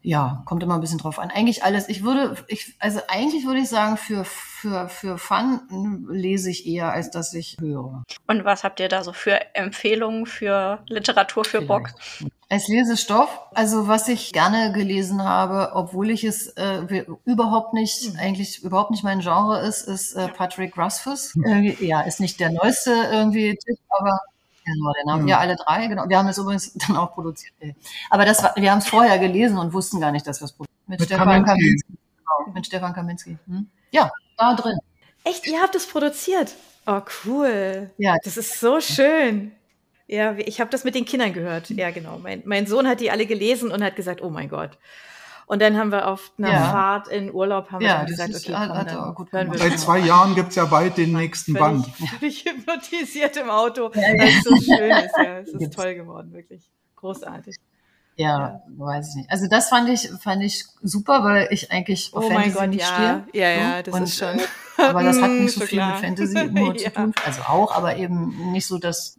ja, 0.01 0.43
kommt 0.45 0.64
immer 0.64 0.76
ein 0.76 0.82
bisschen 0.82 0.97
drauf 0.97 1.20
an. 1.20 1.30
Eigentlich 1.30 1.64
alles. 1.64 1.89
Ich 1.89 2.03
würde, 2.03 2.36
ich, 2.47 2.76
also 2.80 3.01
eigentlich 3.07 3.45
würde 3.45 3.60
ich 3.60 3.70
sagen, 3.70 3.97
für, 3.97 4.24
für, 4.24 4.88
für 4.88 5.18
Fun 5.18 6.07
lese 6.10 6.49
ich 6.49 6.66
eher, 6.66 6.91
als 6.91 7.12
dass 7.12 7.34
ich 7.34 7.57
höre. 7.60 8.03
Und 8.28 8.45
was 8.45 8.64
habt 8.64 8.80
ihr 8.80 8.88
da 8.88 9.03
so 9.03 9.12
für 9.12 9.55
Empfehlungen 9.55 10.26
für 10.26 10.84
Literatur 10.88 11.43
für 11.43 11.62
Vielleicht. 11.62 11.68
Bock? 11.68 11.89
Als 12.52 12.68
Lesestoff, 12.68 13.30
also 13.54 13.88
was 13.88 14.08
ich 14.08 14.34
gerne 14.34 14.72
gelesen 14.72 15.24
habe, 15.24 15.76
obwohl 15.76 16.10
ich 16.10 16.24
es 16.24 16.47
äh, 16.58 17.06
überhaupt 17.24 17.76
nicht, 17.76 18.12
mhm. 18.12 18.20
eigentlich 18.20 18.64
überhaupt 18.64 18.89
nicht 18.89 19.04
mein 19.04 19.20
Genre 19.20 19.60
ist, 19.60 19.84
ist 19.88 20.14
äh, 20.14 20.30
Patrick 20.30 20.76
Rothfuss. 20.76 21.36
Äh, 21.45 21.76
ja, 21.86 22.02
ist 22.02 22.20
nicht 22.20 22.39
der 22.39 22.50
neueste 22.50 22.91
irgendwie 23.12 23.56
Tipp, 23.56 23.78
aber 23.89 24.20
genau, 24.66 24.93
den 24.93 25.12
haben 25.12 25.22
mhm. 25.22 25.28
wir 25.28 25.39
alle 25.39 25.56
drei, 25.58 25.86
genau. 25.86 26.10
Wir 26.10 26.18
haben 26.18 26.28
es 26.28 26.39
übrigens 26.39 26.74
dann 26.88 26.97
auch 26.97 27.14
produziert. 27.14 27.54
Aber 28.10 28.26
das 28.26 28.41
war, 28.41 28.56
wir 28.56 28.72
haben 28.72 28.80
es 28.80 28.88
vorher 28.88 29.20
gelesen 29.20 29.60
und 29.60 29.72
wussten 29.72 30.00
gar 30.00 30.12
nicht, 30.12 30.26
dass 30.26 30.41
wir 30.41 30.45
es 30.45 30.54
produzieren. 30.54 30.80
Mit, 30.88 31.02
mit 31.02 31.08
Stefan 31.08 31.45
Kaminski. 31.45 31.86
Genau, 31.88 32.54
mit 32.54 32.66
Stefan 32.66 32.93
Kaminski. 32.93 33.38
Hm? 33.45 33.70
Ja, 33.91 34.12
da 34.38 34.56
drin. 34.56 34.80
Echt, 35.24 35.45
ihr 35.45 35.62
habt 35.62 35.76
es 35.76 35.86
produziert? 35.86 36.56
Oh, 36.88 37.02
cool. 37.26 37.91
Ja. 37.97 38.16
Das 38.24 38.38
ist 38.38 38.60
so 38.60 38.82
schön. 38.82 39.52
Ja, 40.10 40.36
ich 40.39 40.60
habe 40.60 40.72
das 40.72 40.84
mit 40.84 40.95
den 40.95 41.05
Kindern 41.05 41.34
gehört. 41.34 41.70
Ja, 41.70 41.91
genau. 41.91 42.18
Mein, 42.18 42.41
mein 42.43 42.66
Sohn 42.66 42.88
hat 42.88 42.99
die 42.99 43.12
alle 43.12 43.28
gelesen 43.28 43.70
und 43.70 43.84
hat 43.84 43.95
gesagt, 43.95 44.24
oh 44.24 44.32
mein 44.32 44.49
Gott. 44.49 44.72
Und 45.45 45.62
dann 45.62 45.78
haben 45.78 45.91
wir 45.91 46.07
auf 46.07 46.32
einer 46.39 46.51
ja. 46.51 46.72
Fahrt 46.72 47.07
in 47.10 47.32
Urlaub 47.32 47.72
haben 47.72 47.84
ja, 47.84 48.01
wir 48.01 48.05
gesagt, 48.07 48.34
okay, 48.36 48.53
komm, 48.55 48.70
hat, 48.70 48.91
dann 48.91 49.14
gut 49.14 49.32
hören 49.32 49.51
wir 49.51 49.60
Seit 49.60 49.80
zwei 49.80 49.99
Jahren 49.99 50.34
gibt's 50.34 50.55
ja 50.55 50.66
bald 50.66 50.97
den 50.97 51.14
nächsten 51.14 51.55
völlig, 51.55 51.84
Band. 51.84 52.10
Völlig 52.20 52.43
hypnotisiert 52.43 53.38
im 53.38 53.51
Auto, 53.51 53.91
ja, 53.93 54.01
weil 54.01 54.30
es 54.30 54.43
so 54.43 54.55
schön 54.55 54.89
ist. 54.89 55.16
Ja, 55.18 55.39
es 55.39 55.53
ist 55.53 55.74
toll 55.74 55.93
geworden, 55.93 56.34
wirklich. 56.34 56.64
Großartig. 56.95 57.55
Ja, 58.16 58.39
ja, 58.39 58.62
weiß 58.78 59.10
ich 59.10 59.16
nicht. 59.16 59.32
Also 59.32 59.47
das 59.47 59.70
fand 59.70 59.89
ich 59.89 60.10
fand 60.22 60.43
ich 60.43 60.66
super, 60.82 61.24
weil 61.24 61.47
ich 61.51 61.72
eigentlich 61.72 62.14
auf 62.14 62.26
oh 62.26 62.30
Fantasy 62.30 62.51
Gott, 62.57 62.70
nicht 62.70 62.82
ja. 62.82 63.24
stehe. 63.28 63.43
Ja, 63.43 63.49
ja, 63.49 63.82
das 63.84 63.93
und, 63.93 64.03
ist 64.03 64.18
schon. 64.18 64.39
Äh, 64.39 64.82
aber 64.82 65.03
das 65.03 65.22
hat 65.22 65.32
nicht 65.32 65.53
so, 65.53 65.62
so 65.62 65.66
viel 65.68 65.78
klar. 65.78 65.93
mit 65.93 66.01
Fantasy 66.01 66.45
nur 66.47 66.76
ja. 66.76 66.84
zu 66.84 66.93
tun. 66.93 67.14
Also 67.26 67.41
auch, 67.43 67.76
aber 67.76 67.95
eben 67.95 68.51
nicht 68.51 68.66
so 68.66 68.78
das 68.78 69.18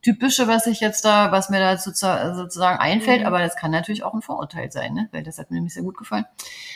Typische, 0.00 0.46
was 0.46 0.66
ich 0.66 0.80
jetzt 0.80 1.04
da, 1.04 1.32
was 1.32 1.50
mir 1.50 1.58
da 1.58 1.76
sozusagen 1.76 2.78
einfällt, 2.78 3.22
mhm. 3.22 3.26
aber 3.26 3.40
das 3.40 3.56
kann 3.56 3.72
natürlich 3.72 4.04
auch 4.04 4.14
ein 4.14 4.22
Vorurteil 4.22 4.70
sein, 4.70 4.94
ne? 4.94 5.08
weil 5.10 5.24
das 5.24 5.38
hat 5.38 5.50
mir 5.50 5.56
nämlich 5.56 5.74
sehr 5.74 5.82
gut 5.82 5.98
gefallen. 5.98 6.24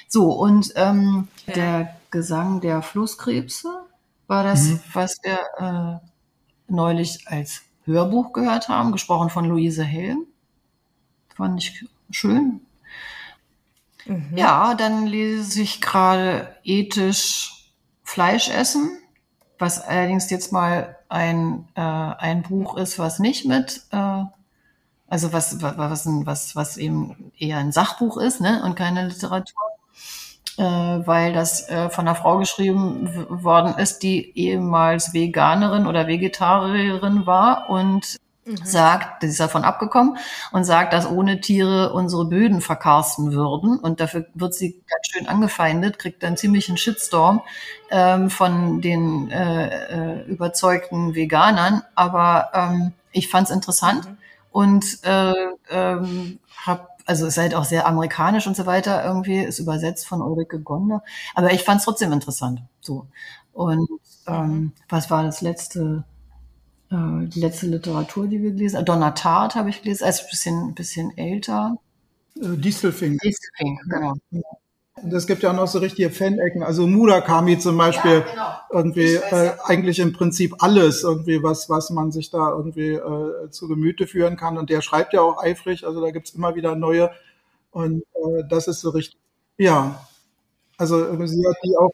So, 0.09 0.33
und 0.33 0.73
ähm, 0.75 1.29
okay. 1.47 1.53
der 1.55 1.97
Gesang 2.11 2.61
der 2.61 2.83
Flusskrebse 2.83 3.69
war 4.27 4.43
das, 4.43 4.65
mhm. 4.65 4.81
was 4.93 5.21
wir 5.23 5.39
äh, 5.59 6.07
neulich 6.69 7.29
als 7.29 7.63
Hörbuch 7.85 8.33
gehört 8.33 8.69
haben, 8.69 8.93
gesprochen 8.93 9.31
von 9.31 9.45
Luise 9.45 9.85
Helm. 9.85 10.27
Fand 11.37 11.63
ich 11.63 11.85
schön. 12.11 12.61
Mhm. 14.05 14.37
Ja, 14.37 14.75
dann 14.75 15.07
lese 15.07 15.63
ich 15.63 15.81
gerade 15.81 16.57
ethisch 16.65 17.71
Fleisch 18.03 18.51
essen, 18.51 18.99
was 19.63 19.81
allerdings 19.81 20.29
jetzt 20.29 20.53
mal 20.53 20.97
ein, 21.09 21.67
äh, 21.75 21.81
ein 21.81 22.43
Buch 22.43 22.77
ist, 22.77 22.99
was 22.99 23.19
nicht 23.19 23.47
mit, 23.47 23.83
äh, 23.93 24.25
also 25.09 25.33
was, 25.33 25.63
was, 25.63 26.07
was, 26.07 26.57
was 26.57 26.77
eben 26.77 27.33
eher 27.39 27.59
ein 27.59 27.73
Sachbuch 27.73 28.19
ist 28.19 28.41
ne, 28.41 28.63
und 28.65 28.75
keine 28.75 29.09
Literatur, 29.09 29.63
äh, 30.59 30.63
weil 30.63 31.33
das 31.33 31.69
äh, 31.69 31.89
von 31.89 32.07
einer 32.07 32.17
Frau 32.17 32.39
geschrieben 32.39 33.27
worden 33.29 33.79
ist, 33.79 34.03
die 34.03 34.37
ehemals 34.37 35.15
Veganerin 35.15 35.87
oder 35.87 36.07
Vegetarierin 36.07 37.25
war 37.25 37.71
und 37.71 38.17
Mhm. 38.45 38.57
sagt, 38.65 39.23
das 39.23 39.31
ist 39.31 39.41
davon 39.41 39.63
abgekommen 39.63 40.17
und 40.51 40.65
sagt, 40.65 40.93
dass 40.93 41.09
ohne 41.09 41.41
Tiere 41.41 41.93
unsere 41.93 42.25
Böden 42.25 42.61
verkarsten 42.61 43.33
würden. 43.33 43.79
Und 43.79 44.01
dafür 44.01 44.27
wird 44.35 44.55
sie 44.55 44.83
ganz 44.89 45.07
schön 45.13 45.29
angefeindet, 45.29 45.99
kriegt 46.01 46.25
dann 46.25 46.37
ziemlich 46.37 46.69
einen 46.69 46.77
Shitstorm 46.77 47.43
ähm, 47.91 48.31
von 48.31 48.81
den 48.81 49.31
äh, 49.31 49.69
äh, 49.69 50.23
überzeugten 50.25 51.15
Veganern. 51.15 51.83
Aber 51.95 52.51
ähm, 52.53 52.93
ich 53.13 53.29
fand 53.29 53.49
es 53.49 53.55
interessant 53.55 54.09
mhm. 54.09 54.17
und 54.51 54.99
äh, 55.05 55.35
ähm, 55.71 56.41
habe 56.67 56.89
also 57.05 57.27
ist 57.27 57.39
halt 57.39 57.55
auch 57.55 57.65
sehr 57.65 57.87
amerikanisch 57.87 58.47
und 58.47 58.57
so 58.57 58.65
weiter 58.67 59.05
irgendwie, 59.05 59.39
ist 59.39 59.59
übersetzt 59.59 60.07
von 60.07 60.23
Ulrike 60.23 60.61
Gonde. 60.61 61.01
Aber 61.35 61.53
ich 61.53 61.65
fand 61.65 61.81
es 61.81 61.85
trotzdem 61.85 62.13
interessant. 62.13 62.63
So. 62.81 63.07
Und 63.53 63.89
ähm, 64.27 64.47
mhm. 64.47 64.73
was 64.89 65.11
war 65.11 65.23
das 65.23 65.41
letzte? 65.43 66.05
Äh, 66.93 67.27
die 67.29 67.41
letzte 67.41 67.67
Literatur, 67.67 68.27
die 68.27 68.43
wir 68.43 68.51
gelesen 68.51 68.77
haben. 68.77 68.85
Donna 68.85 69.13
Tartt 69.13 69.55
habe 69.55 69.71
ich 69.71 69.83
gelesen, 69.83 70.05
also 70.05 70.23
ein 70.23 70.29
bisschen, 70.31 70.75
bisschen 70.75 71.17
älter. 71.17 71.77
Äh, 72.37 72.57
Distelfink. 72.57 73.21
Distelfink, 73.23 73.81
genau. 73.89 74.15
Und 75.03 75.13
es 75.13 75.27
gibt 75.27 75.43
ja 75.43 75.51
auch 75.51 75.57
noch 75.57 75.67
so 75.67 75.79
richtige 75.79 76.11
Fan-Ecken. 76.11 76.63
Also 76.63 76.87
Murakami 76.87 77.59
zum 77.59 77.79
Beispiel, 77.79 78.25
ja, 78.27 78.61
genau. 78.71 78.83
irgendwie 78.83 79.15
äh, 79.15 79.53
eigentlich 79.65 80.01
im 80.01 80.13
Prinzip 80.13 80.55
alles, 80.59 81.03
irgendwie 81.03 81.43
was, 81.43 81.71
was 81.71 81.89
man 81.91 82.13
sich 82.13 82.31
da 82.31 82.51
irgendwie 82.51 82.93
äh, 82.93 83.51
zu 83.51 83.69
Gemüte 83.69 84.07
führen 84.07 84.37
kann. 84.37 84.59
Und 84.59 84.69
der 84.69 84.83
schreibt 84.83 85.15
ja 85.15 85.23
auch 85.23 85.43
eifrig, 85.43 85.87
also 85.87 86.03
da 86.03 86.11
gibt's 86.11 86.33
immer 86.33 86.55
wieder 86.55 86.77
neue. 86.77 87.11
Und 87.71 88.03
äh, 88.03 88.45
das 88.51 88.69
ist 88.69 88.81
so 88.83 88.91
richtig, 88.91 89.19
ja. 89.57 90.07
Also 90.77 90.99
sie 91.27 91.47
hat 91.47 91.57
die 91.65 91.77
auch 91.77 91.93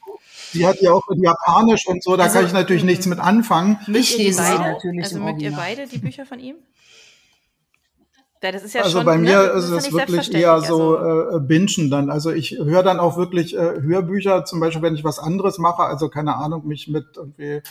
Sie 0.52 0.66
hat 0.66 0.80
ja 0.80 0.92
auch 0.92 1.04
Japanisch 1.14 1.86
und 1.86 2.02
so, 2.02 2.16
da 2.16 2.24
also, 2.24 2.36
kann 2.36 2.46
ich 2.46 2.52
natürlich 2.52 2.84
nichts 2.84 3.06
mit 3.06 3.18
anfangen. 3.18 3.78
Ich 3.92 4.16
lese 4.16 4.42
beide, 4.42 4.72
natürlich 4.72 5.04
also 5.04 5.20
mögt 5.20 5.42
ihr 5.42 5.52
beide 5.52 5.86
die 5.86 5.98
Bücher 5.98 6.24
von 6.26 6.38
ihm? 6.40 6.56
Ja, 8.42 8.52
das 8.52 8.62
ist 8.62 8.74
ja 8.74 8.82
also 8.82 8.98
schon, 8.98 9.06
bei 9.06 9.18
mir 9.18 9.38
ne, 9.38 9.44
ist 9.58 9.68
es 9.70 9.92
wirklich 9.92 10.32
eher 10.32 10.60
so 10.60 10.96
also 10.96 11.36
äh, 11.36 11.40
Bingen 11.40 11.90
dann. 11.90 12.08
Also 12.08 12.30
ich 12.30 12.52
höre 12.52 12.84
dann 12.84 13.00
auch 13.00 13.16
wirklich 13.16 13.56
äh, 13.56 13.80
Hörbücher, 13.80 14.44
zum 14.44 14.60
Beispiel, 14.60 14.82
wenn 14.82 14.94
ich 14.94 15.02
was 15.02 15.18
anderes 15.18 15.58
mache, 15.58 15.82
also 15.82 16.08
keine 16.08 16.36
Ahnung, 16.36 16.66
mich 16.66 16.86
mit 16.86 17.16
irgendwie 17.16 17.62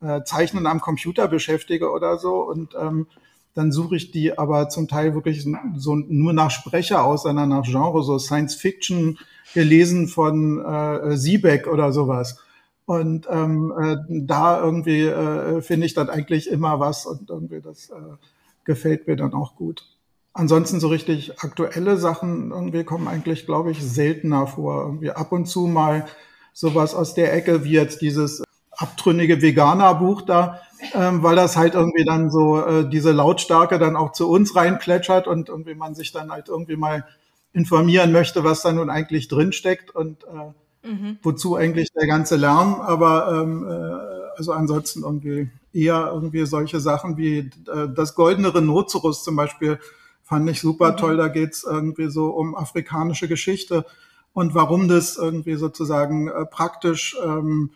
äh, 0.00 0.22
Zeichnen 0.24 0.66
am 0.66 0.80
Computer 0.80 1.26
beschäftige 1.26 1.90
oder 1.90 2.18
so. 2.18 2.36
Und 2.42 2.74
ähm, 2.80 3.08
dann 3.54 3.72
suche 3.72 3.96
ich 3.96 4.10
die 4.10 4.36
aber 4.36 4.68
zum 4.68 4.88
Teil 4.88 5.14
wirklich 5.14 5.46
so 5.76 5.94
nur 5.96 6.32
nach 6.32 6.50
Sprecher 6.50 7.04
aus, 7.04 7.22
sondern 7.22 7.48
nach 7.48 7.64
Genre, 7.64 8.02
so 8.02 8.18
Science 8.18 8.54
Fiction, 8.54 9.18
gelesen 9.54 10.08
von 10.08 10.64
äh, 10.64 11.16
Siebeck 11.16 11.68
oder 11.68 11.92
sowas. 11.92 12.38
Und 12.86 13.26
ähm, 13.30 13.72
äh, 13.80 13.96
da 14.08 14.62
irgendwie 14.62 15.02
äh, 15.02 15.62
finde 15.62 15.86
ich 15.86 15.94
dann 15.94 16.10
eigentlich 16.10 16.50
immer 16.50 16.80
was 16.80 17.06
und 17.06 17.30
irgendwie 17.30 17.60
das 17.60 17.90
äh, 17.90 18.16
gefällt 18.64 19.06
mir 19.06 19.16
dann 19.16 19.32
auch 19.32 19.56
gut. 19.56 19.86
Ansonsten 20.34 20.80
so 20.80 20.88
richtig 20.88 21.40
aktuelle 21.40 21.96
Sachen 21.96 22.50
irgendwie 22.50 22.84
kommen 22.84 23.06
eigentlich, 23.06 23.46
glaube 23.46 23.70
ich, 23.70 23.82
seltener 23.82 24.48
vor. 24.48 24.82
Irgendwie 24.82 25.12
ab 25.12 25.30
und 25.32 25.46
zu 25.46 25.66
mal 25.66 26.06
sowas 26.52 26.94
aus 26.94 27.14
der 27.14 27.32
Ecke 27.32 27.64
wie 27.64 27.72
jetzt 27.72 28.02
dieses 28.02 28.43
abtrünnige 28.76 29.42
Veganer-Buch 29.42 30.22
da, 30.22 30.60
ähm, 30.94 31.22
weil 31.22 31.36
das 31.36 31.56
halt 31.56 31.74
irgendwie 31.74 32.04
dann 32.04 32.30
so 32.30 32.64
äh, 32.64 32.88
diese 32.88 33.12
Lautstärke 33.12 33.78
dann 33.78 33.96
auch 33.96 34.12
zu 34.12 34.28
uns 34.28 34.54
reinplätschert 34.56 35.26
und 35.26 35.48
irgendwie 35.48 35.74
man 35.74 35.94
sich 35.94 36.12
dann 36.12 36.30
halt 36.30 36.48
irgendwie 36.48 36.76
mal 36.76 37.04
informieren 37.52 38.12
möchte, 38.12 38.44
was 38.44 38.62
da 38.62 38.72
nun 38.72 38.90
eigentlich 38.90 39.28
drinsteckt 39.28 39.94
und 39.94 40.24
äh, 40.24 40.88
mhm. 40.88 41.18
wozu 41.22 41.56
eigentlich 41.56 41.92
der 41.92 42.06
ganze 42.06 42.36
Lärm. 42.36 42.80
Aber 42.80 43.40
ähm, 43.42 43.66
äh, 43.66 44.36
also 44.36 44.52
ansonsten 44.52 45.02
irgendwie 45.02 45.48
eher 45.72 46.10
irgendwie 46.12 46.44
solche 46.46 46.80
Sachen 46.80 47.16
wie 47.16 47.38
äh, 47.38 47.88
das 47.94 48.14
goldene 48.14 48.54
Rhinoceros 48.54 49.22
zum 49.24 49.36
Beispiel 49.36 49.78
fand 50.22 50.48
ich 50.50 50.60
super 50.60 50.92
mhm. 50.92 50.96
toll. 50.96 51.16
Da 51.16 51.28
geht's 51.28 51.64
irgendwie 51.64 52.08
so 52.08 52.26
um 52.26 52.54
afrikanische 52.54 53.28
Geschichte 53.28 53.84
und 54.32 54.54
warum 54.54 54.88
das 54.88 55.16
irgendwie 55.16 55.54
sozusagen 55.54 56.28
äh, 56.28 56.44
praktisch 56.44 57.16
ähm, 57.24 57.70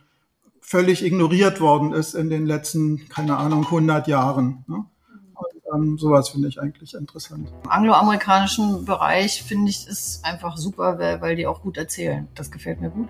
völlig 0.68 1.02
ignoriert 1.02 1.60
worden 1.60 1.92
ist 1.94 2.14
in 2.14 2.28
den 2.28 2.44
letzten, 2.44 3.08
keine 3.08 3.38
Ahnung, 3.38 3.64
100 3.64 4.06
Jahren. 4.06 4.64
Ne? 4.66 4.84
ähm, 5.74 5.98
sowas 5.98 6.28
finde 6.28 6.48
ich 6.48 6.60
eigentlich 6.60 6.94
interessant. 6.94 7.48
Im 7.64 7.70
angloamerikanischen 7.70 8.84
Bereich 8.84 9.42
finde 9.42 9.70
ich 9.70 9.86
es 9.88 10.20
einfach 10.24 10.56
super, 10.56 10.98
weil, 10.98 11.20
weil 11.20 11.36
die 11.36 11.46
auch 11.46 11.62
gut 11.62 11.76
erzählen. 11.76 12.28
Das 12.34 12.50
gefällt 12.50 12.80
mir 12.80 12.90
gut. 12.90 13.08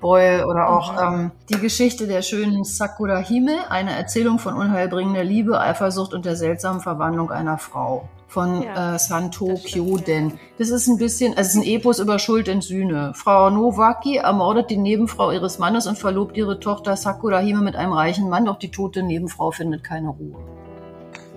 Boy 0.00 0.42
oder 0.44 0.68
auch 0.68 0.92
mhm. 0.92 1.14
ähm, 1.14 1.30
die 1.50 1.58
Geschichte 1.58 2.06
der 2.06 2.22
schönen 2.22 2.64
Sakura 2.64 3.18
Hime, 3.18 3.70
eine 3.70 3.92
Erzählung 3.92 4.38
von 4.38 4.54
unheilbringender 4.54 5.24
Liebe, 5.24 5.60
Eifersucht 5.60 6.14
und 6.14 6.24
der 6.24 6.36
seltsamen 6.36 6.80
Verwandlung 6.80 7.30
einer 7.30 7.58
Frau 7.58 8.08
von 8.26 8.62
ja, 8.62 8.94
äh, 8.94 8.98
Santo 8.98 9.58
Kyoden. 9.64 10.30
Ja. 10.30 10.36
Das 10.58 10.70
ist 10.70 10.88
ein 10.88 10.98
bisschen, 10.98 11.36
also 11.36 11.40
es 11.40 11.54
ist 11.54 11.56
ein 11.56 11.62
Epos 11.62 11.98
über 11.98 12.18
Schuld 12.18 12.48
und 12.48 12.62
Sühne. 12.62 13.12
Frau 13.14 13.50
Nowaki 13.50 14.16
ermordet 14.16 14.70
die 14.70 14.76
Nebenfrau 14.76 15.30
ihres 15.30 15.58
Mannes 15.58 15.86
und 15.86 15.98
verlobt 15.98 16.36
ihre 16.36 16.60
Tochter 16.60 16.96
Sakura 16.96 17.38
Hime 17.38 17.60
mit 17.60 17.76
einem 17.76 17.92
reichen 17.92 18.28
Mann, 18.28 18.46
doch 18.46 18.58
die 18.58 18.70
tote 18.70 19.02
Nebenfrau 19.02 19.50
findet 19.50 19.84
keine 19.84 20.08
Ruhe. 20.08 20.36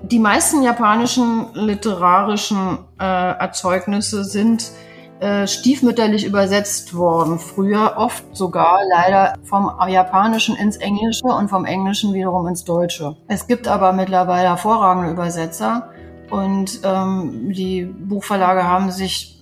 Die 0.04 0.20
meisten 0.20 0.64
japanischen 0.64 1.48
literarischen 1.54 2.80
äh, 3.00 3.04
Erzeugnisse 3.04 4.24
sind 4.24 4.72
äh, 5.20 5.48
stiefmütterlich 5.48 6.26
übersetzt 6.26 6.96
worden. 6.96 7.40
Früher 7.40 7.96
oft 7.98 8.24
sogar 8.32 8.80
leider 8.90 9.34
vom 9.44 9.70
Japanischen 9.90 10.56
ins 10.56 10.78
Englische 10.78 11.28
und 11.28 11.50
vom 11.50 11.66
Englischen 11.66 12.14
wiederum 12.14 12.48
ins 12.48 12.64
Deutsche. 12.64 13.18
Es 13.28 13.46
gibt 13.46 13.68
aber 13.68 13.92
mittlerweile 13.92 14.48
hervorragende 14.48 15.12
Übersetzer 15.12 15.90
und 16.30 16.82
ähm, 16.84 17.52
die 17.52 17.84
Buchverlage 17.86 18.64
haben 18.64 18.92
sich 18.92 19.42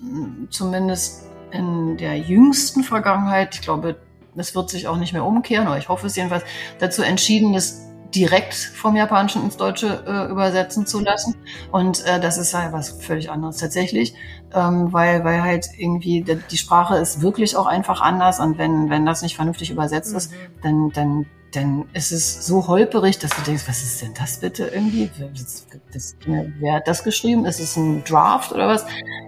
zumindest 0.50 1.26
in 1.52 1.98
der 1.98 2.18
jüngsten 2.18 2.84
Vergangenheit, 2.84 3.56
ich 3.56 3.62
glaube, 3.62 3.98
es 4.36 4.56
wird 4.56 4.70
sich 4.70 4.88
auch 4.88 4.98
nicht 4.98 5.14
mehr 5.14 5.26
umkehren, 5.26 5.68
aber 5.68 5.78
ich 5.78 5.90
hoffe 5.90 6.08
es 6.08 6.16
jedenfalls, 6.16 6.44
dazu 6.80 7.02
entschieden, 7.02 7.54
das 7.54 7.87
direkt 8.14 8.54
vom 8.54 8.96
Japanischen 8.96 9.44
ins 9.44 9.58
Deutsche 9.58 10.04
äh, 10.08 10.32
übersetzen 10.32 10.86
zu 10.86 11.00
lassen. 11.00 11.36
Und 11.72 12.06
äh, 12.06 12.20
das 12.20 12.38
ist 12.38 12.54
halt 12.54 12.72
was 12.74 12.90
völlig 12.90 13.30
anderes 13.30 13.58
tatsächlich, 13.58 14.14
ähm, 14.54 14.94
weil, 14.94 15.24
weil 15.24 15.42
halt 15.42 15.68
irgendwie 15.78 16.24
die 16.24 16.58
Sprache 16.58 16.98
ist 16.98 17.22
wirklich 17.22 17.56
auch 17.56 17.66
einfach 17.66 18.02
anders 18.02 18.40
und 18.40 18.58
wenn, 18.58 18.90
wenn 18.90 19.06
das 19.06 19.22
nicht 19.22 19.36
vernünftig 19.36 19.72
übersetzt 19.72 20.12
mhm. 20.12 20.18
ist, 20.18 20.34
dann, 20.64 20.92
dann, 20.92 21.26
dann 21.54 21.86
ist 21.94 22.12
es 22.12 22.46
so 22.46 22.68
holperig, 22.68 23.20
dass 23.20 23.32
du 23.32 23.42
denkst, 23.42 23.64
was 23.68 23.82
ist 23.82 24.02
denn 24.02 24.14
das 24.14 24.40
bitte 24.40 24.68
irgendwie? 24.68 25.10
Das, 25.34 25.68
das, 25.94 26.16
wer 26.26 26.76
hat 26.76 26.88
das 26.88 27.04
geschrieben? 27.04 27.46
Ist 27.46 27.60
es 27.60 27.76
ein 27.76 28.04
Draft 28.04 28.52
oder 28.52 28.68
was? 28.68 28.86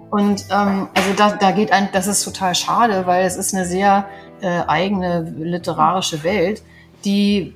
Und 0.09 0.45
ähm, 0.49 0.89
also 0.93 1.13
da, 1.15 1.31
da 1.35 1.51
geht 1.51 1.71
ein, 1.71 1.89
das 1.91 2.07
ist 2.07 2.23
total 2.23 2.55
schade, 2.55 3.05
weil 3.05 3.25
es 3.25 3.35
ist 3.35 3.53
eine 3.53 3.65
sehr 3.65 4.07
äh, 4.41 4.61
eigene 4.67 5.21
literarische 5.21 6.23
Welt, 6.23 6.63
die 7.05 7.55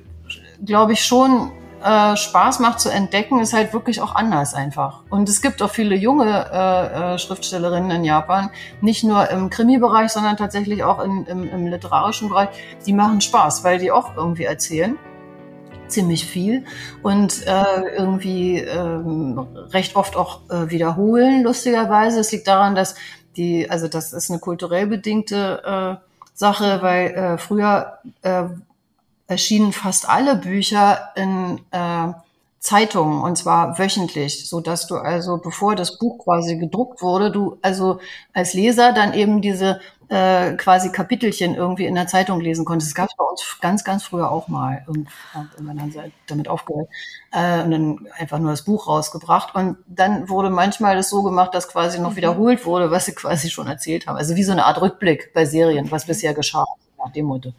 glaube 0.64 0.92
ich, 0.92 1.04
schon 1.04 1.50
äh, 1.84 2.16
Spaß 2.16 2.60
macht 2.60 2.80
zu 2.80 2.88
entdecken, 2.88 3.40
ist 3.40 3.52
halt 3.52 3.72
wirklich 3.72 4.00
auch 4.00 4.14
anders 4.14 4.54
einfach. 4.54 5.02
Und 5.10 5.28
es 5.28 5.42
gibt 5.42 5.62
auch 5.62 5.70
viele 5.70 5.94
junge 5.94 6.46
äh, 6.50 7.14
äh, 7.14 7.18
Schriftstellerinnen 7.18 7.90
in 7.90 8.04
Japan, 8.04 8.50
nicht 8.80 9.04
nur 9.04 9.28
im 9.30 9.50
Krimi-Bereich, 9.50 10.10
sondern 10.10 10.36
tatsächlich 10.36 10.82
auch 10.82 11.04
in, 11.04 11.26
im, 11.26 11.48
im 11.48 11.66
literarischen 11.66 12.30
Bereich, 12.30 12.48
die 12.86 12.94
machen 12.94 13.20
Spaß, 13.20 13.64
weil 13.64 13.78
die 13.78 13.92
auch 13.92 14.16
irgendwie 14.16 14.44
erzählen 14.44 14.98
ziemlich 15.86 16.24
viel 16.24 16.64
und 17.02 17.46
äh, 17.46 17.96
irgendwie 17.98 18.58
ähm, 18.58 19.46
recht 19.70 19.96
oft 19.96 20.16
auch 20.16 20.40
äh, 20.48 20.70
wiederholen, 20.70 21.42
lustigerweise. 21.42 22.20
Es 22.20 22.32
liegt 22.32 22.48
daran, 22.48 22.74
dass 22.74 22.94
die, 23.36 23.70
also 23.70 23.88
das 23.88 24.14
ist 24.14 24.30
eine 24.30 24.40
kulturell 24.40 24.86
bedingte 24.86 26.00
äh, 26.00 26.06
Sache, 26.32 26.78
weil 26.80 27.06
äh, 27.10 27.38
früher 27.38 27.98
äh, 28.22 28.44
erschienen 29.26 29.72
fast 29.72 30.08
alle 30.08 30.36
Bücher 30.36 31.10
in 31.16 31.60
äh, 31.70 32.12
Zeitungen 32.58 33.22
und 33.22 33.36
zwar 33.36 33.78
wöchentlich, 33.78 34.48
so 34.48 34.60
dass 34.60 34.86
du 34.86 34.96
also 34.96 35.36
bevor 35.36 35.74
das 35.74 35.98
Buch 35.98 36.24
quasi 36.24 36.56
gedruckt 36.56 37.02
wurde, 37.02 37.30
du 37.30 37.58
also 37.60 38.00
als 38.32 38.54
Leser 38.54 38.94
dann 38.94 39.12
eben 39.12 39.42
diese 39.42 39.80
äh, 40.08 40.52
quasi 40.56 40.90
Kapitelchen 40.90 41.54
irgendwie 41.54 41.86
in 41.86 41.94
der 41.94 42.06
Zeitung 42.06 42.40
lesen 42.40 42.64
konntest. 42.64 42.92
Das 42.92 42.94
gab 42.94 43.08
es 43.08 43.16
bei 43.16 43.24
uns 43.24 43.58
ganz, 43.60 43.84
ganz 43.84 44.04
früher 44.04 44.30
auch 44.30 44.48
mal. 44.48 44.84
Und 44.86 45.08
irgendwann 45.52 45.80
haben 45.80 45.92
sie 45.92 46.12
damit 46.26 46.48
aufgehört 46.48 46.88
äh, 47.32 47.62
und 47.62 47.70
dann 47.70 48.08
einfach 48.18 48.38
nur 48.38 48.50
das 48.50 48.62
Buch 48.62 48.86
rausgebracht. 48.86 49.54
Und 49.54 49.76
dann 49.86 50.28
wurde 50.28 50.50
manchmal 50.50 50.96
das 50.96 51.10
so 51.10 51.22
gemacht, 51.22 51.54
dass 51.54 51.68
quasi 51.68 52.00
noch 52.00 52.12
mhm. 52.12 52.16
wiederholt 52.16 52.64
wurde, 52.64 52.90
was 52.90 53.06
sie 53.06 53.14
quasi 53.14 53.50
schon 53.50 53.66
erzählt 53.66 54.06
haben. 54.06 54.16
Also 54.16 54.36
wie 54.36 54.44
so 54.44 54.52
eine 54.52 54.66
Art 54.66 54.80
Rückblick 54.80 55.32
bei 55.34 55.44
Serien, 55.44 55.90
was 55.90 56.06
bisher 56.06 56.34
geschah, 56.34 56.64
nach 56.98 57.12
dem 57.12 57.26
Motto. 57.26 57.52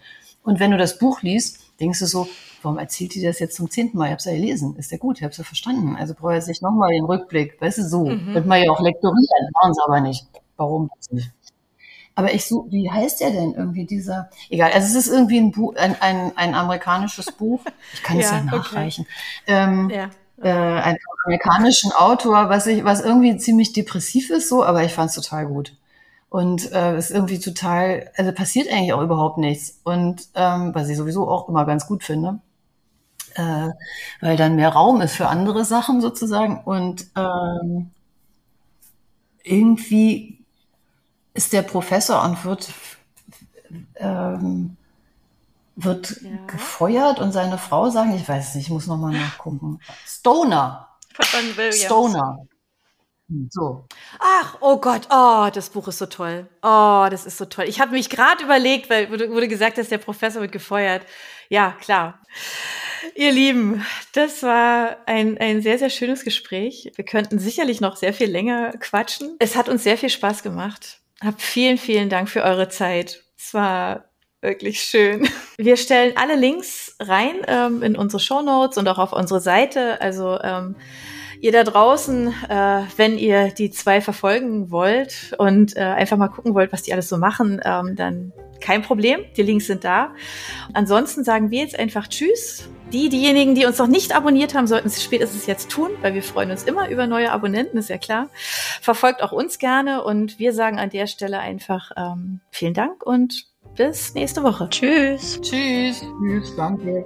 Und 0.46 0.60
wenn 0.60 0.72
du 0.72 0.78
das 0.78 1.00
Buch 1.00 1.24
liest, 1.24 1.60
denkst 1.80 2.00
du 2.00 2.06
so, 2.06 2.28
warum 2.62 2.78
erzählt 2.78 3.16
die 3.16 3.22
das 3.22 3.40
jetzt 3.40 3.56
zum 3.56 3.70
zehnten 3.70 3.98
Mal? 3.98 4.06
Ich 4.06 4.12
hab's 4.12 4.26
ja 4.26 4.34
gelesen. 4.34 4.76
Ist 4.78 4.92
ja 4.92 4.98
gut, 4.98 5.18
ich 5.18 5.24
hab's 5.24 5.38
ja 5.38 5.44
verstanden. 5.44 5.96
Also 5.98 6.14
brauche 6.14 6.38
ich 6.38 6.46
nicht 6.46 6.62
nochmal 6.62 6.92
den 6.92 7.06
Rückblick. 7.06 7.60
Weißt 7.60 7.80
du, 7.80 7.84
so. 7.84 8.06
Mhm. 8.06 8.34
Könnte 8.34 8.48
man 8.48 8.64
ja 8.64 8.72
auch 8.72 8.80
lektorieren, 8.80 9.52
machen 9.62 9.74
sie 9.74 9.82
aber 9.84 10.02
nicht. 10.02 10.26
Warum 10.56 10.90
nicht? 11.10 11.32
Aber 12.14 12.34
ich 12.34 12.46
so, 12.46 12.68
wie 12.70 12.90
heißt 12.90 13.20
der 13.20 13.32
denn 13.32 13.56
irgendwie 13.56 13.86
dieser? 13.86 14.30
Egal, 14.50 14.72
also 14.72 14.88
es 14.88 14.96
ist 15.06 15.12
irgendwie 15.12 15.38
ein 15.38 15.52
Buch, 15.52 15.76
ein, 15.76 16.00
ein, 16.00 16.32
ein 16.38 16.54
amerikanisches 16.54 17.32
Buch. 17.32 17.62
Ich 17.94 18.04
kann 18.04 18.20
es 18.20 18.26
ja, 18.32 18.38
ja 18.38 18.44
nachreichen. 18.44 19.06
Okay. 19.44 19.54
Ähm, 19.54 19.90
ja. 19.90 20.10
Äh, 20.42 20.50
einen 20.50 20.98
amerikanischen 21.26 21.92
Autor, 21.92 22.50
was 22.50 22.68
ich, 22.68 22.84
was 22.84 23.02
irgendwie 23.02 23.36
ziemlich 23.38 23.74
depressiv 23.74 24.30
ist, 24.30 24.48
so, 24.48 24.64
aber 24.64 24.84
ich 24.84 24.94
fand 24.94 25.10
es 25.10 25.16
total 25.16 25.48
gut. 25.48 25.76
Und 26.36 26.70
äh, 26.74 26.98
ist 26.98 27.12
irgendwie 27.12 27.40
total, 27.40 28.12
also 28.18 28.34
passiert 28.34 28.68
eigentlich 28.70 28.92
auch 28.92 29.02
überhaupt 29.02 29.38
nichts. 29.38 29.80
Und 29.86 30.28
ähm, 30.36 30.76
was 30.76 30.90
ich 30.90 30.98
sowieso 30.98 31.30
auch 31.30 31.48
immer 31.48 31.66
ganz 31.66 31.88
gut 31.88 32.04
finde, 32.04 32.40
äh, 33.36 33.70
weil 34.20 34.36
dann 34.36 34.58
mehr 34.58 34.68
Raum 34.68 35.00
ist 35.00 35.16
für 35.16 35.30
andere 35.30 35.64
Sachen 35.64 36.02
sozusagen. 36.02 36.62
Und 36.66 37.08
ähm, 37.16 37.92
irgendwie 39.44 40.44
ist 41.34 41.54
der 41.54 41.62
Professor 41.62 42.22
und 42.26 42.44
wird, 42.44 42.70
ähm, 43.96 44.76
wird 45.78 46.20
ja. 46.22 46.32
gefeuert 46.48 47.22
und 47.22 47.32
seine 47.32 47.58
Frau 47.58 47.90
sagen, 47.90 48.14
ich 48.14 48.28
weiß 48.28 48.56
nicht, 48.56 48.66
ich 48.66 48.72
muss 48.72 48.88
nochmal 48.88 49.14
nachgucken. 49.14 49.80
Stoner. 50.06 50.90
Stoner. 51.72 52.46
So. 53.50 53.86
Ach, 54.20 54.58
oh 54.62 54.78
Gott, 54.78 55.08
oh, 55.10 55.50
das 55.52 55.72
Buch 55.72 55.88
ist 55.88 55.98
so 55.98 56.06
toll. 56.06 56.48
Oh, 56.62 57.08
das 57.10 57.26
ist 57.26 57.38
so 57.38 57.46
toll. 57.46 57.66
Ich 57.68 57.80
habe 57.80 57.92
mich 57.92 58.10
gerade 58.10 58.44
überlegt, 58.44 58.90
weil 58.90 59.10
wurde, 59.10 59.32
wurde 59.32 59.48
gesagt, 59.48 59.78
dass 59.78 59.90
der 59.90 59.98
Professor 59.98 60.42
wird 60.42 60.52
gefeuert. 60.52 61.04
Ja, 61.50 61.76
klar. 61.82 62.22
Ihr 63.16 63.32
Lieben, 63.32 63.84
das 64.14 64.44
war 64.44 64.98
ein, 65.08 65.38
ein 65.40 65.62
sehr, 65.62 65.80
sehr 65.80 65.90
schönes 65.90 66.24
Gespräch. 66.24 66.92
Wir 66.96 67.06
könnten 67.06 67.40
sicherlich 67.40 67.82
noch 67.82 67.96
sehr 67.96 68.14
viel 68.14 68.30
länger 68.30 68.74
quatschen. 68.80 69.36
Es 69.40 69.56
hat 69.56 69.70
uns 69.70 69.84
sehr 69.84 69.98
viel 69.98 70.10
Spaß 70.10 70.44
gemacht. 70.44 71.00
Hab 71.22 71.42
vielen, 71.42 71.78
vielen 71.78 72.10
Dank 72.10 72.30
für 72.30 72.44
eure 72.44 72.70
Zeit. 72.70 73.24
Es 73.38 73.54
war 73.54 74.06
wirklich 74.42 74.82
schön. 74.82 75.28
Wir 75.58 75.78
stellen 75.78 76.14
alle 76.16 76.36
Links 76.36 76.96
rein 77.00 77.38
ähm, 77.48 77.82
in 77.82 77.96
unsere 77.96 78.20
Show 78.20 78.42
Notes 78.42 78.78
und 78.78 78.88
auch 78.88 79.00
auf 79.00 79.14
unsere 79.14 79.40
Seite. 79.40 80.00
Also 80.02 80.40
ähm, 80.42 80.76
ihr 81.46 81.52
da 81.52 81.64
draußen, 81.64 82.34
äh, 82.50 82.82
wenn 82.98 83.20
ihr 83.20 83.52
die 83.52 83.70
zwei 83.70 84.02
verfolgen 84.02 84.72
wollt 84.72 85.36
und 85.38 85.78
äh, 85.78 85.82
einfach 85.82 86.18
mal 86.18 86.30
gucken 86.30 86.56
wollt, 86.56 86.74
was 86.74 86.82
die 86.82 86.92
alles 86.92 87.08
so 87.08 87.18
machen, 87.18 87.62
ähm, 87.64 87.96
dann 87.96 88.34
kein 88.62 88.82
Problem. 88.82 89.20
Die 89.38 89.44
Links 89.44 89.68
sind 89.68 89.84
da. 89.84 90.16
Ansonsten 90.74 91.24
sagen 91.24 91.52
wir 91.52 91.60
jetzt 91.60 91.78
einfach 91.78 92.08
Tschüss. 92.08 92.68
Die, 92.92 93.10
diejenigen, 93.10 93.54
die 93.54 93.66
uns 93.66 93.78
noch 93.78 93.88
nicht 93.88 94.16
abonniert 94.16 94.56
haben, 94.56 94.66
sollten 94.66 94.88
es 94.88 95.04
spätestens 95.04 95.46
jetzt 95.46 95.70
tun, 95.70 95.92
weil 96.02 96.16
wir 96.16 96.24
freuen 96.24 96.50
uns 96.50 96.64
immer 96.64 96.90
über 96.90 97.06
neue 97.06 97.32
Abonnenten, 97.32 97.78
ist 97.78 97.90
ja 97.90 98.00
klar. 98.00 98.30
Verfolgt 98.82 99.22
auch 99.22 99.32
uns 99.32 99.60
gerne 99.60 100.04
und 100.04 100.40
wir 100.40 100.52
sagen 100.52 100.80
an 100.80 100.90
der 100.90 101.06
Stelle 101.06 101.40
einfach 101.40 101.92
ähm, 101.96 102.40
vielen 102.50 102.74
Dank 102.74 103.06
und 103.06 103.46
bis 103.76 104.16
nächste 104.16 104.42
Woche. 104.42 104.68
Tschüss. 104.70 105.40
Tschüss. 105.42 106.02
Tschüss, 106.02 106.56
danke. 106.56 107.06